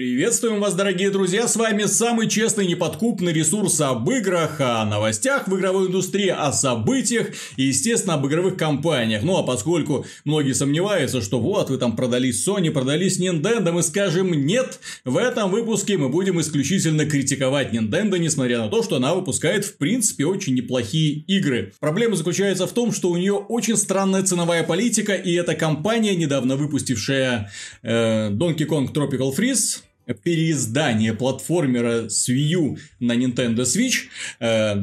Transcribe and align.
Приветствуем 0.00 0.60
вас, 0.60 0.72
дорогие 0.72 1.10
друзья, 1.10 1.46
с 1.46 1.56
вами 1.56 1.84
самый 1.84 2.26
честный 2.26 2.66
неподкупный 2.66 3.34
ресурс 3.34 3.82
об 3.82 4.10
играх, 4.10 4.58
о 4.58 4.86
новостях 4.86 5.46
в 5.46 5.54
игровой 5.54 5.88
индустрии, 5.88 6.28
о 6.28 6.52
событиях 6.54 7.26
и, 7.58 7.64
естественно, 7.64 8.14
об 8.14 8.26
игровых 8.26 8.56
компаниях. 8.56 9.22
Ну, 9.22 9.36
а 9.36 9.42
поскольку 9.42 10.06
многие 10.24 10.54
сомневаются, 10.54 11.20
что 11.20 11.38
вот, 11.38 11.68
вы 11.68 11.76
там 11.76 11.96
продались 11.96 12.48
Sony, 12.48 12.70
продались 12.70 13.20
Nintendo, 13.20 13.72
мы 13.72 13.82
скажем 13.82 14.32
нет, 14.32 14.80
в 15.04 15.18
этом 15.18 15.50
выпуске 15.50 15.98
мы 15.98 16.08
будем 16.08 16.40
исключительно 16.40 17.04
критиковать 17.04 17.74
Nintendo, 17.74 18.18
несмотря 18.18 18.60
на 18.60 18.68
то, 18.70 18.82
что 18.82 18.96
она 18.96 19.14
выпускает, 19.14 19.66
в 19.66 19.76
принципе, 19.76 20.24
очень 20.24 20.54
неплохие 20.54 21.12
игры. 21.26 21.74
Проблема 21.78 22.16
заключается 22.16 22.66
в 22.66 22.72
том, 22.72 22.92
что 22.92 23.10
у 23.10 23.18
нее 23.18 23.34
очень 23.34 23.76
странная 23.76 24.22
ценовая 24.22 24.62
политика, 24.62 25.12
и 25.12 25.34
эта 25.34 25.54
компания, 25.54 26.16
недавно 26.16 26.56
выпустившая 26.56 27.52
э, 27.82 28.30
Donkey 28.30 28.66
Kong 28.66 28.94
Tropical 28.94 29.36
Freeze, 29.36 29.82
переиздание 30.14 31.14
платформера 31.14 32.08
с 32.08 32.28
Wii 32.28 32.32
U 32.32 32.78
на 32.98 33.16
Nintendo 33.16 33.62
Switch 33.62 34.08
э, 34.40 34.76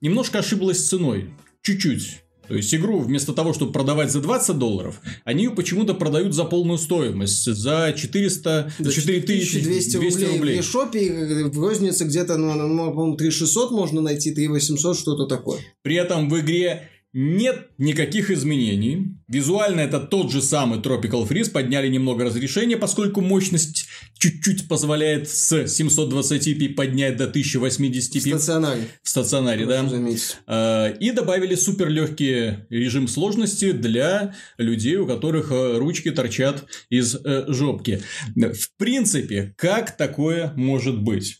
немножко 0.00 0.38
ошиблась 0.38 0.84
с 0.84 0.88
ценой. 0.88 1.30
Чуть-чуть. 1.62 2.22
То 2.48 2.54
есть 2.54 2.72
игру 2.74 3.00
вместо 3.00 3.32
того, 3.32 3.52
чтобы 3.52 3.72
продавать 3.72 4.12
за 4.12 4.20
20 4.20 4.56
долларов, 4.56 5.00
они 5.24 5.44
ее 5.44 5.50
почему-то 5.50 5.94
продают 5.94 6.32
за 6.34 6.44
полную 6.44 6.78
стоимость, 6.78 7.44
за 7.44 7.92
400, 7.96 8.72
за 8.78 8.92
4200 8.92 9.96
рублей. 9.96 10.26
рублей. 10.26 10.60
В 10.60 10.64
шопе 10.64 11.44
в 11.46 11.58
рознице 11.58 12.04
где-то, 12.04 12.36
ну, 12.36 12.54
ну 12.54 12.92
по-моему, 12.92 13.16
3600 13.16 13.72
можно 13.72 14.00
найти, 14.00 14.32
3800, 14.32 14.96
что-то 14.96 15.26
такое. 15.26 15.58
При 15.82 15.96
этом 15.96 16.28
в 16.28 16.38
игре 16.38 16.88
нет 17.18 17.70
никаких 17.78 18.30
изменений. 18.30 19.16
Визуально 19.26 19.80
это 19.80 20.00
тот 20.00 20.30
же 20.30 20.42
самый 20.42 20.80
Tropical 20.80 21.26
Freeze. 21.26 21.50
Подняли 21.50 21.88
немного 21.88 22.26
разрешения, 22.26 22.76
поскольку 22.76 23.22
мощность 23.22 23.86
чуть-чуть 24.18 24.68
позволяет 24.68 25.26
с 25.30 25.64
720p 25.64 26.74
поднять 26.74 27.16
до 27.16 27.24
1080p. 27.24 28.18
В 28.18 28.20
стационаре. 28.20 28.88
В 29.02 29.08
стационаре, 29.08 29.64
да. 29.64 29.88
Заметить. 29.88 30.36
А, 30.46 30.90
и 30.90 31.10
добавили 31.10 31.54
супер 31.54 31.88
легкий 31.88 32.58
режим 32.68 33.08
сложности 33.08 33.72
для 33.72 34.34
людей, 34.58 34.96
у 34.96 35.06
которых 35.06 35.50
э, 35.52 35.78
ручки 35.78 36.10
торчат 36.10 36.66
из 36.90 37.14
э, 37.14 37.46
жопки. 37.48 38.02
В 38.34 38.76
принципе, 38.76 39.54
как 39.56 39.96
такое 39.96 40.52
может 40.54 41.00
быть? 41.00 41.38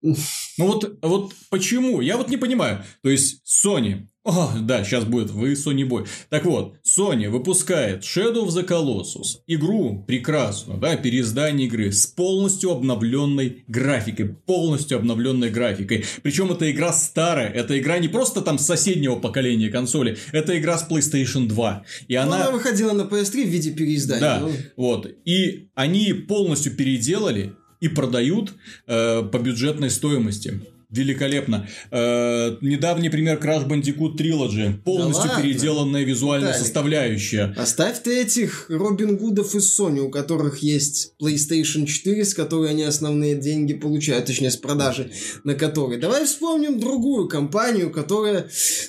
Ну 0.00 0.16
вот, 0.56 0.98
вот 1.02 1.34
почему? 1.50 2.00
Я 2.00 2.16
вот 2.16 2.30
не 2.30 2.38
понимаю. 2.38 2.84
То 3.02 3.10
есть 3.10 3.42
Sony 3.46 4.06
о, 4.24 4.52
да, 4.60 4.84
сейчас 4.84 5.04
будет 5.04 5.30
вы 5.30 5.52
Sony 5.54 5.82
Boy. 5.82 6.06
Так 6.28 6.44
вот, 6.44 6.76
Sony 6.86 7.28
выпускает 7.28 8.04
Shadow 8.04 8.46
of 8.46 8.50
the 8.50 8.64
Colossus, 8.64 9.40
игру 9.48 10.04
прекрасную, 10.06 10.78
да, 10.78 10.96
переиздание 10.96 11.66
игры 11.66 11.90
с 11.90 12.06
полностью 12.06 12.70
обновленной 12.70 13.64
графикой, 13.66 14.28
полностью 14.28 14.98
обновленной 14.98 15.50
графикой. 15.50 16.04
Причем 16.22 16.52
эта 16.52 16.70
игра 16.70 16.92
старая, 16.92 17.48
эта 17.48 17.76
игра 17.76 17.98
не 17.98 18.06
просто 18.06 18.42
там 18.42 18.58
соседнего 18.58 19.16
поколения 19.16 19.70
консоли, 19.70 20.16
это 20.30 20.56
игра 20.56 20.78
с 20.78 20.88
PlayStation 20.88 21.48
2. 21.48 21.84
И 22.06 22.14
она... 22.14 22.38
Ну, 22.38 22.42
она 22.44 22.50
выходила 22.52 22.92
на 22.92 23.02
PS3 23.02 23.44
в 23.44 23.48
виде 23.48 23.72
переиздания. 23.72 24.20
Да, 24.20 24.38
ну... 24.40 24.52
вот. 24.76 25.10
И 25.24 25.68
они 25.74 26.12
полностью 26.12 26.76
переделали 26.76 27.54
и 27.80 27.88
продают 27.88 28.52
э, 28.86 29.22
по 29.22 29.38
бюджетной 29.38 29.90
стоимости. 29.90 30.60
Великолепно. 30.92 31.66
Э, 31.90 32.56
недавний 32.60 33.08
пример 33.08 33.38
Crash 33.38 33.66
Bandicoot 33.66 34.16
Trilogy. 34.16 34.74
Полностью 34.82 35.30
да 35.30 35.40
переделанная 35.40 36.04
визуальная 36.04 36.50
Виталик, 36.50 36.66
составляющая. 36.66 37.54
Оставь 37.56 38.02
ты 38.02 38.20
этих 38.20 38.66
Робин 38.68 39.16
Гудов 39.16 39.54
из 39.54 39.78
Sony, 39.78 40.00
у 40.00 40.10
которых 40.10 40.58
есть 40.58 41.14
PlayStation 41.20 41.86
4, 41.86 42.24
с 42.26 42.34
которой 42.34 42.68
они 42.68 42.82
основные 42.82 43.36
деньги 43.36 43.72
получают, 43.72 44.26
точнее, 44.26 44.50
с 44.50 44.56
продажи 44.58 45.10
на 45.44 45.54
которой. 45.54 45.98
Давай 45.98 46.26
вспомним 46.26 46.78
другую 46.78 47.26
компанию, 47.26 47.90
которая, 47.90 48.48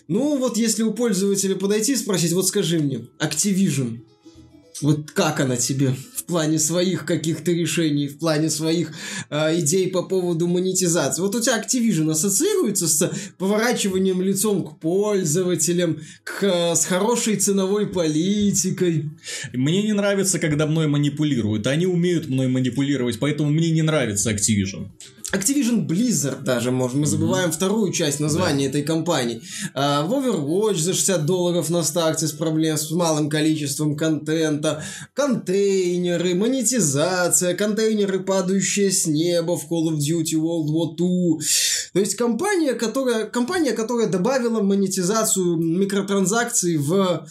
ну 0.10 0.38
вот 0.38 0.58
если 0.58 0.84
у 0.84 0.92
пользователя 0.94 1.56
подойти 1.56 1.94
и 1.94 1.96
спросить, 1.96 2.34
вот 2.34 2.48
скажи 2.48 2.80
мне, 2.80 3.08
Activision, 3.20 4.00
вот 4.82 5.12
как 5.12 5.40
она 5.40 5.56
тебе 5.56 5.96
в 6.24 6.26
плане 6.26 6.58
своих 6.58 7.06
каких-то 7.06 7.52
решений, 7.52 8.08
в 8.08 8.18
плане 8.18 8.50
своих 8.50 8.94
э, 9.30 9.60
идей 9.60 9.90
по 9.90 10.04
поводу 10.04 10.48
монетизации? 10.48 11.22
Вот 11.22 11.36
у 11.36 11.42
тебя 11.42 11.62
Activision 11.62 12.10
ассоциируется 12.12 12.88
с 12.88 13.12
поворачиванием 13.38 14.22
лицом 14.22 14.66
к 14.66 14.80
пользователям, 14.80 16.00
к, 16.24 16.44
э, 16.44 16.76
с 16.76 16.86
хорошей 16.86 17.36
ценовой 17.36 17.88
политикой? 17.88 19.10
Мне 19.54 19.84
не 19.84 19.94
нравится, 19.94 20.40
когда 20.40 20.66
мной 20.66 20.88
манипулируют. 20.88 21.68
Они 21.68 21.86
умеют 21.86 22.30
мной 22.30 22.48
манипулировать, 22.48 23.20
поэтому 23.20 23.50
мне 23.50 23.72
не 23.72 23.82
нравится 23.82 24.32
Activision. 24.32 24.88
Activision 25.34 25.88
Blizzard 25.88 26.44
даже, 26.44 26.70
может, 26.70 26.96
мы 26.96 27.08
забываем 27.08 27.50
mm-hmm. 27.50 27.54
вторую 27.54 27.92
часть 27.92 28.20
названия 28.20 28.66
да. 28.66 28.70
этой 28.70 28.84
компании. 28.84 29.42
А, 29.74 30.04
в 30.06 30.14
Overwatch 30.14 30.78
за 30.78 30.94
60 30.94 31.26
долларов 31.26 31.72
на 31.72 31.82
старте 31.82 32.28
с 32.28 32.32
проблем 32.34 32.78
с 32.78 32.92
малым 32.92 33.32
количеством 33.32 33.98
контента, 33.98 34.84
контейнеры, 35.16 36.36
монетизация, 36.36 37.56
контейнеры, 37.56 38.20
падающие 38.20 38.92
с 38.92 39.08
неба 39.08 39.58
в 39.58 39.64
Call 39.72 39.90
of 39.90 39.98
Duty 39.98 40.36
World 40.36 40.68
War 40.68 40.96
II. 40.96 41.40
То 41.94 42.00
есть 42.00 42.16
компания, 42.16 42.74
которая, 42.74 43.26
компания, 43.26 43.72
которая 43.72 44.08
добавила 44.08 44.62
монетизацию 44.62 45.58
микротранзакций 45.58 46.78
в 46.78 47.26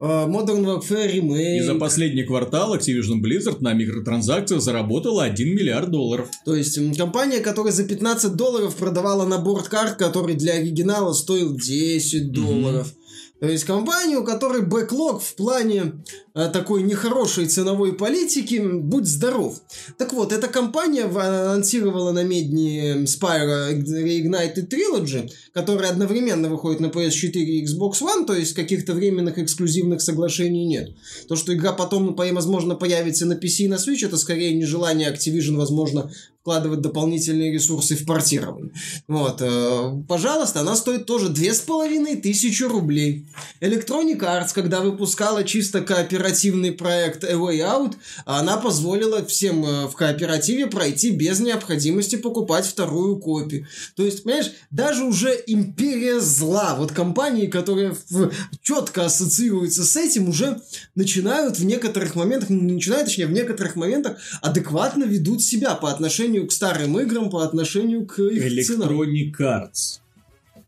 Modern 0.00 0.64
Warfare 0.64 1.12
Remake. 1.12 1.56
И 1.56 1.60
за 1.60 1.74
последний 1.74 2.22
квартал 2.22 2.76
Activision 2.76 3.20
Blizzard 3.20 3.56
на 3.60 3.72
микротранзакциях 3.72 4.62
заработала 4.62 5.24
1 5.24 5.48
миллиард 5.48 5.90
долларов. 5.90 6.28
То 6.44 6.54
есть 6.54 6.78
компания, 6.96 7.40
которая 7.40 7.72
за 7.72 7.84
15 7.84 8.36
долларов 8.36 8.76
продавала 8.76 9.26
набор 9.26 9.64
карт, 9.64 9.96
который 9.96 10.36
для 10.36 10.54
оригинала 10.54 11.12
стоил 11.12 11.56
10 11.56 12.30
долларов. 12.30 12.86
Mm-hmm. 12.86 13.40
То 13.40 13.46
есть 13.48 13.64
компания, 13.64 14.16
у 14.16 14.24
которой 14.24 14.62
бэклог 14.62 15.22
в 15.22 15.34
плане 15.36 15.82
э, 15.82 16.27
такой 16.46 16.84
нехорошей 16.84 17.48
ценовой 17.48 17.92
политики, 17.94 18.62
будь 18.62 19.06
здоров. 19.06 19.60
Так 19.96 20.12
вот, 20.12 20.32
эта 20.32 20.46
компания 20.46 21.04
анонсировала 21.04 22.12
на 22.12 22.22
медне 22.22 23.02
Spyro 23.02 23.72
Reignited 23.72 24.68
Trilogy, 24.68 25.28
которая 25.52 25.90
одновременно 25.90 26.48
выходит 26.48 26.78
на 26.78 26.86
PS4 26.86 27.32
и 27.32 27.64
Xbox 27.64 28.00
One, 28.00 28.24
то 28.24 28.34
есть 28.34 28.54
каких-то 28.54 28.94
временных 28.94 29.38
эксклюзивных 29.38 30.00
соглашений 30.00 30.66
нет. 30.66 30.90
То, 31.28 31.34
что 31.34 31.52
игра 31.52 31.72
потом, 31.72 32.14
возможно, 32.14 32.76
появится 32.76 33.26
на 33.26 33.32
PC 33.32 33.64
и 33.64 33.68
на 33.68 33.74
Switch, 33.74 34.06
это 34.06 34.16
скорее 34.16 34.54
нежелание 34.54 35.12
Activision, 35.12 35.56
возможно, 35.56 36.10
вкладывать 36.48 36.80
дополнительные 36.80 37.52
ресурсы 37.52 37.94
в 37.94 38.06
портирование. 38.06 38.72
Вот, 39.06 39.42
э, 39.42 40.02
пожалуйста, 40.08 40.60
она 40.60 40.76
стоит 40.76 41.04
тоже 41.04 41.28
две 41.28 41.52
с 41.52 41.60
половиной 41.60 42.16
тысячи 42.16 42.62
рублей. 42.62 43.26
Electronic 43.60 44.18
Arts, 44.20 44.54
когда 44.54 44.80
выпускала 44.80 45.44
чисто 45.44 45.82
кооперативный 46.28 46.72
проект 46.72 47.24
A 47.24 47.32
Way 47.32 47.58
Out, 47.60 47.94
она 48.24 48.56
позволила 48.58 49.24
всем 49.24 49.64
э, 49.64 49.86
в 49.86 49.94
кооперативе 49.94 50.66
пройти 50.66 51.10
без 51.10 51.40
необходимости 51.40 52.16
покупать 52.16 52.66
вторую 52.66 53.16
копию. 53.16 53.66
То 53.96 54.04
есть, 54.04 54.22
понимаешь, 54.22 54.52
даже 54.70 55.04
уже 55.04 55.30
империя 55.46 56.20
зла, 56.20 56.76
вот 56.76 56.92
компании, 56.92 57.46
которые 57.46 57.96
в, 58.10 58.30
четко 58.62 59.06
ассоциируются 59.06 59.84
с 59.84 59.96
этим, 59.96 60.28
уже 60.28 60.60
начинают 60.94 61.58
в 61.58 61.64
некоторых 61.64 62.14
моментах, 62.14 62.50
начинают, 62.50 63.06
точнее, 63.06 63.26
в 63.26 63.32
некоторых 63.32 63.76
моментах 63.76 64.18
адекватно 64.42 65.04
ведут 65.04 65.42
себя 65.42 65.74
по 65.74 65.90
отношению 65.90 66.46
к 66.46 66.52
старым 66.52 66.98
играм, 67.00 67.30
по 67.30 67.42
отношению 67.42 68.06
к 68.06 68.20
их 68.20 68.44
Electronic. 68.44 69.32
Arts 69.40 70.00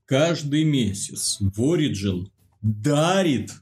каждый 0.06 0.64
месяц 0.64 1.38
в 1.40 1.60
Origin 1.60 2.26
дарит 2.62 3.52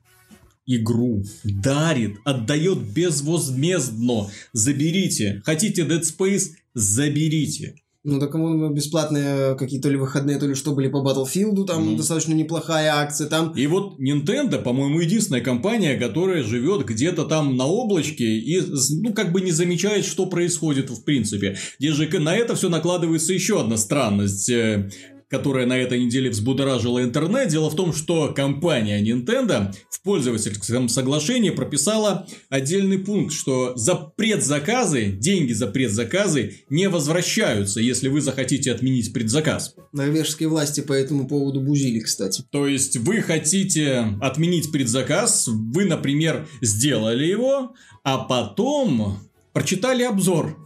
игру, 0.68 1.24
дарит, 1.42 2.18
отдает 2.24 2.78
безвозмездно. 2.78 4.28
Заберите. 4.52 5.42
Хотите 5.44 5.82
Dead 5.82 6.03
Space? 6.03 6.50
Заберите. 6.74 7.74
Ну, 8.04 8.20
так 8.20 8.32
ему 8.32 8.70
бесплатные 8.70 9.56
какие-то 9.56 9.88
ли 9.88 9.97
выходные, 9.97 10.38
то 10.38 10.47
ли 10.47 10.54
что 10.54 10.72
были 10.72 10.88
по 10.88 10.98
Battlefield, 10.98 11.66
там 11.66 11.91
mm. 11.91 11.97
достаточно 11.97 12.32
неплохая 12.32 12.94
акция, 12.94 13.26
там... 13.26 13.53
И 13.53 13.66
вот 13.66 13.98
Nintendo, 13.98 14.62
по-моему, 14.62 15.00
единственная 15.00 15.41
компания, 15.41 15.97
которая 15.97 16.44
живет 16.44 16.86
где-то 16.86 17.24
там 17.24 17.56
на 17.56 17.66
облачке 17.66 18.24
и, 18.24 18.62
ну, 19.03 19.12
как 19.12 19.32
бы 19.32 19.41
не 19.41 19.50
замечает, 19.50 20.04
что 20.04 20.26
происходит 20.26 20.91
в 20.91 21.03
принципе. 21.03 21.59
Где 21.78 21.92
же 21.92 22.09
на 22.21 22.36
это 22.36 22.54
все 22.54 22.68
накладывается 22.68 23.34
еще 23.34 23.60
одна 23.60 23.76
странность 23.76 24.48
э, 24.48 24.91
которая 25.28 25.66
на 25.66 25.77
этой 25.77 26.03
неделе 26.04 26.30
взбудоражила 26.30 27.03
интернет. 27.03 27.48
Дело 27.48 27.71
в 27.71 27.77
том, 27.77 27.92
что 27.92 28.33
компания 28.33 29.03
Nintendo 29.03 29.75
в 29.91 30.03
пользовательском 30.03 30.89
соглашении 30.89 31.51
прописала 31.51 32.27
отдельный 32.48 32.98
пункт, 32.98 33.34
что 33.34 33.77
за 33.77 33.95
предзаказы, 33.95 35.07
деньги 35.07 35.53
за 35.53 35.66
предзаказы 35.66 36.65
не 36.71 36.89
возвращаются, 36.89 37.80
если 37.80 38.09
вы 38.09 38.21
захотите 38.21 38.72
отменить 38.72 39.13
предзаказ. 39.13 39.75
Норвежские 39.92 40.48
власти 40.48 40.80
по 40.80 40.92
этому 40.92 41.28
поводу 41.28 41.60
бузили, 41.60 42.01
кстати. 42.01 42.42
То 42.51 42.66
есть, 42.66 42.97
вы 42.97 43.21
хотите 43.21 44.16
отменить 44.21 44.72
предзаказ, 44.72 45.48
вы, 45.48 45.84
например, 45.84 46.48
сделали 46.60 47.24
его, 47.24 47.74
а 48.04 48.19
потом 48.19 49.19
прочитали 49.53 50.04
обзор 50.04 50.57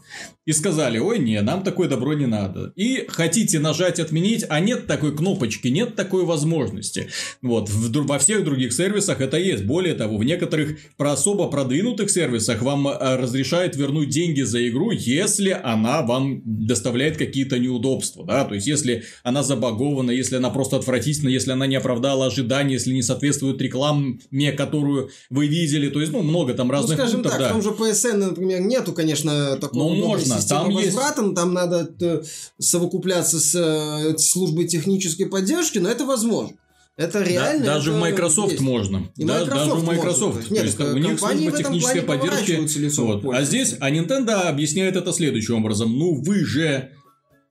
и 0.45 0.53
сказали, 0.53 0.99
ой, 0.99 1.19
не, 1.21 1.41
нам 1.41 1.63
такое 1.63 1.89
добро 1.89 2.15
не 2.15 2.27
надо. 2.27 2.73
И 2.75 3.05
хотите 3.09 3.61
нажать 3.61 4.01
отменить, 4.01 4.45
а 4.49 4.59
нет 4.59 4.87
такой 4.87 5.17
кнопочки, 5.17 5.69
нет 5.69 5.95
такой 5.95 6.25
возможности. 6.25 7.09
Вот, 7.43 7.69
в, 7.69 8.07
во 8.07 8.19
всех 8.19 8.45
других 8.45 8.73
сервисах 8.73 9.21
это 9.21 9.37
есть. 9.37 9.65
Более 9.65 9.95
того, 9.95 10.17
в 10.17 10.25
некоторых 10.25 10.79
про 10.97 11.13
особо 11.13 11.49
продвинутых 11.49 12.11
сервисах 12.11 12.61
вам 12.63 12.89
э, 12.89 13.17
разрешают 13.17 13.77
вернуть 13.77 14.09
деньги 14.09 14.43
за 14.43 14.67
игру, 14.69 14.91
если 14.91 15.51
она 15.63 16.03
вам 16.03 16.43
доставляет 16.45 17.17
какие-то 17.17 17.59
неудобства, 17.59 18.25
да, 18.27 18.45
то 18.45 18.55
есть 18.55 18.67
если 18.67 19.05
она 19.23 19.43
забагована, 19.43 20.11
если 20.11 20.37
она 20.37 20.51
просто 20.51 20.77
отвратительна, 20.77 21.29
если 21.29 21.53
она 21.53 21.67
не 21.67 21.77
оправдала 21.77 22.27
ожидания, 22.27 22.75
если 22.75 22.93
не 22.93 23.03
соответствует 23.03 23.61
рекламе, 23.61 24.19
которую 24.57 25.11
вы 25.31 25.47
видели, 25.47 25.89
то 25.89 26.01
есть, 26.01 26.13
ну, 26.13 26.23
много 26.23 26.55
там 26.55 26.71
разных 26.71 26.99
ну, 26.99 27.05
скажем 27.05 27.23
пунктов, 27.23 27.33
так, 27.33 27.41
да. 27.41 27.49
в 27.49 27.53
том 27.53 27.63
же 27.63 27.71
PSN, 27.71 28.17
например, 28.17 28.61
нету, 28.61 28.93
конечно, 28.93 29.57
такого 29.57 29.83
Ну, 29.83 29.87
удобной 29.87 30.02
можно, 30.09 30.41
там 30.43 30.71
есть- 30.71 30.87
возврата, 30.95 31.23
но 31.23 31.33
там 31.35 31.53
надо 31.53 31.91
э, 32.01 32.23
совокупляться 32.59 33.41
с 33.41 33.55
э, 33.55 34.17
службой 34.19 34.67
технической 34.67 35.27
поддержки, 35.27 35.79
но 35.79 35.89
это 35.89 36.05
возможно. 36.05 36.57
Это 36.99 37.21
Да, 37.21 37.25
реально. 37.25 37.65
даже 37.65 37.91
в 37.91 37.95
это 37.97 38.03
Microsoft 38.03 38.51
есть. 38.53 38.63
можно. 38.63 39.11
И 39.17 39.25
Да, 39.25 39.41
Microsoft 39.41 39.57
даже 39.57 39.71
в 39.81 39.85
Microsoft. 39.85 40.35
может. 40.35 40.49
То 40.49 40.55
Нет, 40.55 40.65
есть, 40.65 40.77
так, 40.77 40.95
у 40.95 40.99
них 40.99 41.19
служба 41.19 41.51
в 41.51 41.57
технической 41.57 42.03
поддержки. 42.03 43.01
Вот. 43.01 43.35
А 43.35 43.43
здесь, 43.45 43.77
а 43.81 43.91
Nintendo 43.91 44.43
объясняет 44.43 44.97
это 44.97 45.13
следующим 45.13 45.57
образом. 45.57 45.99
Ну, 45.99 46.23
вы 46.23 46.45
же 46.45 46.91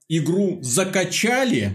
игру 0.08 0.60
закачали, 0.62 1.74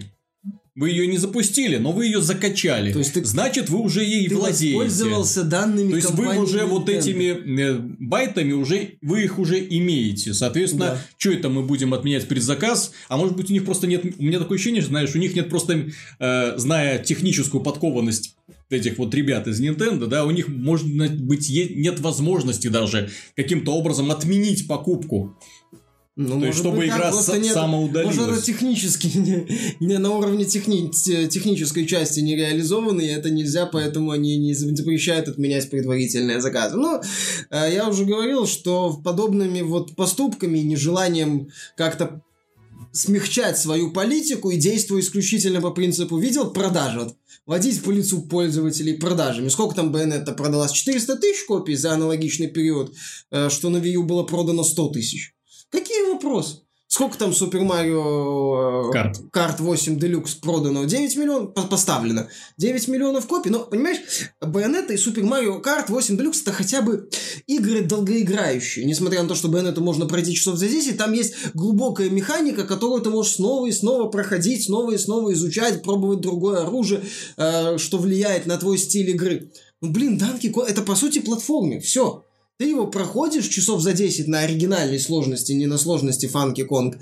вы 0.77 0.91
ее 0.91 1.07
не 1.07 1.17
запустили, 1.17 1.77
но 1.77 1.91
вы 1.91 2.05
ее 2.05 2.21
закачали. 2.21 2.93
То 2.93 2.99
есть 2.99 3.13
ты- 3.13 3.25
Значит, 3.25 3.69
вы 3.69 3.79
уже 3.79 4.03
ей 4.03 4.29
Ты 4.29 4.35
владеете. 4.35 4.75
воспользовался 4.77 5.43
данными 5.43 5.89
То 5.89 5.95
есть 5.97 6.11
вы 6.11 6.37
уже 6.37 6.65
вот 6.65 6.87
Nintendo. 6.87 6.97
этими 6.99 7.61
э, 7.61 7.77
байтами 7.99 8.53
уже 8.53 8.91
вы 9.01 9.23
их 9.23 9.39
уже 9.39 9.57
имеете. 9.59 10.35
Соответственно, 10.35 10.85
Да. 10.85 11.01
что 11.17 11.31
это 11.31 11.49
мы 11.49 11.63
будем 11.63 11.95
отменять 11.95 12.27
предзаказ? 12.27 12.91
А 13.09 13.17
может 13.17 13.35
быть 13.35 13.49
у 13.49 13.53
них 13.53 13.65
просто 13.65 13.87
нет. 13.87 14.05
У 14.19 14.23
меня 14.23 14.37
такое 14.37 14.55
ощущение, 14.57 14.83
знаешь, 14.83 15.15
у 15.15 15.17
них 15.17 15.35
нет 15.35 15.49
просто, 15.49 15.87
э, 16.19 16.53
зная 16.57 16.99
техническую 16.99 17.63
подкованность 17.63 18.35
этих 18.69 18.97
вот 18.99 19.15
ребят 19.15 19.47
из 19.47 19.59
Nintendo, 19.61 20.05
да, 20.07 20.25
у 20.25 20.31
них 20.31 20.47
может 20.47 20.87
быть 21.21 21.49
нет 21.49 21.99
возможности 22.01 22.67
даже 22.67 23.09
каким-то 23.35 23.71
образом 23.73 24.11
отменить 24.11 24.67
покупку. 24.67 25.37
Ну, 26.19 26.39
То 26.39 26.47
есть, 26.47 26.57
чтобы 26.57 26.77
быть, 26.77 26.87
игра 26.87 27.11
с- 27.11 27.27
нет- 27.37 27.53
самоудалилась. 27.53 28.15
Может, 28.15 28.33
это 28.33 28.41
технически 28.41 29.15
не, 29.17 29.47
не 29.79 29.99
на 29.99 30.09
уровне 30.15 30.45
техни- 30.45 30.89
те- 30.89 31.27
технической 31.27 31.85
части 31.85 32.21
не 32.21 32.35
реализовано, 32.35 33.01
и 33.01 33.05
это 33.07 33.29
нельзя, 33.29 33.67
поэтому 33.67 34.09
они 34.09 34.35
не 34.37 34.55
запрещают 34.55 35.27
отменять 35.27 35.69
предварительные 35.69 36.41
заказы. 36.41 36.75
Но 36.75 37.01
э, 37.51 37.69
я 37.71 37.87
уже 37.87 38.03
говорил, 38.05 38.47
что 38.47 38.99
подобными 39.03 39.61
вот 39.61 39.95
поступками 39.95 40.57
нежеланием 40.57 41.49
как-то 41.75 42.21
смягчать 42.93 43.59
свою 43.59 43.91
политику 43.91 44.49
и 44.49 44.57
действуя 44.57 45.01
исключительно 45.01 45.61
по 45.61 45.69
принципу 45.69 46.17
видел 46.17 46.49
продажи. 46.49 46.99
Вот, 46.99 47.15
водить 47.45 47.81
по 47.83 47.91
лицу 47.91 48.23
пользователей 48.23 48.93
продажами. 48.93 49.49
Сколько 49.49 49.75
там 49.75 49.93
Bayonetta 49.95 50.33
продалась? 50.33 50.71
400 50.71 51.15
тысяч 51.17 51.45
копий 51.45 51.75
за 51.75 51.93
аналогичный 51.93 52.47
период, 52.47 52.95
э, 53.29 53.49
что 53.49 53.69
на 53.69 53.77
Wii 53.77 53.91
U 53.91 54.03
было 54.03 54.23
продано 54.23 54.63
100 54.63 54.89
тысяч. 54.89 55.33
Какие 55.71 56.11
вопросы? 56.11 56.61
Сколько 56.89 57.17
там 57.17 57.33
Супер 57.33 57.63
Марио 57.63 58.89
э, 58.89 58.93
Карт. 58.93 59.19
Карт 59.31 59.59
8 59.59 59.99
Deluxe 59.99 60.39
продано? 60.41 60.85
9 60.85 61.17
миллионов 61.17 61.53
по- 61.53 61.63
поставлено. 61.63 62.29
9 62.55 62.87
миллионов 62.87 63.27
копий. 63.27 63.49
Но, 63.49 63.59
понимаешь, 63.59 63.97
Bayonetta 64.41 64.93
и 64.93 64.97
Супер 64.97 65.23
Марио 65.23 65.59
Карт 65.59 65.89
8 65.89 66.15
Deluxe 66.15 66.43
это 66.43 66.53
хотя 66.53 66.81
бы 66.81 67.09
игры 67.45 67.81
долгоиграющие. 67.81 68.85
Несмотря 68.85 69.21
на 69.21 69.27
то, 69.27 69.35
что 69.35 69.49
Bayonetta 69.49 69.81
можно 69.81 70.05
пройти 70.05 70.33
часов 70.33 70.55
за 70.55 70.69
10, 70.69 70.97
там 70.97 71.11
есть 71.11 71.33
глубокая 71.53 72.09
механика, 72.09 72.63
которую 72.63 73.01
ты 73.01 73.09
можешь 73.09 73.33
снова 73.33 73.67
и 73.67 73.71
снова 73.73 74.07
проходить, 74.09 74.63
снова 74.63 74.91
и 74.91 74.97
снова 74.97 75.33
изучать, 75.33 75.83
пробовать 75.83 76.21
другое 76.21 76.65
оружие, 76.65 77.01
э, 77.35 77.77
что 77.77 77.97
влияет 77.97 78.45
на 78.45 78.57
твой 78.57 78.77
стиль 78.77 79.09
игры. 79.09 79.51
Ну, 79.81 79.91
блин, 79.91 80.17
Данки 80.17 80.53
это 80.65 80.81
по 80.81 80.95
сути 80.95 81.19
платформер. 81.19 81.81
Все. 81.81 82.23
Ты 82.59 82.69
его 82.69 82.87
проходишь 82.87 83.47
часов 83.49 83.81
за 83.81 83.93
10 83.93 84.27
на 84.27 84.39
оригинальной 84.39 84.99
сложности, 84.99 85.51
не 85.51 85.67
на 85.67 85.77
сложности 85.77 86.25
Фанки 86.25 86.63
Конг. 86.63 86.97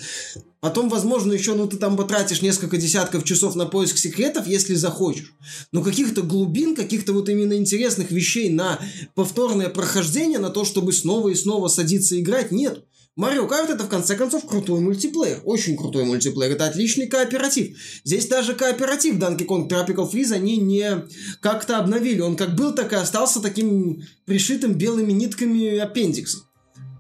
Потом, 0.60 0.90
возможно, 0.90 1.32
еще, 1.32 1.54
ну, 1.54 1.66
ты 1.66 1.78
там 1.78 1.96
потратишь 1.96 2.42
несколько 2.42 2.76
десятков 2.76 3.24
часов 3.24 3.56
на 3.56 3.66
поиск 3.66 3.98
секретов, 3.98 4.48
если 4.48 4.76
захочешь. 4.76 5.34
Но 5.72 5.82
каких-то 5.82 6.24
глубин, 6.24 6.76
каких-то 6.76 7.14
вот 7.14 7.30
именно 7.30 7.54
интересных 7.54 8.12
вещей 8.12 8.50
на 8.50 8.80
повторное 9.14 9.70
прохождение, 9.70 10.40
на 10.40 10.50
то, 10.50 10.66
чтобы 10.66 10.92
снова 10.92 11.30
и 11.30 11.36
снова 11.36 11.70
садиться 11.70 12.20
играть, 12.20 12.52
нет. 12.52 12.84
Марио 13.16 13.48
Карт 13.48 13.70
это, 13.70 13.86
в 13.86 13.88
конце 13.88 14.18
концов, 14.18 14.46
крутой 14.46 14.82
мультиплеер. 14.82 15.40
Очень 15.46 15.78
крутой 15.78 16.04
мультиплеер. 16.04 16.52
Это 16.52 16.68
отличный 16.68 17.08
кооператив. 17.08 17.78
Здесь 18.04 18.28
даже 18.28 18.56
кооператив 18.56 19.16
Donkey 19.16 19.46
Kong 19.46 19.70
Tropical 19.70 20.12
Freeze 20.12 20.34
они 20.34 20.58
не 20.58 21.06
как-то 21.40 21.78
обновили. 21.78 22.20
Он 22.20 22.36
как 22.36 22.56
был, 22.56 22.74
так 22.74 22.92
и 22.92 22.98
остался 22.98 23.40
таким 23.40 24.04
пришитым 24.26 24.74
белыми 24.74 25.14
нитками 25.14 25.78
аппендиксом. 25.78 26.42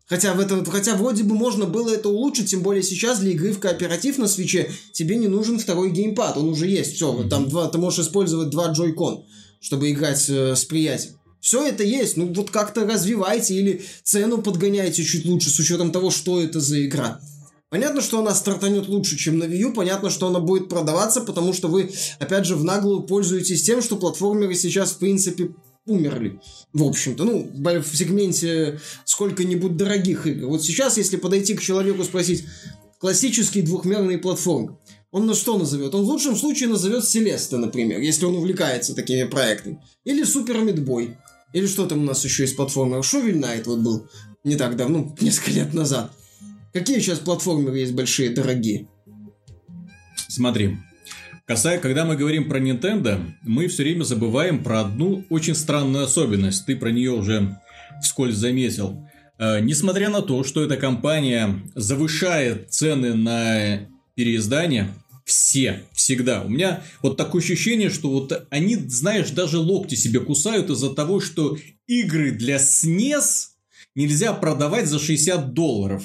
Хотя, 0.08 0.36
в 0.36 0.40
этом, 0.40 0.64
хотя 0.64 0.96
вроде 0.96 1.24
бы 1.24 1.36
можно 1.36 1.66
было 1.66 1.90
это 1.90 2.08
улучшить, 2.08 2.50
тем 2.50 2.62
более 2.62 2.84
сейчас 2.84 3.20
для 3.20 3.32
игры 3.32 3.52
в 3.52 3.60
кооператив 3.60 4.18
на 4.18 4.28
свече 4.28 4.72
тебе 4.94 5.18
не 5.18 5.28
нужен 5.28 5.60
второй 5.60 5.90
геймпад, 5.90 6.38
он 6.38 6.48
уже 6.48 6.68
есть. 6.68 6.96
Все, 6.96 7.12
вот 7.12 7.30
там 7.30 7.50
два, 7.50 7.68
ты 7.68 7.78
можешь 7.78 8.06
использовать 8.06 8.52
два 8.52 8.68
джойкон, 8.68 9.26
чтобы 9.60 9.92
играть 9.92 10.30
э, 10.30 10.56
с 10.56 10.64
приятелем. 10.64 11.16
Все 11.46 11.64
это 11.64 11.84
есть, 11.84 12.18
ну 12.18 12.34
вот 12.34 12.50
как-то 12.50 12.88
развивайте 12.88 13.54
или 13.54 13.86
цену 14.02 14.42
подгоняйте 14.42 15.04
чуть 15.04 15.26
лучше 15.26 15.52
с 15.52 15.60
учетом 15.60 15.92
того, 15.92 16.10
что 16.10 16.42
это 16.42 16.60
за 16.60 16.84
игра. 16.84 17.20
Понятно, 17.70 18.02
что 18.02 18.18
она 18.20 18.34
стартанет 18.34 18.88
лучше, 18.88 19.16
чем 19.16 19.38
на 19.38 19.44
Wii 19.44 19.58
U, 19.58 19.74
понятно, 19.74 20.10
что 20.10 20.26
она 20.26 20.40
будет 20.40 20.70
продаваться, 20.70 21.22
потому 21.22 21.54
что 21.54 21.68
вы, 21.68 21.92
опять 22.18 22.48
же, 22.48 22.56
в 22.56 22.64
наглую 22.64 23.04
пользуетесь 23.04 23.62
тем, 23.62 23.84
что 23.84 23.96
платформеры 23.96 24.56
сейчас, 24.56 24.94
в 24.94 24.98
принципе, 24.98 25.52
умерли. 25.86 26.40
В 26.74 26.82
общем-то, 26.82 27.24
ну, 27.26 27.48
в 27.54 27.96
сегменте 27.96 28.80
сколько-нибудь 29.04 29.78
дорогих 29.78 30.26
игр. 30.26 30.48
Вот 30.48 30.64
сейчас, 30.64 30.98
если 30.98 31.18
подойти 31.18 31.54
к 31.54 31.62
человеку 31.62 32.04
спросить, 32.06 32.46
классический 32.98 33.62
двухмерный 33.62 34.18
платформ, 34.18 34.80
он 35.12 35.28
на 35.28 35.36
что 35.36 35.60
назовет? 35.60 35.94
Он 35.94 36.06
в 36.06 36.10
лучшем 36.10 36.36
случае 36.36 36.70
назовет 36.70 37.08
Селеста, 37.08 37.60
например, 37.60 38.00
если 38.00 38.26
он 38.26 38.36
увлекается 38.36 38.96
такими 38.96 39.26
проектами. 39.26 39.80
Или 40.06 40.24
Супер 40.24 40.58
Мидбой. 40.62 41.18
Или 41.56 41.68
что 41.68 41.86
там 41.86 42.00
у 42.00 42.04
нас 42.04 42.26
еще 42.26 42.44
из 42.44 42.52
платформеров? 42.52 43.06
Шовель 43.06 43.38
Найт 43.38 43.66
вот 43.66 43.80
был 43.80 44.10
не 44.44 44.58
так 44.58 44.76
давно, 44.76 45.16
несколько 45.22 45.52
лет 45.52 45.74
назад. 45.74 46.12
Какие 46.74 47.00
сейчас 47.00 47.20
платформеры 47.20 47.80
есть 47.80 47.94
большие, 47.94 48.32
дорогие? 48.32 48.90
Смотри. 50.28 50.78
Касая, 51.46 51.80
когда 51.80 52.04
мы 52.04 52.18
говорим 52.18 52.50
про 52.50 52.60
Nintendo, 52.60 53.22
мы 53.44 53.70
все 53.70 53.84
время 53.84 54.04
забываем 54.04 54.66
про 54.66 54.82
одну 54.82 55.24
очень 55.30 55.56
странную 55.56 56.04
особенность. 56.04 56.66
Ты 56.66 56.76
про 56.76 56.92
нее 56.92 57.12
уже 57.12 57.58
вскользь 58.04 58.36
заметил. 58.36 59.08
Э, 59.38 59.62
несмотря 59.62 60.10
на 60.10 60.22
то, 60.22 60.44
что 60.44 60.62
эта 60.62 60.76
компания 60.76 61.62
завышает 61.74 62.70
цены 62.70 63.14
на 63.14 63.88
переиздание, 64.16 64.90
все, 65.24 65.84
всегда. 66.06 66.44
У 66.44 66.50
меня 66.50 66.84
вот 67.02 67.18
такое 67.18 67.42
ощущение, 67.42 67.90
что 67.90 68.10
вот 68.10 68.48
они, 68.52 68.76
знаешь, 68.76 69.32
даже 69.32 69.58
локти 69.58 69.96
себе 69.96 70.20
кусают 70.20 70.70
из-за 70.70 70.94
того, 70.94 71.20
что 71.20 71.58
игры 71.88 72.32
для 72.32 72.58
SNES 72.58 73.48
нельзя 73.96 74.34
продавать 74.34 74.88
за 74.88 75.00
60 75.00 75.54
долларов. 75.54 76.04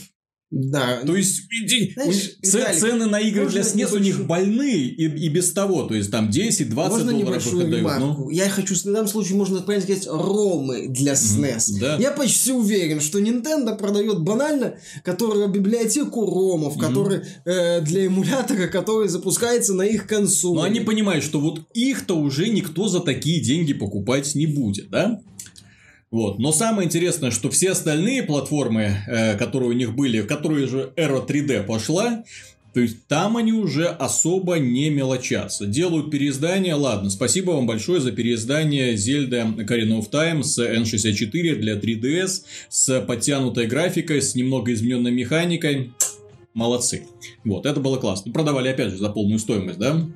Да, 0.53 0.99
То 1.07 1.15
есть, 1.15 1.43
иди- 1.63 1.93
Знаешь, 1.95 2.33
у 2.43 2.47
Виталик, 2.47 2.81
цены 2.81 3.07
на 3.07 3.21
игры 3.21 3.49
для 3.49 3.61
SNES 3.61 3.95
у 3.95 3.99
них 3.99 4.19
небольшую- 4.19 4.27
больные 4.27 4.79
и, 4.89 5.05
и 5.05 5.29
без 5.29 5.53
того. 5.53 5.85
То 5.85 5.95
есть, 5.95 6.11
там 6.11 6.29
10-20 6.29 6.75
можно 6.75 7.13
долларов 7.13 7.19
небольшую 7.29 7.61
их 7.61 7.69
отдают. 7.85 8.01
Ну, 8.19 8.31
Я 8.31 8.49
хочу, 8.49 8.75
в 8.75 8.83
данном 8.83 9.07
случае 9.07 9.37
можно 9.37 9.61
правильно 9.63 9.85
сказать, 9.87 10.09
ромы 10.11 10.89
для 10.89 11.13
SNES. 11.13 11.79
да. 11.79 11.97
Я 11.99 12.11
почти 12.11 12.51
уверен, 12.51 13.01
что 13.01 13.21
Nintendo 13.21 13.79
продает 13.79 14.23
банально, 14.23 14.75
которая 15.05 15.47
библиотеку 15.47 16.27
ромов, 16.27 16.75
Мгм. 16.77 16.85
который 16.85 17.21
э, 17.45 17.81
для 17.83 18.07
эмулятора, 18.07 18.67
который 18.67 19.09
запускается 19.09 19.73
на 19.75 19.83
их 19.83 20.09
консоли. 20.09 20.57
Но 20.57 20.63
они 20.65 20.81
понимают, 20.81 21.25
что 21.25 21.39
вот 21.39 21.61
их-то 21.75 22.15
уже 22.19 22.49
никто 22.49 22.89
за 22.89 22.99
такие 22.99 23.41
деньги 23.41 23.73
покупать 23.73 24.35
не 24.35 24.47
будет, 24.49 24.91
да? 24.91 25.21
Вот. 26.11 26.39
Но 26.39 26.53
самое 26.53 26.87
интересное, 26.87 27.31
что 27.31 27.51
все 27.51 27.71
остальные 27.71 28.25
платформы, 28.25 28.97
э, 29.07 29.37
которые 29.37 29.71
у 29.71 29.75
них 29.75 29.95
были, 29.95 30.21
в 30.21 30.27
которые 30.27 30.67
же 30.67 30.93
эра 30.97 31.21
3D 31.21 31.63
пошла, 31.63 32.25
то 32.73 32.81
есть 32.81 33.07
там 33.09 33.37
они 33.37 33.53
уже 33.53 33.87
особо 33.87 34.59
не 34.59 34.91
мелочатся. 34.91 35.67
Делают 35.67 36.11
переиздание, 36.11 36.75
ладно, 36.75 37.11
спасибо 37.11 37.53
вам 37.53 37.67
большое 37.67 38.01
за 38.01 38.13
переиздание 38.13 38.95
Zelda 38.95 39.57
Ocarina 39.57 40.01
of 40.01 40.11
Time 40.11 40.43
с 40.43 40.59
N64 40.59 41.57
для 41.57 41.77
3DS, 41.77 42.43
с 42.69 43.01
подтянутой 43.03 43.67
графикой, 43.67 44.23
с 44.23 44.35
немного 44.35 44.73
измененной 44.73 45.11
механикой. 45.11 45.93
Молодцы. 46.55 47.07
Вот, 47.45 47.67
это 47.67 47.81
было 47.81 47.97
классно. 47.97 48.33
Продавали, 48.33 48.69
опять 48.69 48.91
же, 48.91 48.99
за 48.99 49.09
полную 49.11 49.39
стоимость, 49.39 49.79
да? 49.79 50.09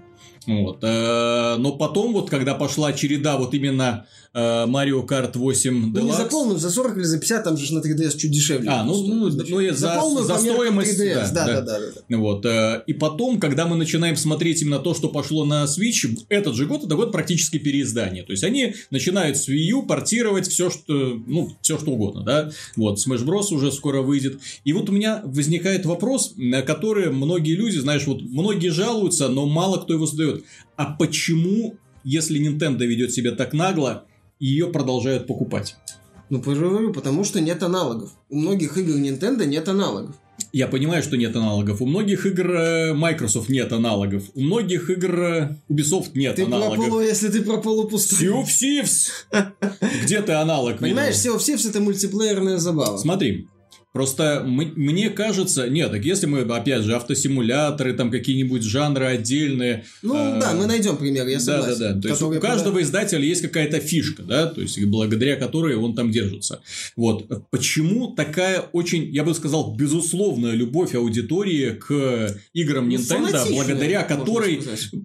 Вот. 0.47 0.79
Э, 0.83 1.57
но 1.59 1.73
потом, 1.73 2.13
вот 2.13 2.31
когда 2.31 2.55
пошла 2.55 2.93
череда 2.93 3.37
вот 3.37 3.55
именно 3.55 4.07
Mario 4.35 5.07
Kart 5.07 5.39
8 5.39 5.93
Ну, 5.95 6.03
не 6.03 6.13
за 6.13 6.25
полную, 6.25 6.59
за 6.59 6.69
40 6.69 6.97
или 6.97 7.05
за 7.05 7.19
50, 7.19 7.45
там 7.45 7.57
же 7.57 7.73
на 7.73 7.79
3DS 7.79 8.17
чуть 8.17 8.33
дешевле. 8.33 8.69
А, 8.69 8.83
ну, 8.83 9.07
ну, 9.07 9.31
ну, 9.31 9.61
я 9.61 9.73
за, 9.73 9.97
полную 10.01 10.25
за 10.25 10.39
стоимость. 10.39 11.01
3DS, 11.01 11.33
да, 11.33 11.47
да, 11.47 11.61
да. 11.61 11.63
да, 11.63 11.79
да. 12.09 12.17
Вот. 12.17 12.45
э, 12.45 12.83
И 12.89 12.95
потом, 12.95 13.39
когда 13.39 13.67
мы 13.67 13.77
начинаем 13.77 14.17
смотреть 14.17 14.63
именно 14.63 14.81
то, 14.81 14.93
что 14.93 15.09
пошло 15.09 15.45
на 15.45 15.65
Switch, 15.65 16.19
этот 16.31 16.57
же 16.57 16.67
год 16.67 16.85
это 16.85 16.97
год 16.97 17.13
практически 17.13 17.59
переиздания. 17.59 18.25
То 18.25 18.33
есть 18.33 18.43
они 18.43 18.75
начинают 18.91 19.37
с 19.37 19.49
Wii 19.49 19.69
U 19.71 19.83
портировать 19.85 20.49
все, 20.49 20.69
что, 20.69 20.93
ну, 21.27 21.53
все 21.63 21.79
что 21.79 21.93
угодно, 21.93 22.25
да. 22.25 22.51
Вот, 22.75 22.99
Smash 22.99 23.25
Bros. 23.25 23.55
уже 23.55 23.71
скоро 23.71 24.03
выйдет. 24.03 24.41
И 24.65 24.73
вот 24.73 24.89
у 24.89 24.93
меня 24.93 25.23
возникает 25.25 25.87
вопрос, 25.87 26.33
на 26.37 26.63
который 26.63 27.13
многие 27.13 27.55
люди, 27.55 27.79
знаешь, 27.79 28.05
вот 28.09 28.21
многие 28.23 28.71
жалуются, 28.71 29.29
но 29.29 29.47
мало 29.47 29.77
кто 29.81 29.93
его 29.93 30.07
задает. 30.07 30.34
А 30.77 30.93
почему, 30.93 31.77
если 32.05 32.41
Nintendo 32.41 32.85
ведет 32.87 33.13
себя 33.13 33.33
так 33.33 33.53
нагло, 33.53 34.07
ее 34.39 34.69
продолжают 34.69 35.27
покупать? 35.27 35.77
Ну, 36.31 36.41
потому 36.93 37.25
что 37.25 37.41
нет 37.41 37.63
аналогов. 37.63 38.13
У 38.29 38.37
многих 38.39 38.77
игр 38.79 38.95
Nintendo 38.97 39.45
нет 39.45 39.69
аналогов. 39.69 40.17
Я 40.53 40.69
понимаю, 40.69 41.03
что 41.03 41.17
нет 41.17 41.35
аналогов. 41.37 41.81
У 41.81 41.87
многих 41.87 42.27
игр 42.27 42.51
э, 42.53 42.95
Microsoft 42.95 43.49
нет 43.49 43.73
аналогов. 43.73 44.25
У 44.35 44.41
многих 44.41 44.91
игр 44.91 45.21
э, 45.21 45.57
Ubisoft 45.69 46.11
нет 46.15 46.37
Ты 46.37 46.47
про 46.47 46.57
аналогов. 46.57 46.89
полу, 46.89 47.01
если 47.01 47.29
ты 47.29 47.43
про 47.43 47.59
полупустой. 47.59 48.29
Sea 48.29 48.43
of 48.43 48.47
Thieves! 48.47 49.11
Где 50.05 50.23
ты 50.23 50.33
аналог? 50.33 50.79
Понимаешь, 50.79 51.17
видел? 51.17 51.37
Sea 51.37 51.39
of 51.39 51.57
Thieves 51.57 51.69
это 51.69 51.81
мультиплеерная 51.81 52.59
забава. 52.59 52.97
Смотри, 52.99 53.49
Просто 53.95 54.43
мне 54.45 55.09
кажется, 55.09 55.69
нет, 55.69 55.93
так 55.93 56.05
если 56.05 56.27
мы, 56.27 56.41
опять 56.41 56.83
же, 56.83 56.97
автосимуляторы, 56.97 57.93
там 57.93 58.11
какие-нибудь 58.11 58.65
жанры 58.65 59.07
отдельные. 59.07 59.85
Ну 60.03 60.17
э, 60.17 60.41
да, 60.41 60.53
мы 60.53 60.67
найдем 60.67 60.97
пример, 60.97 61.29
я 61.29 61.39
Да, 61.39 61.45
согласен. 61.45 61.79
да, 61.79 61.93
да. 61.93 62.01
То 62.01 62.09
есть 62.09 62.23
у 62.23 62.41
каждого 62.41 62.83
издателя 62.83 63.25
есть 63.25 63.43
какая-то 63.43 63.79
фишка, 63.79 64.25
да, 64.25 64.47
то 64.47 64.61
есть 64.61 64.85
благодаря 64.87 65.37
которой 65.37 65.77
он 65.77 65.95
там 65.95 66.11
держится. 66.11 66.61
Вот. 66.97 67.29
Почему 67.51 68.09
такая 68.17 68.63
очень, 68.73 69.15
я 69.15 69.23
бы 69.23 69.33
сказал, 69.33 69.77
безусловная 69.77 70.55
любовь 70.55 70.97
аудитории 70.97 71.71
к 71.75 72.37
играм 72.53 72.89
Ну, 72.89 72.97
Nintendo, 72.97 73.49
благодаря 73.49 74.03
которой 74.03 74.61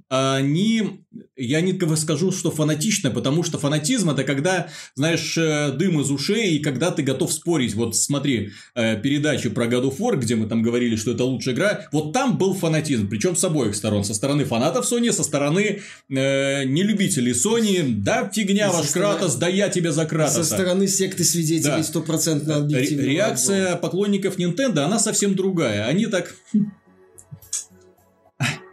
они, 0.09 1.03
я 1.37 1.61
не 1.61 1.79
скажу, 1.95 2.31
что 2.31 2.49
фанатично, 2.49 3.11
потому 3.11 3.43
что 3.43 3.59
фанатизм 3.59 4.09
это 4.09 4.23
когда, 4.23 4.69
знаешь, 4.95 5.37
э, 5.37 5.73
дым 5.77 6.01
из 6.01 6.09
ушей, 6.09 6.55
и 6.55 6.59
когда 6.59 6.89
ты 6.89 7.03
готов 7.03 7.31
спорить. 7.31 7.75
Вот 7.75 7.95
смотри, 7.95 8.49
э, 8.79 8.99
передачу 9.01 9.51
про 9.51 9.65
God 9.65 9.83
of 9.89 9.97
War, 9.97 10.15
где 10.17 10.35
мы 10.35 10.47
там 10.47 10.61
говорили, 10.63 10.95
что 10.95 11.11
это 11.11 11.23
лучшая 11.23 11.53
игра, 11.55 11.87
вот 11.91 12.13
там 12.13 12.37
был 12.37 12.53
фанатизм, 12.53 13.09
причем 13.09 13.35
с 13.35 13.43
обоих 13.43 13.75
сторон. 13.75 14.03
Со 14.03 14.13
стороны 14.13 14.45
фанатов 14.45 14.91
Sony, 14.91 15.11
со 15.11 15.23
стороны 15.23 15.81
э, 16.09 16.63
нелюбителей 16.65 17.33
Sony, 17.33 17.83
да, 18.03 18.29
фигня 18.33 18.69
со 18.71 18.77
ваш 18.77 18.87
стороны- 18.87 19.17
Кратос, 19.19 19.35
да 19.35 19.47
я 19.47 19.69
тебя 19.69 19.91
за 19.91 20.03
Со 20.03 20.07
Кратоса. 20.07 20.43
стороны 20.43 20.87
секты 20.87 21.23
свидетелей 21.23 21.77
Да. 21.77 21.83
стопроцентно 21.83 22.55
Ре- 22.55 22.59
объективного 22.61 23.07
Реакция 23.09 23.75
поклонников 23.75 24.37
Nintendo, 24.39 24.79
она 24.79 24.99
совсем 24.99 25.35
другая. 25.35 25.85
Они 25.85 26.05
так... 26.07 26.33
«Хм, 26.53 26.71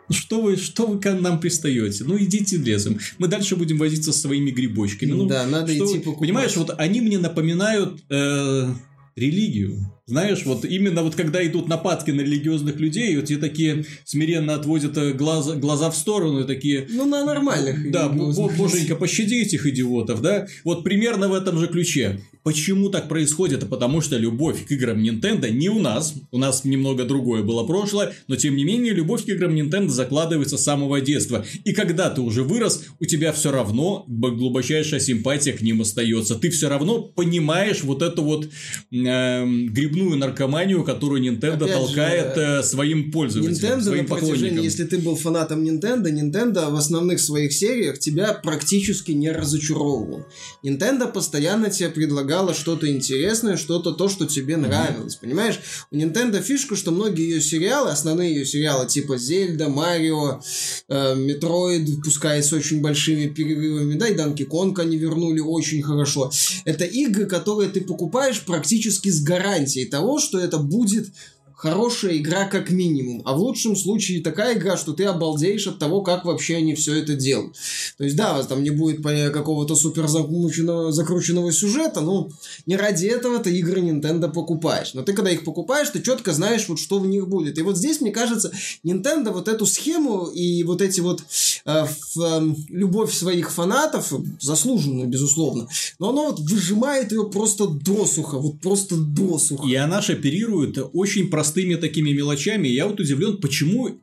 ну 0.08 0.14
Что 0.14 0.40
вы, 0.40 0.56
что 0.56 0.86
вы 0.86 1.00
к 1.00 1.12
нам 1.12 1.40
пристаете? 1.40 2.04
Ну, 2.04 2.16
идите 2.16 2.56
лесом. 2.58 2.98
Мы 3.18 3.26
дальше 3.26 3.56
будем 3.56 3.76
возиться 3.78 4.12
со 4.12 4.20
своими 4.20 4.50
грибочками. 4.52 5.10
Ну, 5.10 5.26
Да, 5.26 5.44
надо 5.46 5.74
что 5.74 5.84
идти 5.84 5.98
покупать. 5.98 6.20
Понимаешь, 6.20 6.56
вот 6.56 6.72
они 6.78 7.00
мне 7.00 7.18
напоминают 7.18 8.04
э, 8.08 8.68
религию. 9.16 9.92
Знаешь, 10.08 10.44
вот 10.46 10.64
именно 10.64 11.02
вот 11.02 11.16
когда 11.16 11.44
идут 11.44 11.68
нападки 11.68 12.12
на 12.12 12.20
религиозных 12.20 12.78
людей, 12.78 13.16
вот 13.16 13.24
те 13.24 13.38
такие 13.38 13.84
смиренно 14.04 14.54
отводят 14.54 14.96
э, 14.96 15.12
глаза, 15.12 15.56
глаза 15.56 15.90
в 15.90 15.96
сторону 15.96 16.42
и 16.42 16.46
такие... 16.46 16.86
Ну, 16.88 17.06
на 17.06 17.24
нормальных. 17.24 17.90
Да, 17.90 18.08
бо- 18.08 18.30
боженька, 18.56 18.94
пощади 18.94 19.34
этих 19.34 19.66
идиотов, 19.66 20.22
да? 20.22 20.46
Вот 20.62 20.84
примерно 20.84 21.28
в 21.28 21.34
этом 21.34 21.58
же 21.58 21.66
ключе. 21.66 22.20
Почему 22.46 22.90
так 22.90 23.08
происходит? 23.08 23.64
А 23.64 23.66
потому 23.66 24.00
что 24.00 24.16
любовь 24.16 24.66
к 24.66 24.70
играм 24.70 25.02
Nintendo 25.02 25.50
не 25.50 25.68
у 25.68 25.80
нас. 25.80 26.14
У 26.30 26.38
нас 26.38 26.64
немного 26.64 27.04
другое 27.04 27.42
было 27.42 27.64
прошлое, 27.64 28.12
но 28.28 28.36
тем 28.36 28.54
не 28.54 28.62
менее 28.62 28.92
любовь 28.92 29.24
к 29.24 29.28
играм 29.28 29.52
Nintendo 29.52 29.88
закладывается 29.88 30.56
с 30.56 30.62
самого 30.62 31.00
детства. 31.00 31.44
И 31.64 31.72
когда 31.72 32.08
ты 32.08 32.20
уже 32.20 32.44
вырос, 32.44 32.84
у 33.00 33.04
тебя 33.04 33.32
все 33.32 33.50
равно 33.50 34.04
глубочайшая 34.06 35.00
симпатия 35.00 35.54
к 35.54 35.60
ним 35.60 35.80
остается. 35.80 36.36
Ты 36.36 36.50
все 36.50 36.68
равно 36.68 37.02
понимаешь 37.02 37.82
вот 37.82 38.00
эту 38.00 38.22
вот 38.22 38.48
эм, 38.92 39.66
грибную 39.66 40.16
наркоманию, 40.16 40.84
которую 40.84 41.24
Nintendo 41.24 41.64
Опять 41.64 41.68
же, 41.70 41.74
толкает 41.74 42.36
э, 42.36 42.62
своим 42.62 43.10
пользователям, 43.10 43.54
Nintendo 43.54 43.82
своим 43.82 44.06
поклонникам. 44.06 44.62
если 44.62 44.84
ты 44.84 44.98
был 44.98 45.16
фанатом 45.16 45.64
Nintendo, 45.64 46.04
Nintendo 46.12 46.70
в 46.70 46.76
основных 46.76 47.18
своих 47.18 47.52
сериях 47.52 47.98
тебя 47.98 48.34
практически 48.34 49.10
не 49.10 49.32
разочаровывал. 49.32 50.24
Nintendo 50.62 51.10
постоянно 51.10 51.70
тебе 51.70 51.88
предлагала 52.36 52.54
что-то 52.54 52.90
интересное, 52.90 53.56
что-то 53.56 53.92
то, 53.92 54.08
что 54.08 54.26
тебе 54.26 54.56
нравилось, 54.56 55.16
понимаешь? 55.16 55.58
У 55.90 55.96
Nintendo 55.96 56.42
фишка, 56.42 56.76
что 56.76 56.90
многие 56.90 57.30
ее 57.30 57.40
сериалы, 57.40 57.90
основные 57.90 58.34
ее 58.34 58.44
сериалы 58.44 58.86
типа 58.86 59.16
Zelda, 59.16 59.68
Mario, 59.68 60.40
э, 60.88 61.14
Metroid, 61.16 62.02
пускай 62.02 62.42
с 62.42 62.52
очень 62.52 62.82
большими 62.82 63.28
перерывами, 63.28 63.94
да, 63.94 64.08
и 64.08 64.14
Donkey 64.14 64.44
Kong 64.44 64.78
они 64.78 64.98
вернули 64.98 65.40
очень 65.40 65.82
хорошо. 65.82 66.30
Это 66.64 66.84
игры, 66.84 67.26
которые 67.26 67.70
ты 67.70 67.80
покупаешь 67.80 68.42
практически 68.42 69.08
с 69.08 69.22
гарантией 69.22 69.86
того, 69.86 70.18
что 70.18 70.38
это 70.38 70.58
будет 70.58 71.08
хорошая 71.56 72.18
игра 72.18 72.44
как 72.44 72.70
минимум, 72.70 73.22
а 73.24 73.34
в 73.34 73.38
лучшем 73.38 73.76
случае 73.76 74.22
такая 74.22 74.56
игра, 74.56 74.76
что 74.76 74.92
ты 74.92 75.04
обалдеешь 75.04 75.66
от 75.66 75.78
того, 75.78 76.02
как 76.02 76.24
вообще 76.24 76.56
они 76.56 76.74
все 76.74 76.94
это 76.94 77.14
делают. 77.14 77.56
То 77.96 78.04
есть, 78.04 78.14
да, 78.14 78.42
там 78.44 78.62
не 78.62 78.70
будет 78.70 79.02
какого-то 79.02 79.74
супер 79.74 80.06
закрученного, 80.06 81.52
сюжета, 81.52 82.00
но 82.02 82.28
не 82.66 82.76
ради 82.76 83.06
этого 83.06 83.38
ты 83.38 83.56
игры 83.58 83.80
Nintendo 83.80 84.30
покупаешь. 84.30 84.92
Но 84.94 85.02
ты, 85.02 85.14
когда 85.14 85.30
их 85.30 85.44
покупаешь, 85.44 85.88
ты 85.88 86.02
четко 86.02 86.32
знаешь, 86.32 86.68
вот 86.68 86.78
что 86.78 86.98
в 86.98 87.06
них 87.06 87.28
будет. 87.28 87.58
И 87.58 87.62
вот 87.62 87.78
здесь, 87.78 88.00
мне 88.00 88.10
кажется, 88.10 88.52
Nintendo 88.84 89.32
вот 89.32 89.48
эту 89.48 89.64
схему 89.64 90.26
и 90.26 90.62
вот 90.62 90.82
эти 90.82 91.00
вот 91.00 91.22
э, 91.64 91.84
ф- 91.84 92.16
эм, 92.18 92.56
любовь 92.68 93.14
своих 93.14 93.50
фанатов, 93.50 94.12
заслуженную, 94.40 95.08
безусловно, 95.08 95.68
но 95.98 96.10
оно 96.10 96.26
вот 96.26 96.40
выжимает 96.40 97.12
ее 97.12 97.30
просто 97.30 97.66
досуха, 97.66 98.38
вот 98.38 98.60
просто 98.60 98.96
досуха. 98.96 99.66
И 99.66 99.74
она 99.74 100.02
же 100.02 100.12
оперирует 100.12 100.78
очень 100.92 101.30
простыми 101.46 101.76
такими 101.76 102.10
мелочами. 102.10 102.66
Я 102.66 102.88
вот 102.88 102.98
удивлен, 102.98 103.36
почему 103.36 104.00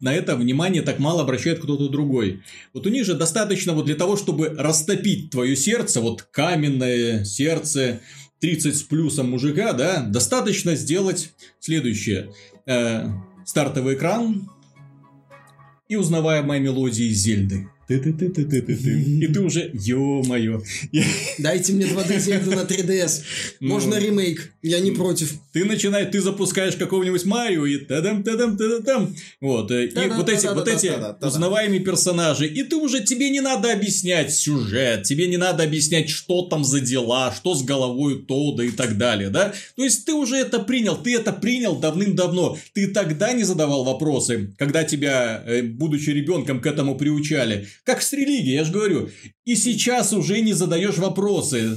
на 0.00 0.14
это 0.14 0.34
внимание 0.34 0.80
так 0.80 0.98
мало 0.98 1.22
обращает 1.22 1.58
кто-то 1.58 1.90
другой. 1.90 2.40
Вот 2.72 2.86
у 2.86 2.90
них 2.90 3.04
же 3.04 3.12
достаточно 3.12 3.74
вот 3.74 3.84
для 3.84 3.96
того, 3.96 4.16
чтобы 4.16 4.48
растопить 4.56 5.30
твое 5.30 5.56
сердце, 5.56 6.00
вот 6.00 6.22
каменное 6.22 7.22
сердце 7.24 8.00
30 8.40 8.76
с 8.76 8.82
плюсом 8.82 9.30
мужика, 9.30 9.74
да, 9.74 10.06
достаточно 10.06 10.74
сделать 10.74 11.32
следующее. 11.60 12.32
Э, 12.64 13.08
стартовый 13.44 13.96
экран 13.96 14.50
и 15.88 15.96
узнаваемая 15.96 16.60
мелодия 16.60 17.08
из 17.08 17.18
Зельды. 17.18 17.68
Ты-ты-ты-ты-ты-ты. 17.88 19.24
И 19.24 19.26
ты 19.28 19.40
уже, 19.40 19.70
ё-моё. 19.72 20.62
Дайте 21.38 21.72
мне 21.72 21.86
2D 21.86 22.18
Зельду 22.18 22.50
на 22.50 22.64
3DS. 22.64 23.22
Можно 23.60 23.96
Ну. 23.96 24.00
ремейк. 24.00 24.52
Я 24.62 24.80
не 24.80 24.90
против. 24.90 25.34
Ты 25.52 25.64
начинаешь, 25.64 26.08
ты 26.10 26.20
запускаешь 26.20 26.74
какого-нибудь 26.74 27.24
Марио 27.24 27.64
и 27.66 27.78
тадам 27.78 28.22
тадам 28.22 28.56
тадам 28.56 28.82
там 28.82 29.14
вот 29.40 29.70
э, 29.70 29.86
и 29.86 30.08
вот 30.08 30.28
эти 30.28 30.46
вот 30.46 30.68
эти 30.68 30.92
узнаваемые 31.24 31.80
персонажи 31.80 32.46
и 32.46 32.62
ты 32.62 32.76
уже 32.76 33.02
тебе 33.02 33.30
не 33.30 33.40
надо 33.40 33.72
объяснять 33.72 34.32
сюжет 34.32 35.04
тебе 35.04 35.28
не 35.28 35.36
надо 35.36 35.62
объяснять 35.62 36.08
что 36.10 36.42
там 36.42 36.64
за 36.64 36.80
дела 36.80 37.32
что 37.34 37.54
с 37.54 37.62
головой 37.62 38.24
Тода 38.26 38.64
и 38.64 38.70
так 38.70 38.96
далее 38.98 39.30
да 39.30 39.52
то 39.76 39.84
есть 39.84 40.04
ты 40.04 40.12
уже 40.12 40.36
это 40.36 40.58
принял 40.58 40.96
ты 40.96 41.14
это 41.14 41.32
принял 41.32 41.76
давным-давно 41.76 42.58
ты 42.74 42.88
тогда 42.88 43.32
не 43.32 43.44
задавал 43.44 43.84
вопросы 43.84 44.54
когда 44.58 44.84
тебя 44.84 45.42
э, 45.46 45.62
будучи 45.62 46.10
ребенком 46.10 46.60
к 46.60 46.66
этому 46.66 46.96
приучали 46.96 47.68
как 47.84 48.02
с 48.02 48.12
религией 48.12 48.56
я 48.56 48.64
же 48.64 48.72
говорю. 48.72 49.10
И 49.44 49.56
сейчас 49.56 50.12
уже 50.12 50.40
не 50.40 50.52
задаешь 50.52 50.98
вопросы 50.98 51.76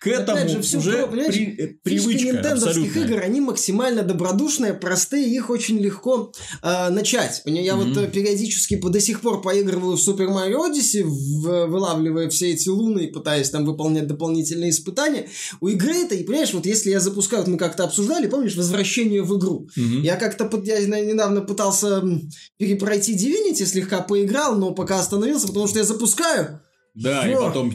к 0.00 0.06
этому 0.06 0.38
Опять 0.38 0.50
же, 0.52 0.62
всё 0.62 0.78
уже 0.78 1.06
про- 1.06 1.24
при- 1.26 1.56
э, 1.58 1.68
привычка 1.82 2.24
нинтендовских 2.32 2.96
игр, 2.96 3.20
они 3.22 3.40
максимально 3.42 4.02
добродушные, 4.02 4.72
простые, 4.72 5.28
их 5.28 5.50
очень 5.50 5.78
легко 5.78 6.32
э, 6.62 6.88
начать. 6.88 7.42
Я 7.44 7.76
вот 7.76 7.88
Мгм. 7.88 7.98
э, 7.98 8.06
периодически 8.08 8.76
по, 8.76 8.88
до 8.88 8.98
сих 8.98 9.20
пор 9.20 9.42
поигрываю 9.42 9.98
в 9.98 10.00
Super 10.00 10.28
Mario 10.28 10.56
Odyssey, 10.70 11.02
в- 11.04 11.66
вылавливая 11.66 12.30
все 12.30 12.50
эти 12.52 12.70
луны 12.70 13.00
и 13.00 13.12
пытаясь 13.12 13.50
там 13.50 13.66
выполнять 13.66 14.06
дополнительные 14.06 14.70
испытания. 14.70 15.28
У 15.60 15.68
игры 15.68 15.92
это, 15.94 16.14
и 16.14 16.24
понимаешь, 16.24 16.54
вот 16.54 16.64
если 16.64 16.88
я 16.90 17.00
запускаю, 17.00 17.42
вот 17.42 17.50
мы 17.52 17.58
как-то 17.58 17.84
обсуждали, 17.84 18.26
помнишь, 18.26 18.56
возвращение 18.56 19.22
в 19.22 19.36
игру. 19.38 19.68
Мгм. 19.76 20.00
Я 20.02 20.16
как-то 20.16 20.46
под- 20.46 20.66
я 20.66 20.80
недавно 20.80 21.42
пытался 21.42 22.02
перепройти 22.58 23.14
Divinity, 23.14 23.66
слегка 23.66 24.00
поиграл, 24.00 24.56
но 24.56 24.72
пока 24.72 24.98
остановился, 24.98 25.46
потому 25.48 25.66
что 25.66 25.78
я 25.78 25.84
запускаю, 25.84 26.60
Да, 27.00 27.26
и 27.26 27.30
Ё. 27.32 27.46
потом... 27.46 27.74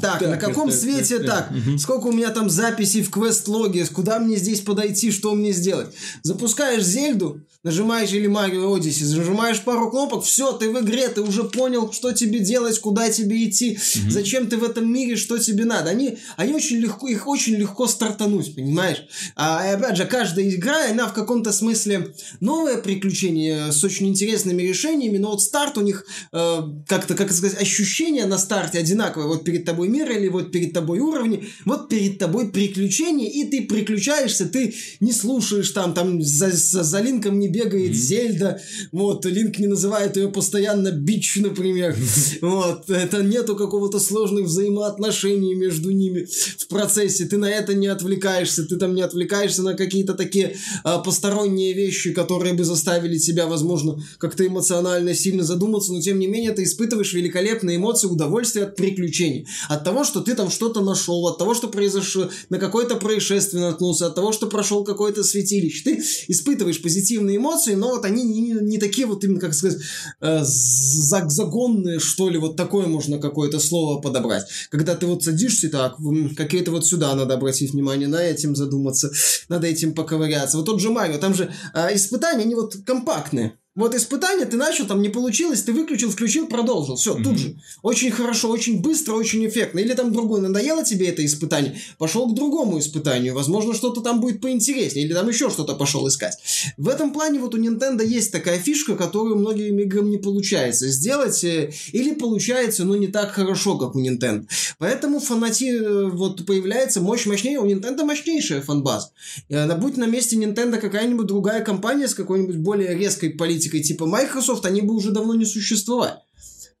так, 0.00 0.20
на 0.20 0.36
каком 0.36 0.70
свете 0.70 1.20
так, 1.20 1.50
Мгм. 1.50 1.78
сколько 1.78 2.08
у 2.08 2.12
меня 2.12 2.30
там 2.30 2.50
записей 2.50 3.02
в 3.02 3.10
квест-логе, 3.10 3.86
куда 3.86 4.18
мне 4.18 4.36
здесь 4.36 4.60
подойти, 4.60 5.10
что 5.12 5.34
мне 5.34 5.52
сделать. 5.52 5.88
Запускаешь 6.22 6.82
Зельду, 6.82 7.40
нажимаешь 7.64 8.12
или 8.12 8.26
Марио 8.26 8.76
Odyssey, 8.76 9.16
нажимаешь 9.16 9.62
пару 9.62 9.90
кнопок, 9.90 10.24
все, 10.24 10.52
ты 10.52 10.70
в 10.70 10.78
игре, 10.80 11.08
ты 11.08 11.22
уже 11.22 11.44
понял, 11.44 11.90
что 11.92 12.12
тебе 12.12 12.38
делать, 12.40 12.78
куда 12.78 13.10
тебе 13.10 13.48
идти, 13.48 13.78
зачем 14.08 14.46
ты 14.46 14.58
в 14.58 14.64
этом 14.64 14.92
мире, 14.92 15.16
что 15.16 15.38
тебе 15.38 15.64
надо. 15.64 15.90
Они, 15.90 16.18
они 16.36 16.52
очень 16.52 16.76
легко, 16.76 17.08
их 17.08 17.26
очень 17.26 17.54
легко 17.54 17.86
стартануть, 17.86 18.54
понимаешь? 18.54 19.06
А 19.34 19.66
и 19.66 19.74
опять 19.74 19.96
же, 19.96 20.04
каждая 20.04 20.48
игра, 20.48 20.90
она 20.90 21.08
в 21.08 21.14
каком-то 21.14 21.52
смысле 21.52 22.14
новое 22.40 22.76
приключение 22.76 23.72
с 23.72 23.82
очень 23.82 24.08
интересными 24.08 24.62
решениями, 24.62 25.16
но 25.16 25.30
вот 25.30 25.42
старт 25.42 25.78
у 25.78 25.80
них 25.80 26.06
э, 26.32 26.58
как-то, 26.86 27.14
как 27.14 27.32
сказать, 27.32 27.60
ощущение 27.60 28.26
на 28.26 28.36
старте 28.36 28.78
одинаковое. 28.78 29.26
Вот 29.26 29.44
перед 29.44 29.64
тобой 29.64 29.88
мир 29.88 30.10
или 30.10 30.28
вот 30.28 30.52
перед 30.52 30.74
тобой 30.74 30.98
уровни, 30.98 31.48
вот 31.64 31.88
перед 31.88 32.18
тобой 32.18 32.50
приключения, 32.50 33.30
и 33.30 33.44
ты 33.44 33.62
приключаешься, 33.62 34.46
ты 34.46 34.74
не 35.00 35.12
слушаешь 35.12 35.70
там, 35.70 35.94
там 35.94 36.20
за, 36.20 36.50
за, 36.50 36.82
за 36.82 37.00
Линком 37.00 37.38
не 37.38 37.48
бегает 37.54 37.94
Зельда, 37.94 38.60
вот, 38.90 39.24
Линк 39.24 39.58
не 39.58 39.68
называет 39.68 40.16
ее 40.16 40.28
постоянно 40.28 40.90
бич, 40.90 41.36
например, 41.36 41.96
вот, 42.40 42.90
это 42.90 43.22
нету 43.22 43.54
какого-то 43.54 44.00
сложных 44.00 44.46
взаимоотношений 44.46 45.54
между 45.54 45.90
ними 45.90 46.26
в 46.58 46.66
процессе, 46.66 47.26
ты 47.26 47.36
на 47.36 47.48
это 47.48 47.74
не 47.74 47.86
отвлекаешься, 47.86 48.64
ты 48.64 48.76
там 48.76 48.94
не 48.94 49.02
отвлекаешься 49.02 49.62
на 49.62 49.74
какие-то 49.74 50.14
такие 50.14 50.56
а, 50.82 50.98
посторонние 50.98 51.72
вещи, 51.74 52.12
которые 52.12 52.54
бы 52.54 52.64
заставили 52.64 53.18
тебя, 53.18 53.46
возможно, 53.46 54.02
как-то 54.18 54.44
эмоционально 54.44 55.14
сильно 55.14 55.44
задуматься, 55.44 55.92
но 55.92 56.00
тем 56.00 56.18
не 56.18 56.26
менее 56.26 56.52
ты 56.52 56.64
испытываешь 56.64 57.12
великолепные 57.12 57.76
эмоции, 57.76 58.08
удовольствие 58.08 58.64
от 58.66 58.74
приключений, 58.74 59.46
от 59.68 59.84
того, 59.84 60.02
что 60.02 60.20
ты 60.20 60.34
там 60.34 60.50
что-то 60.50 60.80
нашел, 60.82 61.26
от 61.28 61.38
того, 61.38 61.54
что 61.54 61.68
произошло, 61.68 62.28
на 62.50 62.58
какое-то 62.58 62.96
происшествие 62.96 63.62
наткнулся, 63.62 64.06
от 64.06 64.14
того, 64.14 64.32
что 64.32 64.48
прошел 64.48 64.82
какое-то 64.84 65.22
святилище. 65.22 65.84
Ты 65.84 66.02
испытываешь 66.28 66.82
позитивные 66.82 67.36
эмоции, 67.36 67.43
но 67.76 67.90
вот 67.90 68.04
они 68.04 68.22
не, 68.22 68.40
не- 68.40 68.78
такие 68.78 69.06
вот 69.06 69.24
именно, 69.24 69.40
как 69.40 69.54
сказать, 69.54 69.80
э, 70.20 70.40
за- 70.42 71.28
загонные, 71.28 71.98
что 72.00 72.28
ли, 72.28 72.38
вот 72.38 72.56
такое 72.56 72.86
можно 72.86 73.18
какое-то 73.18 73.58
слово 73.60 74.00
подобрать. 74.00 74.46
Когда 74.70 74.94
ты 74.94 75.06
вот 75.06 75.22
садишься, 75.24 75.68
так, 75.68 75.96
какие-то 76.36 76.70
вот 76.70 76.86
сюда 76.86 77.14
надо 77.14 77.34
обратить 77.34 77.72
внимание, 77.72 78.08
на 78.08 78.22
этим 78.22 78.56
задуматься, 78.56 79.10
надо 79.48 79.66
этим 79.66 79.94
поковыряться. 79.94 80.56
Вот 80.56 80.66
тот 80.66 80.80
же 80.80 80.90
Марио, 80.90 81.18
там 81.18 81.34
же 81.34 81.52
э, 81.74 81.94
испытания, 81.94 82.42
они 82.42 82.54
вот 82.54 82.76
компактные. 82.86 83.58
Вот 83.76 83.92
испытание 83.92 84.46
ты 84.46 84.56
начал, 84.56 84.86
там 84.86 85.02
не 85.02 85.08
получилось, 85.08 85.62
ты 85.64 85.72
выключил, 85.72 86.08
включил, 86.08 86.46
продолжил. 86.46 86.94
Все, 86.94 87.14
тут 87.14 87.26
Мгм. 87.26 87.38
же. 87.38 87.56
Очень 87.82 88.12
хорошо, 88.12 88.48
очень 88.50 88.80
быстро, 88.80 89.14
очень 89.14 89.44
эффектно. 89.48 89.80
Или 89.80 89.94
там 89.94 90.12
другое, 90.12 90.40
надоело 90.40 90.84
тебе 90.84 91.08
это 91.08 91.24
испытание, 91.24 91.76
пошел 91.98 92.30
к 92.30 92.34
другому 92.36 92.78
испытанию. 92.78 93.34
Возможно, 93.34 93.74
что-то 93.74 94.00
там 94.00 94.20
будет 94.20 94.40
поинтереснее, 94.40 95.04
или 95.06 95.12
там 95.12 95.28
еще 95.28 95.50
что-то 95.50 95.74
пошел 95.74 96.06
искать. 96.06 96.38
В 96.76 96.88
этом 96.88 97.12
плане 97.12 97.40
вот 97.40 97.56
у 97.56 97.58
Nintendo 97.58 98.06
есть 98.06 98.30
такая 98.30 98.60
фишка, 98.60 98.94
которую 98.94 99.36
многим 99.36 99.76
играм 99.80 100.08
не 100.08 100.18
получается 100.18 100.86
сделать, 100.88 101.42
э, 101.42 101.72
или 101.90 102.14
получается, 102.14 102.84
но 102.84 102.94
не 102.94 103.08
так 103.08 103.32
хорошо, 103.32 103.76
как 103.76 103.96
у 103.96 104.00
Nintendo. 104.00 104.46
Поэтому 104.78 105.18
фанати 105.18 105.72
э, 105.74 106.10
вот 106.10 106.46
появляется 106.46 107.00
мощь 107.00 107.26
мощнее, 107.26 107.58
у 107.58 107.66
Nintendo 107.66 108.04
мощнейшая 108.04 108.60
фанбаза. 108.62 109.10
Она 109.50 109.74
будь 109.74 109.96
на 109.96 110.06
месте 110.06 110.36
Nintendo 110.36 110.78
какая-нибудь 110.78 111.26
другая 111.26 111.64
компания 111.64 112.06
с 112.06 112.14
какой-нибудь 112.14 112.56
более 112.58 112.96
резкой 112.96 113.30
политикой 113.30 113.63
типа 113.68 114.06
Microsoft, 114.06 114.64
они 114.66 114.80
бы 114.82 114.94
уже 114.94 115.10
давно 115.10 115.34
не 115.34 115.44
существовали. 115.44 116.14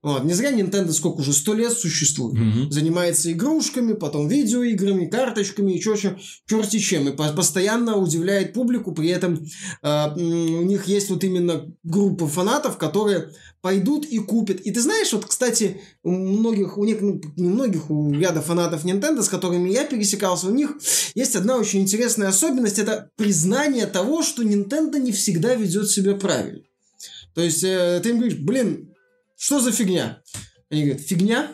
Вот. 0.02 0.22
Не 0.22 0.34
зря 0.34 0.52
Nintendo 0.52 0.92
сколько 0.92 1.20
уже, 1.20 1.32
сто 1.32 1.54
лет 1.54 1.72
существует. 1.72 2.34
Мгм. 2.34 2.70
Занимается 2.70 3.32
игрушками, 3.32 3.94
потом 3.94 4.28
видеоиграми, 4.28 5.06
карточками 5.06 5.72
и 5.72 5.80
чё, 5.80 5.96
чё, 5.96 6.18
черти 6.46 6.78
чем. 6.78 7.08
И 7.08 7.12
по- 7.12 7.32
постоянно 7.32 7.96
удивляет 7.96 8.52
публику, 8.52 8.92
при 8.92 9.08
этом 9.08 9.46
э, 9.82 10.14
у 10.14 10.62
них 10.62 10.88
есть 10.88 11.08
вот 11.08 11.24
именно 11.24 11.72
группа 11.84 12.28
фанатов, 12.28 12.76
которые 12.76 13.30
пойдут 13.62 14.04
и 14.04 14.18
купят. 14.18 14.60
И 14.60 14.72
ты 14.72 14.80
знаешь, 14.82 15.10
вот, 15.14 15.24
кстати, 15.24 15.80
у 16.02 16.10
многих, 16.10 16.76
у 16.76 16.84
них, 16.84 17.00
ну, 17.00 17.18
не 17.36 17.48
многих, 17.48 17.90
у 17.90 18.12
ряда 18.12 18.42
фанатов 18.42 18.84
Nintendo, 18.84 19.22
с 19.22 19.30
которыми 19.30 19.70
я 19.70 19.84
пересекался, 19.86 20.48
у 20.48 20.54
них 20.54 20.76
есть 21.14 21.34
одна 21.34 21.56
очень 21.56 21.80
интересная 21.80 22.28
особенность, 22.28 22.78
это 22.78 23.08
признание 23.16 23.86
того, 23.86 24.22
что 24.22 24.42
Nintendo 24.42 24.98
не 24.98 25.12
всегда 25.12 25.54
ведет 25.54 25.88
себя 25.88 26.14
правильно. 26.14 26.60
То 27.34 27.42
есть, 27.42 27.62
э, 27.64 28.00
ты 28.02 28.10
им 28.10 28.18
говоришь, 28.18 28.38
блин, 28.38 28.94
что 29.36 29.60
за 29.60 29.72
фигня? 29.72 30.20
Они 30.70 30.84
говорят, 30.84 31.02
фигня? 31.02 31.52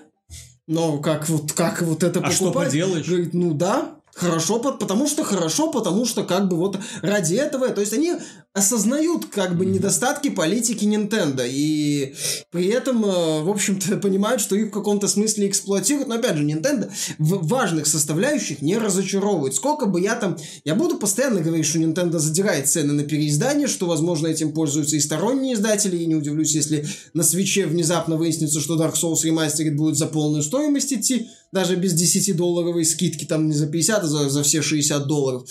Но 0.67 0.99
как 0.99 1.29
вот, 1.29 1.53
как 1.53 1.83
вот 1.83 2.03
это 2.03 2.21
А 2.21 2.31
что 2.31 2.47
покупать? 2.47 2.69
поделаешь? 2.69 3.07
Говорит, 3.09 3.35
ну 3.35 3.55
да, 3.55 3.97
хорошо, 4.15 4.61
по- 4.61 4.73
потому 4.73 5.09
что 5.09 5.25
хорошо, 5.25 5.71
потому 5.73 6.05
что 6.05 6.23
как 6.25 6.49
бы 6.49 6.57
вот 6.57 6.79
ради 7.03 7.35
этого, 7.35 7.69
то 7.71 7.81
есть 7.81 7.93
они 7.93 8.15
осознают 8.53 9.27
как 9.27 9.57
бы 9.57 9.65
недостатки 9.65 10.29
политики 10.29 10.85
Nintendo 10.85 11.47
и 11.49 12.15
при 12.51 12.67
этом, 12.67 13.05
э, 13.05 13.43
в 13.43 13.49
общем-то, 13.49 13.97
понимают, 14.03 14.41
что 14.41 14.57
их 14.57 14.69
в 14.69 14.71
каком-то 14.71 15.07
смысле 15.07 15.49
эксплуатируют. 15.49 16.09
Но 16.09 16.17
опять 16.17 16.37
же, 16.37 16.45
Nintendo 16.45 16.91
в 17.19 17.47
важных 17.47 17.87
составляющих 17.87 18.61
не 18.61 18.77
разочаровывает. 18.77 19.55
Сколько 19.55 19.87
бы 19.87 20.01
я 20.01 20.17
там... 20.17 20.37
Я 20.65 20.75
буду 20.75 20.99
постоянно 20.99 21.41
говорить, 21.41 21.67
что 21.67 21.79
Nintendo 21.79 22.19
задирает 22.19 22.69
цены 22.69 22.93
на 22.93 23.05
переиздание, 23.05 23.69
что, 23.69 23.87
возможно, 23.87 24.27
этим 24.27 24.53
пользуются 24.53 24.97
и 24.97 25.01
сторонние 25.01 25.55
издатели, 25.55 25.97
и 25.97 26.07
не 26.07 26.17
удивлюсь, 26.17 26.55
если 26.55 26.89
на 27.15 27.23
свече 27.23 27.67
внезапно 27.67 28.17
выяснится, 28.17 28.61
что 28.61 28.77
Dark 28.77 28.95
Souls 28.95 29.25
Remastered 29.25 29.77
будет 29.77 29.97
за 29.97 30.07
полную 30.07 30.43
стоимость 30.43 30.93
идти, 30.93 31.29
даже 31.53 31.77
без 31.77 31.95
10-долларовой 31.95 32.85
скидки, 32.85 33.25
там 33.25 33.49
не 33.49 33.55
за 33.55 33.67
50, 33.67 34.05
а 34.05 34.07
за, 34.07 34.29
за 34.29 34.43
все 34.43 34.63
60 34.63 35.07
долларов. 35.07 35.49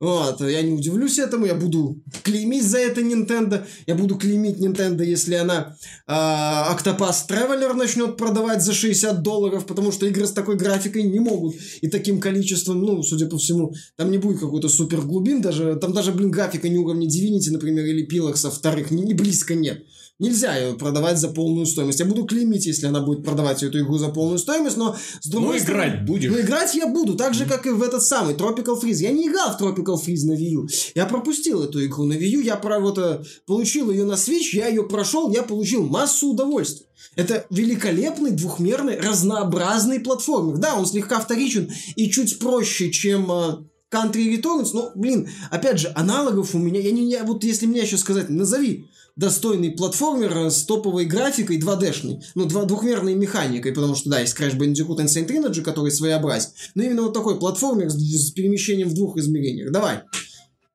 Вот, 0.00 0.40
я 0.42 0.62
не 0.62 0.72
удивлюсь 0.72 1.18
этому, 1.18 1.46
я 1.46 1.54
буду 1.54 2.02
клеймить 2.38 2.64
за 2.64 2.78
это 2.78 3.00
Nintendo, 3.00 3.64
я 3.86 3.94
буду 3.94 4.16
клеймить 4.16 4.58
Nintendo, 4.58 5.04
если 5.04 5.34
она 5.34 5.76
а, 6.06 6.76
Octopath 6.76 7.28
Traveler 7.28 7.74
начнет 7.74 8.16
продавать 8.16 8.62
за 8.62 8.72
60 8.72 9.22
долларов, 9.22 9.66
потому 9.66 9.92
что 9.92 10.06
игры 10.06 10.26
с 10.26 10.32
такой 10.32 10.56
графикой 10.56 11.02
не 11.02 11.20
могут 11.20 11.56
и 11.80 11.88
таким 11.88 12.20
количеством, 12.20 12.80
ну, 12.82 13.02
судя 13.02 13.26
по 13.26 13.38
всему, 13.38 13.74
там 13.96 14.10
не 14.10 14.18
будет 14.18 14.40
какой-то 14.40 14.68
супер 14.68 15.00
глубин, 15.00 15.40
даже, 15.40 15.76
там 15.76 15.92
даже, 15.92 16.12
блин, 16.12 16.30
графика 16.30 16.68
не 16.68 16.78
уровня 16.78 17.08
Divinity, 17.08 17.50
например, 17.50 17.84
или 17.84 18.06
Pillars 18.06 18.50
вторых, 18.50 18.90
ни, 18.90 19.02
ни 19.02 19.14
близко 19.14 19.54
нет. 19.54 19.84
Нельзя 20.20 20.56
ее 20.56 20.74
продавать 20.74 21.16
за 21.18 21.28
полную 21.28 21.64
стоимость. 21.64 22.00
Я 22.00 22.06
буду 22.06 22.24
клеймить, 22.24 22.66
если 22.66 22.86
она 22.86 23.00
будет 23.00 23.24
продавать 23.24 23.62
эту 23.62 23.78
игру 23.78 23.98
за 23.98 24.08
полную 24.08 24.38
стоимость, 24.40 24.76
но 24.76 24.96
с 25.20 25.26
Ну, 25.26 25.32
другой 25.32 25.60
стороны... 25.60 25.82
играть 25.82 26.06
будешь. 26.06 26.30
Ну, 26.30 26.40
играть 26.40 26.74
я 26.74 26.88
буду, 26.88 27.14
так 27.14 27.34
же, 27.34 27.46
как 27.46 27.66
и 27.66 27.70
в 27.70 27.80
этот 27.82 28.02
самый 28.02 28.34
Tropical 28.34 28.80
Freeze. 28.82 28.96
Я 29.02 29.12
не 29.12 29.28
играл 29.28 29.56
в 29.56 29.62
Tropical 29.62 29.94
Freeze 29.94 30.26
на 30.26 30.32
Wii 30.32 30.50
U. 30.50 30.66
Я 30.96 31.06
пропустил 31.06 31.62
эту 31.62 31.84
игру 31.86 32.04
на 32.04 32.14
Wii 32.14 32.30
U, 32.30 32.40
я 32.40 32.56
про 32.56 32.80
вот, 32.80 32.98
э, 32.98 33.22
получил 33.46 33.92
ее 33.92 34.04
на 34.04 34.14
Switch, 34.14 34.54
я 34.54 34.66
ее 34.66 34.82
прошел, 34.82 35.30
я 35.32 35.44
получил 35.44 35.86
массу 35.86 36.30
удовольствия. 36.30 36.86
Это 37.14 37.46
великолепный, 37.50 38.32
двухмерный, 38.32 38.98
разнообразный 38.98 40.00
платформер. 40.00 40.56
Да, 40.56 40.74
он 40.74 40.86
слегка 40.86 41.20
вторичен 41.20 41.70
и 41.94 42.10
чуть 42.10 42.40
проще, 42.40 42.90
чем 42.90 43.30
э, 43.30 43.58
Country 43.92 44.36
Returns, 44.36 44.70
но, 44.72 44.90
блин, 44.96 45.28
опять 45.52 45.78
же, 45.78 45.92
аналогов 45.94 46.56
у 46.56 46.58
меня, 46.58 46.80
я 46.80 46.90
не, 46.90 47.08
я, 47.08 47.22
вот 47.22 47.44
если 47.44 47.66
мне 47.66 47.86
сейчас 47.86 48.00
сказать, 48.00 48.28
назови 48.28 48.86
достойный 49.18 49.72
платформер 49.72 50.36
э, 50.38 50.50
с 50.50 50.64
топовой 50.64 51.04
графикой 51.04 51.58
2D-шной, 51.58 52.22
ну, 52.36 52.46
два, 52.46 52.64
двухмерной 52.64 53.14
механикой, 53.14 53.72
потому 53.72 53.96
что, 53.96 54.08
да, 54.10 54.20
есть 54.20 54.38
Crash 54.38 54.56
Bandicoot 54.56 54.98
Insane 54.98 55.26
Trilogy, 55.26 55.60
который 55.60 55.90
своеобразен, 55.90 56.50
но 56.74 56.84
именно 56.84 57.02
вот 57.02 57.14
такой 57.14 57.38
платформер 57.38 57.90
с, 57.90 57.96
с 57.96 58.30
перемещением 58.30 58.88
в 58.88 58.94
двух 58.94 59.16
измерениях. 59.18 59.72
Давай. 59.72 60.02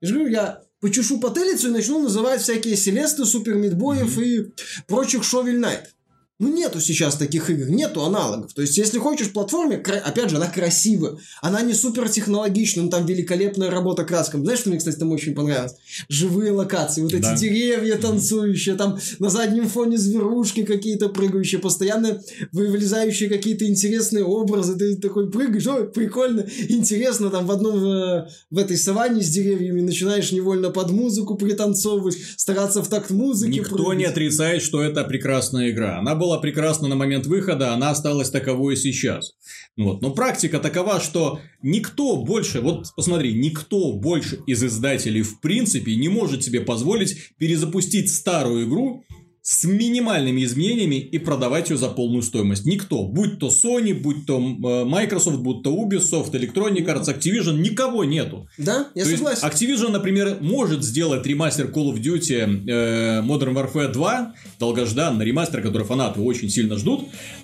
Я 0.02 0.08
же 0.08 0.14
говорю, 0.14 0.32
я 0.32 0.62
почешу 0.82 1.20
потылицу 1.22 1.70
и 1.70 1.72
начну 1.72 2.02
называть 2.02 2.42
всякие 2.42 2.76
Селесты, 2.76 3.24
Супер 3.26 3.56
Мидбоев 3.56 4.20
и 4.20 4.52
прочих 4.88 5.24
Шовель 5.24 5.60
Найт. 5.60 5.96
Ну, 6.40 6.48
нету 6.54 6.82
сейчас 6.82 7.16
таких 7.16 7.50
игр, 7.52 7.70
нету 7.70 8.04
аналогов. 8.04 8.54
То 8.54 8.62
есть, 8.64 8.76
если 8.78 8.98
хочешь 8.98 9.32
платформе, 9.32 9.78
опять 9.78 10.30
же, 10.32 10.38
она 10.38 10.48
красивая. 10.48 11.18
Она 11.42 11.62
не 11.62 11.74
супер 11.74 12.10
технологичная, 12.10 12.84
но 12.86 12.90
там 12.90 13.06
великолепная 13.06 13.70
работа 13.70 14.04
красками. 14.04 14.44
Знаешь, 14.44 14.60
что 14.62 14.70
мне, 14.70 14.80
кстати, 14.80 14.98
там 14.98 15.12
очень 15.12 15.36
понравилось? 15.36 15.76
Живые 16.10 16.52
локации. 16.52 17.02
Вот 17.02 17.14
эти 17.14 17.22
Да. 17.22 17.38
деревья 17.38 17.96
танцующие, 17.98 18.76
там 18.76 18.98
на 19.20 19.30
заднем 19.30 19.70
фоне 19.70 19.98
зверушки 19.98 20.64
какие-то 20.64 21.10
прыгающие, 21.10 21.62
постоянно 21.62 22.20
вылезающие 22.52 23.30
какие-то 23.30 23.66
интересные 23.68 24.24
образы. 24.26 24.76
Ты 24.76 24.96
такой 24.98 25.30
прыгаешь, 25.30 25.68
ой, 25.68 25.88
прикольно, 25.92 26.46
интересно. 26.68 27.30
Там 27.30 27.46
в 27.46 27.52
одном, 27.52 27.78
э, 27.86 28.28
в 28.50 28.58
этой 28.58 28.78
саванне 28.78 29.22
с 29.22 29.30
деревьями 29.30 29.82
начинаешь 29.82 30.32
невольно 30.32 30.72
под 30.72 30.90
музыку 30.92 31.36
пританцовывать, 31.36 32.18
стараться 32.38 32.82
в 32.82 32.88
такт 32.90 33.12
музыки 33.12 33.60
Никто 33.60 33.76
прыгать. 33.76 33.98
не 33.98 34.06
отрицает, 34.06 34.62
что 34.64 34.82
это 34.82 35.04
прекрасная 35.04 35.70
игра. 35.70 36.00
Она 36.00 36.16
была 36.24 36.38
прекрасна 36.38 36.88
на 36.88 36.96
момент 36.96 37.26
выхода, 37.26 37.74
она 37.74 37.90
осталась 37.90 38.30
таковой 38.30 38.76
и 38.76 38.78
сейчас. 38.78 39.34
Вот. 39.76 40.02
Но 40.02 40.12
практика 40.12 40.60
такова, 40.60 41.02
что 41.02 41.42
никто 41.62 42.16
больше, 42.16 42.62
вот 42.62 42.88
посмотри, 42.96 43.34
никто 43.34 43.92
больше 43.92 44.40
из 44.48 44.64
издателей 44.64 45.22
в 45.22 45.42
принципе 45.42 45.98
не 45.98 46.08
может 46.08 46.42
себе 46.42 46.62
позволить 46.62 47.34
перезапустить 47.38 48.10
старую 48.10 48.70
игру 48.70 49.04
с 49.46 49.66
минимальными 49.66 50.42
изменениями 50.46 50.96
и 50.96 51.18
продавать 51.18 51.70
ее 51.70 51.76
за 51.76 51.90
полную 51.90 52.24
стоимость. 52.24 52.66
Никто, 52.66 53.04
будь 53.04 53.40
то 53.40 53.48
Sony, 53.50 53.94
будь 53.94 54.26
то 54.26 54.38
э, 54.40 54.86
Microsoft, 54.86 55.40
будь 55.40 55.64
то 55.64 55.72
Ubisoft, 55.76 56.32
Electronic 56.32 56.86
Arts, 56.86 57.14
Activision, 57.14 57.58
никого 57.60 58.06
нету. 58.06 58.48
Да, 58.58 58.88
я 58.96 59.04
То 59.04 59.10
согласен. 59.10 59.46
есть 59.46 59.62
Activision, 59.62 59.92
например, 59.92 60.38
может 60.40 60.82
сделать 60.82 61.26
ремастер 61.28 61.66
Call 61.70 61.94
of 61.94 62.02
Duty 62.02 62.70
э, 62.70 63.22
Modern 63.22 63.54
Warfare 63.54 63.92
2, 63.92 64.34
долгожданный 64.60 65.26
ремастер, 65.26 65.62
который 65.62 65.84
фанаты 65.86 66.22
очень 66.22 66.48
сильно 66.50 66.78
ждут, 66.78 67.02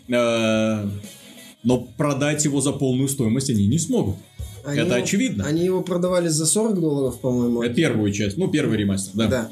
э, 0.07 0.89
но 1.65 1.77
продать 1.97 2.45
его 2.45 2.61
за 2.61 2.71
полную 2.71 3.09
стоимость 3.09 3.49
они 3.49 3.67
не 3.67 3.77
смогут. 3.77 4.15
Они 4.65 4.79
это 4.79 4.95
его- 4.95 5.03
очевидно. 5.03 5.45
Они 5.45 5.65
его 5.65 5.81
продавали 5.81 6.27
за 6.29 6.45
40 6.45 6.79
долларов, 6.79 7.19
по-моему. 7.19 7.61
Это 7.63 7.73
первую 7.73 8.11
часть, 8.13 8.37
ну, 8.37 8.47
первый 8.49 8.77
ремастер, 8.77 9.11
да. 9.15 9.27
Да. 9.27 9.49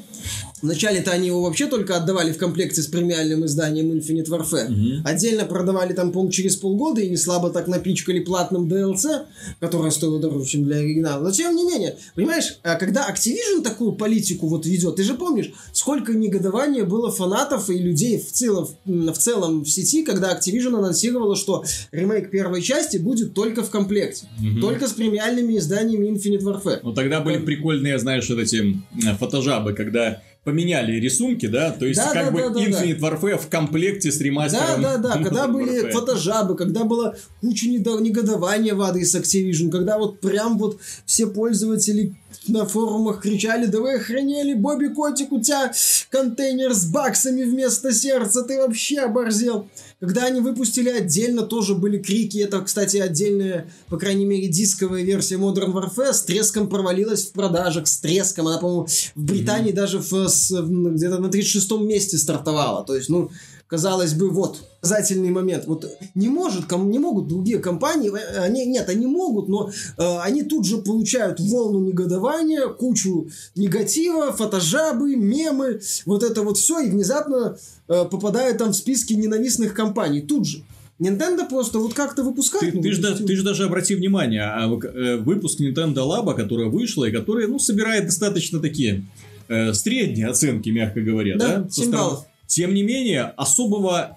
Вначале-то 0.62 1.10
они 1.10 1.28
его 1.28 1.42
вообще 1.42 1.66
только 1.66 1.96
отдавали 1.96 2.32
в 2.32 2.38
комплекте 2.38 2.82
с 2.82 2.86
премиальным 2.86 3.44
изданием 3.44 3.90
Infinite 3.92 4.28
Warfare. 4.28 4.68
Мгм. 4.68 5.06
Отдельно 5.06 5.44
продавали 5.44 5.92
там, 5.92 6.12
по 6.12 6.28
через 6.30 6.56
полгода 6.56 7.00
и 7.00 7.08
не 7.08 7.16
слабо 7.16 7.50
так 7.50 7.68
напичкали 7.68 8.20
платным 8.20 8.68
DLC, 8.68 9.22
которое 9.60 9.90
стоило 9.90 10.20
дороже, 10.20 10.46
чем 10.46 10.64
для 10.64 10.78
оригинала. 10.78 11.22
Но 11.22 11.30
тем 11.30 11.54
не 11.54 11.64
менее, 11.64 11.96
понимаешь, 12.14 12.58
а 12.62 12.74
когда 12.76 13.08
Activision 13.08 13.62
такую 13.62 13.92
политику 13.92 14.48
вот 14.48 14.66
ведет, 14.66 14.96
ты 14.96 15.04
же 15.04 15.14
помнишь, 15.14 15.52
сколько 15.72 16.12
негодования 16.12 16.84
было 16.84 17.10
фанатов 17.10 17.70
и 17.70 17.78
людей 17.78 18.18
в 18.18 18.32
целом, 18.32 18.68
в 18.84 19.18
целом 19.18 19.64
в 19.64 19.68
сети, 19.68 20.04
когда 20.04 20.36
Activision 20.36 20.76
анонсировала, 20.76 21.36
что 21.36 21.64
ремейк 21.92 22.30
первой 22.30 22.62
части 22.62 22.96
будет 22.96 23.34
только 23.34 23.62
в 23.62 23.70
комплекте. 23.70 24.26
Мгм. 24.38 24.60
Только 24.60 24.88
с 24.88 24.92
премиальными 24.92 25.58
изданиями 25.58 26.08
Infinite 26.08 26.42
Warfare. 26.42 26.80
Ну, 26.82 26.92
тогда 26.92 27.20
были 27.20 27.38
прикольные, 27.38 27.98
знаешь, 27.98 28.28
вот 28.28 28.38
эти 28.38 28.76
фотожабы, 29.18 29.72
когда 29.72 30.22
поменяли 30.48 30.98
рисунки, 30.98 31.44
да, 31.44 31.72
то 31.72 31.84
есть 31.84 32.00
Да, 32.00 32.10
как 32.10 32.24
да, 32.24 32.30
бы 32.30 32.40
да, 32.40 32.48
да, 32.48 32.60
Infinite 32.60 32.98
Warfare 33.00 33.36
в 33.36 33.50
комплекте 33.50 34.10
с 34.10 34.16
Да, 34.16 34.24
ремастером. 34.24 34.80
да, 34.82 34.96
да, 34.96 35.12
когда 35.22 35.44
Modern 35.44 35.52
были 35.52 35.90
фотожабы, 35.92 36.56
когда 36.56 36.84
было 36.84 37.14
куча 37.42 37.68
негодования 37.68 38.74
в 38.74 38.80
адрес 38.80 39.14
Activision, 39.14 39.70
когда 39.70 39.98
вот 39.98 40.20
прям 40.20 40.56
вот 40.56 40.80
все 41.04 41.26
пользователи 41.26 42.14
на 42.46 42.66
форумах 42.66 43.20
кричали, 43.20 43.66
да 43.66 43.80
вы 43.80 43.94
охренели, 43.94 44.54
Бобби 44.54 44.88
Котик, 44.88 45.32
у 45.32 45.40
тебя 45.40 45.72
контейнер 46.10 46.72
с 46.72 46.86
баксами 46.86 47.42
вместо 47.42 47.92
сердца, 47.92 48.42
ты 48.42 48.58
вообще 48.58 49.00
оборзел. 49.00 49.68
Когда 50.00 50.26
они 50.26 50.40
выпустили 50.40 50.88
отдельно, 50.88 51.42
тоже 51.42 51.74
были 51.74 51.98
крики, 51.98 52.38
это, 52.38 52.60
кстати, 52.60 52.98
отдельная, 52.98 53.68
по 53.88 53.98
крайней 53.98 54.26
мере, 54.26 54.48
дисковая 54.48 55.02
версия 55.02 55.36
Modern 55.36 55.72
Warfare. 55.72 56.12
С 56.12 56.22
треском 56.22 56.68
провалилась 56.68 57.26
в 57.26 57.32
продажах, 57.32 57.88
с 57.88 57.98
треском, 57.98 58.46
она, 58.46 58.58
по-моему, 58.58 58.86
в 59.14 59.22
Британии 59.24 59.72
даже 59.72 59.98
в, 59.98 60.12
где-то 60.12 61.18
на 61.18 61.26
36-м 61.26 61.86
месте 61.86 62.16
стартовала, 62.16 62.84
то 62.84 62.94
есть, 62.94 63.08
ну, 63.08 63.30
казалось 63.68 64.14
бы, 64.14 64.30
вот, 64.30 64.66
показательный 64.80 65.30
момент. 65.30 65.66
Вот 65.66 65.86
не 66.14 66.28
может, 66.28 66.70
не 66.72 66.98
могут 66.98 67.28
другие 67.28 67.58
компании, 67.58 68.10
э, 68.10 68.38
они, 68.40 68.64
нет, 68.64 68.88
они 68.88 69.06
могут, 69.06 69.48
но 69.48 69.70
э, 69.98 70.18
они 70.20 70.42
тут 70.42 70.66
же 70.66 70.78
получают 70.78 71.38
волну 71.40 71.80
негодования, 71.80 72.66
кучу 72.68 73.28
негатива, 73.54 74.32
фотожабы, 74.32 75.16
мемы, 75.16 75.80
вот 76.06 76.22
это 76.22 76.42
вот 76.42 76.56
все, 76.56 76.80
и 76.80 76.90
внезапно 76.90 77.58
э, 77.88 78.04
попадают 78.10 78.58
там 78.58 78.72
в 78.72 78.76
списки 78.76 79.12
ненавистных 79.12 79.74
компаний, 79.74 80.22
тут 80.22 80.46
же. 80.46 80.62
Nintendo 81.00 81.48
просто 81.48 81.78
вот 81.78 81.94
как-то 81.94 82.24
выпускает. 82.24 82.72
Ты, 82.72 82.76
ну, 82.76 82.82
ты, 82.82 82.92
ж 82.92 82.98
да- 82.98 83.14
ты 83.14 83.36
ж 83.36 83.44
даже 83.44 83.64
обрати 83.64 83.94
внимание, 83.94 84.42
а 84.42 84.66
э, 84.68 85.16
выпуск 85.18 85.60
Nintendo 85.60 85.98
Lab, 85.98 86.34
которая 86.34 86.68
вышла 86.68 87.04
и 87.04 87.12
которая, 87.12 87.46
ну, 87.46 87.58
собирает 87.60 88.06
достаточно 88.06 88.58
такие 88.58 89.04
э, 89.48 89.72
средние 89.74 90.26
оценки, 90.26 90.70
мягко 90.70 91.00
говоря, 91.00 91.36
Да, 91.36 91.58
да? 91.58 91.68
со 91.68 91.82
7 91.82 91.84
стороны- 91.84 91.96
баллов. 92.10 92.26
Тем 92.48 92.72
не 92.72 92.82
менее, 92.82 93.24
особого 93.36 94.16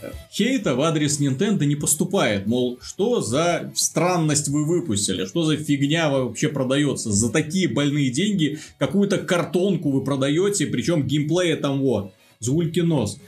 э, 0.00 0.12
хейта 0.32 0.76
в 0.76 0.80
адрес 0.82 1.20
Nintendo 1.20 1.66
не 1.66 1.74
поступает. 1.74 2.46
Мол, 2.46 2.78
что 2.80 3.20
за 3.20 3.72
странность 3.74 4.48
вы 4.48 4.64
выпустили? 4.64 5.26
Что 5.26 5.42
за 5.42 5.56
фигня 5.56 6.10
вообще 6.10 6.48
продается? 6.48 7.10
За 7.10 7.28
такие 7.28 7.68
больные 7.68 8.10
деньги 8.10 8.60
какую-то 8.78 9.18
картонку 9.18 9.90
вы 9.90 10.04
продаете, 10.04 10.66
причем 10.66 11.02
геймплея 11.02 11.56
там 11.56 11.80
вот, 11.80 12.14
звульки 12.38 12.80
нос. 12.80 13.18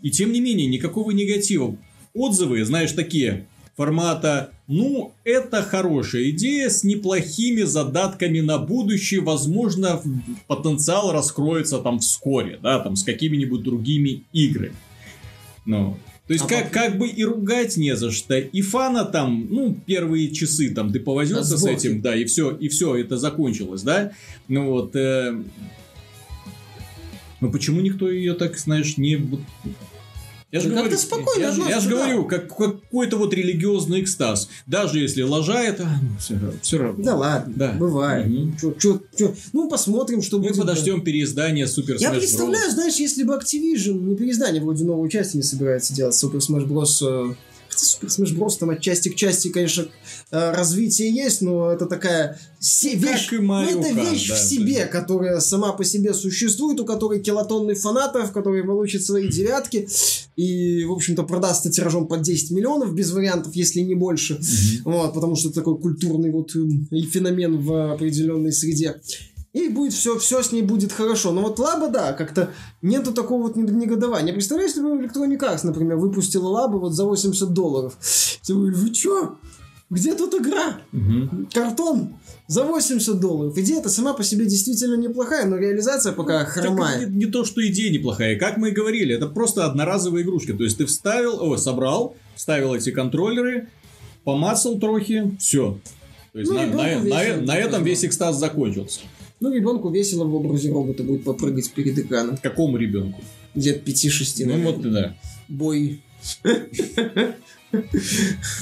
И 0.00 0.10
тем 0.12 0.32
не 0.32 0.40
менее, 0.40 0.68
никакого 0.68 1.10
негатива. 1.10 1.76
Отзывы, 2.14 2.64
знаешь, 2.64 2.92
такие 2.92 3.48
формата 3.76 4.53
«Ну, 4.66 5.12
это 5.24 5.62
хорошая 5.62 6.30
идея 6.30 6.70
с 6.70 6.84
неплохими 6.84 7.62
задатками 7.62 8.40
на 8.40 8.58
будущее, 8.58 9.20
возможно, 9.20 10.00
потенциал 10.46 11.12
раскроется 11.12 11.78
там 11.78 11.98
вскоре, 11.98 12.58
да, 12.62 12.80
там 12.80 12.96
с 12.96 13.04
какими-нибудь 13.04 13.62
другими 13.62 14.24
играми». 14.32 14.76
Ну, 15.66 15.96
то 16.26 16.32
есть, 16.32 16.46
А 16.46 16.48
как, 16.48 16.70
потом- 16.70 16.72
как 16.72 16.98
бы 16.98 17.08
и 17.08 17.22
ругать 17.22 17.76
не 17.76 17.94
за 17.96 18.10
что. 18.10 18.38
И 18.38 18.62
фана 18.62 19.04
там, 19.04 19.46
ну, 19.50 19.76
первые 19.86 20.30
часы 20.30 20.70
там 20.74 20.90
ты 20.90 21.00
повозился 21.00 21.58
с 21.58 21.66
этим, 21.66 22.00
да, 22.00 22.16
и 22.16 22.24
все, 22.24 22.50
и 22.50 22.68
все, 22.68 22.96
это 22.96 23.18
закончилось, 23.18 23.82
да. 23.82 24.12
Ну 24.48 24.70
вот, 24.70 24.96
э, 24.96 25.38
ну 27.40 27.50
почему 27.52 27.82
никто 27.82 28.10
ее 28.10 28.32
так, 28.34 28.56
знаешь, 28.56 28.96
не... 28.96 29.16
Я 30.54 30.60
же 30.60 30.68
Да 30.68 30.76
говорю, 30.82 30.96
спокойно 30.96 31.42
я, 31.42 31.68
я 31.68 31.80
же 31.80 31.90
говорю, 31.90 32.24
как 32.26 32.46
какой-то 32.56 33.16
вот 33.16 33.34
религиозный 33.34 34.02
экстаз. 34.02 34.48
Даже 34.68 35.00
если 35.00 35.22
лажает, 35.22 35.80
а, 35.80 35.88
ну, 36.00 36.10
все, 36.20 36.36
все 36.62 36.78
равно. 36.78 37.02
Да 37.02 37.16
ладно, 37.16 37.52
Да. 37.56 37.72
бывает. 37.72 38.28
Мгм. 38.28 38.56
Чё- 38.60 38.72
чё- 38.78 39.00
чё? 39.18 39.34
Ну, 39.52 39.68
посмотрим, 39.68 40.22
что 40.22 40.36
Мы 40.38 40.44
будет. 40.50 40.58
подождем 40.58 41.02
переиздания 41.02 41.66
Super 41.66 41.96
Я 41.98 42.10
Smash 42.10 42.14
Bros. 42.14 42.18
представляю, 42.20 42.70
знаешь, 42.70 42.94
если 42.94 43.24
бы 43.24 43.34
Activision, 43.34 43.94
ну, 44.00 44.14
переиздание 44.14 44.62
вроде 44.62 44.84
новой 44.84 45.10
части 45.10 45.36
не 45.38 45.42
собирается 45.42 45.92
делать, 45.92 46.14
Super 46.14 46.36
Smash 46.38 46.68
Bros. 46.68 47.34
Super 47.76 48.08
Smash 48.08 48.36
Bros. 48.36 48.58
там 48.58 48.70
от 48.70 48.80
части 48.80 49.08
к 49.08 49.16
части, 49.16 49.48
конечно, 49.48 49.86
э, 50.30 50.52
развитие 50.52 51.10
есть, 51.14 51.42
но 51.42 51.70
это 51.70 51.86
такая 51.86 52.38
се- 52.60 52.94
вещь, 52.94 53.32
и 53.32 53.38
ну, 53.38 53.60
это 53.62 53.92
вещь 53.92 54.28
да, 54.28 54.34
в 54.34 54.38
себе, 54.38 54.72
есть. 54.74 54.90
которая 54.90 55.40
сама 55.40 55.72
по 55.72 55.84
себе 55.84 56.14
существует, 56.14 56.80
у 56.80 56.84
которой 56.84 57.20
килотонны 57.20 57.74
фанатов, 57.74 58.32
которые 58.32 58.64
получат 58.64 59.02
свои 59.02 59.28
девятки 59.28 59.88
и, 60.36 60.84
в 60.84 60.92
общем-то, 60.92 61.22
продастся 61.24 61.70
тиражом 61.70 62.06
под 62.08 62.22
10 62.22 62.50
миллионов 62.50 62.94
без 62.94 63.10
вариантов, 63.12 63.54
если 63.54 63.80
не 63.80 63.94
больше. 63.94 64.34
Мгм. 64.34 64.92
Вот, 64.92 65.14
потому 65.14 65.36
что 65.36 65.48
это 65.48 65.56
такой 65.60 65.78
культурный 65.78 66.30
вот 66.30 66.54
м, 66.56 66.88
и 66.90 67.02
феномен 67.02 67.58
в 67.58 67.92
определенной 67.92 68.52
среде. 68.52 68.96
И 69.54 69.68
будет 69.68 69.92
все, 69.94 70.18
все 70.18 70.42
с 70.42 70.52
ней 70.52 70.62
будет 70.62 70.92
хорошо. 70.92 71.32
Но 71.32 71.40
вот 71.40 71.58
Лаба, 71.58 71.88
да, 71.88 72.12
как-то 72.12 72.50
нету 72.82 73.12
такого 73.14 73.42
вот 73.44 73.56
нег- 73.56 73.70
негодования. 73.72 74.32
Представляешь, 74.34 74.72
если 74.74 74.82
бы 74.82 74.96
Electronic 75.02 75.38
Arts, 75.38 75.60
например, 75.64 75.96
выпустила 75.96 76.48
Лабу 76.48 76.78
вот 76.80 76.92
за 76.92 77.04
80 77.04 77.52
долларов. 77.54 77.96
Ты 78.46 78.52
говоришь, 78.52 78.76
вы 78.78 78.90
чё? 78.90 79.36
Где 79.90 80.14
тут 80.14 80.34
игра? 80.34 80.78
Мгм. 80.90 81.48
Картон 81.54 82.14
за 82.48 82.64
80 82.64 83.20
долларов. 83.20 83.56
Идея-то 83.56 83.88
сама 83.90 84.12
по 84.12 84.24
себе 84.24 84.44
действительно 84.46 84.96
неплохая, 84.96 85.46
но 85.46 85.56
реализация 85.56 86.12
пока 86.12 86.40
Так 86.40 86.48
хромая. 86.48 87.06
не, 87.06 87.24
не 87.24 87.26
то, 87.26 87.44
что 87.44 87.64
идея 87.66 87.92
неплохая. 87.92 88.36
Как 88.36 88.56
мы 88.56 88.70
и 88.70 88.72
говорили, 88.72 89.14
это 89.14 89.28
просто 89.28 89.66
одноразовая 89.66 90.22
игрушка. 90.22 90.54
То 90.54 90.64
есть 90.64 90.78
ты 90.78 90.86
вставил, 90.86 91.40
о, 91.40 91.56
собрал, 91.58 92.16
вставил 92.34 92.74
эти 92.74 92.90
контроллеры, 92.90 93.68
помацал 94.24 94.80
трохи, 94.80 95.36
все. 95.38 95.78
То 96.32 96.38
есть 96.40 96.50
Ну, 96.50 96.56
на, 96.58 96.66
на- 96.66 96.98
на- 97.04 97.36
на 97.42 97.56
этом 97.56 97.84
весь 97.84 98.04
экстаз 98.04 98.36
закончился. 98.36 99.00
Ну, 99.44 99.52
ребенку 99.52 99.90
весело 99.90 100.24
в 100.24 100.34
образе 100.34 100.72
робота 100.72 101.02
будет 101.02 101.22
попрыгать 101.22 101.70
перед 101.72 101.98
экраном. 101.98 102.38
Какому 102.38 102.78
ребенку? 102.78 103.20
Лет 103.54 103.86
5-6. 103.86 104.36
Ну 104.38 104.46
наверное. 104.46 104.72
вот, 104.72 104.90
да. 104.90 105.16
бой. 105.48 106.00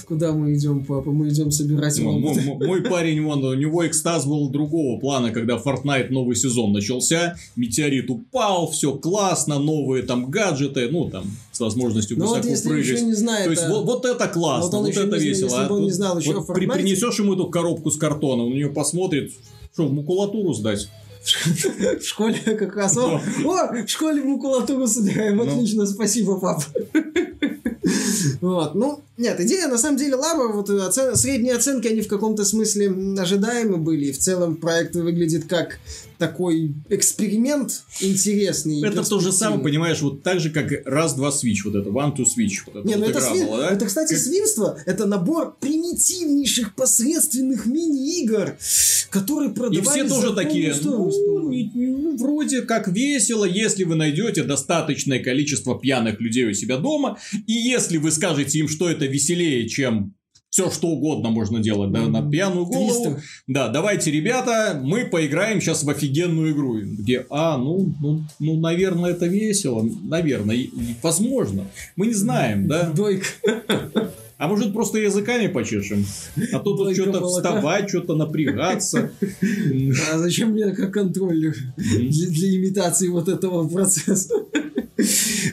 Куда 0.07 0.33
мы 0.33 0.55
идем, 0.55 0.85
папа? 0.85 1.11
Мы 1.11 1.29
идем 1.29 1.51
собирать 1.51 1.99
мо- 2.01 2.13
Мой 2.19 2.83
парень, 2.83 3.23
вон, 3.23 3.45
у 3.45 3.55
него 3.55 3.87
экстаз 3.87 4.27
был 4.27 4.49
другого 4.51 4.99
плана, 4.99 5.31
когда 5.31 5.57
Fortnite 5.57 6.11
новый 6.11 6.37
сезон 6.37 6.73
начался, 6.73 7.37
метеорит 7.57 8.11
упал, 8.11 8.71
все 8.71 8.95
классно, 8.95 9.59
новые 9.59 10.03
там 10.03 10.31
гаджеты, 10.31 10.89
ну 10.91 11.09
там 11.11 11.25
с 11.53 11.61
возможностью 11.61 12.19
Ну 12.19 12.27
вот 12.27 12.37
высоко 12.39 12.51
если 12.51 12.69
прыгать. 12.69 12.87
еще 12.87 13.03
не 13.05 13.15
знает, 13.15 13.45
То 13.45 13.51
есть 13.51 13.63
а, 13.65 13.69
вот, 13.71 13.85
вот 13.85 14.05
это 14.05 14.29
классно, 14.29 14.67
Вот 14.67 14.75
он 14.75 14.81
вот, 14.85 14.91
еще 14.91 15.07
это 15.07 15.19
не 15.19 15.25
весело. 15.25 15.47
если 15.49 15.61
а 15.65 15.69
бы 15.69 15.75
он 15.77 15.83
не 15.83 15.89
тут 15.89 15.97
знал 15.97 16.19
еще 16.19 16.33
вот 16.35 16.49
Fortnite. 16.49 16.73
принесешь 16.73 17.19
ему 17.19 17.35
эту 17.35 17.47
коробку 17.47 17.91
с 17.91 17.97
картона, 17.97 18.43
он 18.45 18.51
на 18.51 18.55
нее 18.55 18.69
посмотрит, 18.71 19.33
что, 19.73 19.87
в 19.87 19.93
макулатуру 19.93 20.53
сдать? 20.53 20.89
В 21.23 22.03
школе 22.03 22.39
как 22.39 22.75
раз. 22.77 22.97
О, 22.97 23.21
о, 23.45 23.73
в 23.73 23.89
школе 23.89 24.23
макулатуру 24.23 24.87
собираем. 24.87 25.37
Ну. 25.37 25.45
Отлично, 25.45 25.87
спасибо, 25.87 26.39
папа. 26.39 26.65
Вот, 28.41 28.75
ну, 28.75 29.03
Нет, 29.23 29.39
идея 29.39 29.69
на 29.69 29.79
самом 29.79 29.99
деле 29.99 30.17
Лаба, 30.17 30.53
вот 30.53 30.69
оцен... 30.69 31.15
средние 31.15 31.55
оценки, 31.55 31.87
они 31.87 32.01
в 32.01 32.09
каком-то 32.09 32.45
смысле 32.45 32.93
ожидаемы 33.17 33.77
были. 33.77 34.07
И 34.07 34.13
в 34.13 34.19
целом 34.19 34.57
проект 34.57 34.97
выглядит 34.97 35.45
как 35.45 35.79
такой 36.23 36.75
эксперимент 36.89 37.83
интересный. 38.01 38.81
Это 38.87 39.03
то 39.03 39.19
же 39.19 39.33
самое, 39.33 39.61
понимаешь, 39.61 40.01
вот 40.03 40.23
так 40.23 40.39
же, 40.39 40.51
как 40.51 40.71
раз-два 40.87 41.31
Switch, 41.31 41.63
вот 41.65 41.75
это, 41.75 41.91
one-two 41.91 42.25
Switch. 42.25 42.63
Вот 42.67 42.77
это, 42.77 42.87
Не, 42.89 42.95
ну 42.95 43.01
вот 43.07 43.11
это, 43.11 43.19
игра 43.19 43.31
свин... 43.33 43.47
была, 43.47 43.59
да? 43.59 43.71
это, 43.71 43.87
кстати, 43.87 44.13
Как- 44.15 44.23
свинство. 44.23 44.79
Это 44.87 45.07
набор 45.07 45.57
примитивнейших 45.61 46.75
посредственных 46.77 47.67
мини-игр, 47.67 48.57
которые 49.11 49.51
И 49.51 49.55
продавались 49.55 49.89
все 49.89 50.09
тоже 50.09 50.29
за 50.29 50.35
такие, 50.35 50.73
полную 50.73 51.11
стоимость, 51.11 51.19
ну, 51.19 51.27
по-моему. 51.27 51.51
не- 51.51 51.87
ну, 51.87 52.17
вроде 52.17 52.63
как 52.63 52.87
весело, 52.87 53.45
если 53.45 53.83
вы 53.83 53.97
найдете 53.97 54.45
достаточное 54.45 55.19
количество 55.19 55.77
пьяных 55.79 56.21
людей 56.21 56.47
у 56.47 56.55
себя 56.55 56.77
дома, 56.77 57.19
и 57.49 57.53
если 57.53 57.99
вы 57.99 58.13
скажете 58.13 58.61
им, 58.61 58.69
что 58.69 58.89
это 58.89 59.07
веселее, 59.13 59.69
чем 59.69 60.15
все 60.53 60.71
что 60.71 60.89
угодно 60.89 61.31
можно 61.31 61.61
делать 61.61 61.93
да, 61.93 62.09
на 62.09 62.31
пьяную 62.31 62.67
голову. 62.67 63.15
300. 63.15 63.23
Да, 63.47 63.69
давайте, 63.69 64.11
ребята, 64.11 64.79
мы 64.83 65.07
поиграем 65.07 65.63
сейчас 65.63 65.83
в 65.83 65.89
офигенную 65.89 66.53
игру. 66.53 66.79
Где, 66.79 67.25
а, 67.31 67.57
ну, 67.57 67.95
ну, 68.03 68.23
ну, 68.39 68.61
наверное, 68.61 69.13
это 69.13 69.27
весело. 69.27 69.83
Наверное, 70.03 70.67
возможно. 71.03 71.65
Мы 71.97 72.09
не 72.09 72.15
знаем, 72.15 72.69
да? 72.69 72.91
Дойка. 72.91 73.27
А 74.37 74.49
может, 74.49 74.73
просто 74.73 74.99
языками 74.99 75.47
почешем? 75.47 76.05
А 76.53 76.59
то 76.59 76.77
тут 76.77 76.93
что-то 76.95 77.25
вставать, 77.25 77.89
что-то 77.89 78.17
напрягаться. 78.17 79.13
А 80.11 80.19
зачем 80.19 80.51
мне 80.51 80.73
как 80.73 80.93
контроллер 80.93 81.55
для, 81.77 82.29
для 82.29 82.57
имитации 82.57 83.07
вот 83.07 83.29
этого 83.29 83.69
процесса? 83.69 84.35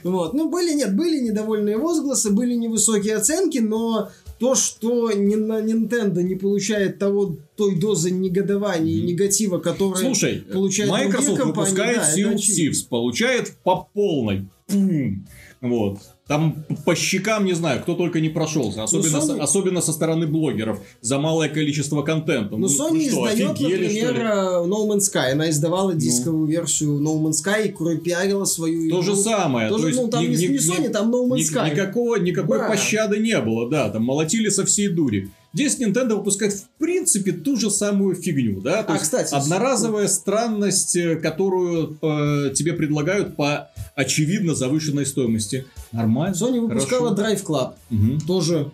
Вот. 0.04 0.34
Ну, 0.34 0.50
были, 0.50 0.74
нет, 0.74 0.96
были 0.96 1.20
недовольные 1.20 1.78
возгласы, 1.78 2.32
были 2.32 2.56
невысокие 2.56 3.16
оценки, 3.16 3.60
но 3.60 4.10
то, 4.40 4.56
что 4.56 5.12
ни 5.12 5.36
на 5.36 5.62
Nintendo 5.62 6.24
не 6.24 6.36
получает 6.36 6.98
того, 6.98 7.36
той 7.56 7.76
дозы 7.76 8.12
негодования 8.12 8.94
и 8.94 9.02
негатива, 9.02 9.60
которая 9.60 10.02
Слушай, 10.02 10.44
получают 10.52 10.92
Microsoft 10.92 11.38
компании, 11.38 11.52
выпускает 11.52 11.98
да, 11.98 12.16
Sea 12.16 12.34
of. 12.34 12.38
Thieves, 12.38 12.88
получает 12.88 13.56
по 13.64 13.90
полной. 13.94 14.48
Пум. 14.68 15.28
Вот. 15.62 16.00
Там 16.30 16.64
по 16.86 16.94
щекам, 16.96 17.44
не 17.46 17.54
знаю, 17.54 17.82
кто 17.82 17.96
только 17.96 18.20
не 18.22 18.30
прошелся. 18.30 18.84
Особенно, 18.84 19.18
Sony- 19.18 19.38
со, 19.38 19.44
особенно 19.44 19.82
со 19.82 19.92
стороны 19.92 20.28
блогеров. 20.28 20.80
За 21.02 21.18
малое 21.18 21.50
количество 21.50 22.04
контента. 22.04 22.56
Ну, 22.56 22.68
вы 22.68 22.74
Sony 22.74 23.10
что, 23.10 23.26
издает, 23.34 23.52
офигели, 23.56 24.02
например, 24.04 24.16
э, 24.16 24.66
No 24.68 24.88
Man's 24.88 25.12
Sky. 25.12 25.32
Она 25.32 25.50
издавала 25.50 25.96
дисковую 25.96 26.46
версию 26.48 27.00
No 27.02 27.20
Man's 27.20 27.44
Sky, 27.44 27.70
которая 27.72 27.98
пиарила 27.98 28.46
свою 28.46 28.90
То 28.92 29.02
игру. 29.02 29.02
же 29.02 29.16
самое. 29.16 29.70
Тоже, 29.70 29.82
то 29.82 29.88
есть 29.90 30.02
ну, 30.02 30.08
там 30.08 30.24
ни- 30.24 30.28
не, 30.28 30.36
ни- 30.36 30.42
не 30.42 30.48
ни- 30.54 30.60
Sony, 30.60 30.90
там 30.90 31.12
No 31.12 31.28
Man's 31.28 31.38
ни- 31.38 31.52
Sky. 31.52 31.72
Никакого, 31.72 32.16
никакой 32.18 32.60
Да. 32.60 32.68
пощады 32.70 33.18
не 33.18 33.40
было, 33.42 33.68
да, 33.68 33.90
там 33.90 34.04
молотили 34.04 34.50
со 34.50 34.66
всей 34.68 34.90
дури. 34.90 35.32
Здесь 35.52 35.80
Nintendo 35.80 36.14
выпускает 36.18 36.54
в 36.54 36.68
принципе 36.78 37.32
ту 37.32 37.58
же 37.58 37.72
самую 37.72 38.14
фигню, 38.14 38.62
да, 38.62 38.84
то 38.84 38.92
А, 38.92 38.98
есть 38.98 39.06
кстати, 39.06 39.34
одноразовая 39.34 40.08
странность, 40.08 40.96
э, 40.96 41.16
которую 41.16 41.98
э, 42.04 42.52
тебе 42.54 42.74
предлагают 42.74 43.36
по 43.36 43.68
очевидно 44.00 44.56
завышенной 44.56 45.06
стоимости. 45.06 45.66
Нормально. 45.92 46.36
Sony 46.36 46.60
выпускала 46.62 47.16
хорошо. 47.16 47.34
Drive 47.34 47.46
Club. 47.46 47.74
Мгм. 47.90 48.20
тоже 48.22 48.72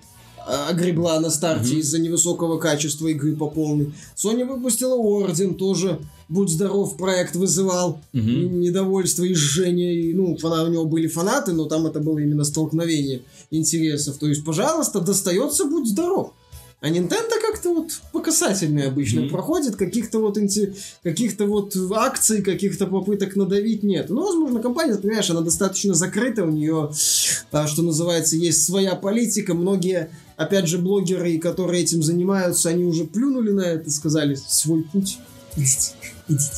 а, 0.48 0.70
огребла 0.70 1.20
на 1.20 1.32
старте 1.32 1.72
Мгм. 1.72 1.80
из-за 1.80 1.98
невысокого 2.00 2.60
качества 2.60 3.08
игры 3.08 3.36
по 3.36 3.48
полной. 3.50 3.94
Sony 4.16 4.46
выпустила 4.46 4.94
Орден, 4.94 5.56
тоже, 5.56 6.00
будь 6.30 6.50
здоров, 6.52 6.98
проект 6.98 7.36
вызывал 7.36 8.00
Мгм. 8.14 8.60
недовольство 8.60 9.24
и 9.24 9.34
жжение. 9.34 9.96
И, 9.96 10.14
ну, 10.14 10.38
у 10.40 10.68
него 10.68 10.86
были 10.86 11.08
фанаты, 11.08 11.54
но 11.54 11.66
там 11.66 11.88
это 11.88 12.00
было 12.00 12.20
именно 12.20 12.44
столкновение 12.44 13.22
интересов. 13.50 14.18
То 14.18 14.28
есть, 14.28 14.46
пожалуйста, 14.46 15.00
достается, 15.00 15.66
будь 15.66 15.88
здоров. 15.88 16.34
А 16.82 16.90
Nintendo 16.90 17.34
как-то 17.66 17.82
вот 17.82 17.92
по 18.12 18.20
касательной 18.20 18.88
обычно 18.88 19.22
Мгм. 19.22 19.30
проходит, 19.30 19.76
каких-то 19.76 20.20
вот, 20.20 20.38
инте- 20.38 20.74
каких-то 21.04 21.46
вот 21.46 21.76
акций, 21.96 22.42
каких-то 22.42 22.88
попыток 22.88 23.36
надавить 23.36 23.84
нет. 23.84 24.10
Ну, 24.10 24.24
возможно, 24.26 24.62
компания, 24.62 24.96
понимаешь, 24.96 25.30
она 25.30 25.42
достаточно 25.42 25.94
закрыта, 25.94 26.44
у 26.44 26.50
нее, 26.52 26.92
а, 27.52 27.68
что 27.68 27.82
называется, 27.82 28.36
есть 28.36 28.64
своя 28.64 28.96
политика. 28.96 29.54
Многие, 29.54 30.10
опять 30.38 30.68
же, 30.68 30.78
блогеры, 30.78 31.38
которые 31.40 31.84
этим 31.84 32.04
занимаются, 32.04 32.70
они 32.70 32.84
уже 32.86 33.06
плюнули 33.06 33.52
на 33.52 33.62
это, 33.62 33.90
сказали, 33.90 34.36
свой 34.48 34.84
путь. 34.84 35.18
Идите, 35.58 35.92
идите. 36.28 36.52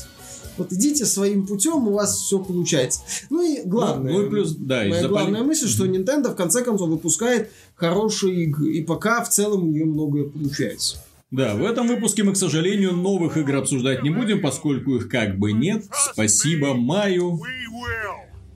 Вот 0.57 0.73
идите 0.73 1.05
своим 1.05 1.45
путем, 1.45 1.87
у 1.87 1.91
вас 1.93 2.17
все 2.17 2.39
получается. 2.39 3.01
Ну 3.29 3.43
и 3.43 3.61
главное. 3.63 4.11
Ну, 4.11 4.19
ну 4.21 4.25
и 4.25 4.29
плюс, 4.31 4.55
да, 4.57 4.83
Моя 4.87 5.07
главная 5.07 5.41
поли- 5.41 5.47
мысль, 5.49 5.67
что 5.67 5.85
Nintendo 5.85 6.31
в 6.31 6.35
конце 6.35 6.63
концов 6.63 6.89
выпускает 6.89 7.51
хорошие 7.77 8.43
игры. 8.43 8.73
И 8.73 8.83
пока 8.83 9.23
в 9.23 9.29
целом 9.29 9.63
у 9.63 9.71
нее 9.71 9.85
многое 9.85 10.25
получается. 10.25 10.97
Да, 11.29 11.55
в 11.55 11.63
этом 11.63 11.87
выпуске 11.87 12.23
мы, 12.23 12.33
к 12.33 12.37
сожалению, 12.37 12.93
новых 12.93 13.37
игр 13.37 13.57
обсуждать 13.57 14.01
не 14.01 14.09
будем, 14.09 14.41
поскольку 14.41 14.95
их 14.95 15.09
как 15.09 15.37
бы 15.37 15.51
нет. 15.51 15.85
Спасибо 16.13 16.73
маю, 16.73 17.41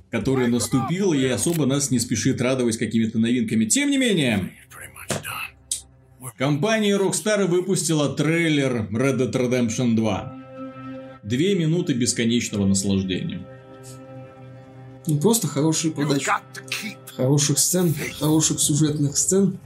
который 0.10 0.48
наступил 0.48 1.14
и 1.14 1.26
особо 1.26 1.66
нас 1.66 1.92
не 1.92 2.00
спешит 2.00 2.42
радовать 2.42 2.78
какими-то 2.78 3.20
новинками. 3.20 3.66
Тем 3.66 3.92
не 3.92 3.98
менее, 3.98 4.54
компания 6.38 6.98
Rockstar 6.98 7.46
выпустила 7.46 8.16
трейлер 8.16 8.88
Red 8.90 9.18
Dead 9.18 9.32
Redemption 9.34 9.96
2. 9.96 11.20
Две 11.24 11.56
минуты 11.56 11.94
бесконечного 11.94 12.66
наслаждения. 12.66 13.46
Ну, 15.08 15.20
просто 15.20 15.48
хорошие 15.48 15.94
подачи. 15.94 16.32
Хороших 17.16 17.60
сцен, 17.60 17.94
хороших 18.20 18.60
сюжетных 18.60 19.18
сцен. 19.18 19.58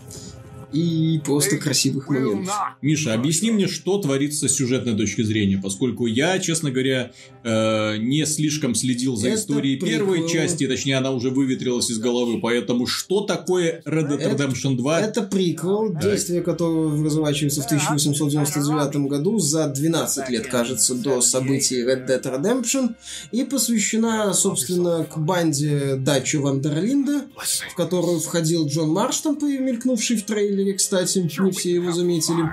И 0.73 1.21
просто 1.23 1.57
красивых 1.57 2.09
моментов. 2.09 2.53
Миша, 2.81 3.13
объясни 3.13 3.51
мне, 3.51 3.67
что 3.67 3.97
творится 3.97 4.49
с 4.49 4.55
сюжетной 4.55 4.97
точки 4.97 5.21
зрения, 5.21 5.57
поскольку 5.61 6.05
я, 6.05 6.37
честно 6.39 6.69
говоря, 6.69 7.11
э, 7.45 7.97
не 7.97 8.25
слишком 8.25 8.73
следил 8.75 9.15
за 9.15 9.27
Это 9.29 9.37
историей 9.39 9.79
первой 9.79 10.21
приквел. 10.21 10.27
части, 10.29 10.67
точнее, 10.67 10.97
она 10.97 11.11
уже 11.11 11.29
выветрилась 11.29 11.89
из 11.91 11.99
головы, 11.99 12.39
поэтому 12.41 12.87
что 12.87 13.21
такое 13.21 13.81
Red 13.85 14.09
Dead 14.09 14.17
Это- 14.19 14.43
Redemption 14.43 14.75
2? 14.75 14.99
Это 14.99 15.21
приквел, 15.21 15.93
действие 15.95 16.41
которого 16.41 17.05
разворачивается 17.05 17.61
в 17.61 17.65
1899 17.65 19.07
году, 19.07 19.39
за 19.39 19.67
12 19.67 20.29
лет, 20.29 20.47
кажется, 20.47 20.95
до 20.95 21.21
событий 21.21 21.83
Red 21.83 22.07
Dead 22.07 22.23
Redemption, 22.23 22.95
и 23.31 23.43
посвящена, 23.43 24.33
собственно, 24.33 25.05
к 25.05 25.17
банде 25.17 25.95
Дачи 25.97 26.37
Вандерлинда, 26.37 27.25
в 27.71 27.75
которую 27.75 28.19
входил 28.19 28.67
Джон 28.67 28.89
Марстон, 28.89 29.37
мелькнувший 29.41 30.17
в 30.17 30.23
трейлере, 30.25 30.73
кстати, 30.73 31.19
не 31.19 31.51
все 31.51 31.71
его 31.73 31.91
заметили. 31.91 32.49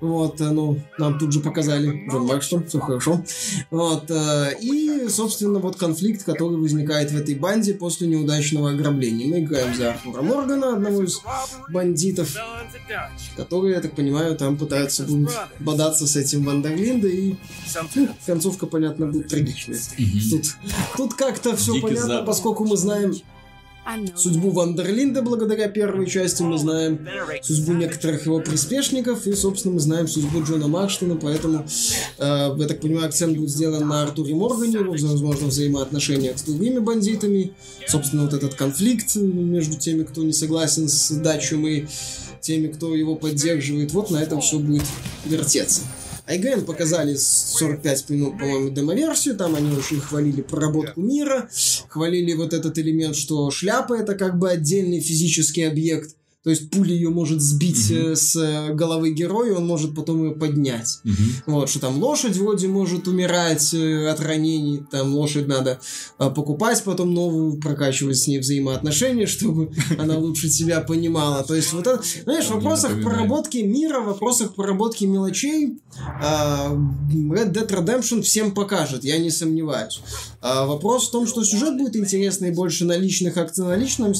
Вот, 0.00 0.40
э, 0.40 0.50
ну, 0.50 0.80
нам 0.98 1.18
тут 1.18 1.32
же 1.32 1.40
показали 1.40 2.06
Джон 2.08 2.26
Марстон, 2.26 2.66
все 2.66 2.80
хорошо. 2.80 3.22
Вот, 3.70 4.10
э, 4.10 4.54
и, 4.60 5.08
собственно, 5.08 5.58
вот 5.58 5.76
конфликт, 5.76 6.24
который 6.24 6.56
возникает 6.56 7.10
в 7.10 7.16
этой 7.16 7.34
банде 7.34 7.74
после 7.74 8.08
неудачного 8.08 8.70
ограбления. 8.70 9.28
Мы 9.28 9.40
играем 9.40 9.74
за 9.74 9.90
Артура 9.90 10.22
Моргана, 10.22 10.74
одного 10.74 11.02
из 11.02 11.20
бандитов, 11.68 12.34
которые, 13.36 13.74
я 13.74 13.80
так 13.80 13.94
понимаю, 13.94 14.36
там 14.36 14.56
пытаются 14.56 15.04
будут 15.04 15.32
бодаться 15.58 16.06
с 16.06 16.16
этим 16.16 16.44
Вандерлинда, 16.44 17.08
и 17.08 17.34
ну, 17.94 18.08
концовка, 18.24 18.66
понятно, 18.66 19.06
будет 19.06 19.28
трагичная. 19.28 19.78
Тут, 20.30 20.56
тут 20.96 21.14
как-то 21.14 21.56
все 21.56 21.72
Дикий 21.72 21.82
понятно, 21.88 22.22
поскольку 22.22 22.64
мы 22.64 22.76
знаем 22.76 23.14
судьбу 24.16 24.50
Вандерлинда 24.50 25.22
благодаря 25.22 25.68
первой 25.68 26.06
части, 26.06 26.42
мы 26.42 26.58
знаем 26.58 27.06
судьбу 27.42 27.72
некоторых 27.72 28.26
его 28.26 28.40
приспешников, 28.40 29.26
и, 29.26 29.34
собственно, 29.34 29.74
мы 29.74 29.80
знаем 29.80 30.08
судьбу 30.08 30.42
Джона 30.42 30.68
Макштона, 30.68 31.16
поэтому, 31.16 31.66
э, 32.18 32.54
я 32.56 32.66
так 32.66 32.80
понимаю, 32.80 33.06
акцент 33.06 33.36
будет 33.36 33.50
сделан 33.50 33.86
на 33.88 34.02
Артуре 34.02 34.34
Моргане, 34.34 34.78
возможно, 34.80 35.46
взаимоотношениях 35.46 36.38
с 36.38 36.42
другими 36.42 36.78
бандитами, 36.78 37.52
собственно, 37.86 38.24
вот 38.24 38.34
этот 38.34 38.54
конфликт 38.54 39.16
между 39.16 39.76
теми, 39.76 40.04
кто 40.04 40.22
не 40.22 40.32
согласен 40.32 40.88
с 40.88 41.10
дачем 41.10 41.66
и 41.66 41.86
теми, 42.40 42.68
кто 42.68 42.94
его 42.94 43.16
поддерживает, 43.16 43.92
вот 43.92 44.10
на 44.10 44.22
этом 44.22 44.40
все 44.40 44.58
будет 44.58 44.84
вертеться. 45.24 45.82
IGN 46.30 46.64
показали 46.64 47.16
45 47.16 48.10
минут, 48.10 48.38
по-моему, 48.38 48.70
демоверсию, 48.70 49.36
там 49.36 49.56
они 49.56 49.76
очень 49.76 50.00
хвалили 50.00 50.42
проработку 50.42 51.00
мира, 51.00 51.48
хвалили 51.88 52.34
вот 52.34 52.52
этот 52.52 52.78
элемент, 52.78 53.16
что 53.16 53.50
шляпа 53.50 53.94
это 53.94 54.14
как 54.14 54.38
бы 54.38 54.48
отдельный 54.48 55.00
физический 55.00 55.64
объект, 55.64 56.14
то 56.42 56.48
есть 56.48 56.70
пуля 56.70 56.94
ее 56.94 57.10
может 57.10 57.42
сбить 57.42 57.90
э, 57.90 58.16
с 58.16 58.34
э, 58.34 58.72
головы 58.72 59.10
героя, 59.10 59.56
он 59.56 59.66
может 59.66 59.94
потом 59.94 60.24
ее 60.24 60.30
поднять. 60.30 61.00
Мгм. 61.04 61.16
Вот, 61.46 61.68
что 61.68 61.80
там 61.80 62.02
лошадь 62.02 62.34
вроде 62.36 62.66
может 62.66 63.06
умирать 63.08 63.74
э, 63.74 64.08
от 64.08 64.20
ранений, 64.20 64.82
там 64.90 65.14
лошадь 65.14 65.46
надо 65.46 65.80
покупать, 66.16 66.82
потом 66.82 67.12
новую, 67.12 67.60
прокачивать 67.60 68.16
с 68.16 68.26
ней 68.26 68.38
взаимоотношения, 68.38 69.26
чтобы 69.26 69.70
она 69.98 70.16
лучше 70.16 70.48
тебя 70.48 70.80
понимала. 70.80 71.44
То 71.44 71.54
есть 71.54 71.74
вот 71.74 71.86
это, 71.86 72.02
знаешь, 72.24 72.46
в 72.46 72.54
вопросах 72.54 73.02
проработки 73.02 73.58
мира, 73.58 74.00
в 74.00 74.06
вопросах 74.06 74.54
проработки 74.54 75.04
мелочей 75.04 75.78
Red 75.98 77.52
Dead 77.52 77.68
Redemption 77.68 78.22
всем 78.22 78.52
покажет, 78.52 79.04
я 79.04 79.18
не 79.18 79.30
сомневаюсь. 79.30 80.00
А 80.40 80.64
вопрос 80.64 81.08
в 81.08 81.10
том, 81.10 81.26
что 81.26 81.44
сюжет 81.44 81.76
будет 81.76 81.96
интересный 81.96 82.50
больше 82.50 82.86
на 82.86 82.96
личных 82.96 83.36
акцентах, 83.36 83.76
на 83.76 83.80
личном 83.80 84.14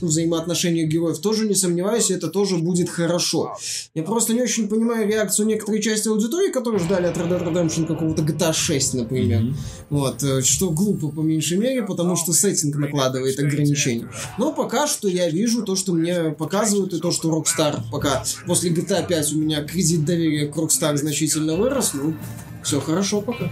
взаимоотношениях 0.00 0.88
героев, 0.88 1.18
тоже 1.18 1.46
не 1.46 1.57
сомневаюсь, 1.58 2.10
это 2.10 2.28
тоже 2.28 2.56
будет 2.56 2.88
хорошо. 2.88 3.56
Я 3.94 4.02
просто 4.02 4.32
не 4.34 4.42
очень 4.42 4.68
понимаю 4.68 5.06
реакцию 5.06 5.46
некоторой 5.46 5.82
части 5.82 6.08
аудитории, 6.08 6.50
которые 6.50 6.80
ждали 6.80 7.06
от 7.06 7.16
Red 7.16 7.28
Dead 7.28 7.52
Redemption 7.52 7.86
какого-то 7.86 8.22
GTA 8.22 8.52
6, 8.52 8.94
например. 8.94 9.42
Mm-hmm. 9.42 9.54
Вот, 9.90 10.22
э, 10.22 10.42
что 10.42 10.70
глупо 10.70 11.08
по 11.08 11.20
меньшей 11.20 11.58
мере, 11.58 11.82
потому 11.82 12.16
что 12.16 12.32
сеттинг 12.32 12.76
накладывает 12.76 13.38
ограничения. 13.38 14.08
Но 14.38 14.52
пока 14.52 14.86
что 14.86 15.08
я 15.08 15.28
вижу 15.28 15.62
то, 15.62 15.76
что 15.76 15.92
мне 15.92 16.30
показывают, 16.30 16.94
и 16.94 16.98
то, 16.98 17.10
что 17.10 17.30
Rockstar 17.30 17.80
пока 17.90 18.24
после 18.46 18.70
GTA 18.70 19.06
5 19.06 19.32
у 19.32 19.38
меня 19.38 19.62
кредит 19.64 20.04
доверия 20.04 20.46
к 20.46 20.56
Rockstar 20.56 20.96
значительно 20.96 21.56
вырос, 21.56 21.92
ну, 21.94 22.14
все 22.62 22.80
хорошо 22.80 23.20
пока. 23.20 23.50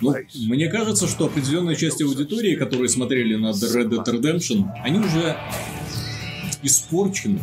Ну, 0.00 0.14
мне 0.34 0.68
кажется, 0.68 1.08
что 1.08 1.26
определенная 1.26 1.74
часть 1.74 2.00
аудитории, 2.02 2.54
которые 2.54 2.88
смотрели 2.88 3.34
на 3.34 3.50
Red 3.50 3.88
Dead 3.88 4.04
Redemption, 4.04 4.66
они 4.84 5.00
уже 5.00 5.36
испорчены 6.66 7.40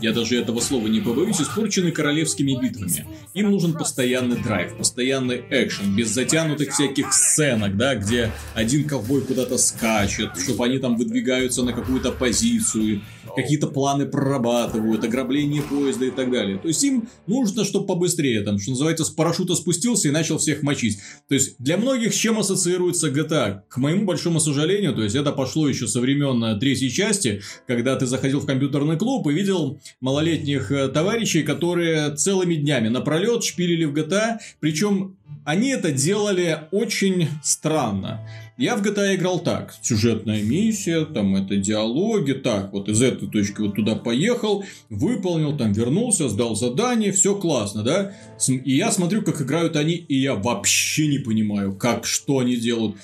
я 0.00 0.12
даже 0.12 0.38
этого 0.38 0.60
слова 0.60 0.86
не 0.88 1.00
побоюсь, 1.00 1.40
испорчены 1.40 1.90
королевскими 1.90 2.58
битвами. 2.60 3.06
Им 3.34 3.50
нужен 3.50 3.72
постоянный 3.72 4.36
драйв, 4.36 4.76
постоянный 4.76 5.42
экшен, 5.50 5.96
без 5.96 6.10
затянутых 6.10 6.72
всяких 6.72 7.12
сценок, 7.12 7.76
да, 7.76 7.94
где 7.94 8.30
один 8.54 8.86
ковбой 8.86 9.22
куда-то 9.22 9.56
скачет, 9.58 10.30
чтобы 10.38 10.64
они 10.66 10.78
там 10.78 10.96
выдвигаются 10.96 11.62
на 11.62 11.72
какую-то 11.72 12.12
позицию, 12.12 13.00
какие-то 13.36 13.68
планы 13.68 14.06
прорабатывают, 14.06 15.04
ограбление 15.04 15.62
поезда 15.62 16.06
и 16.06 16.10
так 16.10 16.30
далее. 16.30 16.58
То 16.58 16.68
есть 16.68 16.82
им 16.82 17.08
нужно, 17.26 17.64
чтобы 17.64 17.86
побыстрее, 17.86 18.40
там, 18.40 18.58
что 18.58 18.70
называется, 18.70 19.04
с 19.04 19.10
парашюта 19.10 19.54
спустился 19.54 20.08
и 20.08 20.10
начал 20.10 20.38
всех 20.38 20.62
мочить. 20.62 20.98
То 21.28 21.34
есть 21.34 21.56
для 21.58 21.76
многих 21.76 22.14
с 22.14 22.16
чем 22.16 22.38
ассоциируется 22.38 23.10
GTA? 23.10 23.60
К 23.68 23.76
моему 23.76 24.06
большому 24.06 24.40
сожалению, 24.40 24.94
то 24.94 25.02
есть 25.02 25.14
это 25.14 25.32
пошло 25.32 25.68
еще 25.68 25.86
со 25.86 26.00
времен 26.00 26.42
э, 26.42 26.58
третьей 26.58 26.90
части, 26.90 27.42
когда 27.66 27.96
ты 27.96 28.06
заходил 28.06 28.40
в 28.40 28.46
компьютерный 28.46 28.96
клуб 28.96 29.28
и 29.28 29.32
видел 29.32 29.78
малолетних 30.00 30.72
э, 30.72 30.88
товарищей, 30.88 31.42
которые 31.42 32.14
целыми 32.16 32.54
днями 32.54 32.88
напролет 32.88 33.44
шпилили 33.44 33.84
в 33.84 33.92
GTA, 33.92 34.38
причем 34.60 35.16
они 35.44 35.68
это 35.68 35.92
делали 35.92 36.62
очень 36.72 37.28
странно. 37.42 38.26
Я 38.58 38.74
в 38.76 38.82
GTA 38.82 39.16
играл 39.16 39.40
так. 39.40 39.74
Сюжетная 39.82 40.42
миссия, 40.42 41.04
там 41.04 41.36
это 41.36 41.56
диалоги, 41.56 42.32
так, 42.32 42.72
вот 42.72 42.88
из 42.88 43.02
этой 43.02 43.28
точки 43.28 43.60
вот 43.60 43.74
туда 43.74 43.96
поехал, 43.96 44.64
выполнил, 44.88 45.54
там 45.58 45.72
вернулся, 45.72 46.30
сдал 46.30 46.56
задание, 46.56 47.12
все 47.12 47.34
классно, 47.34 47.82
да? 47.82 48.12
И 48.48 48.74
я 48.74 48.90
смотрю, 48.92 49.20
как 49.20 49.42
играют 49.42 49.76
они, 49.76 49.92
и 49.92 50.18
я 50.18 50.34
вообще 50.34 51.06
не 51.06 51.18
понимаю, 51.18 51.74
как, 51.74 52.06
что 52.06 52.38
они 52.38 52.56
делают. 52.56 52.96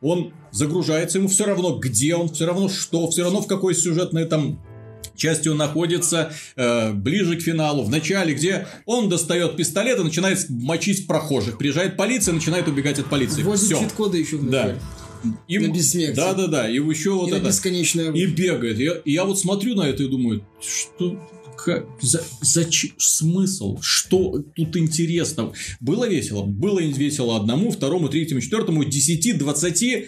Он 0.00 0.32
загружается, 0.50 1.18
ему 1.18 1.28
все 1.28 1.44
равно, 1.44 1.78
где 1.78 2.14
он, 2.14 2.30
все 2.30 2.46
равно 2.46 2.70
что, 2.70 3.10
все 3.10 3.24
равно 3.24 3.42
в 3.42 3.46
какой 3.46 3.74
сюжетной 3.74 4.24
там 4.24 4.58
частью 5.16 5.54
находится 5.54 6.32
э, 6.56 6.92
ближе 6.92 7.36
к 7.36 7.42
финалу, 7.42 7.84
в 7.84 7.90
начале, 7.90 8.34
где 8.34 8.66
он 8.86 9.08
достает 9.08 9.56
пистолет 9.56 9.98
и 9.98 10.02
начинает 10.02 10.46
мочить 10.48 11.06
прохожих. 11.06 11.58
Приезжает 11.58 11.96
полиция, 11.96 12.34
начинает 12.34 12.68
убегать 12.68 12.98
от 12.98 13.06
полиции. 13.06 13.42
Вводит 13.42 13.64
Все. 13.64 13.78
чит-коды 13.80 14.18
еще 14.18 14.36
в 14.36 14.50
Да. 14.50 14.76
И, 15.48 15.58
на 15.58 15.72
бессмертие. 15.72 16.16
Да, 16.16 16.34
да, 16.34 16.46
да. 16.48 16.68
И 16.68 16.74
еще 16.74 17.12
вот 17.12 17.30
и 17.30 17.32
это. 17.32 17.46
Бесконечное... 17.46 18.12
И 18.12 18.26
бегает. 18.26 18.78
Я, 18.78 18.96
я 19.06 19.24
вот 19.24 19.38
смотрю 19.38 19.74
на 19.74 19.82
это 19.82 20.02
и 20.02 20.08
думаю, 20.08 20.46
что 20.60 21.18
как, 21.56 21.86
за, 22.02 22.22
зачем, 22.42 22.90
смысл, 22.98 23.78
что 23.80 24.44
тут 24.54 24.76
интересно. 24.76 25.52
Было 25.80 26.06
весело? 26.06 26.42
Было 26.44 26.80
весело 26.80 27.36
одному, 27.36 27.70
второму, 27.70 28.08
третьему, 28.10 28.42
четвертому, 28.42 28.84
десяти, 28.84 29.32
двадцати 29.32 30.06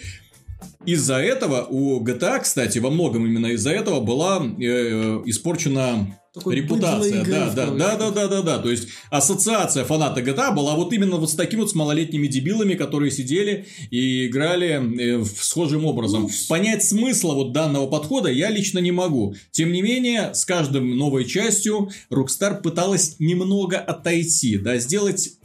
из-за 0.85 1.15
этого 1.15 1.65
у 1.69 2.03
GTA, 2.03 2.39
кстати, 2.39 2.79
во 2.79 2.89
многом 2.89 3.25
именно 3.25 3.47
из-за 3.47 3.71
этого 3.71 3.99
была 3.99 4.41
э, 4.41 5.21
испорчена 5.25 6.17
такой 6.33 6.55
репутация. 6.55 7.23
Да, 7.25 7.49
да, 7.49 7.65
да, 7.71 7.95
да, 7.95 8.11
да, 8.11 8.27
да, 8.27 8.41
да. 8.41 8.57
То 8.59 8.69
есть 8.69 8.87
ассоциация 9.09 9.85
фаната 9.85 10.21
GTA 10.21 10.53
была 10.53 10.75
вот 10.75 10.93
именно 10.93 11.17
вот 11.17 11.29
с 11.29 11.35
такими 11.35 11.61
вот 11.61 11.71
с 11.71 11.75
малолетними 11.75 12.27
дебилами, 12.27 12.75
которые 12.75 13.11
сидели 13.11 13.65
и 13.89 14.27
играли 14.27 15.21
э, 15.21 15.25
схожим 15.25 15.85
образом. 15.85 16.23
Ну, 16.23 16.29
Понять 16.47 16.83
смысла 16.83 17.33
вот 17.33 17.51
данного 17.51 17.87
подхода 17.87 18.29
я 18.29 18.49
лично 18.49 18.79
не 18.79 18.91
могу. 18.91 19.35
Тем 19.51 19.71
не 19.71 19.81
менее, 19.81 20.33
с 20.33 20.45
каждым 20.45 20.97
новой 20.97 21.25
частью 21.25 21.89
Rockstar 22.11 22.61
пыталась 22.61 23.15
немного 23.19 23.77
отойти, 23.77 24.57
да, 24.57 24.77
сделать 24.77 25.37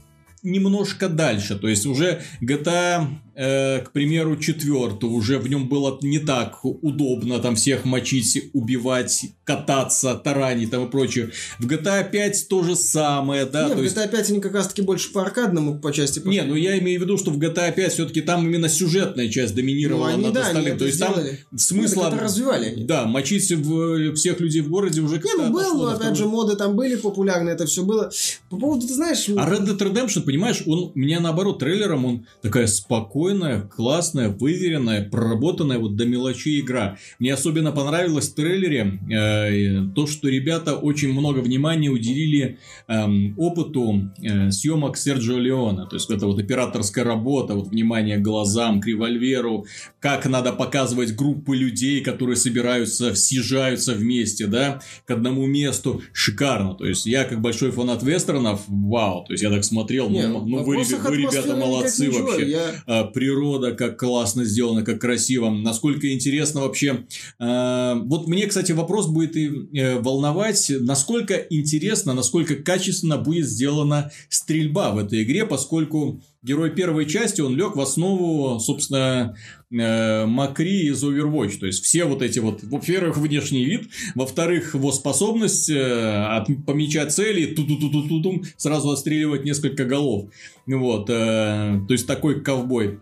немножко 0.42 1.08
дальше. 1.08 1.56
То 1.58 1.68
есть 1.68 1.86
уже 1.86 2.22
GTA 2.42 3.06
э, 3.34 3.80
к 3.80 3.92
примеру, 3.92 4.36
четвертую, 4.36 5.12
уже 5.12 5.38
в 5.38 5.48
нем 5.48 5.68
было 5.68 5.98
не 6.02 6.18
так 6.18 6.64
удобно 6.64 7.38
там 7.38 7.56
всех 7.56 7.84
мочить, 7.84 8.50
убивать, 8.52 9.26
кататься, 9.44 10.14
таранить 10.14 10.70
там 10.70 10.86
и 10.86 10.90
прочее. 10.90 11.30
В 11.58 11.66
GTA 11.66 12.10
5 12.10 12.48
то 12.48 12.62
же 12.62 12.76
самое, 12.76 13.46
да. 13.46 13.68
Нет, 13.68 13.78
в 13.78 13.82
GTA 13.82 14.10
5 14.10 14.30
они 14.30 14.40
как 14.40 14.54
раз 14.54 14.68
таки 14.68 14.82
больше 14.82 15.12
по 15.12 15.22
аркадному 15.22 15.78
по 15.78 15.92
части. 15.92 16.20
Не, 16.24 16.42
ну 16.42 16.54
я 16.54 16.78
имею 16.78 17.00
в 17.00 17.02
виду, 17.02 17.18
что 17.18 17.30
в 17.30 17.38
GTA 17.38 17.72
5 17.74 17.92
все-таки 17.92 18.20
там 18.20 18.46
именно 18.46 18.68
сюжетная 18.68 19.28
часть 19.28 19.54
доминировала 19.54 20.08
ну, 20.08 20.14
они, 20.14 20.24
над 20.24 20.34
да, 20.34 20.46
остальным. 20.46 20.78
То 20.78 20.84
есть 20.84 20.96
сделали. 20.96 21.40
там 21.50 21.58
смысла... 21.58 22.10
Нет, 22.10 22.20
развивали 22.20 22.66
они. 22.66 22.84
Да, 22.84 23.06
мочить 23.06 23.50
в, 23.50 24.14
всех 24.14 24.40
людей 24.40 24.60
в 24.62 24.68
городе 24.68 25.00
уже 25.00 25.16
Не, 25.16 25.34
ну 25.36 25.52
был, 25.52 25.88
опять 25.88 26.16
же, 26.16 26.26
моды 26.26 26.56
там 26.56 26.76
были 26.76 26.96
популярны, 26.96 27.50
это 27.50 27.66
все 27.66 27.82
было. 27.82 28.10
По 28.50 28.56
поводу, 28.56 28.86
ты 28.86 28.94
знаешь... 28.94 29.28
А 29.28 29.50
Red 29.50 29.66
Dead 29.66 29.78
Redemption, 29.78 30.22
понимаешь, 30.22 30.62
он 30.66 30.92
меня 30.94 31.20
наоборот 31.20 31.58
трейлером, 31.58 32.04
он 32.04 32.26
такая 32.42 32.66
спокойная 32.66 33.21
спокойная, 33.22 33.60
классная, 33.60 34.28
выверенная, 34.30 35.08
проработанная 35.08 35.78
вот 35.78 35.94
до 35.96 36.04
мелочей 36.04 36.60
игра. 36.60 36.96
Мне 37.20 37.32
особенно 37.34 37.70
понравилось 37.70 38.28
в 38.28 38.34
трейлере 38.34 38.98
э, 39.10 39.94
то, 39.94 40.06
что 40.06 40.28
ребята 40.28 40.74
очень 40.74 41.12
много 41.12 41.38
внимания 41.38 41.88
уделили 41.88 42.58
э, 42.88 43.04
опыту 43.36 44.10
э, 44.20 44.50
съемок 44.50 44.96
Серджио 44.96 45.38
Леона. 45.38 45.86
То 45.86 45.96
есть, 45.96 46.10
это 46.10 46.26
вот 46.26 46.40
операторская 46.40 47.04
работа, 47.04 47.54
вот 47.54 47.68
внимание 47.68 48.16
к 48.18 48.22
глазам, 48.22 48.80
к 48.80 48.86
револьверу, 48.86 49.66
как 50.00 50.26
надо 50.26 50.52
показывать 50.52 51.14
группы 51.14 51.56
людей, 51.56 52.00
которые 52.00 52.36
собираются, 52.36 53.14
съезжаются 53.14 53.94
вместе, 53.94 54.46
да, 54.46 54.80
к 55.06 55.10
одному 55.12 55.46
месту. 55.46 56.02
Шикарно. 56.12 56.74
То 56.74 56.86
есть, 56.86 57.06
я 57.06 57.24
как 57.24 57.40
большой 57.40 57.70
фанат 57.70 58.02
вестернов, 58.02 58.62
вау, 58.66 59.24
то 59.24 59.32
есть, 59.32 59.44
я 59.44 59.50
так 59.50 59.62
смотрел, 59.62 60.08
ну, 60.10 60.16
Не, 60.16 60.26
ну, 60.26 60.44
ну 60.44 60.64
вы, 60.64 60.82
вы, 60.82 61.16
ребята 61.16 61.54
молодцы 61.56 62.10
вообще. 62.10 62.50
Я... 62.50 63.11
А, 63.12 63.22
природа, 63.22 63.72
как 63.72 63.98
классно 63.98 64.44
сделана, 64.44 64.82
как 64.82 65.00
красиво, 65.00 65.50
насколько 65.50 66.12
интересно 66.12 66.60
вообще. 66.60 67.04
Э, 67.38 67.94
вот 68.04 68.26
мне, 68.26 68.46
кстати, 68.46 68.72
вопрос 68.72 69.06
будет 69.06 69.36
и 69.36 69.48
э, 69.74 69.98
волновать, 70.00 70.72
насколько 70.80 71.34
интересно, 71.34 72.14
насколько 72.14 72.56
качественно 72.56 73.18
будет 73.18 73.46
сделана 73.46 74.10
стрельба 74.28 74.92
в 74.92 74.98
этой 74.98 75.22
игре, 75.22 75.46
поскольку 75.46 76.20
герой 76.42 76.70
первой 76.70 77.06
части, 77.06 77.40
он 77.40 77.56
лег 77.56 77.76
в 77.76 77.80
основу, 77.80 78.58
собственно, 78.60 79.36
э, 79.70 80.26
Макри 80.26 80.88
из 80.88 81.02
Overwatch. 81.04 81.58
То 81.58 81.66
есть, 81.66 81.84
все 81.84 82.04
вот 82.04 82.22
эти 82.22 82.38
вот, 82.38 82.62
во-первых, 82.62 83.16
внешний 83.16 83.64
вид, 83.64 83.88
во-вторых, 84.14 84.74
его 84.74 84.92
способность 84.92 85.70
от, 85.70 86.48
помечать 86.66 87.12
цели, 87.12 87.54
ту 87.54 87.64
ту 87.64 87.76
ту 87.78 87.90
ту 88.08 88.22
ту 88.22 88.44
сразу 88.56 88.90
отстреливать 88.90 89.44
несколько 89.44 89.84
голов. 89.84 90.30
Вот, 90.66 91.06
то 91.06 91.86
есть, 91.88 92.06
такой 92.06 92.42
ковбой. 92.42 93.00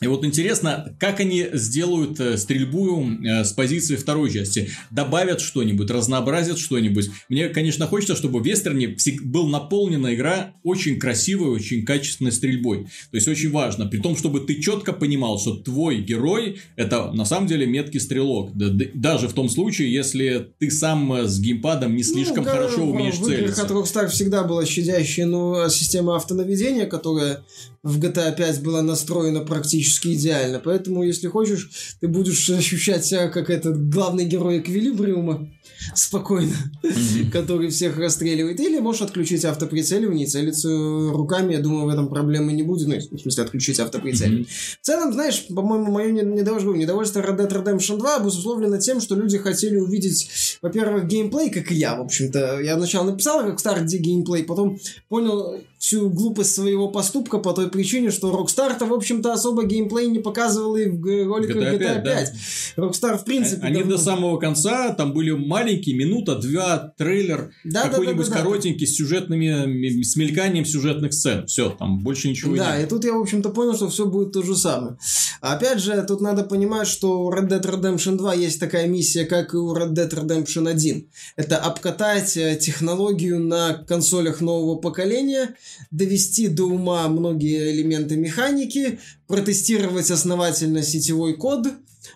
И 0.00 0.06
вот 0.06 0.24
интересно, 0.24 0.94
как 0.98 1.20
они 1.20 1.46
сделают 1.52 2.20
э, 2.20 2.36
стрельбу 2.36 3.02
э, 3.02 3.44
с 3.44 3.52
позиции 3.52 3.96
второй 3.96 4.30
части. 4.30 4.70
Добавят 4.90 5.40
что-нибудь, 5.40 5.90
разнообразят 5.90 6.58
что-нибудь. 6.58 7.08
Мне, 7.28 7.48
конечно, 7.48 7.86
хочется, 7.86 8.14
чтобы 8.14 8.40
в 8.40 8.46
Вестерне 8.46 8.96
был 9.22 9.46
наполнена 9.48 10.14
игра 10.14 10.54
очень 10.62 10.98
красивой, 10.98 11.48
очень 11.48 11.84
качественной 11.84 12.32
стрельбой. 12.32 12.84
То 13.10 13.16
есть, 13.16 13.28
очень 13.28 13.50
важно. 13.50 13.86
При 13.86 13.98
том, 13.98 14.16
чтобы 14.16 14.40
ты 14.40 14.60
четко 14.60 14.92
понимал, 14.92 15.38
что 15.38 15.56
твой 15.56 16.02
герой 16.02 16.58
это 16.76 17.10
на 17.12 17.24
самом 17.24 17.46
деле 17.46 17.66
меткий 17.66 18.00
стрелок. 18.00 18.52
Даже 18.54 19.28
в 19.28 19.32
том 19.32 19.48
случае, 19.48 19.92
если 19.92 20.52
ты 20.58 20.70
сам 20.70 21.12
э, 21.12 21.26
с 21.26 21.40
геймпадом 21.40 21.96
не 21.96 22.02
слишком 22.02 22.44
ну, 22.44 22.50
хорошо 22.50 22.82
умеешь 22.82 23.14
в 23.14 23.24
целиться. 23.24 23.64
В 23.64 23.70
Rockstar 23.72 24.08
всегда 24.08 24.44
была 24.44 24.66
щадящая 24.66 25.26
ну, 25.26 25.68
система 25.70 26.16
автонаведения, 26.16 26.86
которая 26.86 27.44
в 27.82 28.00
GTA 28.00 28.34
5 28.36 28.62
была 28.62 28.82
настроена 28.82 29.40
практически 29.40 29.85
идеально. 30.14 30.60
Поэтому, 30.60 31.02
если 31.02 31.28
хочешь, 31.28 31.96
ты 32.00 32.08
будешь 32.08 32.48
ощущать 32.50 33.04
себя 33.04 33.28
как 33.28 33.50
этот 33.50 33.88
главный 33.88 34.24
герой 34.24 34.58
Эквилибриума 34.58 35.50
спокойно, 35.94 36.54
mm-hmm. 36.82 37.30
который 37.30 37.68
всех 37.68 37.98
расстреливает. 37.98 38.60
Или 38.60 38.78
можешь 38.78 39.02
отключить 39.02 39.44
автоприцеливание 39.44 40.26
и 40.26 40.28
целиться 40.28 40.68
руками. 40.68 41.54
Я 41.54 41.60
думаю, 41.60 41.86
в 41.86 41.88
этом 41.88 42.08
проблемы 42.08 42.52
не 42.52 42.62
будет. 42.62 42.88
Ну, 42.88 42.96
в 43.16 43.20
смысле, 43.20 43.44
отключить 43.44 43.78
автоприцеливание. 43.80 44.44
Mm-hmm. 44.44 44.78
В 44.82 44.86
целом, 44.86 45.12
знаешь, 45.12 45.46
по-моему, 45.48 45.90
мое 45.90 46.10
недовольство, 46.10 46.72
недовольство 46.72 47.20
Red 47.20 47.38
Dead 47.38 47.52
Redemption 47.52 47.98
2 47.98 48.16
обусловлено 48.16 48.78
тем, 48.78 49.00
что 49.00 49.14
люди 49.14 49.38
хотели 49.38 49.76
увидеть, 49.76 50.58
во-первых, 50.62 51.06
геймплей, 51.06 51.50
как 51.50 51.70
и 51.70 51.74
я, 51.74 51.96
в 51.96 52.02
общем-то. 52.02 52.60
Я 52.60 52.76
сначала 52.76 53.10
написал 53.10 53.40
как 53.40 53.84
где 53.84 53.98
геймплей, 53.98 54.44
потом 54.44 54.78
понял 55.08 55.60
всю 55.78 56.10
глупость 56.10 56.54
своего 56.54 56.88
поступка 56.88 57.38
по 57.38 57.52
той 57.52 57.68
причине, 57.68 58.10
что 58.10 58.32
Rockstar-то, 58.32 58.86
в 58.86 58.92
общем-то, 58.92 59.32
особо 59.32 59.64
геймплей 59.64 59.75
геймплей 59.76 60.08
не 60.08 60.18
показывал 60.18 60.76
и 60.76 60.86
в 60.86 61.28
роликах 61.28 61.56
GTA 61.56 61.78
GTA 61.78 62.02
5. 62.02 62.04
5, 62.04 62.32
Rockstar, 62.76 63.18
в 63.18 63.24
принципе, 63.24 63.62
Они 63.66 63.78
давно- 63.80 63.96
до 63.96 64.02
самого 64.02 64.38
конца, 64.38 64.92
там 64.94 65.12
были 65.12 65.30
маленькие, 65.30 65.96
минута, 65.96 66.34
два, 66.36 66.92
трейлер, 66.96 67.50
Да, 67.64 67.84
да, 67.84 67.88
какой-нибудь 67.90 68.26
да, 68.26 68.32
да, 68.32 68.36
да. 68.38 68.42
коротенький 68.44 68.86
с 68.86 68.96
сюжетными, 68.96 70.02
с 70.02 70.16
мельканием 70.16 70.64
сюжетных 70.64 71.12
сцен. 71.14 71.46
Все, 71.46 71.70
там 71.70 72.00
больше 72.00 72.28
ничего 72.28 72.56
Да, 72.56 72.76
нет. 72.76 72.86
и 72.86 72.90
тут 72.90 73.04
я, 73.04 73.12
в 73.12 73.20
общем-то, 73.20 73.50
понял, 73.50 73.74
что 73.74 73.88
все 73.88 74.06
будет 74.06 74.32
то 74.32 74.42
же 74.42 74.56
самое. 74.56 74.96
Опять 75.40 75.80
же, 75.80 76.02
тут 76.08 76.20
надо 76.20 76.42
понимать, 76.44 76.88
что 76.88 77.20
у 77.24 77.32
Red 77.32 77.48
Dead 77.48 77.62
Redemption 77.62 78.16
2 78.16 78.34
есть 78.34 78.60
такая 78.60 78.86
миссия, 78.86 79.24
как 79.24 79.54
и 79.54 79.56
у 79.56 79.74
Red 79.74 79.92
Dead 79.94 80.10
Redemption 80.10 80.68
1. 80.68 81.06
Это 81.36 81.58
обкатать 81.58 82.36
э, 82.36 82.56
технологию 82.56 83.40
на 83.40 83.74
консолях 83.74 84.40
нового 84.40 84.76
поколения, 84.76 85.54
довести 85.90 86.48
до 86.48 86.64
ума 86.64 87.06
многие 87.08 87.72
элементы 87.72 88.16
механики, 88.16 88.98
протестировать 89.26 90.10
основательно 90.10 90.82
сетевой 90.82 91.34
код 91.34 91.66
э, 91.66 91.72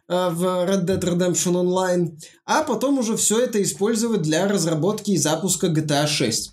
в 0.08 0.44
Red 0.44 0.86
Dead 0.86 1.00
Redemption 1.00 1.54
Online, 1.54 2.18
а 2.44 2.62
потом 2.62 2.98
уже 2.98 3.16
все 3.16 3.40
это 3.40 3.62
использовать 3.62 4.22
для 4.22 4.46
разработки 4.48 5.12
и 5.12 5.18
запуска 5.18 5.68
GTA 5.68 6.06
6. 6.06 6.52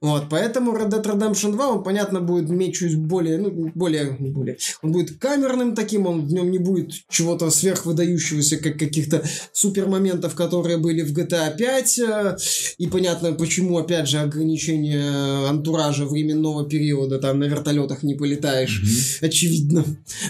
Вот, 0.00 0.24
поэтому 0.30 0.72
Red 0.72 0.90
Dead 0.90 1.02
Redemption 1.02 1.52
2, 1.52 1.68
он, 1.68 1.82
понятно, 1.82 2.20
будет 2.20 2.48
иметь 2.50 2.76
чуть 2.76 2.96
более, 2.96 3.38
ну, 3.38 3.72
более, 3.74 4.16
не 4.20 4.30
более, 4.30 4.56
он 4.82 4.92
будет 4.92 5.18
камерным 5.18 5.74
таким, 5.74 6.06
он 6.06 6.26
в 6.26 6.32
нем 6.32 6.50
не 6.50 6.58
будет 6.58 6.92
чего-то 7.08 7.50
сверхвыдающегося, 7.50 8.58
как 8.58 8.78
каких-то 8.78 9.24
супер 9.52 9.88
моментов, 9.88 10.34
которые 10.34 10.78
были 10.78 11.02
в 11.02 11.12
GTA 11.12 11.56
5, 11.56 11.98
э, 11.98 12.36
и 12.78 12.86
понятно, 12.86 13.32
почему, 13.32 13.78
опять 13.78 14.08
же, 14.08 14.18
ограничение 14.18 15.48
антуража 15.48 16.04
временного 16.06 16.68
периода, 16.68 17.18
там 17.18 17.40
на 17.40 17.44
вертолетах 17.44 18.04
не 18.04 18.14
полетаешь, 18.14 19.18
очевидно. 19.20 19.84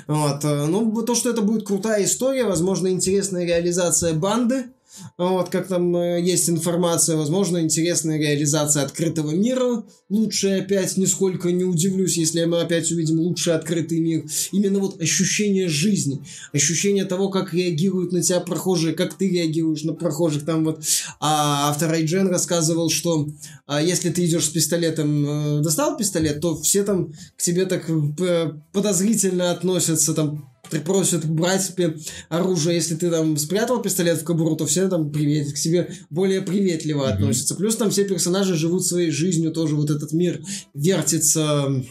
Вот, 0.06 0.44
э, 0.44 0.66
ну, 0.66 1.02
то, 1.02 1.14
что 1.14 1.28
это 1.30 1.42
будет 1.42 1.66
крутая 1.66 2.04
история, 2.04 2.44
возможно, 2.44 2.88
интересная 2.88 3.44
реализация 3.44 4.14
банды, 4.14 4.64
вот, 5.16 5.48
как 5.48 5.68
там 5.68 5.96
э, 5.96 6.20
есть 6.20 6.48
информация, 6.48 7.16
возможно, 7.16 7.58
интересная 7.58 8.18
реализация 8.18 8.82
открытого 8.82 9.32
мира. 9.32 9.84
Лучше 10.08 10.60
опять, 10.60 10.96
нисколько 10.96 11.50
не 11.50 11.64
удивлюсь, 11.64 12.16
если 12.16 12.44
мы 12.44 12.60
опять 12.60 12.90
увидим 12.90 13.20
лучший 13.20 13.54
открытый 13.54 14.00
мир. 14.00 14.24
Именно 14.52 14.78
вот 14.78 15.00
ощущение 15.00 15.68
жизни, 15.68 16.22
ощущение 16.52 17.04
того, 17.04 17.28
как 17.28 17.52
реагируют 17.52 18.12
на 18.12 18.22
тебя 18.22 18.40
прохожие, 18.40 18.94
как 18.94 19.14
ты 19.14 19.28
реагируешь 19.28 19.84
на 19.84 19.92
прохожих. 19.92 20.44
Там 20.44 20.64
вот 20.64 20.82
а, 21.20 21.68
автор 21.70 21.92
Айджен 21.92 22.28
рассказывал, 22.28 22.90
что 22.90 23.28
а, 23.66 23.82
если 23.82 24.10
ты 24.10 24.24
идешь 24.24 24.46
с 24.46 24.48
пистолетом, 24.48 25.58
э, 25.58 25.62
достал 25.62 25.96
пистолет, 25.96 26.40
то 26.40 26.60
все 26.60 26.84
там 26.84 27.12
к 27.36 27.42
тебе 27.42 27.66
так 27.66 27.88
э, 27.88 28.52
подозрительно 28.72 29.50
относятся, 29.50 30.14
там 30.14 30.48
просят 30.84 31.24
брать 31.26 31.62
себе 31.62 31.96
оружие, 32.28 32.76
если 32.76 32.94
ты 32.94 33.10
там 33.10 33.36
спрятал 33.36 33.80
пистолет 33.82 34.18
в 34.20 34.24
кобуру, 34.24 34.56
то 34.56 34.66
все 34.66 34.88
там 34.88 35.10
привет, 35.10 35.52
к 35.52 35.56
себе 35.56 35.90
более 36.10 36.42
приветливо 36.42 37.04
Мгм. 37.04 37.12
относятся. 37.14 37.54
Плюс 37.54 37.76
там 37.76 37.90
все 37.90 38.04
персонажи 38.04 38.54
живут 38.54 38.84
своей 38.86 39.10
жизнью, 39.10 39.52
тоже 39.52 39.74
вот 39.74 39.90
этот 39.90 40.12
мир 40.12 40.40
вертится, 40.74 41.82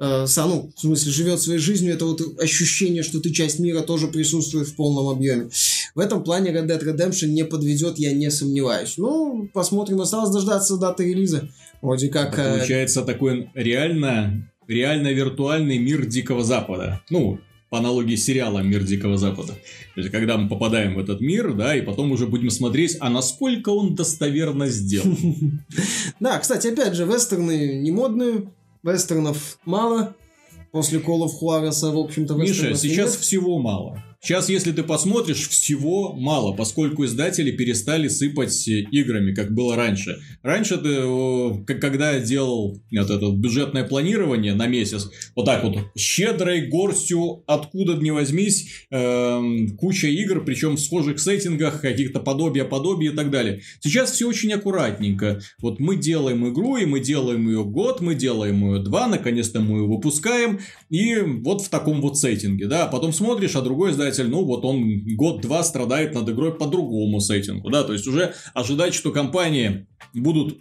э, 0.00 0.26
ну, 0.36 0.72
в 0.76 0.80
смысле, 0.80 1.12
живет 1.12 1.40
своей 1.40 1.58
жизнью, 1.58 1.94
это 1.94 2.04
вот 2.06 2.20
ощущение, 2.40 3.02
что 3.02 3.20
ты 3.20 3.30
часть 3.30 3.58
мира 3.58 3.80
тоже 3.80 4.08
присутствует 4.08 4.68
в 4.68 4.74
полном 4.74 5.08
объеме. 5.08 5.48
В 5.94 6.00
этом 6.00 6.24
плане 6.24 6.50
Red 6.50 6.66
Dead 6.66 6.82
Redemption 6.82 7.28
не 7.28 7.44
подведет, 7.44 7.98
я 7.98 8.12
не 8.12 8.30
сомневаюсь. 8.30 8.94
Ну, 8.96 9.48
посмотрим, 9.52 10.00
осталось 10.00 10.30
дождаться 10.30 10.76
даты 10.76 11.04
релиза. 11.04 11.48
Вроде 11.82 12.08
как... 12.08 12.38
э, 12.38 12.58
Получается 12.58 13.02
такой 13.02 13.50
реально, 13.54 14.48
реально 14.68 15.12
виртуальный 15.12 15.78
мир 15.78 16.06
Дикого 16.06 16.42
Запада. 16.44 17.00
Ну, 17.10 17.38
по 17.72 17.78
аналогии 17.78 18.16
с 18.16 18.24
сериалом 18.26 18.68
«Мир 18.68 18.84
Дикого 18.84 19.16
Запада». 19.16 19.54
То 19.94 20.00
есть, 20.02 20.10
когда 20.10 20.36
мы 20.36 20.46
попадаем 20.46 20.94
в 20.94 20.98
этот 20.98 21.22
мир, 21.22 21.54
да, 21.54 21.74
и 21.74 21.80
потом 21.80 22.12
уже 22.12 22.26
будем 22.26 22.50
смотреть, 22.50 22.98
а 23.00 23.08
насколько 23.08 23.70
он 23.70 23.94
достоверно 23.94 24.68
сделан. 24.68 25.64
Да, 26.20 26.38
кстати, 26.38 26.66
опять 26.66 26.94
же, 26.94 27.06
вестерны 27.06 27.80
не 27.80 27.90
модные, 27.90 28.52
вестернов 28.82 29.58
мало. 29.64 30.14
После 30.70 30.98
Call 30.98 31.24
of 31.24 31.30
Juarez, 31.40 31.90
в 31.90 31.98
общем-то, 31.98 32.34
Миша, 32.34 32.74
сейчас 32.76 33.16
всего 33.16 33.58
мало. 33.58 34.04
Сейчас, 34.24 34.48
если 34.48 34.70
ты 34.70 34.84
посмотришь, 34.84 35.48
всего 35.48 36.12
мало, 36.12 36.52
поскольку 36.52 37.04
издатели 37.04 37.50
перестали 37.50 38.06
сыпать 38.06 38.68
играми, 38.68 39.34
как 39.34 39.52
было 39.52 39.74
раньше. 39.74 40.20
Раньше 40.44 40.76
ты, 40.78 41.64
когда 41.74 42.12
я 42.12 42.20
делал 42.20 42.80
вот 42.92 43.10
это 43.10 43.32
бюджетное 43.32 43.82
планирование 43.82 44.54
на 44.54 44.68
месяц, 44.68 45.10
вот 45.34 45.46
так 45.46 45.64
вот 45.64 45.76
щедрой 45.98 46.68
горстью, 46.68 47.42
откуда 47.48 47.94
ни 47.94 48.10
возьмись, 48.10 48.86
эм, 48.92 49.76
куча 49.76 50.06
игр, 50.06 50.44
причем 50.44 50.76
в 50.76 50.80
схожих 50.80 51.18
сеттингах, 51.18 51.80
каких-то 51.80 52.20
подобия, 52.20 52.64
подобия 52.64 53.10
и 53.10 53.16
так 53.16 53.28
далее. 53.28 53.62
Сейчас 53.80 54.12
все 54.12 54.28
очень 54.28 54.52
аккуратненько. 54.52 55.40
Вот 55.60 55.80
мы 55.80 55.96
делаем 55.96 56.48
игру, 56.48 56.76
и 56.76 56.86
мы 56.86 57.00
делаем 57.00 57.48
ее 57.48 57.64
год, 57.64 58.00
мы 58.00 58.14
делаем 58.14 58.64
ее 58.72 58.84
два, 58.84 59.08
наконец-то 59.08 59.58
мы 59.58 59.78
ее 59.78 59.86
выпускаем, 59.88 60.60
и 60.90 61.16
вот 61.16 61.62
в 61.62 61.68
таком 61.68 62.00
вот 62.00 62.16
сеттинге, 62.16 62.68
да, 62.68 62.86
потом 62.86 63.12
смотришь, 63.12 63.56
а 63.56 63.62
другой 63.62 63.90
издатель, 63.90 64.11
ну 64.18 64.44
вот 64.44 64.64
он 64.64 65.04
год-два 65.16 65.62
страдает 65.62 66.14
над 66.14 66.28
игрой 66.28 66.54
по 66.54 66.66
другому 66.66 67.20
сеттингу, 67.20 67.70
да, 67.70 67.82
то 67.82 67.92
есть 67.92 68.06
уже 68.06 68.34
ожидать, 68.54 68.94
что 68.94 69.12
компании 69.12 69.86
будут 70.14 70.58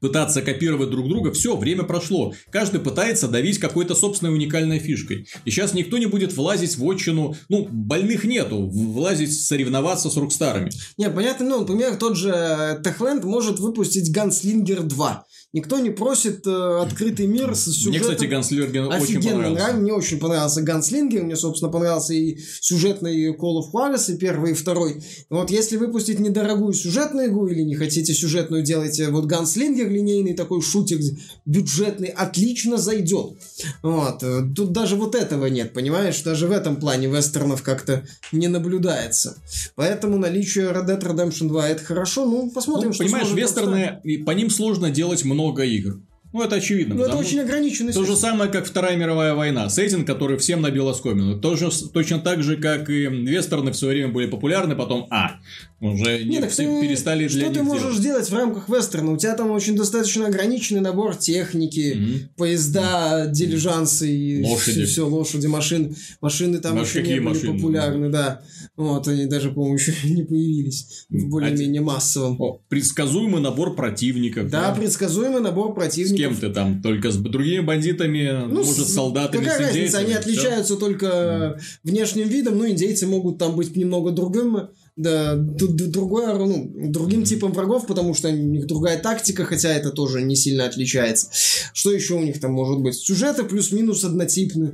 пытаться 0.00 0.42
копировать 0.42 0.90
друг 0.90 1.08
друга, 1.08 1.32
все, 1.32 1.56
время 1.56 1.84
прошло. 1.84 2.34
Каждый 2.50 2.80
пытается 2.80 3.28
давить 3.28 3.58
какой-то 3.58 3.94
собственной 3.94 4.32
уникальной 4.32 4.78
фишкой. 4.78 5.26
И 5.44 5.50
сейчас 5.50 5.74
никто 5.74 5.98
не 5.98 6.06
будет 6.06 6.36
влазить 6.36 6.76
в 6.76 6.84
отчину, 6.84 7.34
ну, 7.48 7.66
больных 7.70 8.24
нету, 8.24 8.68
влазить, 8.68 9.32
соревноваться 9.32 10.10
с 10.10 10.16
Рокстарами. 10.16 10.70
Не, 10.96 11.10
понятно, 11.10 11.46
ну, 11.46 11.60
например, 11.60 11.96
тот 11.96 12.16
же 12.16 12.30
э, 12.30 12.82
Techland 12.82 13.24
может 13.24 13.58
выпустить 13.58 14.14
Gunslingер 14.16 14.82
2. 14.82 15.26
Никто 15.54 15.78
не 15.78 15.88
просит 15.88 16.46
э, 16.46 16.80
открытый 16.82 17.26
мир 17.26 17.54
с 17.54 17.66
Мне, 17.68 17.74
сюжетом. 17.74 18.00
кстати, 18.14 18.28
Ганслерген 18.28 18.84
очень 18.88 19.14
понравился. 19.22 19.50
нравится. 19.54 19.80
Мне 19.80 19.92
очень 19.94 20.18
понравился 20.18 20.60
Ганслингер. 20.62 21.22
Мне, 21.24 21.36
собственно, 21.36 21.72
понравился 21.72 22.12
и 22.12 22.36
сюжетный 22.60 23.28
Call 23.34 23.60
of 23.60 23.72
Juarez, 23.72 24.12
и 24.14 24.18
первый, 24.18 24.50
и 24.50 24.54
второй. 24.54 25.02
Вот 25.30 25.50
если 25.50 25.78
выпустить 25.78 26.18
недорогую 26.20 26.74
сюжетную 26.74 27.28
игру, 27.28 27.46
или 27.48 27.62
не 27.62 27.76
хотите 27.76 28.12
сюжетную, 28.12 28.62
делайте 28.62 29.08
вот 29.08 29.24
Ганслингер, 29.24 29.88
линейный 29.90 30.34
такой 30.34 30.60
шутик 30.60 31.00
бюджетный, 31.46 32.08
отлично 32.08 32.76
зайдет. 32.76 33.38
Вот. 33.82 34.22
э, 34.22 34.42
Тут 34.54 34.72
даже 34.72 34.96
вот 34.96 35.14
этого 35.14 35.46
нет, 35.46 35.72
понимаешь? 35.72 36.20
Даже 36.20 36.46
в 36.46 36.52
этом 36.52 36.76
плане 36.76 37.06
вестернов 37.06 37.62
как-то 37.62 38.04
не 38.32 38.48
наблюдается. 38.48 39.38
Поэтому 39.76 40.18
наличие 40.18 40.66
Red 40.72 40.86
Dead 40.88 41.00
Redemption 41.02 41.48
2 41.48 41.68
это 41.70 41.82
хорошо. 41.84 42.26
Ну, 42.26 42.50
посмотрим, 42.50 42.88
Ну, 42.88 42.92
что 42.92 43.04
понимаешь, 43.04 43.28
вестерны, 43.32 44.00
и 44.04 44.18
по 44.18 44.32
ним 44.32 44.50
сложно 44.50 44.90
делать 44.90 45.24
много 45.24 45.37
игр. 45.46 46.00
Ну, 46.30 46.42
это 46.42 46.56
очевидно. 46.56 46.94
Ну, 46.94 47.04
это 47.04 47.16
очень 47.16 47.40
ограниченный 47.40 47.90
То 47.94 48.04
же 48.04 48.14
самое, 48.14 48.50
как 48.50 48.66
Вторая 48.66 48.96
мировая 48.96 49.32
война. 49.32 49.70
Сеттинг, 49.70 50.06
который 50.06 50.36
всем 50.36 50.60
набил 50.60 50.86
оскомину. 50.90 51.40
Тоже, 51.40 51.70
точно 51.94 52.18
так 52.18 52.42
же, 52.42 52.58
как 52.58 52.90
и 52.90 53.06
вестерны 53.06 53.72
в 53.72 53.76
свое 53.76 53.94
время 53.94 54.12
были 54.12 54.26
популярны, 54.26 54.76
потом, 54.76 55.06
а, 55.10 55.36
уже 55.80 56.24
не, 56.24 56.38
так 56.40 56.50
все 56.50 56.64
ты- 56.64 56.86
перестали 56.86 57.26
для 57.28 57.44
Что 57.46 57.54
ты 57.54 57.62
можешь 57.62 57.82
делать. 57.94 58.02
делать 58.02 58.30
в 58.30 58.34
рамках 58.34 58.68
вестерна? 58.68 59.12
У 59.12 59.16
тебя 59.16 59.34
там 59.36 59.50
очень 59.52 59.74
достаточно 59.74 60.26
ограниченный 60.26 60.82
набор 60.82 61.16
техники, 61.16 61.94
Мгм. 61.96 62.28
поезда, 62.36 63.24
дилижансы 63.26 64.10
и 64.14 64.44
Лошади. 64.44 64.84
все, 64.84 65.06
лошади, 65.08 65.46
машины. 65.46 65.94
Машины 66.20 66.58
там 66.58 66.76
Маш, 66.76 66.88
еще 66.90 67.02
не 67.02 67.08
были 67.14 67.20
машины? 67.20 67.54
популярны, 67.54 68.10
да. 68.10 68.42
Вот, 68.78 69.08
они 69.08 69.26
даже, 69.26 69.50
по-моему, 69.50 69.74
еще 69.78 69.92
не 70.08 70.22
появились 70.22 71.04
в 71.10 71.14
М, 71.14 71.30
более-менее 71.30 71.82
массовом. 71.82 72.40
О, 72.40 72.60
предсказуемый 72.68 73.40
набор 73.42 73.74
противников. 73.74 74.48
Да, 74.50 74.72
предсказуемый 74.74 75.40
набор 75.42 75.72
С 75.72 75.74
противников. 75.74 76.16
кем 76.18 76.36
ты 76.36 76.48
там? 76.54 76.80
Только 76.80 77.10
с 77.10 77.16
другими 77.16 77.60
бандитами, 77.60 78.44
Ну, 78.48 78.64
может, 78.64 78.86
с- 78.86 78.94
солдатами, 78.94 79.42
Какая 79.44 79.58
с 79.58 79.60
разница, 79.74 79.98
они 79.98 80.10
всё. 80.12 80.18
отличаются 80.20 80.76
только 80.76 81.58
внешним 81.84 82.28
видом, 82.28 82.56
ну, 82.56 82.68
индейцы 82.68 83.06
могут 83.06 83.38
там 83.38 83.56
быть 83.56 83.76
немного 83.76 84.12
другим, 84.12 84.68
да, 84.96 85.34
другой, 85.36 86.26
ну, 86.38 86.72
другим 86.90 87.24
типом 87.24 87.52
врагов, 87.52 87.86
потому 87.86 88.14
что 88.14 88.28
у 88.28 88.32
них 88.32 88.66
другая 88.66 88.98
тактика, 88.98 89.44
хотя 89.44 89.70
это 89.70 89.90
тоже 89.90 90.22
не 90.22 90.36
сильно 90.36 90.64
отличается. 90.66 91.28
Что 91.72 91.92
еще 91.92 92.14
у 92.14 92.22
них 92.22 92.40
там 92.40 92.52
может 92.52 92.80
быть? 92.80 92.94
Сюжеты 92.94 93.42
плюс-минус 93.44 94.04
однотипны. 94.04 94.72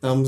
Там 0.00 0.22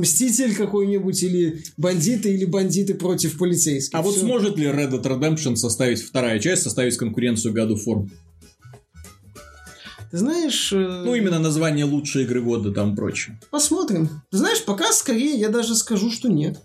Мститель 0.00 0.54
какой-нибудь, 0.54 1.22
или 1.22 1.62
бандиты, 1.76 2.32
или 2.34 2.44
бандиты 2.46 2.94
против 2.94 3.36
полицейских. 3.38 3.96
А 3.98 4.02
вот 4.02 4.14
Всё. 4.14 4.24
сможет 4.24 4.56
ли 4.56 4.66
Red 4.66 4.90
Dead 4.90 5.02
Redemption 5.02 5.56
составить 5.56 6.02
вторая 6.02 6.38
часть, 6.40 6.62
составить 6.62 6.96
конкуренцию 6.96 7.54
of 7.54 7.78
War? 7.86 8.08
Ты 10.10 10.18
знаешь... 10.18 10.72
э, 10.72 11.02
Ну, 11.04 11.14
именно 11.14 11.38
название 11.38 11.84
лучшей 11.84 12.22
игры 12.22 12.40
года 12.40 12.72
там 12.72 12.94
прочее. 12.94 13.38
Посмотрим. 13.50 14.08
Ты 14.30 14.38
знаешь, 14.38 14.64
пока 14.64 14.92
скорее 14.92 15.36
я 15.38 15.48
даже 15.48 15.74
скажу, 15.74 16.10
что 16.10 16.28
нет. 16.28 16.60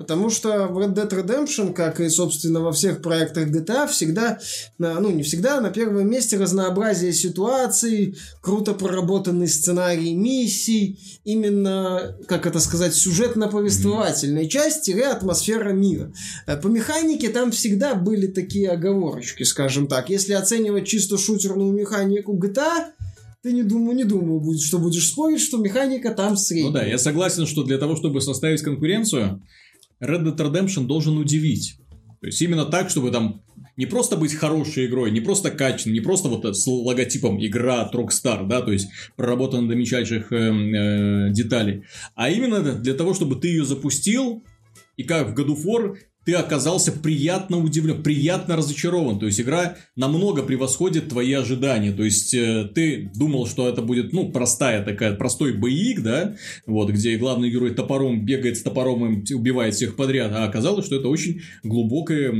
Потому 0.00 0.30
что 0.30 0.66
в 0.68 0.78
Red 0.78 0.94
Dead 0.94 1.10
Redemption, 1.10 1.74
как 1.74 2.00
и, 2.00 2.08
собственно, 2.08 2.60
во 2.60 2.72
всех 2.72 3.02
проектах 3.02 3.50
GTA, 3.50 3.86
всегда, 3.86 4.38
ну, 4.78 5.10
не 5.10 5.22
всегда, 5.22 5.60
на 5.60 5.68
первом 5.68 6.08
месте 6.08 6.38
разнообразие 6.38 7.12
ситуаций, 7.12 8.16
круто 8.40 8.72
проработанный 8.72 9.46
сценарий 9.46 10.14
миссий, 10.14 10.98
именно, 11.24 12.16
как 12.26 12.46
это 12.46 12.60
сказать, 12.60 12.94
сюжетно-повествовательная 12.94 14.48
часть, 14.48 14.88
атмосфера 14.88 15.72
мира. 15.72 16.10
Э, 16.46 16.56
по 16.56 16.68
механике 16.68 17.28
там 17.28 17.50
всегда 17.50 17.94
были 17.94 18.26
такие 18.26 18.70
оговорочки, 18.70 19.42
скажем 19.42 19.86
так. 19.86 20.08
Если 20.08 20.32
оценивать 20.32 20.86
чисто 20.86 21.18
шутерную 21.18 21.74
механику 21.74 22.38
GTA, 22.38 22.86
ты 23.42 23.52
не 23.52 23.62
думаю, 23.62 23.94
не 23.94 24.04
думаю, 24.04 24.40
будет, 24.40 24.62
что 24.62 24.78
будешь 24.78 25.08
спорить, 25.08 25.42
что 25.42 25.58
механика 25.58 26.12
там 26.12 26.38
средняя. 26.38 26.68
Ну 26.68 26.72
да, 26.72 26.86
я 26.86 26.96
согласен, 26.96 27.46
что 27.46 27.64
для 27.64 27.76
того, 27.76 27.96
чтобы 27.96 28.22
составить 28.22 28.62
конкуренцию, 28.62 29.42
Red 30.02 30.24
Dead 30.24 30.36
Redemption 30.36 30.86
должен 30.86 31.18
удивить. 31.18 31.76
То 32.20 32.26
есть 32.26 32.40
именно 32.42 32.66
так, 32.66 32.90
чтобы 32.90 33.10
там 33.10 33.42
не 33.76 33.86
просто 33.86 34.16
быть 34.16 34.34
хорошей 34.34 34.86
игрой, 34.86 35.10
не 35.10 35.20
просто 35.20 35.50
качественной, 35.50 35.94
не 35.94 36.00
просто 36.00 36.28
вот 36.28 36.44
с 36.44 36.66
логотипом 36.66 37.42
игра 37.42 37.82
от 37.82 37.94
Rockstar, 37.94 38.46
да, 38.46 38.60
то 38.60 38.72
есть 38.72 38.90
проработана 39.16 39.68
до 39.68 39.74
мельчайших 39.74 40.30
э, 40.32 40.36
э, 40.36 41.30
деталей, 41.30 41.84
а 42.14 42.28
именно 42.28 42.60
для 42.60 42.92
того, 42.92 43.14
чтобы 43.14 43.36
ты 43.36 43.48
ее 43.48 43.64
запустил, 43.64 44.42
и 44.98 45.02
как 45.02 45.30
в 45.30 45.34
God 45.34 45.56
of 45.56 45.64
War 45.64 45.96
ты 46.30 46.36
оказался 46.36 46.92
приятно 46.92 47.58
удивлен, 47.58 48.04
приятно 48.04 48.54
разочарован. 48.54 49.18
То 49.18 49.26
есть 49.26 49.40
игра 49.40 49.76
намного 49.96 50.44
превосходит 50.44 51.08
твои 51.08 51.32
ожидания. 51.32 51.90
То 51.90 52.04
есть 52.04 52.32
э, 52.34 52.70
ты 52.72 53.10
думал, 53.16 53.48
что 53.48 53.68
это 53.68 53.82
будет, 53.82 54.12
ну, 54.12 54.30
простая 54.30 54.84
такая, 54.84 55.14
простой 55.14 55.54
боевик, 55.54 56.02
да, 56.02 56.36
вот, 56.66 56.90
где 56.90 57.16
главный 57.16 57.50
герой 57.50 57.74
топором 57.74 58.24
бегает 58.24 58.56
с 58.56 58.62
топором 58.62 59.22
и 59.22 59.34
убивает 59.34 59.74
всех 59.74 59.96
подряд, 59.96 60.30
а 60.32 60.44
оказалось, 60.44 60.86
что 60.86 60.96
это 60.96 61.08
очень 61.08 61.40
глубокая, 61.64 62.32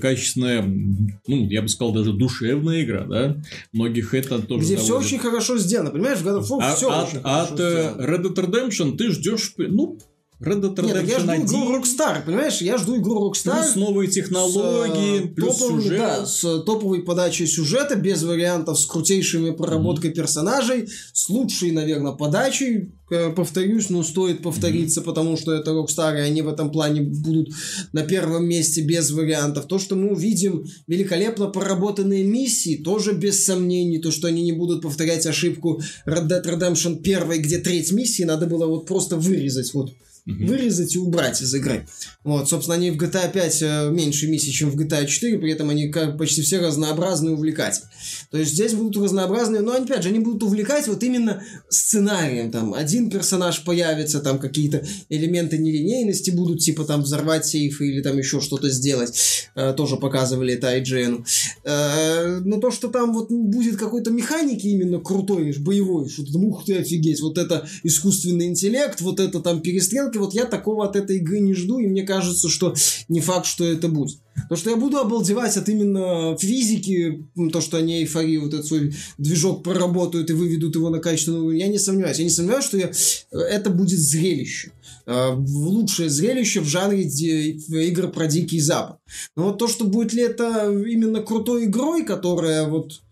качественная, 0.00 0.62
ну, 0.62 1.48
я 1.48 1.62
бы 1.62 1.68
сказал, 1.68 1.92
даже 1.92 2.12
душевная 2.12 2.84
игра, 2.84 3.04
да. 3.06 3.42
Многих 3.72 4.14
это 4.14 4.40
тоже 4.40 4.64
Где 4.64 4.76
все 4.76 4.96
очень 4.96 5.18
хорошо 5.18 5.58
сделано, 5.58 5.90
понимаешь, 5.90 6.18
в 6.18 6.26
God 6.26 6.42
of 6.42 6.48
War 6.48 6.58
а, 6.62 6.74
все 6.76 6.90
от, 6.90 7.08
очень 7.08 7.18
от, 7.24 7.52
от 7.52 7.60
э, 7.60 7.94
Red 7.98 8.22
Dead 8.22 8.34
Redemption 8.34 8.96
ты 8.96 9.10
ждешь, 9.10 9.54
ну, 9.56 9.98
Red 10.42 10.60
Dead 10.60 10.74
Redemption 10.74 11.02
Нет, 11.02 11.08
я 11.08 11.18
жду 11.20 11.30
1. 11.30 11.46
игру 11.46 11.76
Rockstar, 11.76 12.24
понимаешь? 12.24 12.60
Я 12.60 12.76
жду 12.76 12.96
игру 12.96 13.30
Rockstar. 13.30 13.62
Плюс 13.62 13.76
новые 13.76 14.10
технологии, 14.10 15.20
с, 15.20 15.24
э, 15.24 15.28
плюс 15.28 15.56
топовыми, 15.56 15.82
сюжет. 15.82 15.98
Да, 15.98 16.26
с 16.26 16.62
топовой 16.64 17.02
подачей 17.02 17.46
сюжета, 17.46 17.94
без 17.94 18.22
вариантов, 18.24 18.78
с 18.80 18.86
крутейшими 18.86 19.50
проработкой 19.50 20.10
mm-hmm. 20.10 20.14
персонажей, 20.14 20.88
с 21.12 21.28
лучшей, 21.28 21.70
наверное, 21.70 22.12
подачей. 22.12 22.92
Повторюсь, 23.36 23.90
но 23.90 24.02
стоит 24.02 24.42
повториться, 24.42 25.00
mm-hmm. 25.00 25.04
потому 25.04 25.36
что 25.36 25.52
это 25.52 25.72
Rockstar, 25.72 26.16
и 26.16 26.20
они 26.20 26.42
в 26.42 26.48
этом 26.48 26.72
плане 26.72 27.02
будут 27.02 27.50
на 27.92 28.02
первом 28.02 28.46
месте 28.46 28.80
без 28.80 29.10
вариантов. 29.10 29.66
То, 29.66 29.78
что 29.78 29.94
мы 29.94 30.12
увидим 30.12 30.64
великолепно 30.88 31.48
проработанные 31.48 32.24
миссии, 32.24 32.82
тоже 32.82 33.12
без 33.12 33.44
сомнений. 33.44 33.98
То, 33.98 34.10
что 34.10 34.28
они 34.28 34.42
не 34.42 34.52
будут 34.52 34.82
повторять 34.82 35.26
ошибку 35.26 35.82
Red 36.06 36.26
Dead 36.26 36.44
Redemption 36.44 37.00
1, 37.00 37.42
где 37.42 37.58
треть 37.58 37.92
миссии 37.92 38.24
надо 38.24 38.46
было 38.46 38.66
вот 38.66 38.86
просто 38.86 39.16
вырезать 39.16 39.72
вот 39.74 39.92
угу. 40.26 40.46
вырезать 40.46 40.94
и 40.94 40.98
убрать 40.98 41.40
из 41.42 41.54
игры. 41.54 41.86
Вот, 42.24 42.48
собственно, 42.48 42.76
они 42.76 42.90
в 42.90 42.96
GTA 42.96 43.32
5 43.32 43.62
э, 43.62 43.90
меньше 43.90 44.28
миссий, 44.28 44.52
чем 44.52 44.70
в 44.70 44.78
GTA 44.78 45.06
4, 45.06 45.38
при 45.38 45.52
этом 45.52 45.70
они 45.70 45.88
как 45.88 46.16
почти 46.18 46.42
все 46.42 46.58
разнообразные 46.60 47.32
и 47.32 47.34
увлекательные. 47.34 47.90
То 48.30 48.38
есть 48.38 48.52
здесь 48.52 48.74
будут 48.74 49.02
разнообразные, 49.02 49.62
но 49.62 49.72
опять 49.72 50.02
же, 50.02 50.10
они 50.10 50.20
будут 50.20 50.42
увлекать 50.42 50.86
вот 50.86 51.02
именно 51.02 51.42
сценарием. 51.68 52.50
Там 52.50 52.74
один 52.74 53.10
персонаж 53.10 53.64
появится, 53.64 54.20
там 54.20 54.38
какие-то 54.38 54.84
элементы 55.08 55.58
нелинейности 55.58 56.30
будут, 56.30 56.60
типа 56.60 56.84
там 56.84 57.02
взорвать 57.02 57.46
сейфы 57.46 57.88
или 57.88 58.02
там 58.02 58.18
еще 58.18 58.40
что-то 58.40 58.70
сделать. 58.70 59.48
Э, 59.54 59.72
тоже 59.76 59.96
показывали 59.96 60.54
это 60.54 60.76
IGN. 60.76 61.24
Э, 61.64 62.40
но 62.44 62.58
то, 62.58 62.70
что 62.70 62.88
там 62.88 63.12
вот 63.12 63.30
будет 63.30 63.76
какой-то 63.76 64.10
механики 64.10 64.66
именно 64.68 65.00
крутой, 65.00 65.54
боевой, 65.58 66.08
что-то 66.08 66.38
ух 66.38 66.64
ты, 66.64 66.76
офигеть, 66.78 67.20
вот 67.20 67.38
это 67.38 67.66
искусственный 67.82 68.46
интеллект, 68.46 69.00
вот 69.00 69.18
это 69.20 69.40
там 69.40 69.60
перестрелки, 70.12 70.18
вот 70.18 70.34
я 70.34 70.44
такого 70.44 70.84
от 70.84 70.96
этой 70.96 71.16
игры 71.16 71.40
не 71.40 71.54
жду, 71.54 71.78
и 71.78 71.86
мне 71.86 72.02
кажется, 72.02 72.48
что 72.48 72.74
не 73.08 73.20
факт, 73.20 73.46
что 73.46 73.64
это 73.64 73.88
будет. 73.88 74.18
То, 74.48 74.56
что 74.56 74.70
я 74.70 74.76
буду 74.76 74.98
обалдевать 74.98 75.56
от 75.56 75.68
именно 75.68 76.36
физики, 76.38 77.26
то, 77.52 77.60
что 77.60 77.76
они 77.76 78.00
эйфорию, 78.00 78.42
вот 78.42 78.54
этот 78.54 78.66
свой 78.66 78.94
движок 79.18 79.62
проработают 79.62 80.30
и 80.30 80.34
выведут 80.34 80.74
его 80.74 80.90
на 80.90 81.00
качественную, 81.00 81.56
я 81.56 81.68
не 81.68 81.78
сомневаюсь. 81.78 82.18
Я 82.18 82.24
не 82.24 82.30
сомневаюсь, 82.30 82.64
что 82.64 82.78
я, 82.78 82.90
это 83.30 83.70
будет 83.70 83.98
зрелище. 83.98 84.72
Э, 85.06 85.34
лучшее 85.36 86.08
зрелище 86.08 86.60
в 86.60 86.66
жанре 86.66 87.02
игр 87.02 88.08
про 88.08 88.26
Дикий 88.26 88.60
Запад. 88.60 88.96
Но 89.36 89.44
вот 89.44 89.58
то, 89.58 89.68
что 89.68 89.84
будет 89.84 90.12
ли 90.12 90.22
это 90.22 90.70
именно 90.70 91.20
крутой 91.20 91.64
игрой, 91.64 92.04
которая 92.04 92.66
вот 92.66 93.02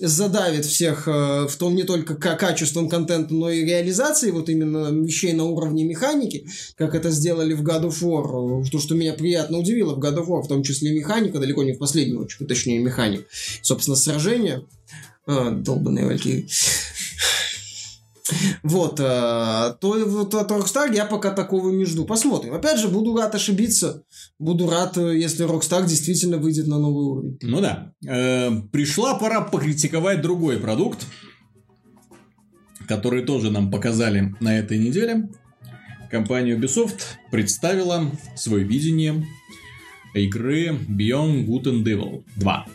задавит 0.00 0.64
всех 0.64 1.06
э, 1.06 1.46
в 1.46 1.56
том 1.56 1.74
не 1.74 1.84
только 1.84 2.14
качеством 2.14 2.88
контента, 2.88 3.34
но 3.34 3.50
и 3.50 3.64
реализацией 3.64 4.32
вот 4.32 4.48
именно 4.48 4.90
вещей 4.90 5.32
на 5.32 5.44
уровне 5.44 5.84
механики, 5.84 6.46
как 6.76 6.94
это 6.94 7.10
сделали 7.10 7.54
в 7.54 7.62
God 7.62 7.84
of 7.84 8.02
War. 8.02 8.64
То, 8.70 8.78
что 8.78 8.94
меня 8.94 9.12
приятно 9.12 9.58
удивило 9.58 9.94
в 9.94 9.98
God 9.98 10.16
of 10.18 10.26
War, 10.26 10.42
в 10.42 10.48
том 10.48 10.62
числе 10.62 10.92
механика, 10.92 11.38
далеко 11.38 11.62
не 11.62 11.72
в 11.72 11.78
последнюю 11.78 12.22
очередь, 12.22 12.48
точнее 12.48 12.78
механик. 12.78 13.26
Собственно, 13.62 13.96
сражение. 13.96 14.64
А, 15.26 15.50
долбанные 15.50 16.06
валькирии. 16.06 16.48
Вот, 18.62 19.00
э, 19.00 19.02
то 19.02 20.04
вот 20.06 20.34
от 20.34 20.50
Rockstar 20.50 20.94
я 20.94 21.04
пока 21.04 21.30
такого 21.30 21.70
не 21.70 21.84
жду. 21.84 22.04
Посмотрим. 22.04 22.54
Опять 22.54 22.78
же, 22.78 22.88
буду 22.88 23.16
рад 23.16 23.34
ошибиться. 23.34 24.04
Буду 24.38 24.68
рад, 24.68 24.96
э, 24.98 25.18
если 25.18 25.46
Rockstar 25.46 25.86
действительно 25.86 26.38
выйдет 26.38 26.66
на 26.66 26.78
новый 26.78 27.04
уровень. 27.04 27.38
Ну 27.42 27.60
да. 27.60 27.92
Э, 28.06 28.50
пришла 28.72 29.14
пора 29.14 29.40
покритиковать 29.42 30.22
другой 30.22 30.58
продукт, 30.58 31.06
который 32.86 33.24
тоже 33.24 33.50
нам 33.50 33.70
показали 33.70 34.34
на 34.40 34.58
этой 34.58 34.78
неделе. 34.78 35.28
Компания 36.10 36.56
Ubisoft 36.56 37.02
представила 37.30 38.10
свое 38.34 38.64
видение 38.64 39.24
игры 40.14 40.76
Beyond 40.88 41.46
Good 41.46 41.64
and 41.64 41.84
Evil 41.84 42.24
2. 42.36 42.66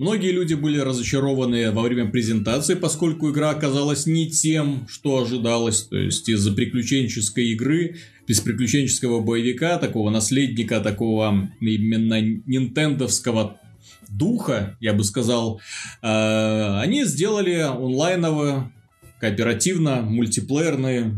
Многие 0.00 0.32
люди 0.32 0.54
были 0.54 0.78
разочарованы 0.78 1.72
во 1.72 1.82
время 1.82 2.10
презентации, 2.10 2.72
поскольку 2.72 3.30
игра 3.30 3.50
оказалась 3.50 4.06
не 4.06 4.30
тем, 4.30 4.86
что 4.88 5.22
ожидалось. 5.22 5.82
То 5.82 5.98
есть 5.98 6.26
из-за 6.26 6.54
приключенческой 6.54 7.48
игры, 7.48 7.96
без 8.26 8.40
приключенческого 8.40 9.20
боевика, 9.20 9.76
такого 9.76 10.08
наследника, 10.08 10.80
такого 10.80 11.50
именно 11.60 12.18
нинтендовского 12.18 13.60
духа, 14.08 14.78
я 14.80 14.94
бы 14.94 15.04
сказал, 15.04 15.60
э, 16.00 16.80
они 16.80 17.04
сделали 17.04 17.56
онлайновый, 17.56 18.70
кооперативно, 19.18 20.00
мультиплеерный 20.00 21.12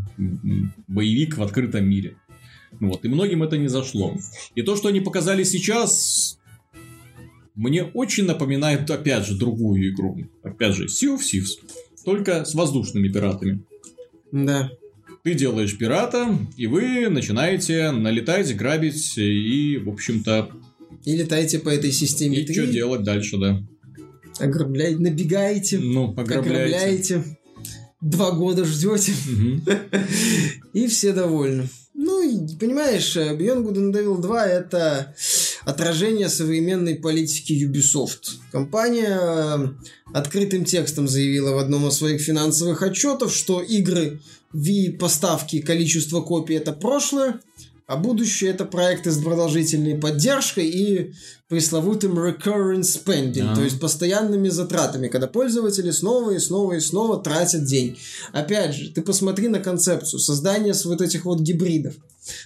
боевик 0.88 1.38
в 1.38 1.42
открытом 1.44 1.88
мире. 1.88 2.16
Вот, 2.80 3.04
и 3.04 3.08
многим 3.08 3.44
это 3.44 3.58
не 3.58 3.68
зашло. 3.68 4.16
И 4.56 4.62
то, 4.62 4.74
что 4.74 4.88
они 4.88 4.98
показали 4.98 5.44
сейчас, 5.44 6.40
мне 7.54 7.84
очень 7.84 8.24
напоминает, 8.24 8.90
опять 8.90 9.26
же, 9.26 9.36
другую 9.36 9.90
игру. 9.90 10.18
Опять 10.42 10.74
же, 10.74 10.86
Sea 10.86 11.16
of 11.16 11.20
Thieves. 11.20 11.58
Только 12.04 12.44
с 12.44 12.54
воздушными 12.54 13.08
пиратами. 13.08 13.62
Да. 14.32 14.70
Ты 15.22 15.34
делаешь 15.34 15.76
пирата, 15.76 16.36
и 16.56 16.66
вы 16.66 17.08
начинаете 17.08 17.90
налетать, 17.92 18.56
грабить 18.56 19.16
и, 19.16 19.78
в 19.78 19.88
общем-то... 19.88 20.50
И 21.04 21.16
летаете 21.16 21.58
по 21.58 21.68
этой 21.68 21.92
системе. 21.92 22.38
И 22.38 22.52
что 22.52 22.66
делать 22.66 23.04
дальше, 23.04 23.38
да. 23.38 23.62
Ограбляете, 24.38 24.98
набегаете. 24.98 25.78
Ну, 25.78 26.10
ограбляете. 26.16 27.16
ограбляете. 27.16 27.24
Два 28.00 28.32
года 28.32 28.64
ждете. 28.64 29.12
И 30.72 30.86
все 30.88 31.12
довольны. 31.12 31.68
Ну, 31.94 32.48
понимаешь, 32.58 33.16
Beyond 33.16 33.64
Good 33.64 33.76
and 33.76 33.92
Evil 33.92 34.20
2 34.20 34.46
это 34.46 35.14
отражение 35.64 36.28
современной 36.28 36.96
политики 36.96 37.52
Ubisoft. 37.52 38.38
Компания 38.50 39.18
э, 39.20 39.68
открытым 40.12 40.64
текстом 40.64 41.08
заявила 41.08 41.52
в 41.52 41.58
одном 41.58 41.88
из 41.88 41.94
своих 41.94 42.20
финансовых 42.20 42.82
отчетов, 42.82 43.34
что 43.34 43.60
игры 43.60 44.20
в 44.52 44.92
поставки 44.98 45.60
количество 45.60 46.20
копий 46.20 46.54
это 46.54 46.72
прошлое, 46.72 47.40
а 47.86 47.96
будущее 47.96 48.50
это 48.50 48.64
проекты 48.64 49.10
с 49.10 49.18
продолжительной 49.18 49.96
поддержкой 49.96 50.68
и 50.68 51.14
пресловутым 51.48 52.18
recurrent 52.18 52.82
spending, 52.82 53.52
а. 53.52 53.54
то 53.54 53.62
есть 53.62 53.80
постоянными 53.80 54.48
затратами, 54.48 55.08
когда 55.08 55.26
пользователи 55.26 55.90
снова 55.90 56.30
и 56.30 56.38
снова 56.38 56.74
и 56.74 56.80
снова 56.80 57.22
тратят 57.22 57.64
деньги. 57.64 57.98
Опять 58.32 58.74
же, 58.74 58.90
ты 58.90 59.02
посмотри 59.02 59.48
на 59.48 59.60
концепцию 59.60 60.20
создания 60.20 60.74
вот 60.84 61.02
этих 61.02 61.24
вот 61.24 61.40
гибридов. 61.40 61.94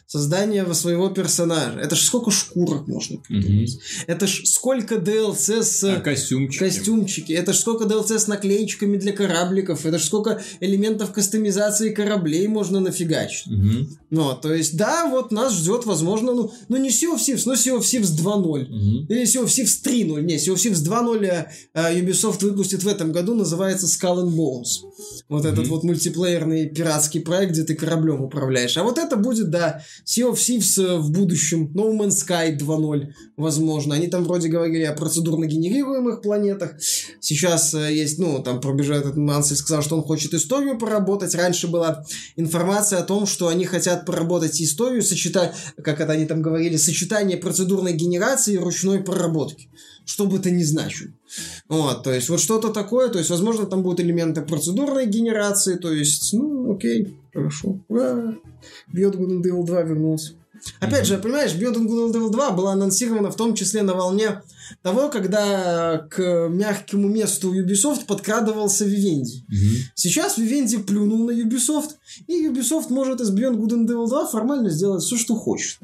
Создание 0.06 0.72
своего 0.74 1.08
персонажа. 1.08 1.78
Это 1.80 1.96
ж 1.96 2.00
сколько 2.00 2.30
шкурок 2.30 2.86
можно 2.88 3.18
придумать. 3.18 3.74
Угу. 3.74 3.80
Это 4.06 4.26
ж 4.26 4.42
сколько 4.44 4.96
DLC 4.96 5.62
с... 5.62 5.84
А 5.84 6.00
костюмчики. 6.00 6.58
Костюмчики. 6.64 7.32
Это 7.32 7.52
ж 7.52 7.58
сколько 7.58 7.84
DLC 7.84 8.18
с 8.18 8.26
наклеечками 8.26 8.96
для 8.96 9.12
корабликов. 9.12 9.84
Это 9.84 9.98
ж 9.98 10.04
сколько 10.04 10.42
элементов 10.60 11.12
кастомизации 11.12 11.90
кораблей 11.90 12.46
можно 12.48 12.80
нафигачить. 12.80 13.46
Угу. 13.48 13.88
Ну, 14.10 14.34
то 14.34 14.54
есть, 14.54 14.76
да, 14.76 15.06
вот 15.08 15.32
нас 15.32 15.52
ждет, 15.54 15.84
возможно, 15.84 16.32
ну, 16.32 16.52
ну 16.68 16.76
не 16.76 16.90
Sea 16.90 17.14
of 17.14 17.18
Thieves, 17.18 17.42
но 17.46 17.54
Sea 17.54 17.78
of 17.78 17.80
Thieves 17.80 18.16
2.0. 18.16 18.42
Угу. 18.44 19.12
Или 19.12 19.24
Sea 19.24 19.44
of 19.44 19.46
Thieves 19.46 19.84
3.0. 19.84 20.22
Не, 20.22 20.36
Sea 20.36 20.54
of 20.54 20.56
Thieves 20.56 20.84
2.0 20.84 21.46
э, 21.74 22.00
Ubisoft 22.00 22.42
выпустит 22.42 22.82
в 22.82 22.88
этом 22.88 23.12
году, 23.12 23.34
называется 23.34 23.86
Skull 23.86 24.24
and 24.24 24.34
Bones. 24.34 24.86
Вот 25.28 25.40
угу. 25.40 25.48
этот 25.48 25.66
вот 25.68 25.82
мультиплеерный 25.82 26.68
пиратский 26.68 27.20
проект, 27.20 27.52
где 27.52 27.64
ты 27.64 27.74
кораблем 27.74 28.22
управляешь. 28.22 28.76
А 28.76 28.84
вот 28.84 28.98
это 28.98 29.16
будет, 29.16 29.50
да, 29.50 29.65
Sea 30.04 30.30
of 30.30 30.34
Thieves 30.34 30.82
э, 30.82 30.96
в 30.98 31.10
будущем, 31.10 31.70
No 31.74 31.96
Man's 31.96 32.24
Sky 32.26 32.56
2.0, 32.58 33.12
возможно. 33.36 33.94
Они 33.94 34.06
там 34.08 34.24
вроде 34.24 34.48
говорили 34.48 34.84
о 34.84 34.92
процедурно 34.92 35.46
генерируемых 35.46 36.22
планетах. 36.22 36.74
Сейчас 37.20 37.74
э, 37.74 37.92
есть, 37.94 38.18
ну, 38.18 38.42
там 38.42 38.60
пробежал 38.60 38.98
этот 38.98 39.16
Мансель, 39.16 39.56
сказал, 39.56 39.82
что 39.82 39.96
он 39.96 40.02
хочет 40.02 40.34
историю 40.34 40.78
поработать. 40.78 41.34
Раньше 41.34 41.68
была 41.68 42.04
информация 42.36 43.00
о 43.00 43.04
том, 43.04 43.26
что 43.26 43.48
они 43.48 43.64
хотят 43.64 44.06
проработать 44.06 44.60
историю, 44.60 45.02
сочетать, 45.02 45.54
как 45.82 46.00
это 46.00 46.12
они 46.12 46.26
там 46.26 46.42
говорили, 46.42 46.76
сочетание 46.76 47.36
процедурной 47.36 47.92
генерации 47.92 48.54
и 48.54 48.58
ручной 48.58 49.02
проработки 49.02 49.68
что 50.06 50.26
бы 50.26 50.38
это 50.38 50.50
ни 50.50 50.62
значило. 50.62 51.10
Вот, 51.68 52.04
то 52.04 52.12
есть 52.14 52.28
вот 52.28 52.40
что-то 52.40 52.68
такое, 52.72 53.08
то 53.08 53.18
есть, 53.18 53.28
возможно, 53.28 53.66
там 53.66 53.82
будут 53.82 54.00
элементы 54.00 54.40
процедурной 54.40 55.06
генерации, 55.06 55.74
то 55.74 55.92
есть, 55.92 56.32
ну, 56.32 56.72
окей, 56.72 57.18
хорошо. 57.36 57.80
Ура! 57.88 58.34
Beyond 58.94 59.16
Good 59.16 59.30
and 59.30 59.42
Evil 59.42 59.66
2 59.66 59.82
вернулся. 59.82 60.32
Опять 60.80 61.06
же, 61.06 61.18
понимаешь, 61.18 61.54
Beyond 61.54 61.86
Good 61.86 62.10
and 62.10 62.14
Evil 62.14 62.30
2 62.30 62.50
была 62.52 62.72
анонсирована 62.72 63.30
в 63.30 63.36
том 63.36 63.54
числе 63.54 63.82
на 63.82 63.94
волне 63.94 64.42
того, 64.82 65.10
когда 65.10 66.06
к 66.10 66.48
мягкому 66.48 67.08
месту 67.08 67.54
Ubisoft 67.54 68.06
подкрадывался 68.06 68.86
Vivendi. 68.86 69.44
Угу. 69.48 69.90
Сейчас 69.94 70.38
Vivendi 70.38 70.82
плюнул 70.82 71.26
на 71.26 71.32
Ubisoft, 71.32 71.90
и 72.26 72.46
Ubisoft 72.46 72.86
может 72.88 73.20
из 73.20 73.30
Beyond 73.30 73.58
Good 73.58 73.72
and 73.72 73.86
Evil 73.86 74.08
2 74.08 74.26
формально 74.28 74.70
сделать 74.70 75.02
все, 75.02 75.16
что 75.16 75.34
хочет. 75.36 75.78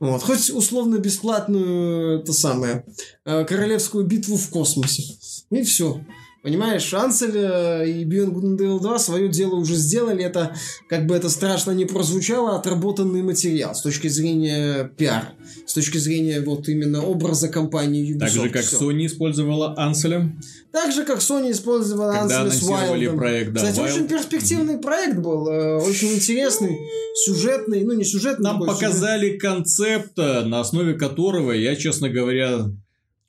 Вот. 0.00 0.22
Хоть 0.22 0.50
условно 0.50 0.96
бесплатную, 0.96 2.20
это 2.20 2.32
самое, 2.32 2.84
э, 3.24 3.44
королевскую 3.44 4.06
битву 4.06 4.36
в 4.36 4.48
космосе. 4.48 5.02
И 5.50 5.62
все. 5.62 6.00
Понимаешь, 6.46 6.94
Ансель 6.94 7.36
э, 7.36 7.90
и 7.90 8.04
Beyond 8.04 8.32
Good 8.32 8.42
and 8.44 8.58
Evil 8.58 8.80
2 8.80 8.98
свое 9.00 9.28
дело 9.28 9.56
уже 9.56 9.74
сделали. 9.74 10.22
Это, 10.22 10.54
как 10.88 11.04
бы 11.06 11.16
это 11.16 11.28
страшно 11.28 11.72
не 11.72 11.86
прозвучало, 11.86 12.54
отработанный 12.54 13.20
материал 13.24 13.74
с 13.74 13.82
точки 13.82 14.06
зрения 14.06 14.88
пиар, 14.96 15.30
с 15.66 15.74
точки 15.74 15.98
зрения 15.98 16.40
вот 16.40 16.68
именно 16.68 17.02
образа 17.02 17.48
компании 17.48 18.14
Ubisoft. 18.14 18.20
Так 18.20 18.30
же, 18.30 18.48
как 18.50 18.62
Все. 18.62 18.76
Sony 18.78 19.06
использовала 19.06 19.74
Анселя? 19.76 20.32
Так 20.70 20.92
же, 20.92 21.02
как 21.04 21.18
Sony 21.18 21.50
использовала 21.50 22.12
Когда 22.12 22.42
Анселя 22.42 22.60
с 22.60 22.62
Wildом. 22.62 23.16
проект, 23.16 23.52
да, 23.52 23.60
Кстати, 23.62 23.80
Wild. 23.80 23.92
очень 23.92 24.06
перспективный 24.06 24.78
проект 24.78 25.18
был, 25.18 25.48
э, 25.48 25.82
очень 25.82 26.12
интересный, 26.14 26.78
сюжетный, 27.24 27.82
ну 27.82 27.94
не 27.94 28.04
сюжетный. 28.04 28.44
Нам 28.44 28.60
показали 28.60 29.30
сюжет. 29.30 29.40
концепт, 29.40 30.16
на 30.16 30.60
основе 30.60 30.94
которого 30.94 31.50
я, 31.50 31.74
честно 31.74 32.08
говоря, 32.08 32.66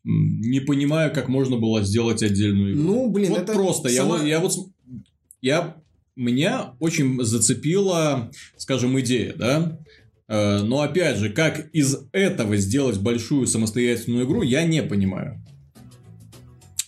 не 0.08 0.62
понимаю, 0.62 1.14
как 1.14 1.28
можно 1.28 1.58
было 1.58 1.84
сделать 1.84 2.24
отдельную 2.24 2.74
игру. 2.74 2.84
Ну, 2.84 3.10
блин, 3.10 3.32
вот 3.32 3.40
это 3.40 3.54
просто. 3.54 3.90
Сама... 3.90 4.20
Я, 4.20 4.28
я 4.28 4.40
вот 4.40 4.54
я 5.42 5.76
меня 6.16 6.74
очень 6.80 7.24
зацепила, 7.24 8.32
скажем, 8.56 9.00
идея, 9.00 9.34
да. 9.36 9.80
Э, 10.28 10.62
но 10.64 10.82
опять 10.82 11.18
же, 11.18 11.30
как 11.30 11.70
из 11.74 11.98
этого 12.12 12.58
сделать 12.58 13.00
большую 13.00 13.48
самостоятельную 13.48 14.26
игру, 14.26 14.42
я 14.42 14.66
не 14.66 14.82
понимаю. 14.82 15.42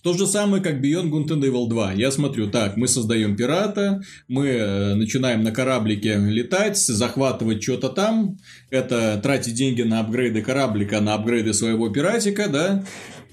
То 0.10 0.18
же 0.18 0.26
самое, 0.26 0.64
как 0.64 0.82
Beyond 0.82 1.12
Good 1.12 1.28
and 1.28 1.42
Evil 1.42 1.70
2. 1.70 1.94
Я 1.94 2.10
смотрю, 2.10 2.50
так, 2.50 2.78
мы 2.78 2.88
создаем 2.88 3.36
пирата, 3.36 4.02
мы 4.28 4.48
э, 4.48 4.96
начинаем 4.96 5.44
на 5.44 5.52
кораблике 5.52 6.18
летать, 6.18 6.80
захватывать 6.80 7.62
что-то 7.62 7.90
там, 7.90 8.40
это 8.72 9.20
тратить 9.22 9.54
деньги 9.54 9.84
на 9.84 10.00
апгрейды 10.00 10.42
кораблика, 10.42 11.00
на 11.00 11.14
апгрейды 11.14 11.54
своего 11.54 11.90
пиратика, 11.90 12.50
да, 12.50 12.84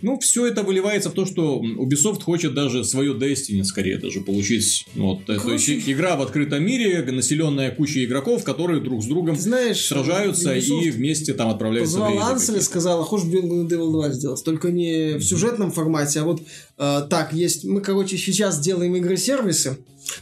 ну, 0.03 0.18
все 0.18 0.47
это 0.47 0.62
выливается 0.62 1.11
в 1.11 1.14
то, 1.14 1.24
что 1.24 1.62
Ubisoft 1.62 2.22
хочет 2.22 2.55
даже 2.55 2.84
свою 2.84 3.18
Destiny 3.18 3.64
скорее 3.64 3.99
даже 3.99 4.20
получить. 4.20 4.86
Вот, 4.94 5.20
Короче... 5.26 5.42
то 5.44 5.53
есть 5.53 5.88
игра 5.88 6.16
в 6.16 6.22
открытом 6.22 6.64
мире, 6.64 7.03
населенная 7.03 7.70
кучей 7.70 8.05
игроков, 8.05 8.44
которые 8.44 8.80
друг 8.80 9.03
с 9.03 9.07
другом 9.07 9.36
Знаешь, 9.36 9.86
сражаются 9.86 10.55
Ubisoft 10.55 10.82
и 10.82 10.90
вместе 10.90 11.32
там 11.32 11.49
отправляются 11.49 11.99
позвал 11.99 12.18
Ансель 12.20 12.59
и 12.59 12.61
сказал, 12.61 13.05
хочешь 13.05 13.26
Beyond 13.26 13.68
Devil 13.68 13.90
2 13.90 14.11
сделать, 14.11 14.44
только 14.44 14.70
не 14.70 15.16
в 15.16 15.22
сюжетном 15.22 15.72
формате, 15.72 16.20
а 16.20 16.24
вот 16.24 16.42
э, 16.78 17.03
так, 17.09 17.32
есть, 17.32 17.64
мы, 17.64 17.80
короче, 17.80 18.18
сейчас 18.18 18.61
делаем 18.61 18.94
игры-сервисы, 18.97 19.78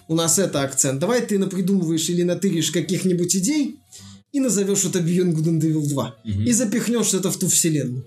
у 0.08 0.14
нас 0.14 0.38
это 0.38 0.62
акцент, 0.62 1.00
давай 1.00 1.20
ты 1.26 1.38
напридумываешь 1.38 2.08
или 2.08 2.22
натыришь 2.22 2.70
каких-нибудь 2.70 3.36
идей, 3.36 3.76
и 4.32 4.40
назовешь 4.40 4.84
это 4.84 4.98
Beyond 4.98 5.34
Good 5.36 5.44
and 5.44 5.60
Evil 5.60 5.88
2. 5.88 6.16
Угу. 6.24 6.40
И 6.42 6.52
запихнешь 6.52 7.14
это 7.14 7.30
в 7.30 7.36
ту 7.36 7.46
вселенную. 7.46 8.04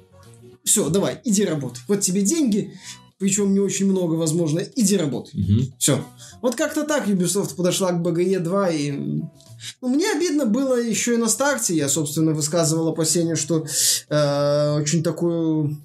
Все, 0.68 0.90
давай, 0.90 1.22
иди 1.24 1.46
работай. 1.46 1.82
Вот 1.88 2.02
тебе 2.02 2.22
деньги, 2.22 2.74
причем 3.18 3.54
не 3.54 3.60
очень 3.60 3.90
много, 3.90 4.16
возможно, 4.16 4.60
иди 4.60 4.98
работай. 4.98 5.42
Угу. 5.42 5.62
Все. 5.80 6.06
Вот 6.42 6.56
как-то 6.56 6.84
так 6.84 7.08
Ubisoft 7.08 7.56
подошла 7.56 7.92
к 7.92 8.06
BGE 8.06 8.40
2 8.40 8.70
и... 8.72 8.92
Ну, 8.92 9.88
мне 9.88 10.12
обидно 10.12 10.46
было 10.46 10.76
еще 10.76 11.16
и 11.16 11.18
на 11.18 11.28
старте. 11.28 11.76
Я, 11.76 11.90
собственно, 11.90 12.34
высказывал 12.34 12.90
опасение, 12.90 13.36
что 13.36 13.66
э, 14.10 14.78
очень 14.80 15.02
такую 15.02 15.82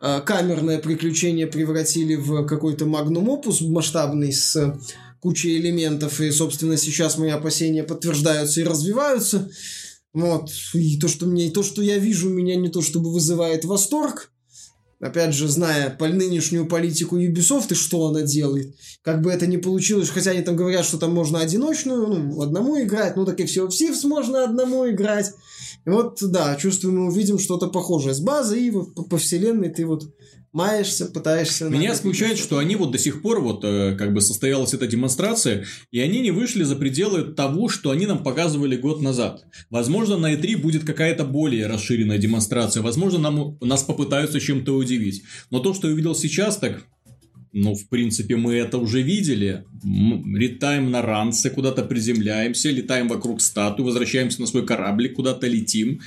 э, 0.00 0.20
камерное 0.22 0.78
приключение 0.78 1.46
превратили 1.46 2.16
в 2.16 2.44
какой-то 2.46 2.86
магнум 2.86 3.28
опус 3.28 3.60
масштабный 3.60 4.32
с 4.32 4.74
кучей 5.20 5.58
элементов. 5.58 6.20
И, 6.20 6.32
собственно, 6.32 6.76
сейчас 6.76 7.16
мои 7.16 7.30
опасения 7.30 7.84
подтверждаются 7.84 8.60
и 8.60 8.64
развиваются. 8.64 9.48
Вот. 10.12 10.50
И 10.74 10.98
то, 10.98 11.08
что 11.08 11.26
мне, 11.26 11.46
и 11.46 11.50
то, 11.50 11.62
что 11.62 11.82
я 11.82 11.98
вижу, 11.98 12.28
меня 12.28 12.56
не 12.56 12.68
то 12.68 12.82
чтобы 12.82 13.12
вызывает 13.12 13.64
восторг. 13.64 14.30
Опять 15.00 15.34
же, 15.34 15.48
зная 15.48 15.90
по 15.90 16.06
нынешнюю 16.06 16.66
политику 16.66 17.18
Ubisoft 17.18 17.72
и 17.72 17.74
что 17.74 18.06
она 18.06 18.22
делает, 18.22 18.76
как 19.02 19.20
бы 19.20 19.32
это 19.32 19.48
ни 19.48 19.56
получилось, 19.56 20.10
хотя 20.10 20.30
они 20.30 20.42
там 20.42 20.54
говорят, 20.54 20.84
что 20.84 20.96
там 20.96 21.12
можно 21.12 21.40
одиночную, 21.40 22.06
ну, 22.06 22.40
одному 22.40 22.80
играть, 22.80 23.16
ну, 23.16 23.26
так 23.26 23.40
и 23.40 23.46
все 23.46 23.66
в 23.66 23.72
Сивс 23.72 24.04
можно 24.04 24.44
одному 24.44 24.88
играть. 24.88 25.32
И 25.84 25.90
вот, 25.90 26.18
да, 26.22 26.54
чувствую, 26.54 26.94
мы 26.94 27.08
увидим 27.08 27.40
что-то 27.40 27.66
похожее 27.66 28.14
с 28.14 28.20
базы, 28.20 28.60
и 28.60 28.70
вот 28.70 28.94
по, 28.94 29.02
по 29.02 29.18
вселенной 29.18 29.70
ты 29.70 29.86
вот 29.86 30.04
маешься, 30.52 31.06
пытаешься... 31.06 31.68
Меня 31.68 31.94
смущает, 31.94 32.38
что 32.38 32.58
они 32.58 32.76
вот 32.76 32.90
до 32.90 32.98
сих 32.98 33.22
пор, 33.22 33.40
вот 33.40 33.64
э, 33.64 33.96
как 33.96 34.12
бы 34.12 34.20
состоялась 34.20 34.74
эта 34.74 34.86
демонстрация, 34.86 35.64
и 35.90 36.00
они 36.00 36.20
не 36.20 36.30
вышли 36.30 36.62
за 36.62 36.76
пределы 36.76 37.32
того, 37.32 37.68
что 37.68 37.90
они 37.90 38.06
нам 38.06 38.22
показывали 38.22 38.76
год 38.76 39.00
назад. 39.00 39.44
Возможно, 39.70 40.18
на 40.18 40.34
E3 40.34 40.58
будет 40.58 40.84
какая-то 40.84 41.24
более 41.24 41.66
расширенная 41.66 42.18
демонстрация, 42.18 42.82
возможно, 42.82 43.18
нам, 43.18 43.58
нас 43.60 43.82
попытаются 43.82 44.40
чем-то 44.40 44.76
удивить. 44.76 45.22
Но 45.50 45.60
то, 45.60 45.74
что 45.74 45.88
я 45.88 45.94
увидел 45.94 46.14
сейчас, 46.14 46.58
так 46.58 46.84
ну, 47.54 47.74
в 47.74 47.86
принципе, 47.88 48.36
мы 48.36 48.54
это 48.54 48.78
уже 48.78 49.02
видели. 49.02 49.64
Летаем 49.84 50.90
на 50.90 51.02
ранце, 51.02 51.50
куда-то 51.50 51.84
приземляемся, 51.84 52.70
летаем 52.70 53.08
вокруг 53.08 53.42
статуи, 53.42 53.82
возвращаемся 53.82 54.40
на 54.40 54.46
свой 54.46 54.64
кораблик, 54.64 55.14
куда-то 55.14 55.46
летим. 55.48 56.00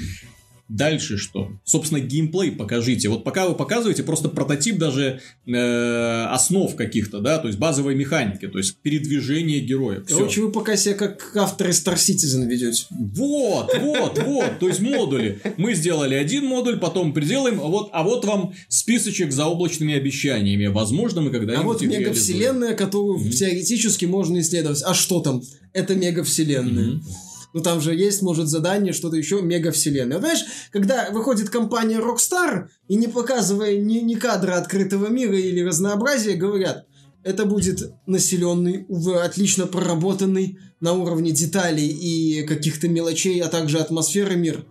Дальше 0.68 1.18
что? 1.18 1.52
Собственно, 1.64 2.00
геймплей 2.00 2.52
покажите. 2.52 3.08
Вот 3.10 3.24
пока 3.24 3.48
вы 3.48 3.54
показываете 3.54 4.02
просто 4.02 4.30
прототип 4.30 4.80
даже 4.80 5.22
э, 5.46 6.26
основ 6.32 6.76
каких-то, 6.76 7.20
да, 7.20 7.38
то 7.38 7.48
есть 7.48 7.60
базовой 7.60 7.94
механики, 7.94 8.48
то 8.48 8.58
есть 8.58 8.78
передвижение 8.78 9.60
героя. 9.60 10.04
Короче, 10.08 10.42
вы 10.42 10.52
пока 10.52 10.76
себя 10.76 10.96
как 10.96 11.36
авторы 11.36 11.70
Star 11.70 11.96
Citizen 11.96 12.48
ведете. 12.48 12.86
Вот, 12.90 13.78
вот, 13.80 14.24
вот, 14.26 14.60
то 14.60 14.68
есть 14.68 14.80
модули. 14.80 15.40
Мы 15.58 15.76
сделали 15.76 16.16
один 16.16 16.46
модуль, 16.46 16.80
потом 16.80 17.14
приделаем, 17.14 17.60
вот, 17.60 17.90
а 17.94 18.02
вот 18.02 18.26
вам 18.26 18.56
списочек 18.68 19.32
за 19.32 19.46
облачными 19.46 19.94
обещаниями. 19.94 20.66
Возможно, 20.66 21.22
мы 21.22 21.30
когда-нибудь 21.30 21.64
А 21.64 21.68
вот 21.68 21.82
мегавселенная, 21.84 22.74
которую 22.74 23.20
mm-hmm. 23.20 23.30
теоретически 23.30 24.06
можно 24.06 24.40
исследовать. 24.40 24.82
А 24.84 24.96
что 24.96 25.20
там? 25.20 25.44
Это 25.74 25.94
мегавселенная. 25.94 26.96
Mm-hmm. 26.96 27.25
Ну, 27.56 27.62
там 27.62 27.80
же 27.80 27.96
есть, 27.96 28.22
может, 28.22 28.50
задание, 28.50 28.92
что-то 28.92 29.16
еще, 29.16 29.42
мега-вселенная. 29.42 30.20
Знаешь, 30.20 30.44
когда 30.72 31.10
выходит 31.12 31.50
компания 31.50 32.00
Rockstar, 32.00 32.68
и 32.90 32.96
не 32.96 33.08
показывая 33.08 33.78
ни, 33.78 34.00
ни 34.00 34.16
кадра 34.16 34.58
открытого 34.58 35.08
мира 35.08 35.40
или 35.40 35.62
разнообразия, 35.62 36.34
говорят, 36.34 36.86
это 37.24 37.46
будет 37.46 37.94
населенный, 38.08 38.86
отлично 39.24 39.68
проработанный 39.68 40.60
на 40.82 40.92
уровне 40.92 41.32
деталей 41.32 41.88
и 41.88 42.44
каких-то 42.46 42.90
мелочей, 42.90 43.40
а 43.40 43.48
также 43.48 43.80
атмосферы 43.80 44.36
мир. 44.36 44.66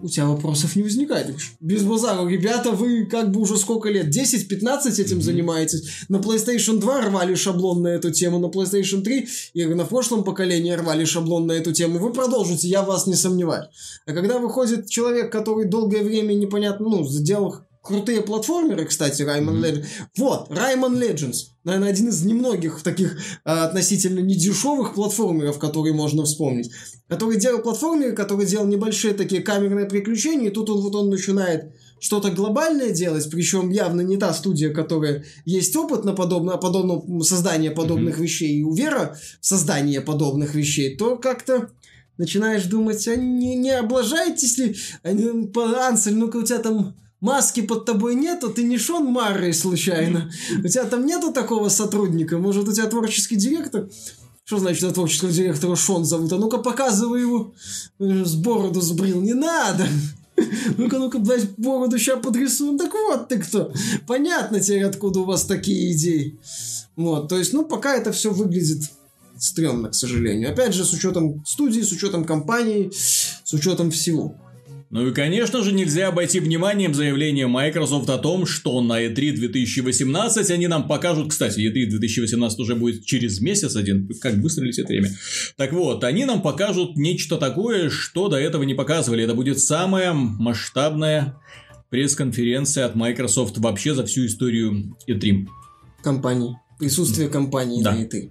У 0.00 0.08
тебя 0.08 0.26
вопросов 0.26 0.76
не 0.76 0.82
возникает. 0.82 1.34
Без 1.60 1.82
базара, 1.82 2.26
ребята, 2.28 2.70
вы 2.72 3.06
как 3.06 3.30
бы 3.30 3.40
уже 3.40 3.56
сколько 3.56 3.88
лет? 3.88 4.14
10-15 4.14 5.00
этим 5.00 5.18
mm-hmm. 5.18 5.20
занимаетесь. 5.20 5.88
На 6.08 6.16
PlayStation 6.16 6.78
2 6.78 7.02
рвали 7.02 7.34
шаблон 7.34 7.82
на 7.82 7.88
эту 7.88 8.10
тему, 8.10 8.38
на 8.38 8.46
PlayStation 8.46 9.02
3 9.02 9.28
и 9.54 9.64
на 9.66 9.84
прошлом 9.84 10.24
поколении 10.24 10.72
рвали 10.72 11.04
шаблон 11.04 11.46
на 11.46 11.52
эту 11.52 11.72
тему. 11.72 11.98
Вы 11.98 12.12
продолжите, 12.12 12.68
я 12.68 12.82
вас 12.82 13.06
не 13.06 13.14
сомневаюсь. 13.14 13.68
А 14.06 14.12
когда 14.12 14.38
выходит 14.38 14.88
человек, 14.88 15.32
который 15.32 15.66
долгое 15.66 16.02
время 16.02 16.34
непонятно, 16.34 16.88
ну, 16.88 17.06
сделал 17.06 17.56
крутые 17.82 18.22
платформеры, 18.22 18.84
кстати, 18.84 19.22
mm-hmm. 19.22 19.60
Legends. 19.60 19.86
Вот, 20.16 20.50
Rayman 20.50 20.98
Legends. 20.98 21.48
Наверное, 21.64 21.90
один 21.90 22.08
из 22.08 22.22
немногих 22.24 22.82
таких 22.82 23.18
а, 23.44 23.64
относительно 23.66 24.20
недешевых 24.20 24.94
платформеров, 24.94 25.58
которые 25.58 25.94
можно 25.94 26.24
вспомнить. 26.24 26.70
Который 27.08 27.38
делал 27.38 27.60
платформеры, 27.60 28.12
который 28.12 28.46
делал 28.46 28.66
небольшие 28.66 29.14
такие 29.14 29.42
камерные 29.42 29.86
приключения, 29.86 30.48
и 30.48 30.52
тут 30.52 30.70
он, 30.70 30.80
вот 30.80 30.94
он 30.94 31.10
начинает 31.10 31.72
что-то 32.00 32.30
глобальное 32.30 32.90
делать, 32.90 33.28
причем 33.30 33.70
явно 33.70 34.02
не 34.02 34.16
та 34.16 34.32
студия, 34.32 34.72
которая 34.72 35.24
есть 35.44 35.74
опыт 35.74 36.04
на 36.04 36.12
подобное, 36.12 36.56
подобном 36.56 37.22
создание 37.22 37.70
подобных 37.70 38.18
mm-hmm. 38.18 38.22
вещей, 38.22 38.58
и 38.58 38.62
у 38.62 38.72
Вера 38.72 39.18
в 39.40 39.46
создание 39.46 40.00
подобных 40.00 40.54
вещей, 40.54 40.96
то 40.96 41.16
как-то 41.16 41.70
начинаешь 42.18 42.64
думать, 42.64 43.06
а 43.08 43.16
не, 43.16 43.56
не 43.56 43.70
облажаетесь 43.70 44.58
ли, 44.58 44.76
а 45.02 45.88
Ансель, 45.88 46.16
ну-ка 46.16 46.36
у 46.36 46.42
тебя 46.42 46.58
там 46.58 46.94
маски 47.20 47.62
под 47.62 47.84
тобой 47.84 48.14
нету, 48.14 48.50
ты 48.50 48.62
не 48.62 48.78
Шон 48.78 49.06
Маррей 49.06 49.52
случайно. 49.52 50.30
У 50.62 50.68
тебя 50.68 50.84
там 50.84 51.06
нету 51.06 51.32
такого 51.32 51.68
сотрудника? 51.68 52.38
Может, 52.38 52.68
у 52.68 52.72
тебя 52.72 52.86
творческий 52.86 53.36
директор? 53.36 53.88
Что 54.44 54.58
значит 54.58 54.82
на 54.82 54.92
творческого 54.92 55.30
директора 55.30 55.76
Шон 55.76 56.04
зовут? 56.04 56.32
А 56.32 56.36
ну-ка 56.36 56.58
показывай 56.58 57.20
его. 57.20 57.52
С 57.98 58.34
бороду 58.34 58.80
сбрил. 58.80 59.20
Не 59.20 59.34
надо. 59.34 59.86
Ну-ка, 60.76 60.98
ну-ка, 60.98 61.18
блядь, 61.18 61.50
бороду 61.56 61.98
сейчас 61.98 62.20
подрисуем. 62.22 62.78
Так 62.78 62.92
вот 62.92 63.28
ты 63.28 63.38
кто. 63.38 63.72
Понятно 64.06 64.60
теперь, 64.60 64.84
откуда 64.84 65.20
у 65.20 65.24
вас 65.24 65.44
такие 65.44 65.92
идеи. 65.92 66.38
Вот, 66.96 67.28
то 67.28 67.38
есть, 67.38 67.52
ну, 67.52 67.64
пока 67.64 67.94
это 67.94 68.10
все 68.12 68.32
выглядит 68.32 68.90
стрёмно, 69.38 69.90
к 69.90 69.94
сожалению. 69.94 70.50
Опять 70.50 70.74
же, 70.74 70.84
с 70.84 70.92
учетом 70.92 71.44
студии, 71.46 71.80
с 71.80 71.92
учетом 71.92 72.24
компании, 72.24 72.90
с 72.92 73.52
учетом 73.52 73.90
всего. 73.90 74.34
Ну 74.90 75.06
и, 75.06 75.12
конечно 75.12 75.62
же, 75.62 75.72
нельзя 75.72 76.08
обойти 76.08 76.40
вниманием 76.40 76.94
заявление 76.94 77.46
Microsoft 77.46 78.08
о 78.08 78.16
том, 78.16 78.46
что 78.46 78.80
на 78.80 79.04
E3 79.04 79.32
2018 79.32 80.50
они 80.50 80.66
нам 80.66 80.88
покажут... 80.88 81.30
Кстати, 81.30 81.60
E3 81.60 81.90
2018 81.90 82.58
уже 82.58 82.74
будет 82.74 83.04
через 83.04 83.40
месяц 83.40 83.76
один. 83.76 84.08
Как 84.20 84.40
быстро 84.40 84.64
летит 84.64 84.88
время. 84.88 85.10
Так 85.56 85.74
вот, 85.74 86.04
они 86.04 86.24
нам 86.24 86.40
покажут 86.40 86.96
нечто 86.96 87.36
такое, 87.36 87.90
что 87.90 88.28
до 88.28 88.38
этого 88.38 88.62
не 88.62 88.74
показывали. 88.74 89.24
Это 89.24 89.34
будет 89.34 89.58
самая 89.58 90.14
масштабная 90.14 91.38
пресс-конференция 91.90 92.86
от 92.86 92.94
Microsoft 92.94 93.58
вообще 93.58 93.94
за 93.94 94.06
всю 94.06 94.24
историю 94.24 94.96
E3. 95.06 95.46
Компании. 96.02 96.56
Присутствие 96.78 97.28
компании 97.28 97.82
да. 97.82 97.92
на 97.92 98.04
E3. 98.04 98.30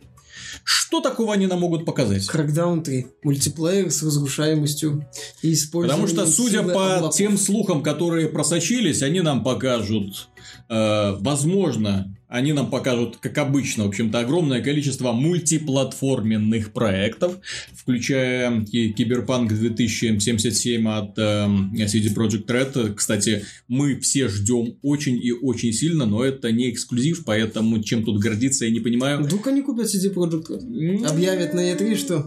Что 0.64 1.02
такого 1.02 1.34
они 1.34 1.48
нам 1.48 1.60
могут 1.60 1.86
показать? 1.86 2.30
Crackdown 2.30 2.84
3. 2.84 3.08
Мультиплеер 3.24 3.91
с 3.91 4.02
разрушаемостью 4.04 5.08
и 5.41 5.54
использованием 5.54 6.08
Потому 6.08 6.28
что, 6.28 6.34
судя 6.34 6.64
по 6.64 6.95
облаков. 6.95 7.16
тем 7.16 7.38
слухам, 7.38 7.84
которые 7.84 8.28
просочились, 8.28 9.02
они 9.02 9.22
нам 9.22 9.43
покажут, 9.43 10.30
э, 10.70 11.16
возможно, 11.20 12.16
они 12.30 12.51
нам 12.51 12.69
покажут, 12.69 13.17
как 13.17 13.38
обычно, 13.38 13.86
в 13.86 13.88
общем-то, 13.88 14.19
огромное 14.19 14.61
количество 14.61 15.13
мультиплатформенных 15.13 16.73
проектов, 16.73 17.38
включая 17.73 18.65
Киберпанк 18.65 19.53
2077 19.53 20.88
от 20.89 21.17
э, 21.17 21.21
CD 21.21 22.13
Projekt 22.13 22.47
Red. 22.47 22.95
Кстати, 22.95 23.45
мы 23.69 23.97
все 23.99 24.28
ждем 24.28 24.75
очень 24.82 25.17
и 25.23 25.32
очень 25.32 25.71
сильно, 25.71 26.05
но 26.05 26.23
это 26.23 26.51
не 26.51 26.69
эксклюзив, 26.69 27.23
поэтому 27.23 27.82
чем 27.82 28.03
тут 28.03 28.19
гордиться, 28.19 28.65
я 28.65 28.71
не 28.71 28.82
понимаю. 28.82 29.23
Вдруг 29.23 29.47
они 29.47 29.61
купят 29.61 29.86
CD 29.86 30.13
Projekt 30.13 30.49
Red? 30.49 31.05
Объявят 31.05 31.53
на 31.53 31.71
E3, 31.71 31.95
что 31.95 32.25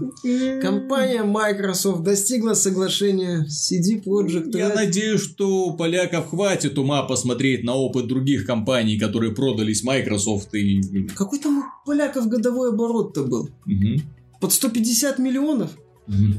компания 0.62 1.24
Microsoft 1.24 2.04
достигла 2.04 2.54
соглашения 2.54 3.44
с 3.46 3.70
CD 3.70 4.02
Projekt 4.02 4.52
Red. 4.52 4.58
Я 4.58 4.74
надеюсь, 4.74 5.20
что 5.20 5.72
поляков 5.72 6.30
хватит 6.30 6.78
ума 6.78 7.02
посмотреть 7.02 7.64
на 7.64 7.74
опыт 7.74 8.06
других 8.06 8.46
компаний, 8.46 8.98
которые 8.98 9.34
продались 9.34 9.82
Microsoft 9.90 10.54
и... 10.54 11.08
Какой 11.16 11.38
там 11.38 11.58
у 11.58 11.86
поляков 11.86 12.28
годовой 12.28 12.70
оборот-то 12.70 13.24
был? 13.24 13.50
Угу. 13.66 14.02
Под 14.40 14.52
150 14.52 15.18
миллионов? 15.18 15.76
Угу. 16.06 16.34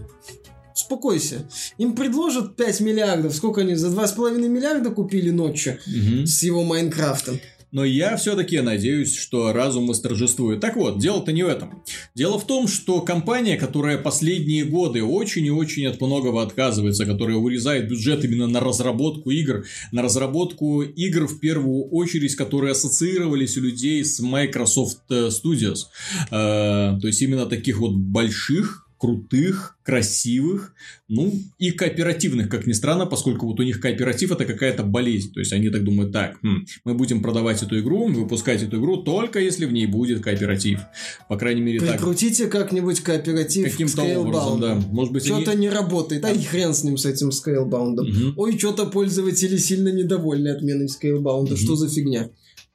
Успокойся. 0.73 1.47
Им 1.77 1.95
предложат 1.95 2.55
5 2.55 2.79
миллиардов. 2.81 3.35
Сколько 3.35 3.61
они 3.61 3.75
за 3.75 3.89
2,5 3.89 4.47
миллиарда 4.47 4.91
купили 4.91 5.29
ночью 5.31 5.73
угу. 5.85 6.25
с 6.25 6.41
его 6.43 6.63
Майнкрафтом? 6.63 7.39
Но 7.71 7.85
я 7.85 8.17
все-таки 8.17 8.59
надеюсь, 8.61 9.15
что 9.15 9.53
разум 9.53 9.87
восторжествует. 9.87 10.59
Так 10.59 10.75
вот, 10.75 10.99
дело-то 10.99 11.31
не 11.31 11.43
в 11.43 11.47
этом. 11.47 11.83
Дело 12.15 12.39
в 12.39 12.45
том, 12.45 12.67
что 12.67 13.01
компания, 13.01 13.57
которая 13.57 13.97
последние 13.97 14.65
годы 14.65 15.03
очень 15.03 15.45
и 15.45 15.51
очень 15.51 15.87
от 15.87 15.99
многого 16.01 16.41
отказывается, 16.41 17.05
которая 17.05 17.37
урезает 17.37 17.89
бюджет 17.89 18.23
именно 18.25 18.47
на 18.47 18.59
разработку 18.59 19.31
игр, 19.31 19.65
на 19.91 20.01
разработку 20.01 20.81
игр 20.81 21.27
в 21.27 21.39
первую 21.39 21.85
очередь, 21.89 22.35
которые 22.35 22.71
ассоциировались 22.71 23.57
у 23.57 23.61
людей 23.61 24.03
с 24.03 24.19
Microsoft 24.19 25.09
Studios. 25.09 25.87
Э, 26.29 26.97
то 26.99 27.07
есть 27.07 27.21
именно 27.21 27.45
таких 27.45 27.79
вот 27.79 27.93
больших 27.93 28.87
крутых, 29.01 29.79
красивых, 29.81 30.75
ну 31.07 31.33
и 31.57 31.71
кооперативных, 31.71 32.49
как 32.49 32.67
ни 32.67 32.71
странно, 32.71 33.07
поскольку 33.07 33.47
вот 33.47 33.59
у 33.59 33.63
них 33.63 33.81
кооператив 33.81 34.31
это 34.31 34.45
какая-то 34.45 34.83
болезнь. 34.83 35.33
То 35.33 35.39
есть 35.39 35.51
они 35.53 35.71
так 35.71 35.83
думают, 35.83 36.11
так, 36.11 36.37
хм, 36.43 36.67
мы 36.85 36.93
будем 36.93 37.23
продавать 37.23 37.63
эту 37.63 37.79
игру, 37.79 38.09
выпускать 38.09 38.61
эту 38.61 38.77
игру 38.77 38.97
только 38.97 39.39
если 39.39 39.65
в 39.65 39.73
ней 39.73 39.87
будет 39.87 40.21
кооператив. 40.21 40.81
По 41.27 41.35
крайней 41.35 41.61
мере 41.61 41.79
так. 41.79 41.93
Прикрутите 41.93 42.45
как-нибудь 42.45 42.99
кооператив 43.01 43.71
Каким-то 43.71 44.03
образом, 44.19 44.61
да. 44.61 44.75
Может 44.75 45.13
быть, 45.13 45.25
Что-то 45.25 45.51
они... 45.51 45.61
не 45.61 45.69
работает. 45.69 46.23
А 46.23 46.31
и 46.31 46.43
хрен 46.43 46.75
с 46.75 46.83
ним, 46.83 46.97
с 46.97 47.05
этим 47.07 47.29
Scalebound. 47.29 48.01
Угу. 48.01 48.33
Ой, 48.37 48.55
что-то 48.55 48.85
пользователи 48.85 49.57
сильно 49.57 49.89
недовольны 49.89 50.49
отменой 50.49 50.85
Scalebound. 50.85 51.53
Угу. 51.53 51.57
Что 51.57 51.75
за 51.75 51.89
фигня? 51.89 52.29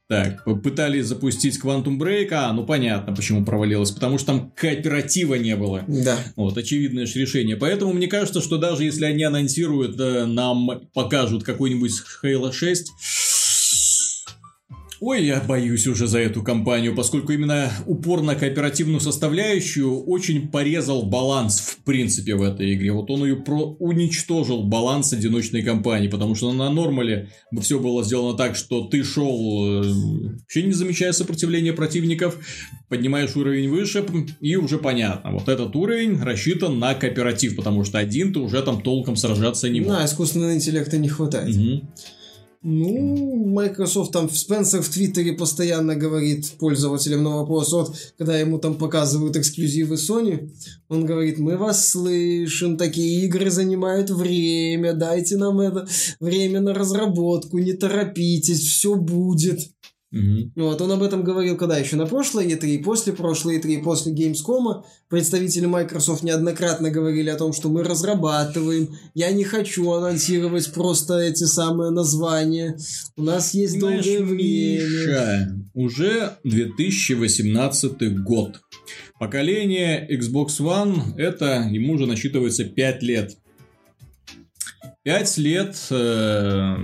Так, 0.09 0.45
попытались 0.45 1.07
запустить 1.07 1.59
Quantum 1.61 1.99
Break, 1.99 2.29
а, 2.31 2.53
ну 2.53 2.65
понятно, 2.65 3.13
почему 3.13 3.45
провалилось, 3.45 3.91
потому 3.91 4.19
что 4.19 4.29
там 4.29 4.53
кооператива 4.55 5.35
не 5.35 5.57
было. 5.57 5.83
Да. 5.89 6.17
Вот, 6.37 6.57
очевидное 6.57 7.07
же 7.07 7.19
решение. 7.19 7.57
Поэтому 7.57 7.93
мне 7.93 8.07
кажется, 8.07 8.41
что 8.41 8.57
даже 8.57 8.85
если 8.85 9.05
они 9.05 9.25
анонсируют, 9.25 9.99
э, 9.99 10.27
нам 10.27 10.89
покажут 10.95 11.43
какой-нибудь 11.43 11.91
Halo 12.23 12.53
6, 12.53 12.93
Ой, 15.01 15.27
я 15.27 15.41
боюсь 15.41 15.87
уже 15.87 16.07
за 16.07 16.21
эту 16.21 16.43
компанию, 16.43 16.95
поскольку 16.95 17.33
именно 17.33 17.71
упор 17.85 18.23
на 18.23 18.35
кооперативную 18.35 19.01
составляющую 19.01 20.03
очень 20.05 20.49
порезал 20.49 21.03
баланс, 21.03 21.59
в 21.61 21.85
принципе, 21.85 22.35
в 22.35 22.43
этой 22.43 22.75
игре. 22.75 22.93
Вот 22.93 23.11
он 23.11 23.25
ее 23.25 23.37
про 23.37 23.77
уничтожил 23.79 24.63
баланс 24.63 25.13
одиночной 25.13 25.63
компании, 25.63 26.09
потому 26.09 26.35
что 26.35 26.51
на 26.53 26.71
нормале 26.71 27.29
все 27.61 27.79
было 27.79 28.03
сделано 28.05 28.39
так, 28.39 28.57
что 28.57 28.85
ты 28.85 29.05
шел, 29.05 29.83
э, 29.83 29.93
вообще 30.41 30.63
не 30.63 30.73
замечая 30.73 31.13
сопротивления 31.13 31.75
противников, 31.75 32.39
поднимаешь 32.89 33.37
уровень 33.37 33.69
выше, 33.69 34.05
и 34.41 34.57
уже 34.57 34.79
понятно. 34.79 35.33
Вот 35.33 35.49
этот 35.49 35.77
уровень 35.77 36.23
рассчитан 36.23 36.79
на 36.79 36.95
кооператив, 36.95 37.55
потому 37.57 37.85
что 37.85 37.99
один 37.99 38.33
ты 38.33 38.39
уже 38.39 38.63
там 38.63 38.81
толком 38.81 39.17
сражаться 39.17 39.69
не 39.69 39.81
можешь. 39.81 39.97
Да, 39.99 40.05
искусственного 40.07 40.55
интеллекта 40.55 40.97
не 40.97 41.09
хватает. 41.09 41.55
Угу. 41.55 41.89
Ну, 42.69 43.47
Microsoft 43.47 44.11
там 44.11 44.29
Спенсер 44.29 44.83
в 44.83 44.89
Твиттере 44.89 45.35
постоянно 45.35 45.95
говорит 45.95 46.51
пользователям 46.59 47.23
на 47.23 47.37
вопрос, 47.37 47.73
вот, 47.73 47.97
когда 48.19 48.37
ему 48.41 48.59
там 48.59 48.75
показывают 48.75 49.37
эксклюзивы 49.37 49.95
Sony, 49.95 50.51
он 50.89 51.07
говорит, 51.07 51.39
мы 51.39 51.57
вас 51.57 51.89
слышим, 51.89 52.77
такие 52.77 53.25
игры 53.25 53.53
занимают 53.53 54.11
время, 54.11 54.95
дайте 54.95 55.37
нам 55.37 55.61
это 55.61 55.87
время 56.19 56.61
на 56.61 56.75
разработку, 56.75 57.59
не 57.59 57.73
торопитесь, 57.73 58.63
все 58.63 58.97
будет. 58.97 59.61
Угу. 60.17 60.53
Вот, 60.57 60.81
он 60.81 60.93
об 60.93 61.03
этом 61.03 61.23
говорил 61.23 61.57
когда 61.57 61.77
еще 61.77 61.97
на 61.97 62.07
прошлой 62.07 62.47
E3, 62.47 62.83
после 62.83 63.13
прошлой 63.13 63.59
E3, 63.59 63.83
после 63.83 64.13
Gamescom. 64.13 64.83
Представители 65.09 65.67
Microsoft 65.67 66.23
неоднократно 66.23 66.91
говорили 66.91 67.29
о 67.29 67.37
том, 67.37 67.53
что 67.53 67.69
мы 67.69 67.85
разрабатываем. 67.85 68.89
Я 69.15 69.31
не 69.33 69.45
хочу 69.45 69.91
анонсировать 69.93 70.73
просто 70.73 71.19
эти 71.19 71.45
самые 71.45 71.91
названия. 71.91 72.77
У 73.17 73.23
нас 73.23 73.55
есть 73.55 73.79
Знаешь, 73.79 74.05
долгое 74.05 74.23
время. 74.23 74.85
Миша, 74.85 75.57
уже 75.75 76.33
2018 76.45 78.23
год. 78.23 78.61
Поколение 79.19 80.07
Xbox 80.11 80.61
One, 80.61 81.17
это 81.17 81.69
ему 81.71 81.95
уже 81.95 82.07
насчитывается 82.07 82.65
5 82.65 83.03
лет. 83.03 83.37
Пять 85.07 85.39
лет, 85.39 85.77
э, 85.91 86.77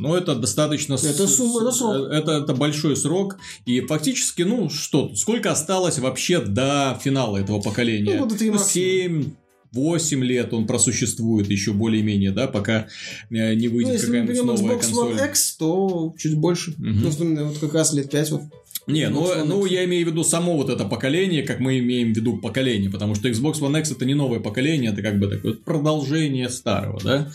ну, 0.00 0.16
это 0.16 0.34
достаточно... 0.34 0.94
Это 0.94 1.28
сумма, 1.28 1.60
это 1.62 1.70
срок. 1.70 2.10
Это, 2.10 2.32
это 2.32 2.52
большой 2.52 2.96
срок. 2.96 3.38
И 3.66 3.80
фактически, 3.82 4.42
ну, 4.42 4.68
что, 4.68 5.14
сколько 5.14 5.52
осталось 5.52 6.00
вообще 6.00 6.40
до 6.40 6.98
финала 7.00 7.36
этого 7.36 7.60
поколения? 7.60 8.14
Ну, 8.14 8.24
года 8.24 8.36
три 8.36 8.50
ну, 8.50 8.58
7, 8.58 9.30
8 9.70 10.24
лет 10.24 10.52
он 10.54 10.66
просуществует 10.66 11.48
еще 11.48 11.72
более-менее, 11.72 12.32
да, 12.32 12.48
пока 12.48 12.88
э, 13.30 13.54
не 13.54 13.68
выйдет 13.68 14.00
ну, 14.00 14.06
какая-нибудь 14.06 14.42
новая 14.42 14.74
Xbox 14.74 14.80
консоль. 14.80 15.14
One 15.14 15.28
X, 15.30 15.56
то 15.56 16.14
чуть 16.18 16.36
больше. 16.36 16.72
Угу. 16.72 16.80
Ну, 16.80 17.44
вот 17.46 17.58
как 17.58 17.74
раз 17.74 17.92
лет 17.92 18.10
5 18.10 18.30
вот. 18.32 18.42
Не, 18.88 19.08
ну, 19.10 19.44
ну 19.44 19.66
я 19.66 19.84
имею 19.84 20.06
в 20.06 20.10
виду 20.10 20.24
само 20.24 20.56
вот 20.56 20.70
это 20.70 20.84
поколение, 20.84 21.42
как 21.42 21.60
мы 21.60 21.78
имеем 21.78 22.12
в 22.12 22.16
виду 22.16 22.38
поколение, 22.38 22.90
потому 22.90 23.14
что 23.14 23.28
Xbox 23.28 23.60
One 23.60 23.78
X 23.80 23.92
это 23.92 24.04
не 24.04 24.14
новое 24.14 24.40
поколение, 24.40 24.92
это 24.92 25.02
как 25.02 25.18
бы 25.18 25.28
такое 25.28 25.52
продолжение 25.52 26.48
старого, 26.48 27.00
да? 27.02 27.30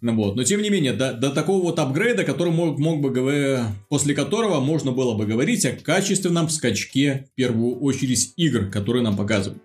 Ну 0.00 0.14
вот. 0.14 0.36
Но 0.36 0.44
тем 0.44 0.62
не 0.62 0.70
менее, 0.70 0.92
до, 0.92 1.12
до 1.12 1.30
такого 1.30 1.62
вот 1.62 1.78
апгрейда, 1.78 2.24
который 2.24 2.52
мог, 2.52 2.78
мог 2.78 3.00
бы 3.00 3.60
после 3.88 4.14
которого 4.14 4.60
можно 4.60 4.92
было 4.92 5.14
бы 5.14 5.26
говорить 5.26 5.64
о 5.66 5.72
качественном 5.72 6.48
скачке, 6.48 7.26
в 7.32 7.34
первую 7.34 7.78
очередь, 7.80 8.32
игр, 8.36 8.66
которые 8.70 9.02
нам 9.02 9.16
показывают. 9.16 9.62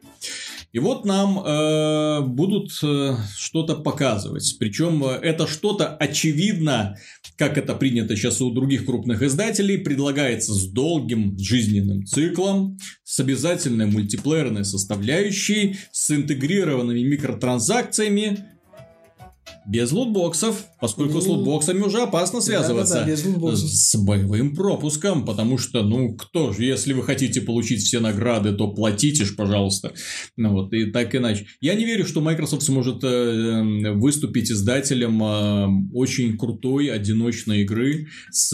И 0.76 0.80
вот 0.80 1.06
нам 1.06 1.40
э, 1.40 2.22
будут 2.28 2.70
э, 2.84 3.16
что-то 3.38 3.76
показывать. 3.76 4.58
Причем 4.60 5.06
э, 5.06 5.20
это 5.22 5.48
что-то 5.48 5.88
очевидно, 5.88 6.98
как 7.38 7.58
это 7.58 7.76
принято 7.76 8.18
сейчас 8.18 8.42
у 8.42 8.52
других 8.52 8.86
крупных 8.86 9.22
издателей, 9.22 9.78
предлагается 9.78 10.54
с 10.54 10.68
долгим 10.68 11.40
жизненным 11.40 12.06
циклом, 12.06 12.78
с 13.06 13.18
обязательной 13.22 13.86
мультиплеерной 13.86 14.66
составляющей, 14.66 15.78
с 15.94 16.12
интегрированными 16.12 17.04
микротранзакциями, 17.04 18.40
без 19.66 19.94
лутбоксов, 19.94 20.66
поскольку 20.86 21.20
с 21.20 21.26
ну, 21.26 21.34
лутбоксами 21.34 21.82
уже 21.82 22.04
опасно 22.04 22.42
связываться 22.42 23.04
да, 23.06 23.06
да, 23.06 23.40
да, 23.40 23.56
с 23.56 23.96
боевым 23.96 24.56
пропуском, 24.56 25.26
потому 25.26 25.58
что, 25.58 25.82
ну, 25.82 26.14
кто 26.14 26.54
же, 26.54 26.64
если 26.64 26.94
вы 26.94 27.02
хотите 27.02 27.42
получить 27.42 27.82
все 27.82 28.00
награды, 28.00 28.52
то 28.52 28.68
платите 28.68 29.26
ж, 29.26 29.36
пожалуйста. 29.36 29.94
Ну 30.38 30.52
вот, 30.52 30.74
и 30.74 30.92
так 30.92 31.16
иначе. 31.16 31.48
Я 31.60 31.74
не 31.74 31.86
верю, 31.86 32.06
что 32.06 32.22
Microsoft 32.22 32.62
сможет 32.62 33.04
э, 33.04 33.08
эм, 33.08 34.00
выступить 34.00 34.52
издателем 34.52 35.24
э, 35.24 35.68
очень 35.92 36.38
крутой 36.38 36.92
одиночной 36.92 37.64
игры, 37.64 38.06
с, 38.30 38.52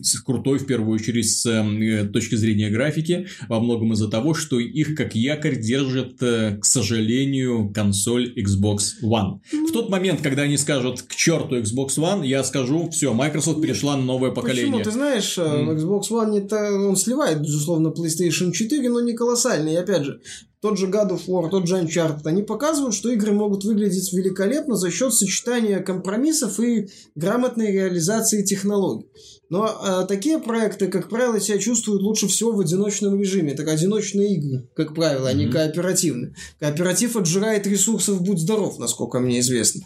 с 0.00 0.20
крутой, 0.22 0.60
в 0.60 0.66
первую 0.66 0.94
очередь, 0.94 1.30
с 1.30 1.44
э, 1.44 2.08
точки 2.10 2.36
зрения 2.36 2.70
графики, 2.70 3.26
во 3.46 3.60
многом 3.60 3.92
из-за 3.92 4.08
того, 4.08 4.32
что 4.32 4.58
их 4.58 4.94
как 4.94 5.14
якорь 5.14 5.60
держит, 5.60 6.22
э, 6.22 6.56
к 6.58 6.64
сожалению, 6.64 7.70
консоль 7.74 8.32
Xbox 8.38 8.78
One. 9.02 9.40
В 9.52 9.72
тот 9.72 9.90
момент, 9.90 10.22
когда 10.22 10.44
они 10.44 10.56
скажут 10.56 11.02
к 11.02 11.14
черту 11.14 11.58
Xbox 11.58 11.73
One, 11.74 12.26
я 12.26 12.44
скажу, 12.44 12.88
все, 12.90 13.12
Microsoft 13.12 13.60
перешла 13.60 13.96
на 13.96 14.04
новое 14.04 14.30
поколение. 14.30 14.72
Почему? 14.72 14.84
Ты 14.84 14.90
знаешь, 14.90 15.38
mm. 15.38 15.76
Xbox 15.76 16.10
One 16.10 16.30
не 16.30 16.40
то, 16.40 16.56
он 16.56 16.96
сливает, 16.96 17.40
безусловно, 17.40 17.88
PlayStation 17.88 18.52
4, 18.52 18.88
но 18.90 19.00
не 19.00 19.12
колоссальный. 19.12 19.74
И 19.74 19.76
опять 19.76 20.04
же, 20.04 20.20
тот 20.64 20.78
же 20.78 20.86
God 20.86 21.10
of 21.10 21.26
War, 21.26 21.50
тот 21.50 21.68
же 21.68 21.76
Uncharted, 21.76 22.22
они 22.24 22.42
показывают, 22.42 22.94
что 22.94 23.10
игры 23.10 23.32
могут 23.32 23.64
выглядеть 23.64 24.10
великолепно 24.14 24.76
за 24.76 24.90
счет 24.90 25.12
сочетания 25.12 25.80
компромиссов 25.80 26.58
и 26.58 26.88
грамотной 27.14 27.70
реализации 27.70 28.42
технологий. 28.42 29.06
Но 29.50 29.68
э, 29.68 30.06
такие 30.08 30.38
проекты, 30.38 30.88
как 30.88 31.10
правило, 31.10 31.38
себя 31.38 31.58
чувствуют 31.58 32.00
лучше 32.00 32.28
всего 32.28 32.52
в 32.52 32.60
одиночном 32.60 33.20
режиме. 33.20 33.52
Это 33.52 33.70
одиночные 33.70 34.36
игры, 34.36 34.66
как 34.74 34.94
правило, 34.94 35.30
mm-hmm. 35.30 35.36
не 35.36 35.48
кооперативные. 35.50 36.34
Кооператив 36.58 37.16
отжирает 37.16 37.66
ресурсов, 37.66 38.22
будь 38.22 38.38
здоров, 38.38 38.78
насколько 38.78 39.20
мне 39.20 39.40
известно. 39.40 39.82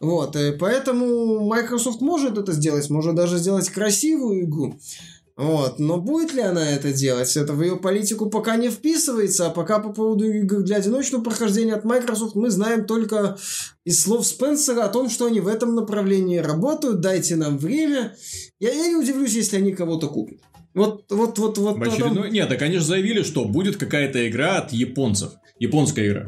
Вот, 0.00 0.36
и 0.36 0.40
э, 0.40 0.52
поэтому 0.52 1.46
Microsoft 1.46 2.00
может 2.00 2.38
это 2.38 2.52
сделать, 2.52 2.90
может 2.90 3.14
даже 3.14 3.38
сделать 3.38 3.68
красивую 3.70 4.44
игру. 4.44 4.78
Вот. 5.36 5.78
Но 5.78 5.98
будет 5.98 6.32
ли 6.32 6.40
она 6.40 6.70
это 6.70 6.92
делать? 6.94 7.36
Это 7.36 7.52
в 7.52 7.62
ее 7.62 7.76
политику 7.76 8.30
пока 8.30 8.56
не 8.56 8.70
вписывается, 8.70 9.46
а 9.46 9.50
пока 9.50 9.80
по 9.80 9.92
поводу 9.92 10.24
игр 10.24 10.62
для 10.62 10.76
одиночного 10.76 11.22
прохождения 11.22 11.74
от 11.74 11.84
Microsoft 11.84 12.36
мы 12.36 12.48
знаем 12.50 12.86
только 12.86 13.36
из 13.84 14.00
слов 14.00 14.26
Спенсера 14.26 14.84
о 14.84 14.88
том, 14.88 15.10
что 15.10 15.26
они 15.26 15.40
в 15.40 15.48
этом 15.48 15.74
направлении 15.74 16.38
работают, 16.38 17.00
дайте 17.00 17.36
нам 17.36 17.58
время. 17.58 18.16
Я, 18.60 18.72
я 18.72 18.88
не 18.88 18.96
удивлюсь, 18.96 19.34
если 19.34 19.58
они 19.58 19.72
кого-то 19.72 20.08
купят. 20.08 20.40
Вот, 20.72 21.04
вот, 21.10 21.38
вот, 21.38 21.58
вот. 21.58 21.78
В 21.78 21.82
очередной... 21.82 22.16
Потом... 22.16 22.32
Нет, 22.32 22.62
они 22.62 22.78
же 22.78 22.84
заявили, 22.84 23.22
что 23.22 23.44
будет 23.44 23.76
какая-то 23.76 24.26
игра 24.28 24.56
от 24.58 24.72
японцев. 24.72 25.32
Японская 25.58 26.06
игра. 26.06 26.26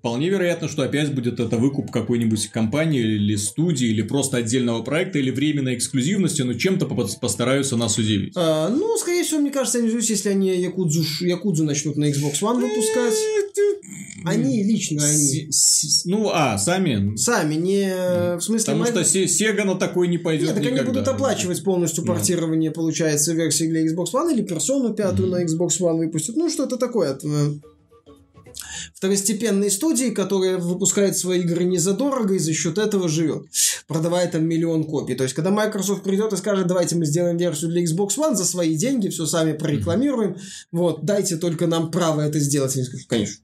Вполне 0.00 0.30
вероятно, 0.30 0.66
что 0.66 0.82
опять 0.82 1.14
будет 1.14 1.40
это 1.40 1.58
выкуп 1.58 1.90
какой-нибудь 1.90 2.48
компании 2.48 3.02
или 3.02 3.36
студии, 3.36 3.88
или 3.88 4.00
просто 4.00 4.38
отдельного 4.38 4.82
проекта, 4.82 5.18
или 5.18 5.30
временной 5.30 5.74
эксклюзивности, 5.74 6.40
но 6.40 6.54
чем-то 6.54 6.86
постараются 6.86 7.76
нас 7.76 7.98
удивить. 7.98 8.32
А, 8.34 8.70
ну, 8.70 8.96
скорее 8.96 9.24
всего, 9.24 9.40
мне 9.40 9.50
кажется, 9.50 9.76
они 9.76 9.90
если 9.90 10.30
они 10.30 10.56
Якудзу, 10.56 11.02
Якудзу 11.20 11.64
начнут 11.64 11.98
на 11.98 12.10
Xbox 12.10 12.40
One 12.40 12.60
выпускать. 12.60 13.14
Они 14.24 14.62
лично, 14.62 15.04
они. 15.04 15.50
Ну, 16.06 16.30
а, 16.32 16.56
сами? 16.56 17.14
Сами, 17.16 17.54
не... 17.56 18.36
В 18.38 18.40
смысле... 18.40 18.72
Потому 18.72 18.86
что 18.86 19.00
Sega 19.00 19.64
на 19.64 19.74
такой 19.74 20.08
не 20.08 20.16
пойдет 20.16 20.46
Нет, 20.46 20.54
так 20.54 20.64
никогда. 20.64 20.82
они 20.82 20.90
будут 20.90 21.08
оплачивать 21.08 21.62
полностью 21.62 22.04
портирование, 22.06 22.70
получается, 22.70 23.34
версии 23.34 23.68
для 23.68 23.86
Xbox 23.86 24.14
One 24.14 24.32
или 24.32 24.42
персону 24.42 24.94
пятую 24.94 25.28
на 25.28 25.44
Xbox 25.44 25.80
One 25.80 25.98
выпустят. 25.98 26.36
Ну, 26.36 26.48
что-то 26.48 26.78
такое 26.78 27.10
второстепенной 29.00 29.70
студии, 29.70 30.10
которая 30.10 30.58
выпускает 30.58 31.16
свои 31.16 31.40
игры 31.40 31.64
не 31.64 31.78
задорого 31.78 32.34
и 32.34 32.38
за 32.38 32.52
счет 32.52 32.76
этого 32.76 33.08
живет, 33.08 33.46
продавая 33.86 34.30
там 34.30 34.44
миллион 34.44 34.84
копий. 34.84 35.14
То 35.14 35.22
есть, 35.22 35.34
когда 35.34 35.50
Microsoft 35.50 36.02
придет 36.02 36.34
и 36.34 36.36
скажет, 36.36 36.66
давайте 36.66 36.96
мы 36.96 37.06
сделаем 37.06 37.38
версию 37.38 37.70
для 37.70 37.82
Xbox 37.82 38.18
One 38.18 38.34
за 38.34 38.44
свои 38.44 38.76
деньги, 38.76 39.08
все 39.08 39.24
сами 39.24 39.54
прорекламируем, 39.54 40.36
вот, 40.70 41.02
дайте 41.02 41.38
только 41.38 41.66
нам 41.66 41.90
право 41.90 42.20
это 42.20 42.38
сделать. 42.40 42.76
Они 42.76 42.84
скажут, 42.84 43.06
конечно. 43.08 43.36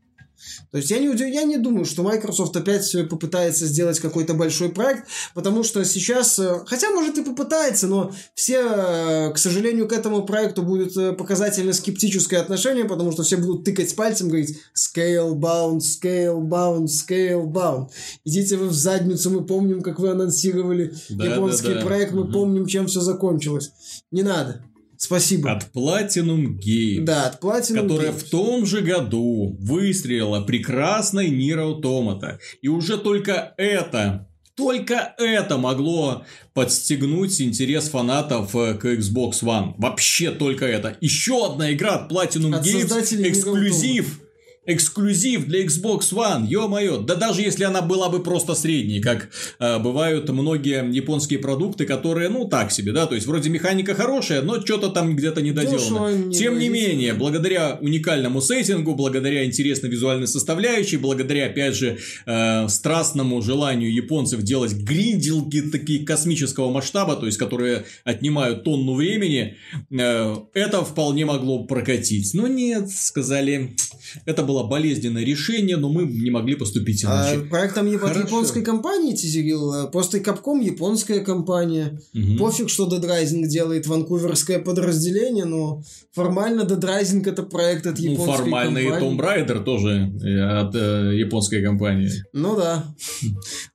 То 0.70 0.78
есть 0.78 0.90
я 0.90 0.98
не, 0.98 1.06
я 1.30 1.44
не 1.44 1.58
думаю, 1.58 1.84
что 1.84 2.02
Microsoft 2.02 2.56
опять 2.56 2.94
попытается 3.08 3.66
сделать 3.66 4.00
какой-то 4.00 4.34
большой 4.34 4.70
проект, 4.70 5.06
потому 5.34 5.62
что 5.62 5.84
сейчас, 5.84 6.38
э, 6.38 6.62
хотя 6.66 6.90
может 6.90 7.18
и 7.18 7.24
попытается, 7.24 7.86
но 7.86 8.12
все, 8.34 8.60
э, 8.60 9.32
к 9.32 9.38
сожалению, 9.38 9.88
к 9.88 9.92
этому 9.92 10.24
проекту 10.24 10.62
будет 10.62 10.96
э, 10.96 11.12
показательно 11.12 11.72
скептическое 11.72 12.40
отношение, 12.40 12.84
потому 12.84 13.12
что 13.12 13.22
все 13.22 13.36
будут 13.36 13.64
тыкать 13.64 13.94
пальцем, 13.96 14.28
говорить 14.28 14.58
scale 14.76 15.34
bound, 15.34 15.78
scale 15.78 16.40
bound, 16.40 16.86
scale 16.86 17.44
bound. 17.44 17.88
Идите 18.24 18.56
вы 18.56 18.68
в 18.68 18.74
задницу, 18.74 19.30
мы 19.30 19.44
помним, 19.44 19.82
как 19.82 19.98
вы 19.98 20.10
анонсировали 20.10 20.94
да, 21.08 21.26
японский 21.26 21.74
да, 21.74 21.80
да. 21.80 21.86
проект, 21.86 22.12
мы 22.12 22.22
угу. 22.22 22.32
помним, 22.32 22.66
чем 22.66 22.86
все 22.86 23.00
закончилось. 23.00 23.72
Не 24.10 24.22
надо. 24.22 24.62
Спасибо. 24.98 25.52
От 25.52 25.70
Platinum 25.74 26.58
Games. 26.58 27.04
Да, 27.04 27.26
от 27.26 27.42
Platinum 27.42 27.82
Которая 27.82 28.12
Games. 28.12 28.18
в 28.18 28.30
том 28.30 28.66
же 28.66 28.80
году 28.80 29.56
выстрелила 29.60 30.40
прекрасной 30.40 31.28
Нир 31.28 31.60
Automata. 31.60 32.38
И 32.62 32.68
уже 32.68 32.98
только 32.98 33.54
это 33.56 34.28
только 34.56 35.14
это 35.18 35.58
могло 35.58 36.24
подстегнуть 36.54 37.40
интерес 37.42 37.90
фанатов 37.90 38.56
э, 38.56 38.74
к 38.74 38.86
Xbox 38.86 39.42
One. 39.42 39.74
Вообще 39.76 40.30
только 40.30 40.64
это. 40.64 40.96
Еще 41.02 41.44
одна 41.44 41.72
игра 41.72 41.96
от 41.96 42.10
Platinum 42.10 42.56
от 42.56 42.66
Games, 42.66 43.28
эксклюзив 43.28 44.20
эксклюзив 44.66 45.46
для 45.46 45.64
Xbox 45.64 46.12
One, 46.12 46.46
ё-моё, 46.46 46.98
да 46.98 47.14
даже 47.14 47.42
если 47.42 47.64
она 47.64 47.82
была 47.82 48.08
бы 48.08 48.22
просто 48.22 48.54
средней, 48.54 49.00
как 49.00 49.30
э, 49.58 49.78
бывают 49.78 50.28
многие 50.28 50.92
японские 50.92 51.38
продукты, 51.38 51.86
которые, 51.86 52.28
ну, 52.28 52.46
так 52.46 52.72
себе, 52.72 52.92
да, 52.92 53.06
то 53.06 53.14
есть, 53.14 53.26
вроде 53.26 53.48
механика 53.50 53.94
хорошая, 53.94 54.42
но 54.42 54.60
что-то 54.60 54.88
там 54.90 55.16
где-то 55.16 55.40
недоделано. 55.42 56.26
Не 56.26 56.34
Тем 56.34 56.58
не 56.58 56.68
менее, 56.68 57.14
благодаря 57.14 57.78
уникальному 57.80 58.40
сеттингу, 58.40 58.94
благодаря 58.94 59.44
интересной 59.44 59.90
визуальной 59.90 60.26
составляющей, 60.26 60.96
благодаря, 60.96 61.46
опять 61.46 61.74
же, 61.74 61.98
э, 62.26 62.68
страстному 62.68 63.42
желанию 63.42 63.92
японцев 63.92 64.42
делать 64.42 64.72
гринделки 64.72 65.62
такие 65.62 66.04
космического 66.04 66.70
масштаба, 66.70 67.16
то 67.16 67.26
есть, 67.26 67.38
которые 67.38 67.84
отнимают 68.04 68.64
тонну 68.64 68.94
времени, 68.94 69.56
э, 69.90 70.36
это 70.54 70.84
вполне 70.84 71.24
могло 71.24 71.64
прокатить. 71.64 72.34
Но 72.34 72.46
нет, 72.48 72.90
сказали, 72.90 73.76
это 74.24 74.42
было 74.42 74.55
было 74.56 74.68
болезненное 74.68 75.24
решение, 75.24 75.76
но 75.76 75.88
мы 75.88 76.04
не 76.04 76.30
могли 76.30 76.54
поступить 76.54 77.04
а 77.04 77.08
иначе. 77.08 77.46
А, 77.46 77.50
проект 77.50 77.74
там 77.74 77.86
от 77.86 78.16
японской 78.16 78.62
компании 78.62 79.14
тизерил, 79.14 79.90
просто 79.90 80.18
Capcom 80.18 80.62
японская 80.62 81.20
компания. 81.20 82.00
Угу. 82.14 82.38
Пофиг, 82.38 82.70
что 82.70 82.86
Rising 82.86 83.46
делает 83.46 83.86
ванкуверское 83.86 84.58
подразделение, 84.58 85.44
но 85.44 85.82
формально 86.12 86.62
Rising 86.62 87.28
это 87.28 87.42
проект 87.42 87.86
от 87.86 87.98
ну, 87.98 88.04
японской 88.04 88.30
ну, 88.30 88.36
формально 88.36 88.80
компании. 88.80 89.06
и 89.06 89.16
Tomb 89.16 89.20
Raider 89.20 89.64
тоже 89.64 90.12
э, 90.22 90.60
от 90.60 90.74
э, 90.74 91.16
японской 91.16 91.62
компании. 91.62 92.10
Ну 92.32 92.56
да. 92.56 92.84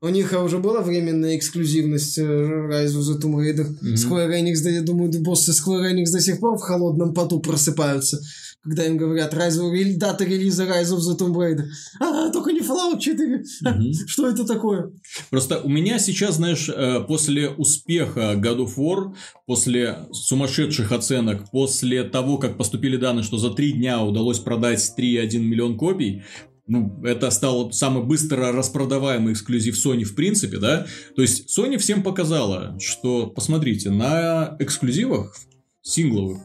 У 0.01 0.09
них 0.09 0.33
уже 0.43 0.57
была 0.57 0.81
временная 0.81 1.37
эксклюзивность 1.37 2.17
э, 2.17 2.23
Rise 2.23 2.95
of 2.97 3.01
the 3.01 3.21
Tomb 3.21 3.35
Raider. 3.35 3.67
Square 3.81 4.31
Enix, 4.31 4.67
я 4.69 4.81
думаю, 4.81 5.11
боссы 5.21 5.51
Square 5.51 5.93
Enix 5.93 6.11
до 6.11 6.19
сих 6.19 6.39
пор 6.39 6.57
в 6.57 6.61
холодном 6.61 7.13
поту 7.13 7.39
просыпаются 7.39 8.21
когда 8.63 8.85
им 8.85 8.97
говорят 8.97 9.33
Rise 9.33 9.95
дата 9.97 10.23
релиза 10.23 10.65
Rise 10.65 10.95
of 10.95 10.99
the 10.99 11.17
Tomb 11.17 11.33
Raider. 11.33 11.65
А, 11.99 12.29
только 12.29 12.51
не 12.51 12.59
Fallout 12.59 12.99
4. 12.99 13.35
Угу. 13.35 13.93
Что 14.07 14.27
это 14.27 14.45
такое? 14.45 14.91
Просто 15.29 15.59
у 15.61 15.69
меня 15.69 15.97
сейчас, 15.97 16.35
знаешь, 16.35 16.69
э, 16.69 17.01
после 17.07 17.49
успеха 17.49 18.33
God 18.35 18.67
of 18.67 18.77
War, 18.77 19.15
после 19.47 20.05
сумасшедших 20.11 20.91
оценок, 20.91 21.49
после 21.51 22.03
того, 22.03 22.37
как 22.37 22.57
поступили 22.57 22.97
данные, 22.97 23.23
что 23.23 23.37
за 23.37 23.49
три 23.51 23.73
дня 23.73 24.01
удалось 24.03 24.39
продать 24.39 24.93
3,1 24.97 25.39
миллион 25.39 25.77
копий, 25.77 26.23
ну, 26.67 27.03
это 27.03 27.31
стало 27.31 27.71
самый 27.71 28.03
быстро 28.03 28.51
распродаваемый 28.51 29.33
эксклюзив 29.33 29.75
Sony 29.75 30.03
в 30.03 30.15
принципе, 30.15 30.57
да. 30.57 30.85
То 31.15 31.21
есть 31.21 31.57
Sony 31.57 31.77
всем 31.77 32.03
показала, 32.03 32.77
что, 32.79 33.27
посмотрите, 33.27 33.89
на 33.89 34.55
эксклюзивах 34.59 35.35
сингловых, 35.81 36.37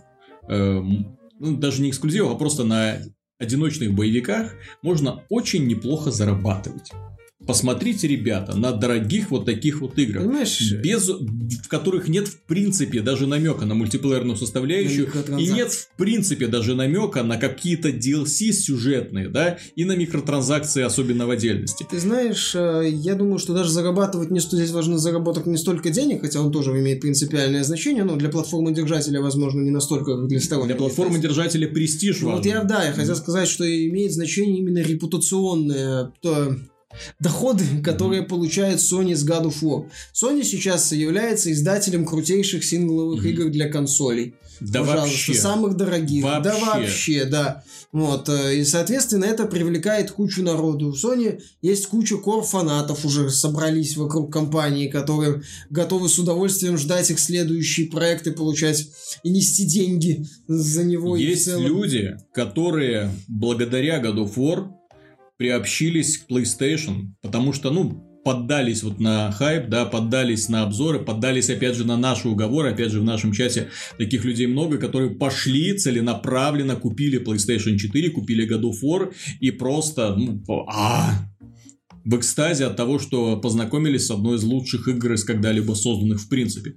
э, 0.48 0.80
ну, 1.38 1.56
даже 1.56 1.82
не 1.82 1.90
эксклюзивах, 1.90 2.32
а 2.32 2.36
просто 2.36 2.64
на 2.64 2.98
одиночных 3.38 3.94
боевиках 3.94 4.54
можно 4.82 5.24
очень 5.28 5.66
неплохо 5.66 6.10
зарабатывать. 6.10 6.90
Посмотрите, 7.46 8.08
ребята, 8.08 8.56
на 8.56 8.72
дорогих 8.72 9.30
вот 9.30 9.44
таких 9.44 9.80
вот 9.80 9.98
играх, 9.98 10.24
Понимаешь? 10.24 10.72
без, 10.72 11.08
в 11.08 11.68
которых 11.68 12.08
нет 12.08 12.26
в 12.28 12.40
принципе 12.42 13.00
даже 13.00 13.26
намека 13.26 13.64
на 13.66 13.74
мультиплеерную 13.74 14.36
составляющую, 14.36 15.08
На 15.28 15.36
и 15.38 15.46
нет 15.48 15.72
в 15.72 15.88
принципе 15.96 16.48
даже 16.48 16.74
намека 16.74 17.22
на 17.22 17.36
какие-то 17.36 17.90
DLC 17.90 18.52
сюжетные, 18.52 19.28
да, 19.28 19.58
и 19.76 19.84
на 19.84 19.94
микротранзакции, 19.96 20.82
особенно 20.82 21.26
в 21.26 21.30
отдельности. 21.30 21.86
Ты 21.88 22.00
знаешь, 22.00 22.52
э, 22.54 22.88
я 22.90 23.14
думаю, 23.14 23.38
что 23.38 23.54
даже 23.54 23.70
зарабатывать 23.70 24.30
не 24.30 24.40
что 24.40 24.56
здесь 24.56 24.70
важно 24.70 24.98
заработать 24.98 25.46
не 25.46 25.56
столько 25.56 25.90
денег, 25.90 26.22
хотя 26.22 26.40
он 26.40 26.50
тоже 26.50 26.70
имеет 26.72 27.00
принципиальное 27.00 27.62
значение, 27.64 28.04
но 28.04 28.16
для 28.16 28.28
платформы 28.28 28.74
держателя, 28.74 29.20
возможно, 29.20 29.60
не 29.60 29.70
настолько, 29.70 30.16
как 30.16 30.26
для 30.28 30.40
стороннего. 30.40 30.66
Для 30.68 30.76
платформы 30.76 31.18
держателя 31.18 31.68
престиж 31.68 32.20
Ну, 32.22 32.30
Вот 32.30 32.38
важен. 32.38 32.50
я, 32.50 32.64
да, 32.64 32.84
я 32.84 32.92
хотел 32.92 33.14
сказать, 33.16 33.48
что 33.48 33.64
имеет 33.64 34.12
значение 34.12 34.58
именно 34.58 34.78
репутационные 34.78 36.12
то, 36.20 36.56
доходы, 37.20 37.64
которые 37.82 38.22
получает 38.22 38.78
Sony 38.78 39.14
с 39.14 39.26
God 39.28 39.46
of 39.46 39.62
War. 39.62 39.88
Sony 40.14 40.42
сейчас 40.44 40.92
является 40.92 41.52
издателем 41.52 42.04
крутейших 42.06 42.64
сингловых 42.64 43.20
Мгм. 43.20 43.28
игр 43.28 43.50
для 43.50 43.68
консолей. 43.68 44.34
Да 44.60 44.80
Пожалуйста, 44.80 45.02
вообще. 45.10 45.34
самых 45.34 45.76
дорогих. 45.76 46.22
Да 46.24 46.40
Вообще. 46.40 46.64
вообще, 46.64 47.24
да. 47.26 47.62
Вот, 47.92 48.28
э, 48.30 48.56
и, 48.56 48.64
соответственно, 48.64 49.26
это 49.26 49.44
привлекает 49.44 50.10
кучу 50.10 50.42
народу. 50.42 50.88
У 50.88 50.94
Sony 50.94 51.40
есть 51.60 51.86
куча 51.88 52.16
кор-фанатов 52.16 53.04
уже 53.04 53.28
собрались 53.30 53.98
вокруг 53.98 54.32
компании, 54.32 54.88
которые 54.88 55.42
готовы 55.68 56.08
с 56.08 56.18
удовольствием 56.18 56.78
ждать 56.78 57.10
их 57.10 57.18
следующие 57.20 57.88
проекты, 57.90 58.32
получать 58.32 58.88
и 59.22 59.28
нести 59.30 59.66
деньги 59.66 60.24
за 60.48 60.84
него. 60.84 61.16
Есть 61.18 61.44
целом. 61.44 61.66
люди, 61.66 62.16
которые 62.32 63.10
благодаря 63.28 64.02
God 64.02 64.16
of 64.26 64.36
War 64.36 64.68
приобщились 65.36 66.18
к 66.18 66.30
PlayStation, 66.30 67.12
потому 67.22 67.52
что, 67.52 67.70
ну, 67.70 68.02
поддались 68.26 68.82
вот 68.82 68.98
на 68.98 69.30
хайп, 69.30 69.68
да, 69.68 69.84
поддались 69.84 70.48
на 70.48 70.64
обзоры, 70.64 70.98
поддались, 70.98 71.48
опять 71.48 71.76
же, 71.76 71.86
на 71.86 71.96
наши 71.96 72.28
уговоры, 72.28 72.72
опять 72.72 72.90
же, 72.90 73.00
в 73.00 73.04
нашем 73.04 73.30
чате 73.30 73.68
таких 73.98 74.24
людей 74.24 74.48
много, 74.48 74.78
которые 74.78 75.10
пошли 75.10 75.78
целенаправленно, 75.78 76.74
купили 76.74 77.24
PlayStation 77.24 77.76
4, 77.76 78.10
купили 78.10 78.52
God 78.52 78.62
of 78.62 78.82
War 78.82 79.14
и 79.38 79.52
просто, 79.52 80.16
ну, 80.16 80.42
а, 80.68 81.28
в 82.06 82.16
экстазе 82.16 82.66
от 82.66 82.76
того, 82.76 82.98
что 82.98 83.36
познакомились 83.36 84.06
с 84.06 84.10
одной 84.10 84.36
из 84.36 84.44
лучших 84.44 84.88
игр 84.88 85.12
из 85.12 85.24
когда-либо 85.24 85.74
созданных 85.74 86.20
в 86.20 86.28
принципе. 86.28 86.76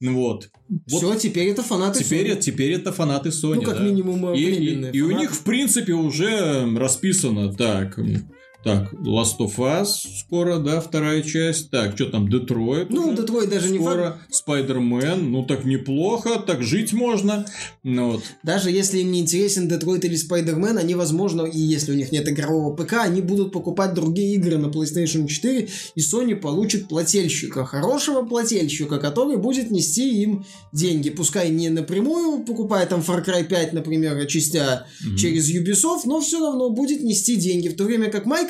Ну 0.00 0.14
Вот. 0.14 0.48
Вот 0.68 0.98
Все, 0.98 1.14
теперь 1.16 1.48
это 1.48 1.62
фанаты 1.62 2.02
Теперь, 2.02 2.30
Sony. 2.30 2.40
теперь 2.40 2.72
это 2.72 2.92
фанаты 2.92 3.28
Sony. 3.30 3.56
Ну, 3.56 3.62
как 3.62 3.78
да. 3.78 3.84
минимум, 3.84 4.32
И, 4.32 4.40
и- 4.40 4.90
и 4.96 5.00
у 5.02 5.10
них, 5.10 5.32
в 5.32 5.42
принципе, 5.42 5.92
уже 5.92 6.64
расписано 6.76 7.52
так. 7.52 7.98
Так, 8.62 8.92
Last 8.92 9.38
of 9.40 9.56
Us 9.56 9.86
скоро, 10.20 10.58
да, 10.58 10.80
вторая 10.82 11.22
часть. 11.22 11.70
Так, 11.70 11.94
что 11.94 12.06
там, 12.10 12.28
Детройт 12.28 12.90
Ну, 12.90 13.06
уже 13.08 13.16
Детройт 13.16 13.48
даже 13.48 13.70
не 13.70 13.78
факт. 13.78 13.90
скоро. 13.90 14.18
Спайдермен, 14.30 15.30
ну 15.32 15.44
так 15.46 15.64
неплохо, 15.64 16.38
так 16.46 16.62
жить 16.62 16.92
можно. 16.92 17.46
Ну, 17.82 18.12
вот. 18.12 18.22
Даже 18.42 18.70
если 18.70 18.98
им 18.98 19.12
не 19.12 19.20
интересен 19.20 19.66
Детройт 19.66 20.04
или 20.04 20.14
Спайдермен, 20.14 20.76
они, 20.76 20.94
возможно, 20.94 21.42
и 21.46 21.58
если 21.58 21.92
у 21.92 21.94
них 21.94 22.12
нет 22.12 22.28
игрового 22.28 22.76
ПК, 22.76 22.94
они 23.04 23.22
будут 23.22 23.50
покупать 23.52 23.94
другие 23.94 24.34
игры 24.34 24.58
на 24.58 24.66
PlayStation 24.66 25.26
4, 25.26 25.68
и 25.94 26.00
Sony 26.00 26.36
получит 26.36 26.86
плательщика, 26.88 27.64
хорошего 27.64 28.22
плательщика, 28.26 28.98
который 28.98 29.38
будет 29.38 29.70
нести 29.70 30.20
им 30.22 30.44
деньги. 30.72 31.08
Пускай 31.08 31.48
не 31.48 31.70
напрямую 31.70 32.44
покупая 32.44 32.84
там 32.84 33.00
Far 33.00 33.24
Cry 33.24 33.44
5, 33.44 33.72
например, 33.72 34.26
частя 34.26 34.86
Мгм. 35.02 35.16
через 35.16 35.48
Ubisoft, 35.50 36.02
но 36.04 36.20
все 36.20 36.40
равно 36.40 36.68
будет 36.68 37.02
нести 37.02 37.36
деньги. 37.36 37.68
В 37.68 37.76
то 37.76 37.84
время 37.84 38.10
как 38.10 38.26
Microsoft 38.26 38.49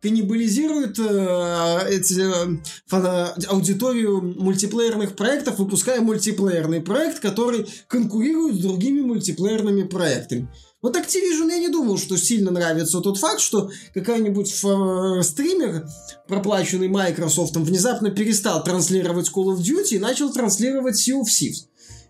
каннибализирует 0.00 0.98
э, 0.98 1.88
эти, 1.90 2.20
э, 2.20 2.58
фана- 2.86 3.34
аудиторию 3.48 4.20
мультиплеерных 4.22 5.16
проектов, 5.16 5.58
выпуская 5.58 6.00
мультиплеерный 6.00 6.80
проект, 6.80 7.20
который 7.20 7.66
конкурирует 7.88 8.56
с 8.56 8.58
другими 8.60 9.00
мультиплеерными 9.00 9.84
проектами. 9.84 10.48
Вот 10.80 10.96
Activision 10.96 11.48
я 11.48 11.58
не 11.58 11.68
думал, 11.68 11.96
что 11.96 12.16
сильно 12.16 12.50
нравится 12.50 13.00
тот 13.00 13.16
факт, 13.18 13.40
что 13.40 13.70
какой-нибудь 13.94 14.50
ф- 14.50 15.24
стример, 15.24 15.86
проплаченный 16.26 16.88
Microsoft, 16.88 17.56
внезапно 17.56 18.10
перестал 18.10 18.64
транслировать 18.64 19.30
Call 19.32 19.54
of 19.54 19.58
Duty 19.58 19.90
и 19.94 19.98
начал 20.00 20.32
транслировать 20.32 20.96
Sea 20.96 21.20
of 21.20 21.26
Thieves. 21.26 21.68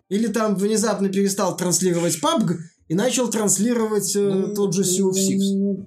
Или 0.09 0.27
там 0.29 0.57
внезапно 0.57 1.09
перестал 1.11 1.55
транслировать 1.57 2.19
PUBG 2.23 2.57
и 2.89 2.95
начал 2.95 3.29
транслировать 3.29 4.17
э, 4.17 4.21
Ну, 4.21 4.55
тот 4.55 4.75
же 4.75 4.83
Sea 4.83 5.03
of 5.11 5.13
Thieves. 5.13 5.87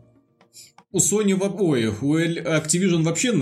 У 0.96 1.00
Sony, 1.00 1.34
ой, 1.38 1.88
у 1.88 2.18
Activision 2.18 3.04
вообще, 3.04 3.34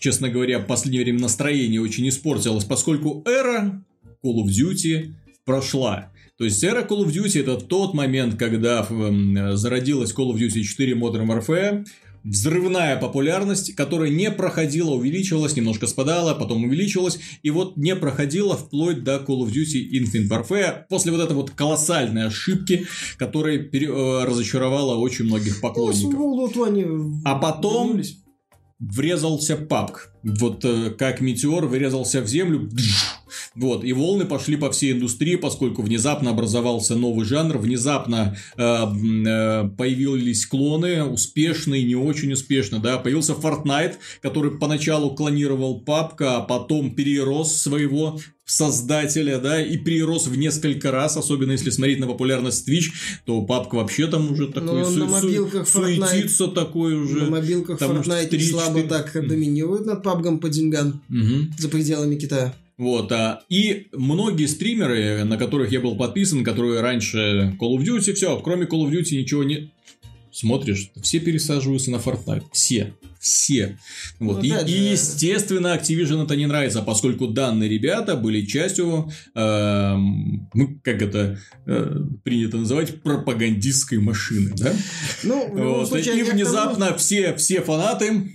честно 0.00 0.28
говоря, 0.28 0.58
в 0.58 0.66
последнее 0.66 1.04
время 1.04 1.20
настроение 1.20 1.80
очень 1.80 2.08
испортилось, 2.08 2.64
поскольку 2.64 3.22
эра 3.24 3.80
Call 4.24 4.42
of 4.42 4.46
Duty 4.46 5.14
прошла. 5.44 6.10
То 6.36 6.42
есть 6.44 6.64
эра 6.64 6.82
Call 6.82 7.04
of 7.04 7.12
Duty 7.12 7.42
это 7.42 7.58
тот 7.58 7.94
момент, 7.94 8.34
когда 8.36 8.84
м, 8.90 9.56
зародилась 9.56 10.12
Call 10.12 10.32
of 10.32 10.38
Duty 10.38 10.62
4 10.62 10.94
Modern 10.94 11.28
Warfare, 11.28 11.86
взрывная 12.26 12.96
популярность, 12.96 13.74
которая 13.74 14.10
не 14.10 14.30
проходила, 14.30 14.90
увеличивалась, 14.90 15.56
немножко 15.56 15.86
спадала, 15.86 16.34
потом 16.34 16.64
увеличивалась, 16.64 17.18
и 17.42 17.50
вот 17.50 17.76
не 17.76 17.94
проходила 17.94 18.56
вплоть 18.56 19.04
до 19.04 19.16
Call 19.16 19.44
of 19.46 19.52
Duty 19.52 19.88
Infinite 19.92 20.28
Warfare, 20.28 20.84
после 20.88 21.12
вот 21.12 21.20
этой 21.20 21.34
вот 21.34 21.50
колоссальной 21.50 22.26
ошибки, 22.26 22.86
которая 23.16 23.58
пере- 23.58 23.88
э, 23.88 24.24
разочаровала 24.24 24.96
очень 24.96 25.26
многих 25.26 25.56
Ну, 25.56 25.68
поклонников. 25.68 26.14
War 26.14 26.52
II 26.52 26.66
они 26.66 27.20
А 27.24 27.36
потом 27.36 27.86
вернулись. 27.88 28.18
Врезался 28.78 29.54
PUBG. 29.54 29.92
Вот 30.22 30.64
э, 30.64 30.90
как 30.90 31.20
метеор 31.20 31.66
врезался 31.66 32.20
в 32.20 32.26
землю. 32.26 32.70
Вот, 33.54 33.84
и 33.84 33.92
волны 33.92 34.24
пошли 34.24 34.56
по 34.56 34.70
всей 34.70 34.92
индустрии, 34.92 35.36
поскольку 35.36 35.82
внезапно 35.82 36.30
образовался 36.30 36.94
новый 36.94 37.24
жанр, 37.24 37.58
внезапно 37.58 38.36
э, 38.56 38.62
э, 38.62 39.68
появились 39.76 40.46
клоны, 40.46 41.04
успешные, 41.04 41.84
не 41.84 41.96
очень 41.96 42.32
успешно, 42.32 42.78
да, 42.78 42.98
появился 42.98 43.32
Fortnite, 43.32 43.94
который 44.20 44.58
поначалу 44.58 45.14
клонировал 45.14 45.82
PUBG, 45.82 46.16
а 46.20 46.40
потом 46.42 46.94
перерос 46.94 47.56
своего 47.56 48.20
создателя, 48.46 49.38
да, 49.38 49.60
и 49.60 49.76
перерос 49.76 50.28
в 50.28 50.38
несколько 50.38 50.90
раз, 50.92 51.16
особенно 51.16 51.52
если 51.52 51.70
смотреть 51.70 51.98
на 51.98 52.06
популярность 52.06 52.66
Twitch, 52.68 52.92
то 53.24 53.44
PUBG 53.44 53.68
вообще 53.72 54.06
там 54.06 54.30
уже 54.32 54.46
такой 54.46 54.82
Ну, 54.82 54.90
на 54.90 55.06
мобилках 55.06 55.66
Fortnite- 55.68 56.08
суетится 56.08 56.46
такой 56.48 56.94
уже. 56.94 57.24
На 57.24 57.30
мобилках 57.30 57.80
Fortnite 57.80 58.30
3-4 58.30 58.40
слабо 58.50 58.82
так 58.84 59.12
доминирует 59.28 59.84
над 59.84 60.04
PUBG 60.06 60.38
по 60.38 60.48
деньгам 60.48 61.02
Мгм. 61.08 61.52
за 61.58 61.68
пределами 61.68 62.14
Китая. 62.16 62.54
Вот, 62.78 63.10
а, 63.10 63.42
и 63.48 63.88
многие 63.92 64.46
стримеры, 64.46 65.24
на 65.24 65.38
которых 65.38 65.72
я 65.72 65.80
был 65.80 65.96
подписан, 65.96 66.44
которые 66.44 66.80
раньше 66.82 67.56
Call 67.60 67.78
of 67.78 67.82
Duty, 67.84 68.12
все, 68.12 68.38
кроме 68.40 68.66
Call 68.66 68.86
of 68.86 68.90
Duty 68.92 69.16
ничего 69.18 69.44
не... 69.44 69.70
Смотришь, 70.36 70.90
все 71.00 71.18
пересаживаются 71.18 71.90
на 71.90 71.96
Fortnite. 71.96 72.44
Все. 72.52 72.92
Все. 73.18 73.78
Вот. 74.20 74.42
Ну, 74.42 74.44
и, 74.44 74.50
опять 74.50 74.68
и, 74.68 74.72
же- 74.72 74.82
естественно, 74.92 75.74
Activision 75.74 76.24
это 76.24 76.36
не 76.36 76.44
нравится, 76.46 76.82
поскольку 76.82 77.26
данные 77.26 77.70
ребята 77.70 78.16
были 78.16 78.44
частью, 78.44 79.10
ну, 79.34 80.78
как 80.84 81.00
это 81.00 81.38
э, 81.64 82.00
принято 82.22 82.58
называть, 82.58 83.02
пропагандистской 83.02 83.98
машины, 83.98 84.52
да? 84.56 84.74
Ну, 85.22 85.48
Вот, 85.54 85.88
случае, 85.88 86.18
и 86.18 86.22
к 86.22 86.26
тому- 86.26 86.36
внезапно 86.36 86.96
все, 86.98 87.34
все 87.36 87.62
фанаты 87.62 88.30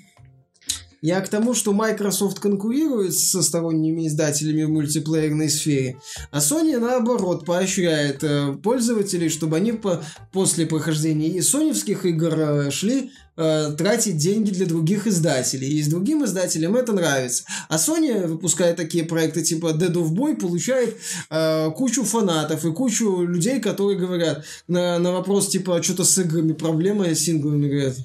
Я 1.01 1.19
к 1.21 1.29
тому, 1.29 1.55
что 1.55 1.73
Microsoft 1.73 2.39
конкурирует 2.39 3.15
со 3.15 3.41
сторонними 3.41 4.07
издателями 4.07 4.63
в 4.63 4.69
мультиплеерной 4.69 5.49
сфере, 5.49 5.97
а 6.29 6.37
Sony, 6.37 6.77
наоборот, 6.77 7.43
поощряет 7.43 8.23
э, 8.23 8.53
пользователей, 8.61 9.29
чтобы 9.29 9.57
они 9.57 9.71
по- 9.71 10.03
после 10.31 10.67
прохождения 10.67 11.29
и 11.29 11.41
соневских 11.41 12.05
игр 12.05 12.33
э, 12.37 12.71
шли 12.71 13.09
э, 13.35 13.73
тратить 13.75 14.17
деньги 14.17 14.51
для 14.51 14.67
других 14.67 15.07
издателей. 15.07 15.69
И 15.69 15.81
с 15.81 15.87
другим 15.87 16.23
издателям 16.23 16.75
это 16.75 16.93
нравится. 16.93 17.45
А 17.67 17.77
Sony, 17.77 18.27
выпуская 18.27 18.75
такие 18.75 19.03
проекты 19.03 19.41
типа 19.41 19.71
Dead 19.73 19.93
of 19.93 20.11
Boy, 20.11 20.35
получает 20.35 20.97
э, 21.31 21.71
кучу 21.71 22.03
фанатов 22.03 22.63
и 22.63 22.71
кучу 22.71 23.23
людей, 23.23 23.59
которые 23.59 23.97
говорят 23.97 24.45
на, 24.67 24.99
на 24.99 25.13
вопрос 25.13 25.47
типа, 25.47 25.77
а 25.77 25.81
что-то 25.81 26.03
с 26.03 26.15
играми 26.19 26.53
проблема, 26.53 27.05
с 27.05 27.21
синглами 27.21 27.67
говорят, 27.67 27.95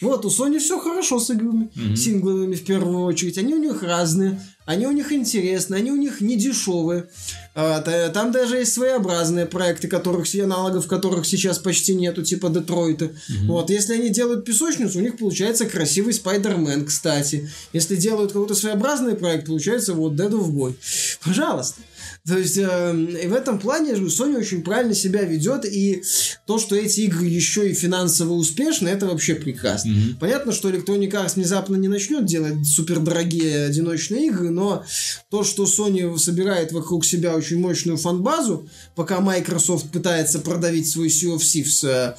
Вот, 0.00 0.24
у 0.24 0.28
Sony 0.28 0.58
все 0.58 0.78
хорошо 0.78 1.18
с 1.18 1.28
играми, 1.30 1.70
Мгм. 1.74 1.96
сингловыми 1.96 2.54
в 2.54 2.64
первую 2.64 3.00
очередь. 3.04 3.36
Они 3.38 3.52
у 3.54 3.58
них 3.58 3.82
разные, 3.82 4.40
они 4.64 4.86
у 4.86 4.92
них 4.92 5.10
интересные, 5.12 5.78
они 5.78 5.90
у 5.90 5.96
них 5.96 6.20
не 6.20 6.36
дешевые. 6.36 7.08
А, 7.54 7.80
та- 7.80 8.08
Там 8.10 8.30
даже 8.30 8.58
есть 8.58 8.72
своеобразные 8.74 9.46
проекты, 9.46 9.88
которых, 9.88 10.32
аналогов 10.36 10.86
которых 10.86 11.26
сейчас 11.26 11.58
почти 11.58 11.94
нету, 11.96 12.22
типа 12.22 12.48
Детройта. 12.48 13.10
Вот, 13.46 13.70
если 13.70 13.94
они 13.94 14.10
делают 14.10 14.44
песочницу, 14.44 14.98
у 14.98 15.02
них 15.02 15.16
получается 15.18 15.64
красивый 15.66 16.12
Спайдермен, 16.12 16.86
кстати. 16.86 17.50
Если 17.72 17.96
делают 17.96 18.32
какой-то 18.32 18.54
своеобразный 18.54 19.16
проект, 19.16 19.46
получается 19.46 19.94
вот 19.94 20.12
Dead 20.12 20.30
of 20.30 20.48
Boy. 20.52 20.74
Пожалуйста. 21.24 21.80
То 22.28 22.36
есть, 22.36 22.58
э, 22.58 23.06
и 23.24 23.26
в 23.26 23.32
этом 23.32 23.58
плане 23.58 23.92
Sony 23.92 24.36
очень 24.36 24.62
правильно 24.62 24.94
себя 24.94 25.22
ведет, 25.22 25.64
и 25.64 26.02
то, 26.46 26.58
что 26.58 26.76
эти 26.76 27.00
игры 27.00 27.24
еще 27.24 27.70
и 27.70 27.74
финансово 27.74 28.34
успешны, 28.34 28.88
это 28.88 29.06
вообще 29.06 29.34
прекрасно. 29.34 29.92
Мгм. 29.92 30.16
Понятно, 30.20 30.52
что 30.52 30.68
Electronic 30.68 31.10
Arts 31.10 31.36
внезапно 31.36 31.76
не 31.76 31.88
начнет 31.88 32.26
делать 32.26 32.66
супердорогие 32.66 33.64
одиночные 33.64 34.26
игры, 34.26 34.50
но 34.50 34.84
то, 35.30 35.42
что 35.42 35.64
Sony 35.64 36.18
собирает 36.18 36.72
вокруг 36.72 37.06
себя 37.06 37.34
очень 37.34 37.58
мощную 37.60 37.96
фан-базу, 37.96 38.68
пока 38.94 39.20
Microsoft 39.20 39.90
пытается 39.90 40.38
продавить 40.40 40.88
свой 40.88 41.08
Sea 41.08 41.34
of 41.34 41.40
Thieves, 41.40 41.88
э, 41.88 42.14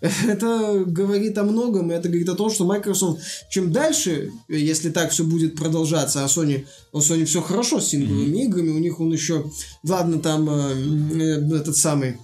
это 0.26 0.84
говорит 0.86 1.36
о 1.36 1.44
многом, 1.44 1.92
и 1.92 1.94
это 1.94 2.08
говорит 2.08 2.28
о 2.30 2.34
том, 2.34 2.50
что 2.50 2.64
Microsoft, 2.64 3.20
чем 3.50 3.72
дальше, 3.72 4.30
если 4.48 4.88
так 4.88 5.10
все 5.10 5.24
будет 5.24 5.54
продолжаться, 5.54 6.24
а 6.24 6.28
Sony, 6.28 6.64
у 6.92 6.98
Sony 6.98 7.24
все 7.24 7.42
хорошо 7.42 7.80
с 7.80 7.88
сингловыми 7.88 8.44
играми, 8.44 8.70
у 8.70 8.78
них 8.78 9.00
он 9.00 9.12
еще, 9.12 9.49
ладно, 9.82 10.20
там 10.20 10.48
э, 10.48 10.74
э, 11.14 11.56
этот 11.56 11.76
самый 11.76 12.18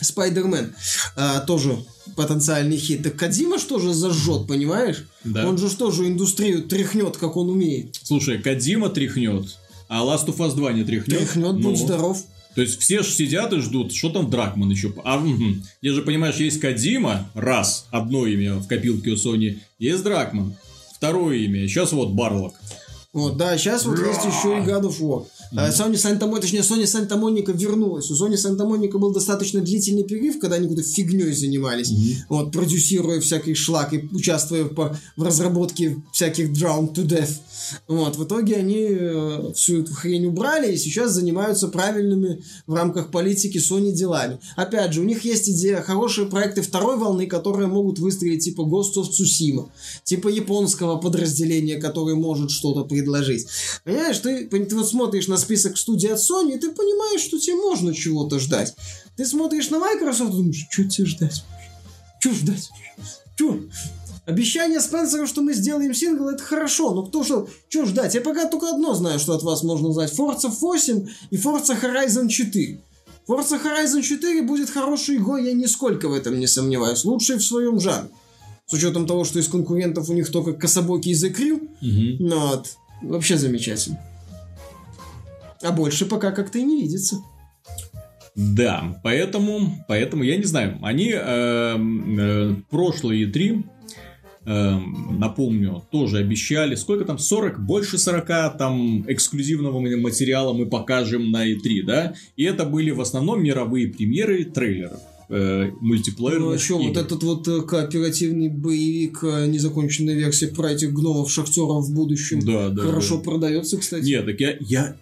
Спайдермен 0.00 0.74
а, 1.16 1.40
тоже 1.40 1.76
потенциальный 2.16 2.76
хит. 2.76 3.02
Так 3.02 3.16
Кадима 3.16 3.58
что 3.58 3.78
же 3.78 3.92
зажжет, 3.92 4.46
понимаешь? 4.46 5.06
Да. 5.24 5.48
Он 5.48 5.58
же 5.58 5.68
что 5.70 5.90
же 5.90 6.06
индустрию 6.06 6.62
тряхнет, 6.62 7.16
как 7.16 7.36
он 7.36 7.50
умеет. 7.50 7.98
Слушай, 8.02 8.38
Кадима 8.38 8.88
тряхнет, 8.90 9.56
а 9.88 10.04
Last 10.04 10.26
of 10.26 10.36
Us 10.36 10.54
2 10.54 10.72
не 10.72 10.84
тряхнет. 10.84 11.18
Тряхнет, 11.18 11.54
Ну, 11.54 11.70
будь 11.70 11.78
здоров. 11.78 12.18
То 12.54 12.60
есть 12.60 12.80
все 12.80 13.02
же 13.02 13.10
сидят 13.10 13.52
и 13.52 13.58
ждут, 13.58 13.92
что 13.92 14.10
там 14.10 14.30
Дракман 14.30 14.70
еще. 14.70 14.94
А, 15.04 15.18
мгм. 15.18 15.64
Я 15.82 15.92
же 15.92 16.02
понимаешь, 16.02 16.36
есть 16.36 16.60
Кадима, 16.60 17.28
раз, 17.34 17.86
одно 17.90 18.26
имя 18.26 18.54
в 18.56 18.68
копилке 18.68 19.10
у 19.10 19.14
Sony, 19.14 19.58
есть 19.78 20.04
Дракман, 20.04 20.54
второе 20.94 21.38
имя, 21.38 21.66
сейчас 21.66 21.92
вот 21.92 22.10
Барлок. 22.10 22.54
Вот, 23.12 23.36
да, 23.36 23.56
сейчас 23.58 23.86
вот 23.86 23.98
есть 23.98 24.24
еще 24.24 24.58
и 24.58 24.60
God 24.60 24.82
of 24.82 25.00
War. 25.00 25.26
А, 25.56 25.68
Sony 25.70 25.94
Santa 25.94 26.40
точнее, 26.40 26.60
Sony 26.60 26.84
Santa 26.84 27.18
Monica 27.20 27.52
вернулась. 27.56 28.10
У 28.10 28.14
Sony 28.14 28.34
Santa 28.34 28.66
Monica 28.66 28.98
был 28.98 29.12
достаточно 29.12 29.60
длительный 29.60 30.04
перерыв, 30.04 30.38
когда 30.40 30.56
они 30.56 30.68
какой-то 30.68 30.88
фигней 30.88 31.32
занимались. 31.32 31.92
Вот, 32.28 32.50
продюсируя 32.52 33.20
всякий 33.20 33.54
шлак 33.54 33.92
и 33.94 34.08
участвуя 34.12 34.64
по- 34.64 34.96
в 35.16 35.22
разработке 35.22 35.96
всяких 36.12 36.50
Drown 36.50 36.92
to 36.94 37.04
Death. 37.06 37.30
Вот, 37.88 38.16
в 38.16 38.24
итоге 38.24 38.56
они 38.56 38.86
э, 38.88 39.52
всю 39.54 39.82
эту 39.82 39.94
хрень 39.94 40.26
убрали 40.26 40.72
и 40.72 40.76
сейчас 40.76 41.12
занимаются 41.12 41.68
правильными 41.68 42.42
в 42.66 42.74
рамках 42.74 43.10
политики 43.10 43.58
Sony 43.58 43.92
делами. 43.92 44.38
Опять 44.56 44.92
же, 44.92 45.00
у 45.00 45.04
них 45.04 45.24
есть 45.24 45.48
идея, 45.48 45.82
хорошие 45.82 46.26
проекты 46.26 46.62
второй 46.62 46.96
волны, 46.96 47.26
которые 47.26 47.68
могут 47.68 47.98
выстрелить 47.98 48.44
типа 48.44 48.62
Ghost 48.62 48.96
of 48.96 49.08
Tsushima, 49.10 49.68
типа 50.04 50.28
японского 50.28 50.96
подразделения, 50.96 51.76
которое 51.76 52.14
может 52.14 52.50
что-то 52.50 52.84
предложить. 52.84 53.46
Понимаешь, 53.84 54.18
ты, 54.18 54.46
ты 54.46 54.76
вот 54.76 54.88
смотришь 54.88 55.28
на 55.28 55.36
список 55.36 55.76
студий 55.76 56.12
от 56.12 56.18
Sony, 56.18 56.56
и 56.56 56.58
ты 56.58 56.70
понимаешь, 56.70 57.20
что 57.20 57.38
тебе 57.38 57.56
можно 57.56 57.94
чего-то 57.94 58.38
ждать. 58.38 58.74
Ты 59.16 59.24
смотришь 59.24 59.70
на 59.70 59.78
Microsoft 59.78 60.32
и 60.32 60.36
думаешь, 60.36 60.66
что 60.70 60.84
тебе 60.84 61.06
ждать? 61.06 61.44
Что 62.18 62.32
ждать? 62.32 62.70
Что? 63.36 63.60
Обещание 64.26 64.80
Спенсера, 64.80 65.26
что 65.26 65.42
мы 65.42 65.52
сделаем 65.52 65.92
сингл, 65.92 66.28
это 66.30 66.42
хорошо, 66.42 66.94
но 66.94 67.02
кто 67.02 67.22
что, 67.24 67.46
что 67.68 67.84
ждать? 67.84 68.14
Я 68.14 68.22
пока 68.22 68.46
только 68.46 68.70
одно 68.70 68.94
знаю, 68.94 69.18
что 69.18 69.34
от 69.34 69.42
вас 69.42 69.62
можно 69.62 69.92
знать. 69.92 70.12
Forza 70.18 70.48
8 70.48 71.06
и 71.30 71.36
Forza 71.36 71.78
Horizon 71.80 72.28
4. 72.28 72.80
Forza 73.28 73.60
Horizon 73.62 74.00
4 74.02 74.42
будет 74.42 74.70
хорошей 74.70 75.16
игрой, 75.16 75.44
я 75.46 75.52
нисколько 75.52 76.08
в 76.08 76.14
этом 76.14 76.38
не 76.40 76.46
сомневаюсь. 76.46 77.04
Лучшей 77.04 77.36
в 77.36 77.44
своем 77.44 77.80
жанре. 77.80 78.08
С 78.66 78.72
учетом 78.72 79.06
того, 79.06 79.24
что 79.24 79.38
из 79.38 79.48
конкурентов 79.48 80.08
у 80.08 80.14
них 80.14 80.30
только 80.32 80.54
Кособоки 80.54 81.10
и 81.10 81.12
The 81.12 81.30
Crew, 81.34 81.68
Мгм. 81.82 82.16
ну 82.26 82.48
вот, 82.48 82.68
вообще 83.02 83.36
замечательно. 83.36 84.00
А 85.62 85.70
больше 85.70 86.06
пока 86.06 86.30
как-то 86.32 86.58
и 86.58 86.62
не 86.62 86.80
видится. 86.80 87.16
Да, 88.34 89.00
поэтому, 89.04 89.84
поэтому 89.86 90.24
я 90.24 90.36
не 90.36 90.44
знаю. 90.44 90.78
Они 90.82 91.10
эм, 91.12 92.18
э, 92.18 92.56
прошлые 92.68 93.26
три, 93.28 93.64
напомню, 94.46 95.82
тоже 95.90 96.18
обещали, 96.18 96.74
сколько 96.74 97.04
там, 97.04 97.18
40, 97.18 97.64
больше 97.64 97.98
40 97.98 98.26
там 98.58 99.04
эксклюзивного 99.10 99.80
материала 99.80 100.52
мы 100.52 100.66
покажем 100.66 101.30
на 101.30 101.50
E3, 101.50 101.82
да? 101.84 102.14
И 102.36 102.44
это 102.44 102.64
были 102.64 102.90
в 102.90 103.00
основном 103.00 103.42
мировые 103.42 103.88
премьеры 103.88 104.44
трейлеров 104.44 105.00
э, 105.28 105.70
Ну, 105.70 105.78
мультиплеерных 105.80 106.56
а 106.56 106.58
что, 106.58 106.78
вот 106.78 106.90
игр. 106.92 107.00
этот 107.00 107.22
вот 107.22 107.48
э, 107.48 107.62
кооперативный 107.62 108.48
боевик, 108.48 109.20
э, 109.22 109.46
незаконченная 109.46 110.14
версия 110.14 110.48
про 110.48 110.72
этих 110.72 110.92
гномов 110.92 111.30
шахтеров 111.30 111.86
в 111.86 111.94
будущем, 111.94 112.40
Да, 112.40 112.68
да, 112.68 112.82
хорошо 112.82 113.16
да. 113.16 113.22
продается, 113.22 113.78
кстати. 113.78 114.04
Нет, 114.04 114.26
так 114.26 114.40
я... 114.40 114.56
я... 114.60 114.96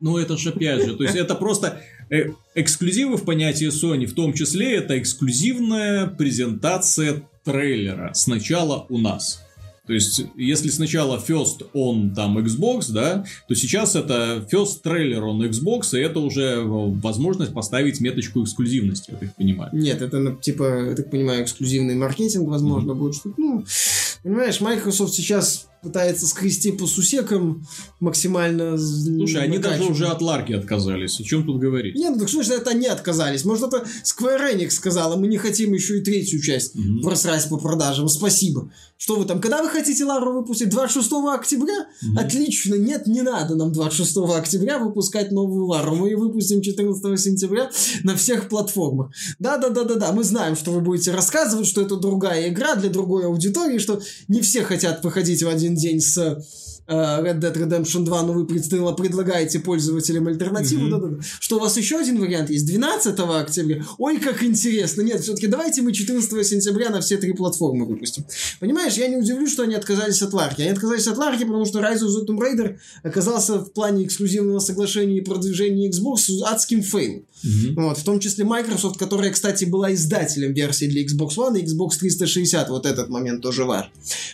Ну, 0.00 0.16
это 0.16 0.36
же 0.38 0.50
опять 0.50 0.84
же, 0.84 0.96
то 0.96 1.04
есть 1.04 1.14
это 1.14 1.34
просто 1.34 1.80
э, 2.10 2.30
эксклюзивы 2.54 3.18
в 3.18 3.24
понятии 3.24 3.68
Sony, 3.68 4.06
в 4.06 4.14
том 4.14 4.32
числе 4.32 4.76
это 4.76 4.98
эксклюзивная 4.98 6.06
презентация 6.06 7.22
трейлера 7.44 8.12
сначала 8.14 8.86
у 8.88 8.98
нас. 8.98 9.40
То 9.86 9.94
есть, 9.94 10.24
если 10.36 10.68
сначала 10.68 11.18
first 11.18 11.66
on 11.74 12.14
там 12.14 12.38
Xbox, 12.38 12.92
да, 12.92 13.24
то 13.48 13.54
сейчас 13.56 13.96
это 13.96 14.46
first 14.52 14.82
трейлер 14.84 15.22
on 15.22 15.40
Xbox, 15.50 15.98
и 15.98 16.00
это 16.00 16.20
уже 16.20 16.42
э, 16.42 16.62
возможность 16.64 17.52
поставить 17.52 18.00
меточку 18.00 18.44
эксклюзивности, 18.44 19.10
я 19.10 19.16
так 19.16 19.34
понимаю. 19.34 19.70
Нет, 19.72 20.00
это, 20.00 20.20
ну, 20.20 20.36
типа, 20.36 20.90
я 20.90 20.94
так 20.94 21.10
понимаю, 21.10 21.42
эксклюзивный 21.42 21.96
маркетинг, 21.96 22.48
возможно, 22.48 22.94
будет 22.94 23.16
что-то. 23.16 23.34
Ну, 23.38 23.64
понимаешь, 24.22 24.60
Microsoft 24.60 25.12
сейчас 25.14 25.69
пытается 25.82 26.26
скрести 26.26 26.72
по 26.72 26.86
сусекам 26.86 27.66
максимально... 28.00 28.76
Слушай, 28.76 29.44
они 29.44 29.58
даже 29.58 29.84
уже 29.84 30.06
от 30.06 30.20
Ларки 30.20 30.52
отказались. 30.52 31.18
О 31.20 31.24
чем 31.24 31.44
тут 31.46 31.58
говорить? 31.58 31.94
Не, 31.96 32.10
ну 32.10 32.18
так 32.18 32.28
слушай, 32.28 32.56
это 32.56 32.70
они 32.70 32.86
отказались. 32.86 33.44
Может, 33.44 33.68
это 33.72 33.86
Square 34.04 34.54
Enix 34.54 34.70
сказала, 34.70 35.16
мы 35.16 35.26
не 35.26 35.38
хотим 35.38 35.72
еще 35.72 35.98
и 35.98 36.02
третью 36.02 36.40
часть 36.42 36.74
Мгм. 36.74 37.02
просрать 37.02 37.48
по 37.48 37.56
продажам. 37.56 38.08
Спасибо. 38.08 38.70
Что 38.98 39.16
вы 39.16 39.24
там, 39.24 39.40
когда 39.40 39.62
вы 39.62 39.70
хотите 39.70 40.04
Лару 40.04 40.34
выпустить? 40.34 40.68
26 40.68 41.34
октября? 41.34 41.86
Мгм. 42.02 42.18
Отлично. 42.18 42.74
Нет, 42.74 43.06
не 43.06 43.22
надо 43.22 43.54
нам 43.54 43.72
26 43.72 44.36
октября 44.36 44.78
выпускать 44.78 45.32
новую 45.32 45.64
Лару. 45.66 45.94
Мы 45.96 46.08
ее 46.10 46.16
выпустим 46.18 46.60
14 46.60 47.16
сентября 47.18 47.70
на 48.04 48.14
всех 48.16 48.48
платформах. 48.50 49.10
Да-да-да-да-да. 49.38 50.12
Мы 50.12 50.22
знаем, 50.24 50.54
что 50.56 50.70
вы 50.72 50.80
будете 50.80 51.12
рассказывать, 51.12 51.66
что 51.66 51.80
это 51.80 51.96
другая 51.96 52.48
игра 52.50 52.74
для 52.74 52.90
другой 52.90 53.24
аудитории, 53.24 53.78
что 53.78 54.00
не 54.28 54.42
все 54.42 54.62
хотят 54.62 55.02
выходить 55.02 55.42
в 55.42 55.48
один 55.48 55.69
день 55.74 56.00
с 56.00 56.38
Red 56.90 57.38
Dead 57.40 57.54
Redemption 57.54 58.04
2, 58.04 58.22
но 58.22 58.32
вы 58.32 58.44
предла- 58.44 58.94
предлагаете 58.96 59.60
пользователям 59.60 60.26
альтернативу. 60.26 60.82
Мгм. 60.82 60.90
Да-да-да. 60.90 61.22
Что 61.38 61.56
у 61.56 61.60
вас 61.60 61.76
еще 61.76 61.98
один 61.98 62.18
вариант 62.20 62.50
есть? 62.50 62.66
12 62.66 63.40
октября? 63.40 63.84
Ой, 63.98 64.18
как 64.18 64.42
интересно. 64.42 65.02
Нет, 65.02 65.20
все-таки 65.22 65.46
давайте 65.46 65.82
мы 65.82 65.92
14 65.92 66.44
сентября 66.44 66.90
на 66.90 67.00
все 67.00 67.16
три 67.16 67.32
платформы 67.32 67.86
выпустим. 67.86 68.24
Понимаешь, 68.58 68.94
я 68.94 69.08
не 69.08 69.16
удивлюсь, 69.16 69.52
что 69.52 69.62
они 69.62 69.74
отказались 69.74 70.20
от 70.22 70.32
Ларки. 70.32 70.62
Они 70.62 70.70
отказались 70.70 71.06
от 71.06 71.16
Ларки, 71.16 71.44
потому 71.44 71.64
что 71.64 71.78
Rise 71.80 72.00
of 72.00 72.08
the 72.08 72.26
Tomb 72.26 72.38
Raider 72.38 72.76
оказался 73.02 73.58
в 73.58 73.72
плане 73.72 74.04
эксклюзивного 74.04 74.58
соглашения 74.58 75.18
и 75.18 75.20
продвижения 75.20 75.88
Xbox 75.90 76.28
адским 76.44 76.82
фейлом. 76.82 77.24
Мгм. 77.42 77.74
Вот, 77.88 77.98
в 77.98 78.04
том 78.04 78.20
числе 78.20 78.44
Microsoft, 78.44 78.98
которая, 78.98 79.30
кстати, 79.30 79.64
была 79.64 79.92
издателем 79.94 80.52
версии 80.52 80.86
для 80.86 81.04
Xbox 81.04 81.36
One 81.36 81.58
и 81.58 81.64
Xbox 81.64 81.98
360. 81.98 82.68
Вот 82.68 82.84
этот 82.84 83.08
момент 83.08 83.42
тоже 83.42 83.64
важен. 83.64 83.90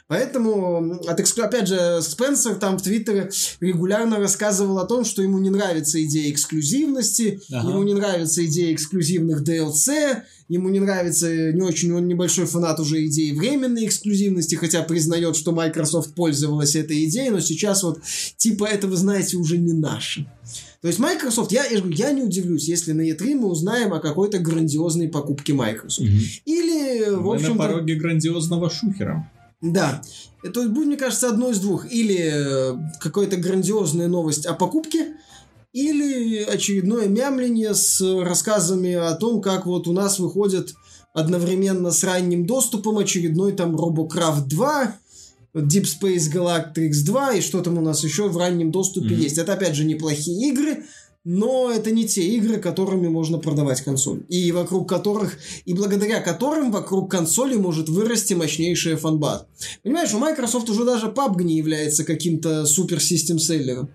Поэтому, 0.08 1.00
от 1.06 1.20
эксклю- 1.20 1.44
опять 1.44 1.68
же, 1.68 2.00
Спенсер 2.02 2.45
там 2.54 2.78
в 2.78 2.82
Твиттере 2.82 3.30
регулярно 3.60 4.18
рассказывал 4.18 4.78
о 4.78 4.86
том, 4.86 5.04
что 5.04 5.22
ему 5.22 5.38
не 5.38 5.50
нравится 5.50 6.02
идея 6.04 6.30
эксклюзивности, 6.30 7.40
Ага. 7.52 7.70
ему 7.70 7.82
не 7.82 7.94
нравится 7.94 8.44
идея 8.46 8.72
эксклюзивных 8.74 9.42
DLC, 9.42 10.22
ему 10.48 10.68
не 10.68 10.80
нравится, 10.80 11.52
не 11.52 11.62
очень, 11.62 11.92
он 11.92 12.06
небольшой 12.06 12.46
фанат 12.46 12.78
уже 12.80 13.04
идеи 13.06 13.32
временной 13.32 13.86
эксклюзивности, 13.86 14.54
хотя 14.54 14.82
признает, 14.82 15.36
что 15.36 15.52
Microsoft 15.52 16.14
пользовалась 16.14 16.76
этой 16.76 17.04
идеей, 17.06 17.30
но 17.30 17.40
сейчас 17.40 17.82
вот 17.82 18.00
типа 18.36 18.64
это, 18.64 18.86
вы 18.86 18.96
знаете, 18.96 19.36
уже 19.36 19.58
не 19.58 19.72
наше. 19.72 20.26
То 20.82 20.88
есть 20.88 21.00
Microsoft, 21.00 21.50
я, 21.50 21.64
я, 21.66 21.82
я 21.84 22.12
не 22.12 22.22
удивлюсь, 22.22 22.68
если 22.68 22.92
на 22.92 23.00
E3 23.00 23.34
мы 23.34 23.48
узнаем 23.48 23.92
о 23.92 23.98
какой-то 23.98 24.38
грандиозной 24.38 25.08
покупке 25.08 25.52
Microsoft. 25.52 26.08
Мгм. 26.08 26.20
Или, 26.44 27.10
в 27.10 27.22
Мы 27.22 27.30
на 27.30 27.34
общем 27.34 27.58
пороге 27.58 27.94
грандиозного 27.96 28.70
шухера. 28.70 29.28
Да. 29.60 30.02
Это 30.42 30.68
будет, 30.68 30.86
мне 30.86 30.96
кажется, 30.96 31.28
одно 31.28 31.50
из 31.50 31.60
двух. 31.60 31.90
Или 31.90 32.30
э, 32.32 32.76
какая-то 33.00 33.36
грандиозная 33.36 34.08
новость 34.08 34.46
о 34.46 34.54
покупке, 34.54 35.16
или 35.72 36.42
очередное 36.42 37.06
мямление 37.06 37.74
с 37.74 38.00
рассказами 38.00 38.94
о 38.94 39.14
том, 39.14 39.42
как 39.42 39.66
вот 39.66 39.86
у 39.86 39.92
нас 39.92 40.18
выходят 40.18 40.74
одновременно 41.12 41.90
с 41.90 42.02
ранним 42.04 42.46
доступом 42.46 42.98
очередной 42.98 43.52
там 43.52 43.76
Robocraft 43.76 44.46
2, 44.46 44.96
Deep 45.54 45.84
Space 45.84 46.32
Galactic 46.32 46.92
2 47.04 47.32
и 47.34 47.40
что 47.40 47.60
там 47.60 47.78
у 47.78 47.80
нас 47.80 48.04
еще 48.04 48.28
в 48.28 48.36
раннем 48.36 48.70
доступе 48.70 49.08
mm-hmm. 49.14 49.20
есть. 49.20 49.38
Это 49.38 49.54
опять 49.54 49.74
же 49.74 49.84
неплохие 49.84 50.50
игры, 50.50 50.84
но 51.26 51.72
это 51.72 51.90
не 51.90 52.06
те 52.06 52.22
игры, 52.22 52.58
которыми 52.58 53.08
можно 53.08 53.38
продавать 53.38 53.80
консоль. 53.80 54.22
И 54.28 54.52
вокруг 54.52 54.88
которых, 54.88 55.36
и 55.64 55.74
благодаря 55.74 56.20
которым 56.20 56.70
вокруг 56.70 57.10
консоли 57.10 57.56
может 57.56 57.88
вырасти 57.88 58.34
мощнейшая 58.34 58.96
фанбат. 58.96 59.48
Понимаешь, 59.82 60.14
у 60.14 60.20
Microsoft 60.20 60.70
уже 60.70 60.84
даже 60.84 61.06
PUBG 61.06 61.42
не 61.42 61.56
является 61.56 62.04
каким-то 62.04 62.64
супер 62.64 63.00
систем 63.00 63.40
селлером. 63.40 63.90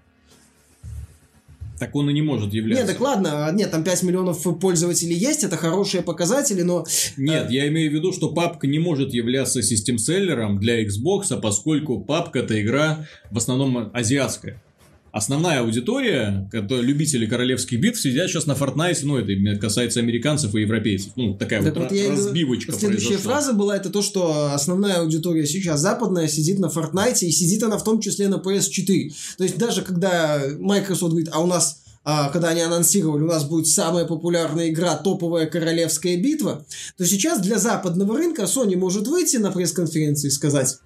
Так 1.79 1.95
он 1.95 2.09
и 2.09 2.13
не 2.13 2.21
может 2.21 2.53
являться. 2.53 2.83
Нет, 2.83 2.91
так 2.91 3.01
ладно, 3.01 3.49
нет, 3.53 3.71
там 3.71 3.85
5 3.85 4.03
миллионов 4.03 4.43
пользователей 4.59 5.15
есть, 5.15 5.45
это 5.45 5.55
хорошие 5.55 6.03
показатели, 6.03 6.63
но... 6.63 6.85
Нет, 7.15 7.45
а... 7.47 7.51
я 7.51 7.65
имею 7.69 7.89
в 7.91 7.93
виду, 7.93 8.11
что 8.11 8.33
папка 8.33 8.67
не 8.67 8.77
может 8.77 9.13
являться 9.13 9.63
систем-селлером 9.63 10.59
для 10.59 10.83
Xbox, 10.83 11.39
поскольку 11.39 12.01
папка 12.01 12.39
это 12.39 12.61
игра 12.61 13.07
в 13.31 13.37
основном 13.37 13.89
азиатская 13.93 14.61
основная 15.11 15.61
аудитория, 15.61 16.47
которые, 16.51 16.85
любители 16.85 17.25
королевских 17.25 17.79
битв, 17.79 17.99
сидят 17.99 18.29
сейчас 18.29 18.45
на 18.45 18.53
Fortnite, 18.53 18.99
ну, 19.03 19.17
это 19.17 19.59
касается 19.59 19.99
американцев 19.99 20.55
и 20.55 20.61
европейцев. 20.61 21.11
Ну, 21.15 21.35
такая 21.35 21.61
так 21.61 21.75
вот, 21.75 21.91
вот 21.91 22.09
разбивочка 22.09 22.71
Следующая 22.71 23.07
произошла. 23.09 23.31
фраза 23.33 23.53
была 23.53 23.75
это 23.75 23.89
то, 23.89 24.01
что 24.01 24.53
основная 24.53 25.01
аудитория 25.01 25.45
сейчас 25.45 25.81
западная 25.81 26.27
сидит 26.27 26.59
на 26.59 26.67
Fortnite, 26.67 27.19
и 27.21 27.31
сидит 27.31 27.63
она 27.63 27.77
в 27.77 27.83
том 27.83 27.99
числе 27.99 28.27
на 28.27 28.35
PS4. 28.35 29.11
То 29.37 29.43
есть 29.43 29.57
даже 29.57 29.81
когда 29.81 30.41
Microsoft 30.59 31.11
говорит, 31.11 31.29
а 31.31 31.41
у 31.41 31.47
нас 31.47 31.81
а, 32.03 32.29
когда 32.29 32.49
они 32.49 32.61
анонсировали, 32.61 33.23
у 33.23 33.27
нас 33.27 33.43
будет 33.43 33.67
самая 33.67 34.05
популярная 34.05 34.69
игра 34.69 34.95
топовая 34.95 35.45
королевская 35.45 36.17
битва, 36.17 36.65
то 36.97 37.05
сейчас 37.05 37.41
для 37.41 37.59
западного 37.59 38.17
рынка 38.17 38.43
Sony 38.43 38.75
может 38.75 39.07
выйти 39.07 39.37
на 39.37 39.51
пресс-конференции 39.51 40.29
и 40.29 40.31
сказать, 40.31 40.79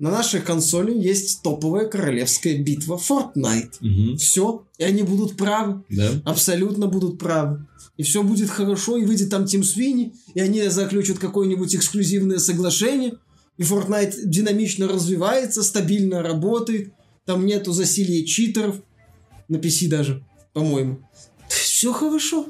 на 0.00 0.10
нашей 0.10 0.40
консоли 0.40 0.98
есть 0.98 1.42
топовая 1.42 1.86
королевская 1.86 2.56
битва 2.56 2.98
Fortnite. 2.98 3.74
Угу. 3.80 4.16
Все, 4.16 4.66
и 4.78 4.84
они 4.84 5.02
будут 5.02 5.36
правы. 5.36 5.84
Да. 5.90 6.22
Абсолютно 6.24 6.86
будут 6.86 7.18
правы. 7.18 7.66
И 7.98 8.02
все 8.02 8.22
будет 8.22 8.48
хорошо, 8.48 8.96
и 8.96 9.04
выйдет 9.04 9.28
там 9.28 9.44
Тим 9.44 9.62
Свини, 9.62 10.14
и 10.32 10.40
они 10.40 10.66
заключат 10.68 11.18
какое-нибудь 11.18 11.76
эксклюзивное 11.76 12.38
соглашение, 12.38 13.18
и 13.58 13.62
Fortnite 13.62 14.14
динамично 14.24 14.88
развивается, 14.88 15.62
стабильно 15.62 16.22
работает, 16.22 16.94
там 17.26 17.44
нету 17.44 17.72
засилия 17.72 18.24
читеров, 18.24 18.76
на 19.48 19.56
PC 19.56 19.88
даже, 19.88 20.24
по-моему. 20.54 21.00
Все 21.50 21.92
хорошо. 21.92 22.46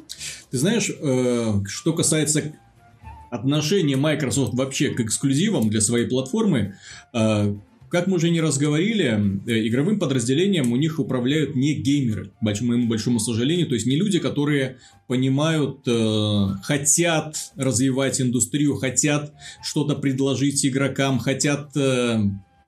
Ты 0.53 0.59
знаешь, 0.59 0.89
э, 0.89 1.55
что 1.67 1.95
касается 1.95 2.53
отношение 3.31 3.97
Microsoft 3.97 4.55
вообще 4.55 4.91
к 4.91 5.01
эксклюзивам 5.01 5.71
для 5.71 5.81
своей 5.81 6.07
платформы, 6.07 6.77
э, 7.13 7.55
как 7.89 8.07
мы 8.07 8.17
уже 8.17 8.31
не 8.31 8.41
разговорили, 8.41 9.41
э, 9.47 9.67
игровым 9.67 9.99
подразделением 9.99 10.73
у 10.73 10.77
них 10.77 10.99
управляют 10.99 11.57
не 11.57 11.75
геймеры, 11.75 12.33
к 12.41 12.61
моему 12.61 12.89
большому 12.89 13.19
сожалению, 13.19 13.67
то 13.67 13.75
есть 13.75 13.87
не 13.87 13.97
люди, 13.97 14.19
которые 14.19 14.79
понимают, 15.09 15.81
э, 15.87 16.47
хотят 16.63 17.53
развивать 17.57 18.21
индустрию, 18.21 18.77
хотят 18.77 19.33
что-то 19.63 19.97
предложить 19.97 20.65
игрокам, 20.65 21.19
хотят 21.19 21.71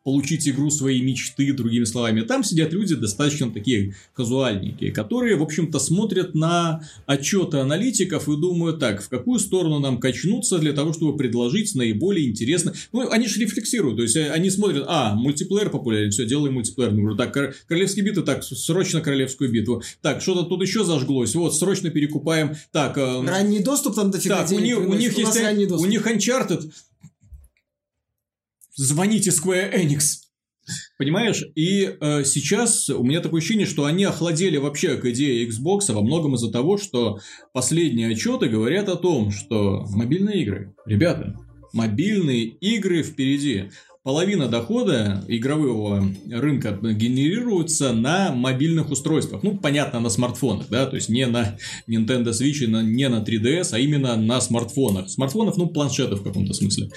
получить 0.04 0.48
игру 0.48 0.70
своей 0.70 1.00
мечты, 1.00 1.52
другими 1.52 1.84
словами. 1.84 2.22
Там 2.22 2.42
сидят 2.44 2.72
люди 2.72 2.94
достаточно 2.94 3.50
такие 3.50 3.94
казуальники, 4.14 4.90
которые, 4.90 5.36
в 5.36 5.42
общем-то, 5.42 5.78
смотрят 5.78 6.34
на 6.34 6.82
отчеты 7.06 7.58
аналитиков 7.58 8.28
и 8.28 8.36
думают 8.36 8.80
так, 8.80 9.02
в 9.02 9.08
какую 9.08 9.38
сторону 9.38 9.78
нам 9.78 9.98
качнуться 9.98 10.58
для 10.58 10.72
того, 10.72 10.92
чтобы 10.92 11.16
предложить 11.16 11.74
наиболее 11.74 12.28
интересно. 12.28 12.74
Ну, 12.92 13.08
они 13.10 13.26
же 13.26 13.40
рефлексируют, 13.40 13.96
то 13.96 14.02
есть 14.02 14.16
э, 14.16 14.30
они 14.30 14.50
смотрят, 14.50 14.84
а, 14.88 15.14
мультиплеер 15.14 15.70
популярен, 15.70 16.10
все, 16.10 16.26
делаем 16.26 16.54
мультиплеер. 16.54 16.92
Ну, 16.92 17.16
так, 17.16 17.32
королевские 17.68 18.04
битвы, 18.04 18.22
так, 18.22 18.42
срочно 18.42 19.00
королевскую 19.00 19.50
битву. 19.50 19.82
Так, 20.00 20.20
что-то 20.20 20.44
тут 20.44 20.62
еще 20.62 20.84
зажглось, 20.84 21.34
вот, 21.34 21.54
срочно 21.54 21.90
перекупаем. 21.90 22.54
Так, 22.72 22.98
э, 22.98 23.24
ранний 23.26 23.60
доступ 23.60 23.94
там 23.94 24.10
дофига 24.10 24.42
так, 24.42 24.52
у 24.52 24.58
них, 24.58 24.78
у 24.78 24.94
них 24.94 25.16
есть, 25.16 25.40
у 25.70 25.86
них 25.86 26.06
Uncharted, 26.06 26.70
звоните 28.74 29.30
Square 29.30 29.74
Enix. 29.74 30.22
Понимаешь? 30.96 31.42
И 31.56 31.96
э, 32.00 32.24
сейчас 32.24 32.88
у 32.88 33.02
меня 33.02 33.20
такое 33.20 33.40
ощущение, 33.40 33.66
что 33.66 33.84
они 33.84 34.04
охладели 34.04 34.58
вообще 34.58 34.96
к 34.96 35.04
идее 35.06 35.48
Xbox 35.48 35.92
во 35.92 36.02
многом 36.02 36.36
из-за 36.36 36.52
того, 36.52 36.78
что 36.78 37.18
последние 37.52 38.10
отчеты 38.10 38.48
говорят 38.48 38.88
о 38.88 38.96
том, 38.96 39.32
что 39.32 39.84
мобильные 39.90 40.42
игры, 40.42 40.74
ребята, 40.86 41.36
мобильные 41.72 42.44
игры 42.44 43.02
впереди 43.02 43.70
половина 44.02 44.48
дохода 44.48 45.24
игрового 45.28 46.04
рынка 46.30 46.72
генерируется 46.72 47.92
на 47.92 48.32
мобильных 48.32 48.90
устройствах. 48.90 49.42
Ну, 49.42 49.56
понятно, 49.56 50.00
на 50.00 50.10
смартфонах, 50.10 50.68
да, 50.68 50.86
то 50.86 50.96
есть 50.96 51.08
не 51.08 51.26
на 51.26 51.56
Nintendo 51.88 52.30
Switch, 52.30 52.66
не 52.66 53.08
на 53.08 53.22
3DS, 53.22 53.68
а 53.72 53.78
именно 53.78 54.16
на 54.16 54.40
смартфонах. 54.40 55.08
Смартфонов, 55.08 55.56
ну, 55.56 55.68
планшетов 55.68 56.20
в 56.20 56.24
каком-то 56.24 56.52
смысле. 56.52 56.90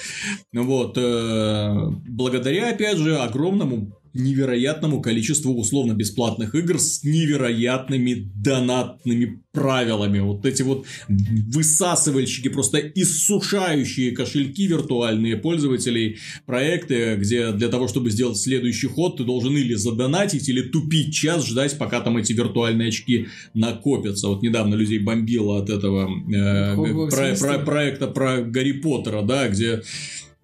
Вот. 0.54 0.98
Э, 0.98 1.92
благодаря, 2.08 2.70
опять 2.70 2.98
же, 2.98 3.18
огромному 3.18 3.96
невероятному 4.16 5.02
количеству 5.02 5.54
условно-бесплатных 5.56 6.56
игр 6.56 6.80
с 6.80 7.04
невероятными 7.04 8.32
донатными 8.36 9.44
правилами. 9.52 10.20
Вот 10.20 10.46
эти 10.46 10.62
вот 10.62 10.86
высасывальщики, 11.08 12.50
просто 12.50 12.80
иссушающие 12.80 14.12
кошельки 14.12 14.68
виртуальные 14.68 15.38
пользователей 15.38 16.18
проекты, 16.46 17.16
где 17.16 17.52
для 17.52 17.70
того, 17.70 17.88
чтобы 17.88 18.10
сделать 18.10 18.38
следующий 18.38 18.88
ход, 18.88 19.18
ты 19.18 19.24
должен 19.24 19.56
или 19.56 19.74
задонатить, 19.74 20.50
или 20.50 20.62
тупить 20.62 21.14
час, 21.14 21.46
ждать, 21.48 21.78
пока 21.78 22.02
там 22.02 22.18
эти 22.18 22.34
виртуальные 22.34 22.90
очки 22.90 23.28
накопятся. 23.54 24.28
Вот 24.28 24.42
недавно 24.42 24.76
людей 24.76 25.00
бомбило 25.00 25.60
от 25.60 25.70
этого 25.70 26.10
э, 26.34 26.76
про, 27.10 27.36
про, 27.36 27.60
проекта 27.60 28.08
про 28.08 28.42
Гарри 28.42 28.74
Поттера, 28.74 29.22
да, 29.22 29.48
где 29.48 29.82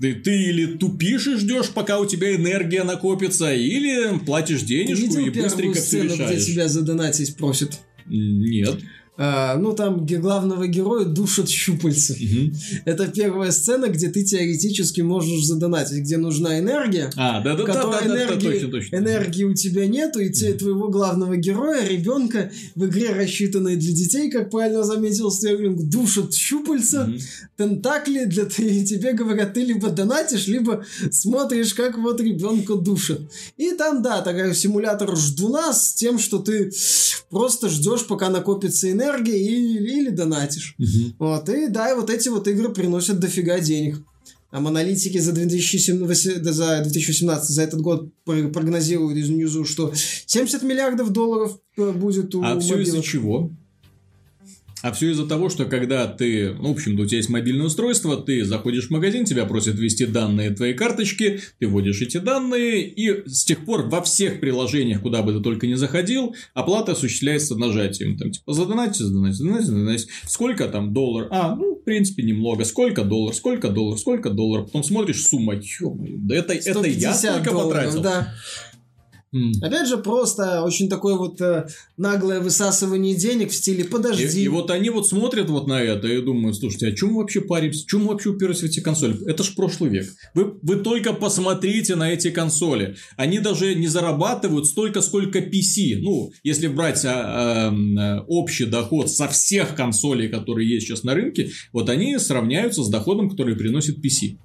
ты, 0.02 0.16
ты 0.16 0.44
или 0.46 0.66
тупишь 0.66 1.28
и 1.28 1.36
ждешь, 1.36 1.70
пока 1.70 2.00
у 2.00 2.06
тебя 2.06 2.36
энергия 2.36 2.84
накопится, 2.84 3.54
или 3.54 4.18
платишь 4.20 4.64
денежку 4.64 5.20
и 5.20 5.30
быстренько 5.30 5.80
все 5.80 6.04
решаешь. 6.04 6.42
где 6.42 6.54
тебя 6.54 6.68
задонатить 6.68 7.36
просят? 7.38 7.80
Нет. 8.08 8.80
А, 9.18 9.58
ну, 9.58 9.74
там 9.74 10.06
главного 10.06 10.68
героя 10.68 11.04
душат 11.04 11.50
щупальца. 11.50 12.14
Угу. 12.14 12.54
Это 12.86 13.08
первая 13.08 13.52
сцена, 13.52 13.88
где 13.88 14.10
ты 14.10 14.24
теоретически 14.24 15.02
можешь 15.02 15.44
задонатить, 15.44 16.00
где 16.00 16.18
нужна 16.18 16.60
энергия. 16.60 17.12
А, 17.18 17.42
да, 17.42 17.56
да, 17.56 17.66
да, 17.66 17.74
да, 17.74 18.08
энергии, 18.08 18.46
да, 18.46 18.52
точно, 18.52 18.72
точно. 18.72 18.96
Энергии 18.96 19.44
у 19.44 19.54
тебя 19.54 19.86
нету, 19.86 20.20
и 20.20 20.32
тебе, 20.32 20.54
твоего 20.54 20.88
главного 20.88 21.36
героя, 21.36 21.86
ребенка 21.86 22.52
в 22.76 22.86
игре, 22.86 23.12
рассчитанной 23.12 23.76
для 23.76 23.94
детей, 23.94 24.32
как 24.32 24.50
правильно 24.50 24.84
заметил 24.84 25.30
Стерлинг, 25.30 25.90
душат 25.90 26.34
щупальца, 26.34 27.04
угу. 27.04 27.18
тентакли, 27.58 28.24
для 28.24 28.44
и 28.44 28.86
тебе 28.86 29.12
говорят, 29.12 29.54
ты 29.54 29.62
либо 29.66 29.90
донатишь, 29.90 30.48
либо 30.48 30.86
смотришь, 31.12 31.74
как 31.74 31.98
вот 31.98 32.22
ребенка 32.22 32.76
душат. 32.76 33.20
И 33.58 33.72
там, 33.72 34.02
да, 34.02 34.22
такой 34.22 34.56
симулятор 34.56 35.18
ждуна 35.18 35.74
с 35.74 35.94
тем, 35.94 36.18
что 36.18 36.40
ты 36.40 36.72
просто 37.30 37.70
ждешь, 37.70 38.06
пока 38.08 38.30
накопится 38.30 38.90
энергия, 38.90 39.01
энергии 39.02 39.38
или, 39.38 40.00
или 40.00 40.10
донатишь. 40.10 40.76
Угу. 40.80 41.16
Вот, 41.20 41.50
и 41.50 41.68
да, 41.68 41.92
и 41.92 41.96
вот 41.96 42.10
эти 42.10 42.30
вот 42.30 42.48
игры 42.48 42.70
приносят 42.74 43.20
дофига 43.20 43.60
денег. 43.60 44.04
А 44.52 44.58
аналитики 44.58 45.18
за 45.18 45.32
2017, 45.32 46.44
за 46.44 46.82
2017, 46.84 47.50
за 47.50 47.62
этот 47.62 47.80
год 47.80 48.10
прогнозируют 48.26 49.18
из 49.18 49.30
Ньюзу, 49.30 49.64
что 49.64 49.94
70 50.26 50.64
миллиардов 50.64 51.12
долларов 51.12 51.58
э, 51.78 51.92
будет 51.92 52.36
у 52.36 52.44
А 52.44 52.60
все 52.60 52.82
из-за 52.82 53.02
чего? 53.02 53.50
А 54.82 54.92
все 54.92 55.12
из-за 55.12 55.28
того, 55.28 55.50
что 55.50 55.66
когда 55.66 56.08
ты, 56.08 56.54
ну, 56.54 56.70
в 56.70 56.72
общем-то, 56.72 57.04
у 57.04 57.06
тебя 57.06 57.18
есть 57.18 57.30
мобильное 57.30 57.68
устройство, 57.68 58.18
ты 58.18 58.44
заходишь 58.44 58.88
в 58.88 58.90
магазин, 58.92 59.26
тебя 59.26 59.46
просят 59.46 59.78
ввести 59.78 60.06
данные 60.06 60.52
твоей 60.52 60.74
карточки, 60.74 61.42
ты 61.60 61.68
вводишь 61.68 62.02
эти 62.02 62.18
данные, 62.18 62.88
и 62.88 63.28
с 63.28 63.44
тех 63.46 63.66
пор 63.66 63.84
во 63.84 64.02
всех 64.02 64.40
приложениях, 64.40 65.02
куда 65.02 65.22
бы 65.22 65.34
ты 65.34 65.40
только 65.42 65.68
не 65.68 65.76
заходил, 65.76 66.36
оплата 66.54 66.94
осуществляется 66.94 67.56
нажатием. 67.56 68.18
Там, 68.18 68.32
типа, 68.32 68.54
задонать, 68.54 68.96
задонать, 68.96 69.36
задонать, 69.36 69.66
задонать. 69.66 70.08
Сколько 70.28 70.68
там 70.68 70.94
доллар? 70.94 71.28
А, 71.30 71.56
ну, 71.56 71.76
в 71.76 71.84
принципе, 71.84 72.24
немного. 72.24 72.66
Сколько 72.66 73.04
доллар? 73.04 73.34
Сколько 73.36 73.70
доллар? 73.70 73.98
Сколько 73.98 74.30
доллар? 74.30 74.64
Потом 74.64 74.84
смотришь, 74.84 75.24
сумма, 75.24 75.56
ё 75.56 75.96
да 75.98 76.36
это, 76.36 76.54
это 76.54 76.88
я 76.88 77.14
сколько 77.14 77.52
долларов, 77.52 77.72
потратил? 77.72 78.02
Да. 78.02 78.34
Mm. 79.34 79.52
Опять 79.62 79.88
же, 79.88 79.98
просто 79.98 80.62
очень 80.62 80.90
такое 80.90 81.16
вот 81.16 81.40
э, 81.40 81.68
наглое 81.96 82.42
высасывание 82.42 83.16
денег 83.16 83.52
в 83.52 83.56
стиле 83.56 83.86
«подожди». 83.86 84.42
И, 84.42 84.44
и 84.44 84.48
вот 84.50 84.70
они 84.72 84.90
вот 84.90 85.08
смотрят 85.08 85.50
вот 85.50 85.68
на 85.68 85.82
это 85.82 86.10
и 86.10 86.22
думают, 86.22 86.58
слушайте, 86.58 86.88
а 86.88 86.92
чем 86.92 87.14
мы 87.14 87.22
вообще 87.22 87.40
паримся? 87.40 87.88
Чем 87.88 88.02
мы 88.02 88.10
вообще 88.10 88.32
уперлись 88.32 88.60
в 88.60 88.66
эти 88.66 88.82
консоли? 88.82 89.18
Это 89.26 89.44
ж 89.44 89.56
прошлый 89.56 89.90
век. 89.90 90.08
Вы, 90.34 90.56
вы 90.62 90.76
только 90.78 91.14
посмотрите 91.14 91.96
на 91.96 92.12
эти 92.12 92.30
консоли. 92.30 92.98
Они 93.16 93.40
даже 93.40 93.74
не 93.76 93.88
зарабатывают 93.88 94.68
столько, 94.68 95.00
сколько 95.00 95.40
PC. 95.40 96.00
Ну, 96.00 96.34
если 96.44 96.68
брать 96.68 97.06
а, 97.06 97.70
а, 97.70 98.26
общий 98.28 98.66
доход 98.66 99.10
со 99.10 99.30
всех 99.30 99.76
консолей, 99.76 100.28
которые 100.28 100.70
есть 100.70 100.88
сейчас 100.88 101.04
на 101.04 101.14
рынке, 101.14 101.52
вот 101.72 101.90
они 101.90 102.18
сравняются 102.20 102.84
с 102.84 102.90
доходом, 102.90 103.30
который 103.30 103.56
приносит 103.56 104.04
PC. 104.04 104.38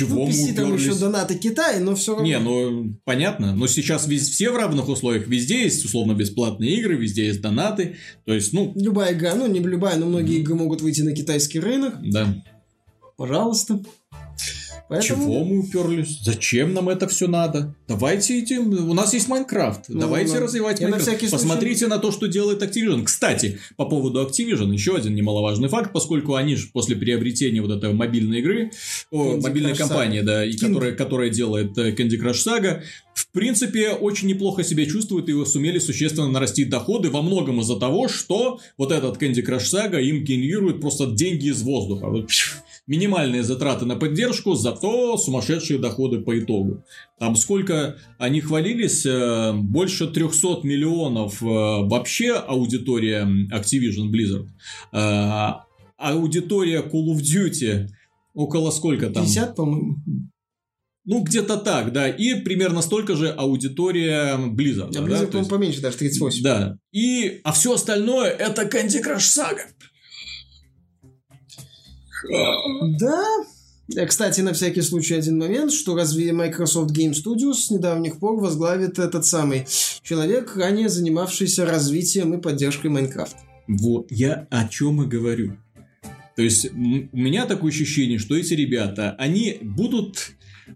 Чего 0.00 0.24
ну, 0.24 0.30
PC 0.30 0.46
мы 0.48 0.52
там 0.54 0.74
еще 0.74 0.94
донаты 0.94 1.34
Китая, 1.36 1.78
но 1.78 1.94
все 1.94 2.12
равно. 2.12 2.26
Не, 2.26 2.38
ну 2.38 2.94
понятно. 3.04 3.54
Но 3.54 3.66
сейчас 3.66 4.06
везде, 4.06 4.32
все 4.32 4.50
в 4.50 4.56
равных 4.56 4.88
условиях. 4.88 5.26
Везде 5.26 5.64
есть 5.64 5.84
условно 5.84 6.14
бесплатные 6.14 6.74
игры, 6.78 6.96
везде 6.96 7.26
есть 7.26 7.42
донаты. 7.42 7.96
То 8.24 8.32
есть, 8.32 8.54
ну... 8.54 8.72
Любая 8.76 9.12
игра, 9.12 9.34
ну 9.34 9.46
не 9.46 9.60
любая, 9.60 9.96
но 9.98 10.06
многие 10.06 10.38
игры 10.38 10.54
могут 10.54 10.80
выйти 10.80 11.02
на 11.02 11.14
китайский 11.14 11.60
рынок. 11.60 11.96
Да. 12.02 12.34
Пожалуйста. 13.18 13.80
Поэтому... 14.90 15.22
Чего 15.22 15.44
мы 15.44 15.60
уперлись? 15.60 16.18
Зачем 16.24 16.74
нам 16.74 16.88
это 16.88 17.06
все 17.06 17.28
надо? 17.28 17.76
Давайте 17.86 18.40
идем. 18.40 18.90
У 18.90 18.92
нас 18.92 19.14
есть 19.14 19.28
Майнкрафт. 19.28 19.84
Ну, 19.86 20.00
Давайте 20.00 20.34
ну, 20.34 20.40
развивать 20.40 20.80
Майнкрафт. 20.80 21.22
На 21.22 21.30
Посмотрите 21.30 21.86
случай... 21.86 21.90
на 21.90 21.98
то, 21.98 22.10
что 22.10 22.26
делает 22.26 22.60
Activision. 22.60 23.04
Кстати, 23.04 23.60
по 23.76 23.84
поводу 23.84 24.20
Activision, 24.20 24.72
еще 24.72 24.96
один 24.96 25.14
немаловажный 25.14 25.68
факт, 25.68 25.92
поскольку 25.92 26.34
они 26.34 26.56
же 26.56 26.70
после 26.72 26.96
приобретения 26.96 27.62
вот 27.62 27.70
этой 27.70 27.92
мобильной 27.92 28.40
игры, 28.40 28.72
о, 29.12 29.36
мобильной 29.36 29.76
компании, 29.76 30.22
да, 30.22 30.44
и 30.44 30.56
которая, 30.56 30.92
которая 30.92 31.30
делает 31.30 31.78
э, 31.78 31.92
Candy 31.92 32.20
Crush 32.20 32.44
Saga, 32.44 32.82
в 33.14 33.30
принципе, 33.30 33.90
очень 33.90 34.26
неплохо 34.26 34.64
себя 34.64 34.86
чувствуют 34.86 35.28
и 35.28 35.44
сумели 35.44 35.78
существенно 35.78 36.28
нарастить 36.28 36.68
доходы 36.68 37.10
во 37.10 37.22
многом 37.22 37.60
из-за 37.60 37.76
того, 37.76 38.08
что 38.08 38.58
вот 38.76 38.90
этот 38.90 39.22
Candy 39.22 39.46
Crush 39.46 39.72
Saga 39.72 40.02
им 40.02 40.24
генерирует 40.24 40.80
просто 40.80 41.06
деньги 41.06 41.46
из 41.46 41.62
воздуха. 41.62 42.08
Минимальные 42.90 43.44
затраты 43.44 43.86
на 43.86 43.94
поддержку, 43.94 44.56
зато 44.56 45.16
сумасшедшие 45.16 45.78
доходы 45.78 46.18
по 46.18 46.36
итогу. 46.36 46.84
Там 47.20 47.36
сколько 47.36 47.98
они 48.18 48.40
хвалились, 48.40 49.06
э, 49.06 49.52
больше 49.52 50.08
300 50.08 50.62
миллионов 50.64 51.40
э, 51.40 51.46
вообще 51.46 52.32
аудитория 52.32 53.28
Activision 53.52 54.10
Blizzard. 54.10 54.48
Э, 54.92 55.60
аудитория 55.98 56.80
Call 56.80 57.14
of 57.14 57.20
Duty 57.20 57.86
около 58.34 58.72
сколько 58.72 59.08
там? 59.10 59.22
50, 59.22 59.54
по-моему. 59.54 59.96
Ну, 61.04 61.22
где-то 61.22 61.58
так, 61.58 61.92
да. 61.92 62.08
И 62.08 62.40
примерно 62.40 62.82
столько 62.82 63.14
же 63.14 63.28
аудитория 63.30 64.36
Blizzard. 64.36 64.96
А 64.96 65.00
Blizzard, 65.00 65.30
да? 65.30 65.42
по 65.44 65.48
поменьше, 65.48 65.80
даже 65.80 65.96
38. 65.96 66.42
Да. 66.42 66.76
И, 66.90 67.40
а 67.44 67.52
все 67.52 67.72
остальное 67.72 68.30
это 68.30 68.62
Candy 68.62 69.00
Crush 69.00 69.18
Saga. 69.18 69.62
Да. 72.98 73.24
Э, 73.96 74.06
кстати, 74.06 74.40
на 74.40 74.52
всякий 74.52 74.82
случай 74.82 75.14
один 75.14 75.38
момент, 75.38 75.72
что 75.72 75.94
разве 75.94 76.32
Microsoft 76.32 76.96
Game 76.96 77.12
Studios 77.12 77.54
с 77.54 77.70
недавних 77.70 78.18
пор 78.18 78.40
возглавит 78.40 78.98
этот 78.98 79.26
самый 79.26 79.66
человек, 80.02 80.56
ранее 80.56 80.88
занимавшийся 80.88 81.66
развитием 81.66 82.34
и 82.34 82.40
поддержкой 82.40 82.88
Майнкрафта. 82.88 83.38
Вот, 83.66 84.06
я 84.10 84.46
о 84.50 84.68
чем 84.68 85.02
и 85.02 85.06
говорю. 85.06 85.56
То 86.36 86.42
есть, 86.42 86.72
у 86.72 87.16
меня 87.16 87.46
такое 87.46 87.70
ощущение, 87.70 88.18
что 88.18 88.36
эти 88.36 88.54
ребята, 88.54 89.14
они 89.18 89.58
будут 89.60 90.32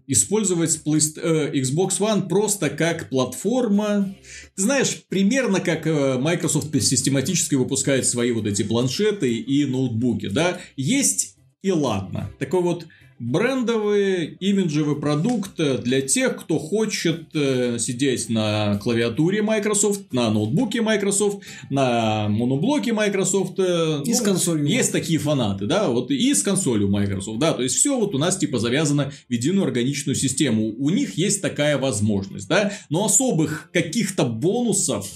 использовать 0.07 0.79
э, 0.85 1.51
Xbox 1.53 1.99
One 1.99 2.27
просто 2.27 2.69
как 2.69 3.09
платформа. 3.09 4.15
Ты 4.55 4.61
знаешь, 4.61 5.03
примерно 5.07 5.59
как 5.59 5.87
э, 5.87 6.17
Microsoft 6.19 6.73
систематически 6.81 7.55
выпускает 7.55 8.05
свои 8.05 8.31
вот 8.31 8.45
эти 8.45 8.63
планшеты 8.63 9.33
и 9.33 9.65
ноутбуки, 9.65 10.27
да. 10.27 10.59
Есть 10.75 11.34
и 11.65 11.71
ладно. 11.71 12.29
Такой 12.37 12.61
вот 12.61 12.85
брендовый 13.17 14.37
имиджевый 14.39 14.97
продукт 14.97 15.55
для 15.55 16.01
тех, 16.01 16.37
кто 16.37 16.59
хочет 16.59 17.29
э, 17.33 17.79
сидеть 17.79 18.29
на 18.29 18.77
клавиатуре 18.83 19.41
Microsoft, 19.41 20.13
на 20.13 20.29
ноутбуке 20.29 20.83
Microsoft, 20.83 21.39
на 21.71 22.27
моноблоке 22.29 22.93
Microsoft. 22.93 23.57
Э, 23.57 24.03
и 24.05 24.11
ну, 24.11 24.15
с 24.15 24.21
консолью. 24.21 24.67
Есть 24.67 24.91
такие 24.91 25.17
фанаты, 25.17 25.65
да, 25.65 25.89
вот 25.89 26.11
и 26.11 26.33
с 26.35 26.43
консолью 26.43 26.87
Microsoft, 26.89 27.39
да, 27.39 27.53
то 27.53 27.63
есть 27.63 27.75
все 27.75 27.97
вот 27.97 28.13
у 28.13 28.19
нас 28.19 28.37
типа 28.37 28.59
завязано 28.59 29.11
в 29.27 29.33
единую 29.33 29.65
органичную 29.65 30.15
систему. 30.15 30.75
У 30.77 30.91
них 30.91 31.17
есть 31.17 31.41
такая 31.41 31.79
возможность, 31.79 32.47
да, 32.47 32.73
но 32.91 33.05
особых 33.05 33.71
каких-то 33.73 34.25
бонусов 34.25 35.07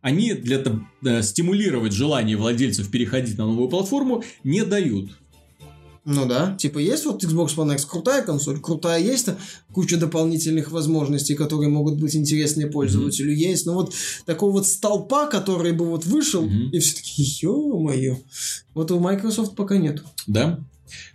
они 0.00 0.32
для 0.32 0.62
э, 1.04 1.22
стимулировать 1.22 1.92
желание 1.92 2.38
владельцев 2.38 2.90
переходить 2.90 3.36
на 3.36 3.44
новую 3.44 3.68
платформу 3.68 4.24
не 4.42 4.64
дают. 4.64 5.10
Ну 6.04 6.26
да, 6.26 6.56
типа 6.58 6.78
есть 6.78 7.04
вот 7.04 7.22
Xbox 7.22 7.56
One 7.56 7.74
X 7.74 7.84
крутая 7.84 8.22
консоль, 8.22 8.58
крутая 8.58 9.02
есть, 9.02 9.28
куча 9.72 9.98
дополнительных 9.98 10.70
возможностей, 10.70 11.34
которые 11.34 11.68
могут 11.68 12.00
быть 12.00 12.16
интереснее 12.16 12.68
пользователю, 12.68 13.32
mm-hmm. 13.32 13.50
есть, 13.50 13.66
но 13.66 13.74
вот 13.74 13.92
такого 14.24 14.52
вот 14.52 14.66
столпа, 14.66 15.26
который 15.26 15.72
бы 15.72 15.84
вот 15.84 16.06
вышел, 16.06 16.44
mm-hmm. 16.44 16.70
и 16.70 16.78
все 16.78 16.96
таки 16.96 17.22
ё-моё, 17.42 18.16
вот 18.74 18.90
у 18.90 18.98
Microsoft 18.98 19.54
пока 19.54 19.76
нет. 19.76 20.02
Да, 20.26 20.60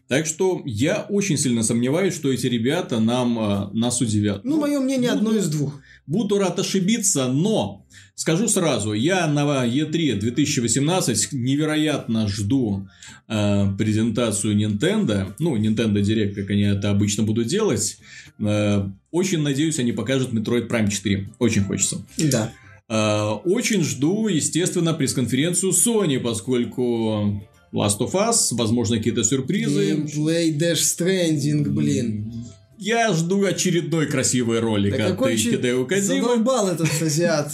так 0.08 0.28
что 0.28 0.62
я 0.66 1.06
очень 1.10 1.38
сильно 1.38 1.64
сомневаюсь, 1.64 2.14
что 2.14 2.32
эти 2.32 2.46
ребята 2.46 3.00
нам, 3.00 3.40
э, 3.40 3.70
нас 3.74 4.02
удивят. 4.02 4.44
Ну, 4.44 4.60
мое 4.60 4.80
мнение, 4.80 5.12
буду, 5.14 5.30
одно 5.30 5.40
из 5.40 5.48
двух. 5.50 5.82
Буду 6.06 6.38
рад 6.38 6.60
ошибиться, 6.60 7.28
но 7.28 7.85
скажу 8.16 8.48
сразу, 8.48 8.94
я 8.94 9.28
на 9.28 9.68
E3 9.68 10.16
2018 10.16 11.34
невероятно 11.34 12.28
жду 12.28 12.88
э, 13.28 13.68
презентацию 13.78 14.58
Nintendo. 14.58 15.34
Ну, 15.40 15.58
Nintendo 15.58 16.02
Direct, 16.02 16.34
как 16.34 16.50
они 16.50 16.64
это 16.64 16.90
обычно 16.90 17.24
будут 17.24 17.48
делать. 17.48 17.98
Э, 18.40 18.88
очень 19.12 19.42
надеюсь, 19.42 19.80
они 19.80 19.92
покажут 19.92 20.34
Metroid 20.34 20.68
Prime 20.68 20.90
4. 20.90 21.30
Очень 21.40 21.64
хочется. 21.64 22.06
Да. 22.18 22.52
Э, 22.90 23.34
очень 23.44 23.84
жду, 23.84 24.28
естественно, 24.28 24.94
пресс-конференцию 24.94 25.72
Sony, 25.72 26.20
поскольку 26.20 27.44
Last 27.74 28.00
of 28.00 28.14
Us, 28.14 28.48
возможно, 28.52 28.98
какие-то 28.98 29.24
сюрпризы. 29.24 29.92
Gameplay 29.92 30.58
Dash 30.58 30.76
Stranding, 30.76 31.70
блин. 31.70 32.45
Я 32.78 33.14
жду 33.14 33.46
очередной 33.46 34.08
красивой 34.08 34.60
ролик 34.60 34.98
да 34.98 35.08
от 35.08 35.30
Хидео 35.30 35.86
Кадзимы. 35.86 36.22
Задолбал 36.22 36.70
этот 36.70 36.90
азиат, 37.02 37.52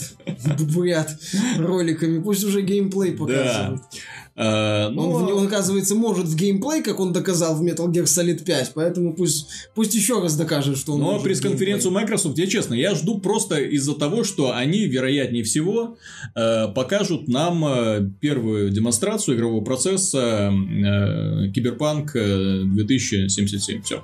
бурят 0.74 1.16
роликами. 1.58 2.20
Пусть 2.20 2.44
уже 2.44 2.62
геймплей 2.62 3.12
показывает. 3.12 3.80
Да. 3.80 3.98
Uh, 4.34 4.88
но... 4.88 5.10
он, 5.10 5.30
он, 5.30 5.46
оказывается, 5.46 5.94
может 5.94 6.24
в 6.24 6.34
геймплей, 6.34 6.82
как 6.82 7.00
он 7.00 7.12
доказал 7.12 7.54
в 7.54 7.62
Metal 7.62 7.86
Gear 7.92 8.04
Solid 8.04 8.42
5, 8.42 8.72
поэтому 8.74 9.12
пусть, 9.12 9.46
пусть 9.74 9.94
еще 9.94 10.22
раз 10.22 10.36
докажет, 10.36 10.78
что 10.78 10.94
он 10.94 11.00
Но 11.00 11.20
пресс-конференцию 11.20 11.92
Microsoft, 11.92 12.38
я 12.38 12.46
честно, 12.46 12.72
я 12.72 12.94
жду 12.94 13.18
просто 13.18 13.60
из-за 13.60 13.94
того, 13.94 14.24
что 14.24 14.56
они, 14.56 14.86
вероятнее 14.86 15.44
всего, 15.44 15.98
э, 16.34 16.68
покажут 16.74 17.28
нам 17.28 17.62
э, 17.62 18.10
первую 18.20 18.70
демонстрацию 18.70 19.36
игрового 19.36 19.62
процесса 19.62 20.50
э, 20.50 21.50
Киберпанк 21.52 22.14
2077. 22.14 23.82
Все. 23.82 24.02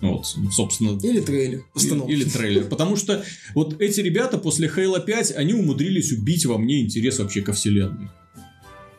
Вот, 0.00 0.26
собственно. 0.52 0.98
Или 1.02 1.20
трейлер. 1.20 1.64
Или, 1.76 2.12
или 2.12 2.24
трейлер. 2.24 2.64
Потому 2.64 2.96
что 2.96 3.22
вот 3.54 3.80
эти 3.80 4.00
ребята 4.00 4.38
после 4.38 4.68
Halo 4.68 5.04
5, 5.04 5.32
они 5.36 5.54
умудрились 5.54 6.12
убить 6.12 6.46
во 6.46 6.58
мне 6.58 6.80
интерес 6.80 7.18
вообще 7.18 7.42
ко 7.42 7.52
вселенной. 7.52 8.08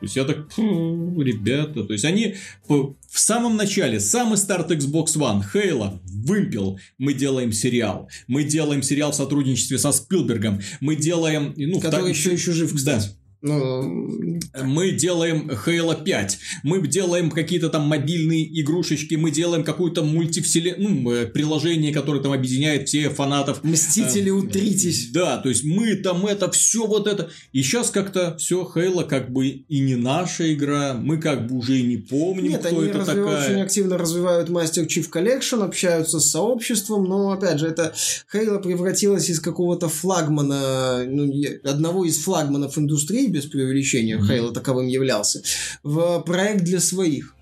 То 0.02 0.06
есть 0.06 0.16
я 0.16 0.24
так, 0.24 0.48
ребята, 0.58 1.84
то 1.84 1.94
есть 1.94 2.06
они 2.06 2.34
в 2.68 2.96
самом 3.12 3.56
начале, 3.56 4.00
самый 4.00 4.38
старт 4.38 4.72
Xbox 4.72 5.16
One, 5.16 5.44
Halo, 5.54 6.00
вымпел, 6.06 6.80
мы 6.98 7.14
делаем 7.14 7.52
сериал, 7.52 8.10
мы 8.26 8.44
делаем 8.44 8.82
сериал 8.82 9.12
в 9.12 9.16
сотрудничестве 9.16 9.78
со 9.78 9.92
Спилбергом, 9.92 10.60
мы 10.80 10.96
делаем, 10.96 11.54
ну, 11.56 11.80
который 11.80 12.08
так, 12.08 12.16
еще 12.16 12.32
еще 12.32 12.52
жив, 12.52 12.74
кстати. 12.74 13.10
Да, 13.10 13.16
ну, 13.42 14.40
мы 14.64 14.92
делаем 14.92 15.50
Halo 15.50 16.04
5, 16.04 16.40
мы 16.64 16.88
делаем 16.88 17.32
какие-то 17.32 17.70
там 17.70 17.88
мобильные 17.88 18.62
игрушечки, 18.62 19.16
мы 19.16 19.32
делаем 19.32 19.64
какую-то 19.64 20.04
мультивселенную, 20.04 20.90
ну, 20.90 21.12
э, 21.12 21.26
приложение, 21.26 21.92
которое 21.92 22.22
там 22.22 22.34
объединяет 22.34 22.88
всех 22.88 23.14
фанатов. 23.14 23.64
Мстители, 23.64 24.30
э, 24.30 24.34
утритесь. 24.34 25.10
Да, 25.12 25.38
то 25.38 25.50
есть 25.50 25.64
мы 25.64 25.96
там 25.96 26.26
это, 26.28 26.52
все 26.52 26.86
вот 26.86 27.08
это. 27.08 27.32
И 27.52 27.64
сейчас 27.64 27.90
как-то 27.90 28.38
все 28.38 28.70
Halo 28.76 29.06
как 29.06 29.32
бы 29.32 29.48
и 29.48 29.80
не 29.80 29.96
наша 29.96 30.54
игра, 30.54 30.94
мы 30.94 31.18
как 31.18 31.48
бы 31.48 31.58
уже 31.58 31.80
и 31.80 31.84
не 31.84 31.98
помним, 31.98 32.52
Нет, 32.52 32.62
кто 32.62 32.78
они 32.78 32.90
это 32.90 33.06
такая. 33.06 33.46
очень 33.46 33.62
активно 33.62 33.98
развивают 33.98 34.50
Master 34.50 34.86
Chief 34.86 35.10
Collection, 35.12 35.64
общаются 35.64 36.20
с 36.20 36.30
сообществом, 36.30 37.06
но 37.06 37.32
опять 37.32 37.60
же, 37.60 37.68
это 37.68 37.94
Halo 38.34 38.62
превратилась 38.62 39.30
из 39.30 39.40
какого-то 39.40 39.90
флагмана, 39.90 41.06
ну, 41.08 41.32
одного 41.64 42.06
из 42.06 42.20
флагманов 42.20 42.78
индустрии 42.78 43.31
без 43.32 43.46
преувеличения, 43.46 44.18
mm-hmm. 44.18 44.28
Хейла 44.28 44.54
таковым 44.54 44.88
являлся, 44.88 45.42
в 45.84 46.20
проект 46.22 46.64
для 46.64 46.80
своих. 46.80 47.36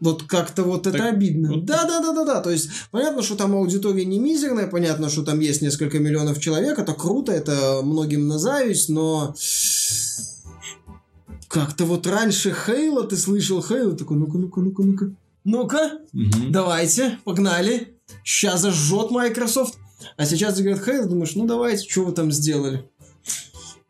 Вот 0.00 0.24
как-то 0.24 0.64
вот 0.64 0.82
Так, 0.82 0.96
это 0.96 1.08
обидно. 1.08 1.52
вот- 1.52 1.64
Да, 1.64 1.84
да, 1.84 2.00
да, 2.00 2.12
да, 2.12 2.24
да. 2.24 2.40
То 2.40 2.50
есть 2.50 2.68
понятно, 2.90 3.22
что 3.22 3.36
там 3.36 3.54
аудитория 3.54 4.04
не 4.04 4.18
мизерная, 4.18 4.66
понятно, 4.66 5.08
что 5.08 5.22
там 5.22 5.38
есть 5.38 5.62
несколько 5.62 6.00
миллионов 6.00 6.40
человек, 6.40 6.78
это 6.80 6.92
круто, 6.92 7.30
это 7.30 7.80
многим 7.84 8.26
на 8.26 8.38
зависть, 8.40 8.88
но 8.88 9.32
как-то 11.48 11.84
вот 11.84 12.06
раньше 12.06 12.52
Хейла, 12.52 13.04
ты 13.04 13.16
слышал 13.16 13.62
Хейла, 13.62 13.92
такой, 13.96 14.16
ну-ка, 14.16 14.38
ну-ка, 14.38 14.60
ну-ка, 14.60 14.82
ну-ка. 14.82 15.10
Ну-ка, 15.44 15.98
Мгм. 16.12 16.50
давайте, 16.52 17.18
погнали. 17.24 17.96
Сейчас 18.24 18.60
зажжет 18.60 19.10
Microsoft. 19.10 19.74
А 20.16 20.24
сейчас 20.24 20.58
говорят 20.60 20.84
Хейл, 20.84 21.08
думаешь, 21.08 21.34
ну 21.36 21.46
давайте, 21.46 21.88
что 21.88 22.04
вы 22.04 22.12
там 22.12 22.32
сделали? 22.32 22.88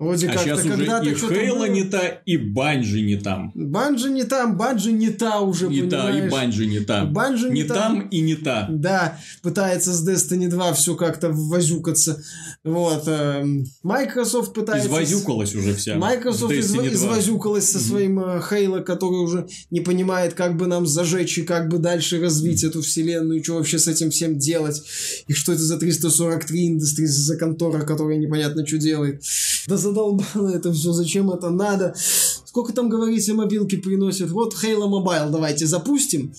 Вроде 0.03 0.29
А 0.29 0.37
сейчас 0.37 0.65
уже 0.65 0.85
и 1.05 1.15
Хейла 1.15 1.69
не 1.69 1.85
та, 1.85 2.01
и 2.27 2.37
Банжи 2.37 3.03
не 3.03 3.17
там. 3.17 3.53
Банжи 3.55 4.11
не 4.11 4.25
там, 4.25 4.57
Банжи 4.57 4.91
не 4.91 5.11
та 5.11 5.41
уже, 5.41 5.69
Не 5.69 5.83
та, 5.83 6.11
и 6.11 6.13
понимаешь? 6.13 6.33
Банжи 6.33 6.67
не 6.67 6.81
та. 6.81 7.05
Банжи 7.05 7.49
не 7.51 7.63
Не 7.63 7.65
та. 7.65 7.75
там 7.75 8.09
и 8.09 8.21
не 8.21 8.35
та. 8.35 8.69
Да, 8.69 9.19
пытается 9.45 9.93
с 9.93 10.09
Destiny 10.09 10.49
2 10.49 10.73
все 10.73 10.97
как-то 10.97 11.31
возюкаться. 11.31 12.21
Вот. 12.65 13.07
эм, 13.07 13.65
Microsoft 13.85 14.55
пытается... 14.55 14.89
Извозюкалась 14.89 15.55
уже 15.55 15.73
вся. 15.75 15.97
Microsoft 15.97 16.53
2. 16.53 16.89
извозюкалась 16.89 17.71
со 17.71 17.79
своим 17.79 18.19
э, 18.19 18.43
Halo, 18.51 18.83
который 18.83 19.21
уже 19.23 19.47
не 19.71 19.83
понимает, 19.83 20.35
как 20.35 20.57
бы 20.57 20.67
нам 20.67 20.85
зажечь 20.85 21.39
и 21.39 21.43
как 21.43 21.69
бы 21.69 21.79
дальше 21.79 22.21
развить 22.21 22.65
эту 22.65 22.83
вселенную, 22.83 23.39
и 23.39 23.43
что 23.45 23.55
вообще 23.55 23.79
с 23.79 23.87
этим 23.87 24.11
всем 24.11 24.37
делать, 24.37 24.83
и 25.29 25.33
что 25.33 25.53
это 25.53 25.63
за 25.63 25.79
343 25.79 26.71
Industries 26.71 27.07
за 27.07 27.37
контора, 27.37 27.83
которая 27.83 28.19
непонятно 28.19 28.67
что 28.67 28.79
делает. 28.79 29.23
Да 29.69 29.77
задолбало 29.93 30.49
это 30.49 30.73
все, 30.73 30.93
зачем 30.93 31.31
это 31.31 31.51
надо? 31.51 31.95
Сколько 32.45 32.73
там, 32.73 32.89
говорите, 32.89 33.33
мобилки 33.33 33.77
приносят? 33.77 34.31
Вот 34.31 34.55
Halo 34.55 34.89
Mobile 34.89 35.31
давайте 35.31 35.67
запустим, 35.67 36.35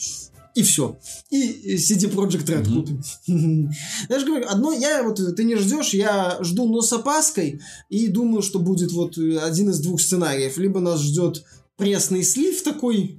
и 0.55 0.61
все. 0.61 0.97
И 1.29 1.75
CD 1.75 2.11
Projekt 2.11 2.45
Red 2.45 2.69
Мгм. 2.69 2.81
купим. 2.81 3.71
Я 4.09 4.19
же 4.19 4.25
говорю, 4.25 4.45
одно, 4.47 4.71
я 4.71 5.03
вот, 5.03 5.19
ты 5.35 5.43
не 5.43 5.55
ждешь, 5.55 5.93
я 5.93 6.37
жду, 6.41 6.67
но 6.71 6.81
с 6.81 6.93
опаской, 6.93 7.61
и 7.89 8.07
думаю, 8.07 8.41
что 8.43 8.59
будет 8.59 8.91
вот 8.91 9.17
э, 9.17 9.39
один 9.39 9.69
из 9.71 9.79
двух 9.79 9.99
сценариев. 9.99 10.57
Либо 10.57 10.79
нас 10.79 11.01
ждет 11.01 11.43
пресный 11.75 12.23
слив 12.23 12.61
такой, 12.61 13.17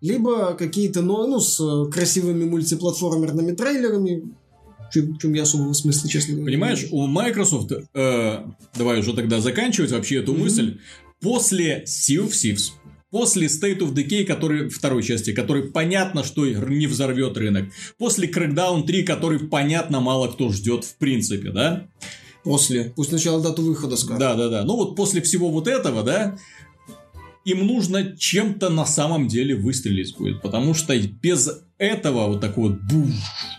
либо 0.00 0.54
какие-то, 0.54 1.00
ну, 1.00 1.26
ну, 1.26 1.40
с 1.40 1.58
э, 1.58 1.90
красивыми 1.90 2.44
мультиплатформерными 2.44 3.52
трейлерами, 3.52 4.34
чем, 4.92 5.18
чем 5.18 5.34
я 5.34 5.42
особого 5.42 5.72
смысла, 5.72 6.08
честно 6.08 6.34
говоря. 6.34 6.52
Понимаешь, 6.52 6.86
у 6.90 7.06
Microsoft, 7.06 7.72
э, 7.94 8.44
давай 8.76 9.00
уже 9.00 9.12
тогда 9.14 9.40
заканчивать 9.40 9.90
вообще 9.90 10.16
эту 10.16 10.32
Мгм. 10.32 10.42
мысль, 10.42 10.78
после 11.20 11.84
Sea 11.86 12.26
of 12.26 12.30
Thieves, 12.30 12.72
после 13.10 13.46
State 13.46 13.78
of 13.78 13.94
Decay, 13.94 14.24
который, 14.24 14.68
второй 14.68 15.02
части, 15.02 15.32
который 15.32 15.64
понятно, 15.64 16.24
что 16.24 16.46
не 16.46 16.86
взорвет 16.86 17.36
рынок, 17.36 17.70
после 17.98 18.28
Crackdown 18.28 18.84
3, 18.84 19.02
который 19.02 19.40
понятно 19.40 20.00
мало 20.00 20.28
кто 20.28 20.50
ждет 20.52 20.84
в 20.84 20.96
принципе, 20.96 21.50
да? 21.50 21.88
После. 22.44 22.92
Пусть 22.96 23.10
сначала 23.10 23.42
дату 23.42 23.62
выхода 23.62 23.96
скажут. 23.96 24.20
Да, 24.20 24.34
да, 24.34 24.48
да. 24.48 24.64
Ну 24.64 24.76
вот 24.76 24.96
после 24.96 25.20
всего 25.20 25.50
вот 25.50 25.68
этого, 25.68 26.02
да, 26.02 26.38
им 27.44 27.66
нужно 27.66 28.16
чем-то 28.16 28.68
на 28.68 28.86
самом 28.86 29.26
деле 29.26 29.54
выстрелить 29.54 30.16
будет. 30.16 30.40
Потому 30.42 30.74
что 30.74 30.96
без 30.98 31.62
этого 31.78 32.26
вот 32.26 32.40
такого 32.40 32.70
бух, 32.70 33.10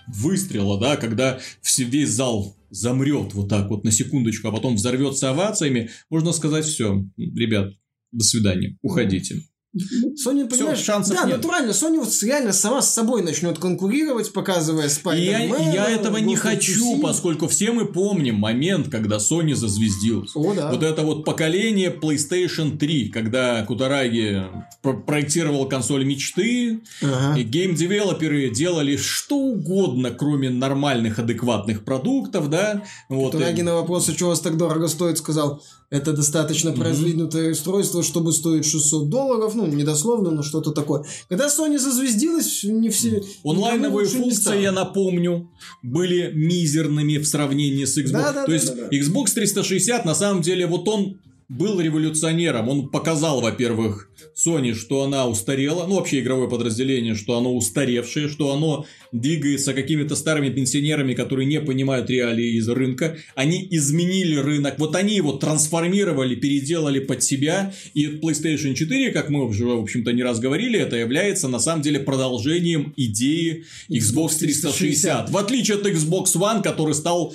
выстрела, 0.07 0.79
да, 0.79 0.97
когда 0.97 1.39
весь 1.77 2.09
зал 2.09 2.55
замрет 2.69 3.33
вот 3.33 3.49
так 3.49 3.69
вот 3.69 3.83
на 3.83 3.91
секундочку, 3.91 4.47
а 4.47 4.51
потом 4.51 4.75
взорвется 4.75 5.29
овациями, 5.29 5.89
можно 6.09 6.31
сказать 6.33 6.65
все, 6.65 7.03
ребят, 7.17 7.73
до 8.11 8.23
свидания, 8.23 8.77
уходите. 8.81 9.41
Sony, 9.75 10.49
понимаешь, 10.49 10.79
шансов 10.79 11.15
да, 11.15 11.25
нет. 11.25 11.37
натурально, 11.37 11.71
Sony 11.71 11.99
вот 11.99 12.09
реально 12.23 12.53
сама 12.53 12.81
с 12.81 12.91
собой 12.91 13.21
начнет 13.21 13.59
конкурировать, 13.59 14.33
показывая 14.33 14.85
я, 14.85 14.89
Spider-Man. 14.89 15.69
и 15.71 15.73
я 15.75 15.89
этого 15.91 16.17
не 16.17 16.33
Ghost 16.33 16.37
хочу, 16.39 16.95
Tsushima. 16.97 17.01
поскольку 17.01 17.47
все 17.47 17.71
мы 17.71 17.85
помним 17.85 18.35
момент, 18.35 18.89
когда 18.89 19.17
Sony 19.17 19.53
зазвездилась. 19.53 20.31
О, 20.35 20.55
да. 20.55 20.71
Вот 20.71 20.81
это 20.81 21.03
вот 21.03 21.23
поколение 21.23 21.91
PlayStation 21.95 22.79
3, 22.79 23.09
когда 23.09 23.63
Кутараги 23.63 24.43
про- 24.81 24.93
проектировал 24.97 25.69
консоль 25.69 26.03
мечты, 26.03 26.81
Ага. 27.03 27.39
и 27.39 27.43
гейм-девелоперы 27.43 28.49
делали 28.49 28.97
что 28.97 29.35
угодно, 29.37 30.09
кроме 30.09 30.49
нормальных, 30.49 31.19
адекватных 31.19 31.83
продуктов, 31.85 32.49
да? 32.49 32.83
Вот. 33.07 33.33
Кутараги 33.33 33.59
и- 33.59 33.63
на 33.63 33.75
вопрос, 33.75 34.09
что 34.09 34.25
у 34.25 34.29
вас 34.29 34.39
так 34.41 34.57
дорого 34.57 34.87
стоит, 34.87 35.19
сказал, 35.19 35.61
это 35.89 36.13
достаточно 36.13 36.71
продвинутое 36.71 37.51
устройство, 37.51 38.03
чтобы 38.03 38.31
стоить 38.31 38.65
600 38.65 39.09
долларов, 39.09 39.55
ну, 39.55 39.65
недословно, 39.65 40.29
но 40.29 40.43
что-то 40.43 40.71
такое. 40.71 41.03
Когда 41.27 41.47
Sony 41.47 41.79
зазвездилась, 41.79 42.63
не 42.63 42.89
все... 42.89 43.23
Онлайновые 43.43 44.07
функции, 44.07 44.61
я 44.61 44.71
напомню, 44.71 45.49
были 45.81 46.31
мизерными 46.33 47.17
в 47.17 47.27
сравнении 47.27 47.85
с 47.85 47.97
Xbox. 47.97 48.11
Да, 48.11 48.33
да, 48.33 48.41
То 48.43 48.47
да, 48.47 48.53
есть 48.53 48.75
да, 48.75 48.87
да. 48.89 48.97
Xbox 48.97 49.33
360 49.33 50.05
на 50.05 50.13
самом 50.13 50.41
деле 50.41 50.67
вот 50.67 50.87
он 50.87 51.17
был 51.49 51.81
революционером. 51.81 52.69
Он 52.69 52.89
показал, 52.89 53.41
во-первых, 53.41 54.09
Sony, 54.35 54.75
что 54.75 55.01
она 55.03 55.27
устарела, 55.27 55.87
ну 55.87 55.95
вообще 55.95 56.19
игровое 56.19 56.47
подразделение, 56.47 57.15
что 57.15 57.37
оно 57.37 57.55
устаревшее, 57.55 58.29
что 58.29 58.53
оно 58.53 58.85
двигается 59.11 59.73
какими-то 59.73 60.15
старыми 60.15 60.49
пенсионерами, 60.49 61.15
которые 61.15 61.47
не 61.47 61.59
понимают 61.59 62.09
реалии 62.09 62.57
из 62.57 62.69
рынка. 62.69 63.17
Они 63.33 63.67
изменили 63.71 64.35
рынок, 64.35 64.75
вот 64.77 64.95
они 64.95 65.15
его 65.15 65.33
трансформировали, 65.33 66.35
переделали 66.35 66.99
под 66.99 67.23
себя. 67.23 67.73
И 67.95 68.05
PlayStation 68.05 68.75
4, 68.75 69.11
как 69.11 69.29
мы 69.29 69.45
уже, 69.45 69.65
в 69.65 69.81
общем-то, 69.81 70.11
не 70.13 70.21
раз 70.21 70.39
говорили, 70.39 70.79
это 70.79 70.97
является 70.97 71.47
на 71.47 71.59
самом 71.59 71.81
деле 71.81 71.99
продолжением 71.99 72.93
идеи 72.95 73.65
Xbox 73.89 74.37
360. 74.37 75.31
В 75.31 75.37
отличие 75.37 75.77
от 75.77 75.87
Xbox 75.87 76.35
One, 76.35 76.61
который 76.61 76.93
стал 76.93 77.33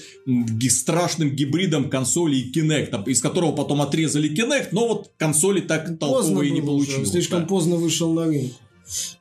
страшным 0.69 1.31
гибридом 1.31 1.91
консоли 1.91 2.37
и 2.37 2.53
Kinect, 2.53 3.09
из 3.09 3.21
которого 3.21 3.53
потом 3.53 3.83
отрезали 3.83 4.04
Kinect, 4.07 4.69
но 4.73 4.89
вот 4.89 5.11
консоли 5.17 5.61
так 5.61 5.99
толковые 5.99 6.51
не 6.51 6.61
получилось. 6.61 7.11
Слишком 7.11 7.43
да. 7.43 7.47
поздно 7.47 7.77
вышел 7.77 8.13
на 8.13 8.25
рынок. 8.25 8.53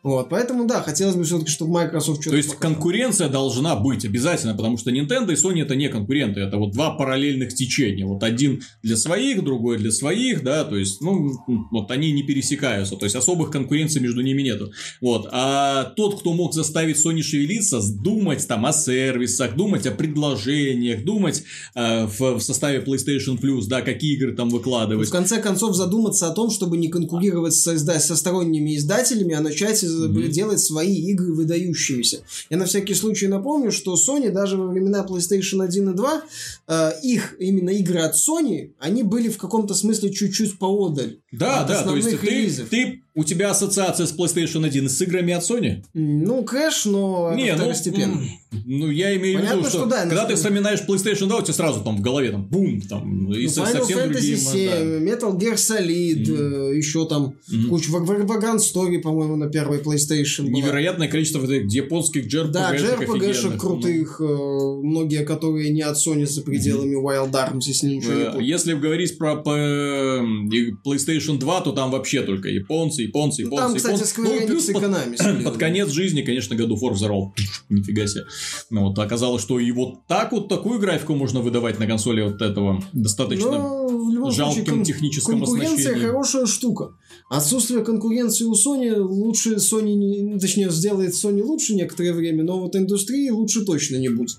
Вот, 0.03 0.29
поэтому 0.29 0.65
да, 0.65 0.81
хотелось 0.81 1.15
бы 1.15 1.23
все-таки, 1.23 1.49
чтобы 1.49 1.71
Microsoft 1.73 2.21
что-то 2.21 2.31
То 2.31 2.37
есть 2.37 2.55
показал. 2.55 2.73
конкуренция 2.73 3.29
должна 3.29 3.75
быть 3.75 4.03
обязательно, 4.03 4.53
потому 4.53 4.77
что 4.77 4.91
Nintendo 4.91 5.31
и 5.31 5.35
Sony 5.35 5.61
это 5.61 5.75
не 5.75 5.87
конкуренты, 5.87 6.41
это 6.41 6.57
вот 6.57 6.71
два 6.73 6.91
параллельных 6.91 7.53
течения. 7.53 8.05
Вот 8.05 8.23
один 8.23 8.61
для 8.81 8.97
своих, 8.97 9.43
другой 9.43 9.77
для 9.77 9.91
своих, 9.91 10.43
да, 10.43 10.65
то 10.65 10.75
есть, 10.75 10.99
ну, 11.01 11.31
вот 11.71 11.91
они 11.91 12.11
не 12.11 12.23
пересекаются, 12.23 12.95
то 12.97 13.05
есть 13.05 13.15
особых 13.15 13.51
конкуренций 13.51 14.01
между 14.01 14.21
ними 14.21 14.41
нету. 14.41 14.71
Вот, 14.99 15.29
а 15.31 15.85
тот, 15.95 16.19
кто 16.19 16.33
мог 16.33 16.53
заставить 16.53 16.97
Sony 16.97 17.21
шевелиться, 17.21 17.79
думать 18.01 18.45
там 18.47 18.65
о 18.65 18.73
сервисах, 18.73 19.55
думать 19.55 19.85
о 19.87 19.91
предложениях, 19.91 21.05
думать 21.05 21.43
э, 21.75 22.05
в, 22.05 22.39
в 22.39 22.41
составе 22.41 22.79
PlayStation 22.79 23.39
Plus, 23.39 23.63
да, 23.67 23.81
какие 23.81 24.15
игры 24.15 24.35
там 24.35 24.49
В 24.49 24.53
выкладывать. 24.53 25.09
конце 25.09 25.41
концов 25.41 25.75
задуматься 25.75 26.27
о 26.27 26.31
том, 26.31 26.49
чтобы 26.49 26.75
не 26.77 26.89
конкурировать 26.89 27.53
со, 27.53 27.77
со 27.77 28.15
сторонними 28.15 28.75
издателями, 28.75 29.33
а 29.35 29.41
начать 29.53 29.83
из- 29.83 29.93
Мгм. 29.93 30.29
делать 30.31 30.59
свои 30.59 30.93
игры 31.11 31.33
выдающиеся. 31.33 32.21
Я 32.49 32.57
на 32.57 32.65
всякий 32.65 32.95
случай 32.95 33.27
напомню, 33.27 33.71
что 33.71 33.93
Sony 33.95 34.31
даже 34.31 34.57
во 34.57 34.67
времена 34.67 35.05
PlayStation 35.07 35.63
1 35.63 35.91
и 35.91 35.93
2, 35.95 36.21
э, 36.67 36.91
их 37.03 37.35
именно 37.39 37.69
игры 37.69 37.99
от 37.99 38.13
Sony, 38.15 38.71
они 38.79 39.03
были 39.03 39.29
в 39.29 39.37
каком-то 39.37 39.73
смысле 39.73 40.11
чуть-чуть 40.11 40.57
поодаль. 40.59 41.17
Да, 41.31 41.63
да, 41.63 41.83
то 41.83 41.95
есть 41.95 42.09
ты, 42.19 42.65
ты, 42.69 43.01
у 43.15 43.23
тебя 43.23 43.51
ассоциация 43.51 44.05
с 44.07 44.17
PlayStation 44.17 44.65
1 44.65 44.89
с 44.89 45.01
играми 45.01 45.33
от 45.33 45.43
Sony? 45.43 45.83
Ну, 45.93 46.43
кэш, 46.43 46.85
но 46.85 47.33
Не, 47.35 47.51
ну, 47.51 47.57
второстепенно. 47.59 48.13
м, 48.13 48.27
ну, 48.65 48.89
я 48.89 49.15
имею 49.17 49.37
в 49.37 49.41
Понятно, 49.41 49.59
виду, 49.59 49.69
что, 49.69 49.77
что 49.79 49.87
да, 49.87 50.01
когда 50.03 50.25
ты 50.25 50.35
вспоминаешь 50.35 50.79
PlayStation 50.87 51.27
2, 51.27 51.37
у 51.37 51.41
тебя 51.43 51.53
сразу 51.53 51.81
там 51.81 51.97
в 51.97 52.01
голове 52.01 52.31
там 52.31 52.43
бум, 52.45 52.81
там, 52.81 53.31
и 53.31 53.43
Ну, 53.43 53.49
со- 53.49 53.61
Final 53.61 53.71
совсем 53.71 53.99
Fantasy 53.99 54.11
другие... 54.11 54.37
7, 54.37 55.07
Metal 55.07 55.37
Gear 55.37 55.55
Solid, 55.55 56.71
э, 56.71 56.75
еще 56.77 57.07
там 57.07 57.35
Мгм. 57.51 57.69
куча 57.69 57.91
Vag- 57.91 58.05
Vag- 58.07 58.25
Vagrant 58.25 58.57
Story, 58.59 58.99
по-моему, 58.99 59.35
на 59.35 59.47
первой 59.49 59.77
PlayStation 59.79 60.43
была. 60.47 60.53
Невероятное 60.57 61.07
количество 61.07 61.39
вот 61.39 61.51
этих 61.51 61.71
японских 61.71 62.25
JRPG-шек 62.25 62.51
Да, 62.51 62.73
JRPG-шек 62.75 63.57
крутых, 63.57 64.19
э, 64.21 64.23
многие, 64.23 65.23
которые 65.23 65.69
не 65.69 65.81
от 65.81 65.97
Sony 65.97 66.25
за 66.25 66.41
пределами 66.41 66.95
Wild 66.95 67.31
Arms, 67.31 67.61
если 67.67 67.87
ничего 67.89 68.13
не 68.13 68.21
Э, 68.21 68.25
путаю. 68.31 68.45
Если 68.45 68.73
говорить 68.73 69.17
про 69.19 69.33
и 69.33 70.71
PlayStation 70.85 71.37
2, 71.37 71.61
то 71.61 71.71
там 71.71 71.91
вообще 71.91 72.21
только 72.21 72.49
японцы, 72.49 73.02
японцы, 73.03 73.43
Ну, 73.43 73.47
японцы, 73.55 73.63
Там, 73.65 73.75
кстати, 73.75 73.93
японцы. 73.93 74.21
Square 74.21 74.39
Ну, 74.41 74.47
плюс 74.47 74.65
под, 74.65 75.43
под 75.43 75.57
конец 75.57 75.89
жизни, 75.89 76.21
конечно, 76.21 76.53
of 76.55 76.79
War 76.81 76.91
взорвал. 76.93 77.33
Нифига 77.69 78.07
себе. 78.07 78.23
Ну, 78.69 78.87
вот 78.87 78.99
оказалось, 78.99 79.41
что 79.41 79.59
и 79.59 79.71
вот 79.71 80.07
так 80.07 80.31
вот 80.31 80.47
такую 80.49 80.79
графику 80.79 81.15
можно 81.15 81.41
выдавать 81.41 81.79
на 81.79 81.87
консоли 81.87 82.21
вот 82.21 82.41
этого 82.41 82.83
достаточно 82.93 83.51
Но 83.51 83.83
любом 84.13 84.31
жалким 84.31 84.55
случае, 84.63 84.75
кон- 84.75 84.83
техническом 84.83 85.39
конкуренция 85.39 85.73
оснащении. 85.91 86.05
хорошая 86.07 86.45
штука. 86.45 86.89
Отсутствие 87.29 87.83
конкуренции 87.83 88.45
у 88.45 88.53
Sony 88.53 88.95
лучше 88.95 89.55
Sony, 89.55 89.93
не- 89.95 90.39
точнее, 90.39 90.69
сделает 90.69 91.13
Sony 91.13 91.41
лучше 91.41 91.73
некоторое 91.75 92.13
время, 92.13 92.43
но 92.43 92.59
вот 92.59 92.75
индустрии 92.75 93.29
лучше 93.29 93.65
точно 93.65 93.97
не 93.97 94.09
будет. 94.09 94.37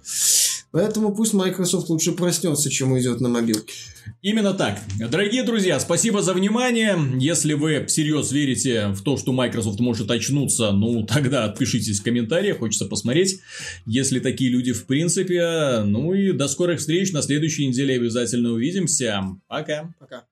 Поэтому 0.74 1.14
пусть 1.14 1.34
Microsoft 1.34 1.88
лучше 1.88 2.10
проснется, 2.10 2.68
чем 2.68 2.90
уйдет 2.90 3.20
на 3.20 3.28
мобилке. 3.28 3.72
Именно 4.22 4.54
так. 4.54 4.80
Дорогие 4.98 5.44
друзья, 5.44 5.78
спасибо 5.78 6.20
за 6.20 6.34
внимание. 6.34 6.98
Если 7.20 7.52
вы 7.52 7.86
всерьез 7.86 8.32
верите 8.32 8.88
в 8.88 9.00
то, 9.02 9.16
что 9.16 9.32
Microsoft 9.32 9.78
может 9.78 10.10
очнуться, 10.10 10.72
ну, 10.72 11.06
тогда 11.06 11.44
отпишитесь 11.44 12.00
в 12.00 12.02
комментариях, 12.02 12.58
хочется 12.58 12.86
посмотреть. 12.86 13.38
Если 13.86 14.18
такие 14.18 14.50
люди 14.50 14.72
в 14.72 14.86
принципе, 14.86 15.82
ну 15.84 16.12
и 16.12 16.32
до 16.32 16.48
скорых 16.48 16.80
встреч. 16.80 17.12
На 17.12 17.22
следующей 17.22 17.68
неделе 17.68 17.94
обязательно 17.94 18.50
увидимся. 18.50 19.22
Пока. 19.46 19.94
Пока. 20.00 20.24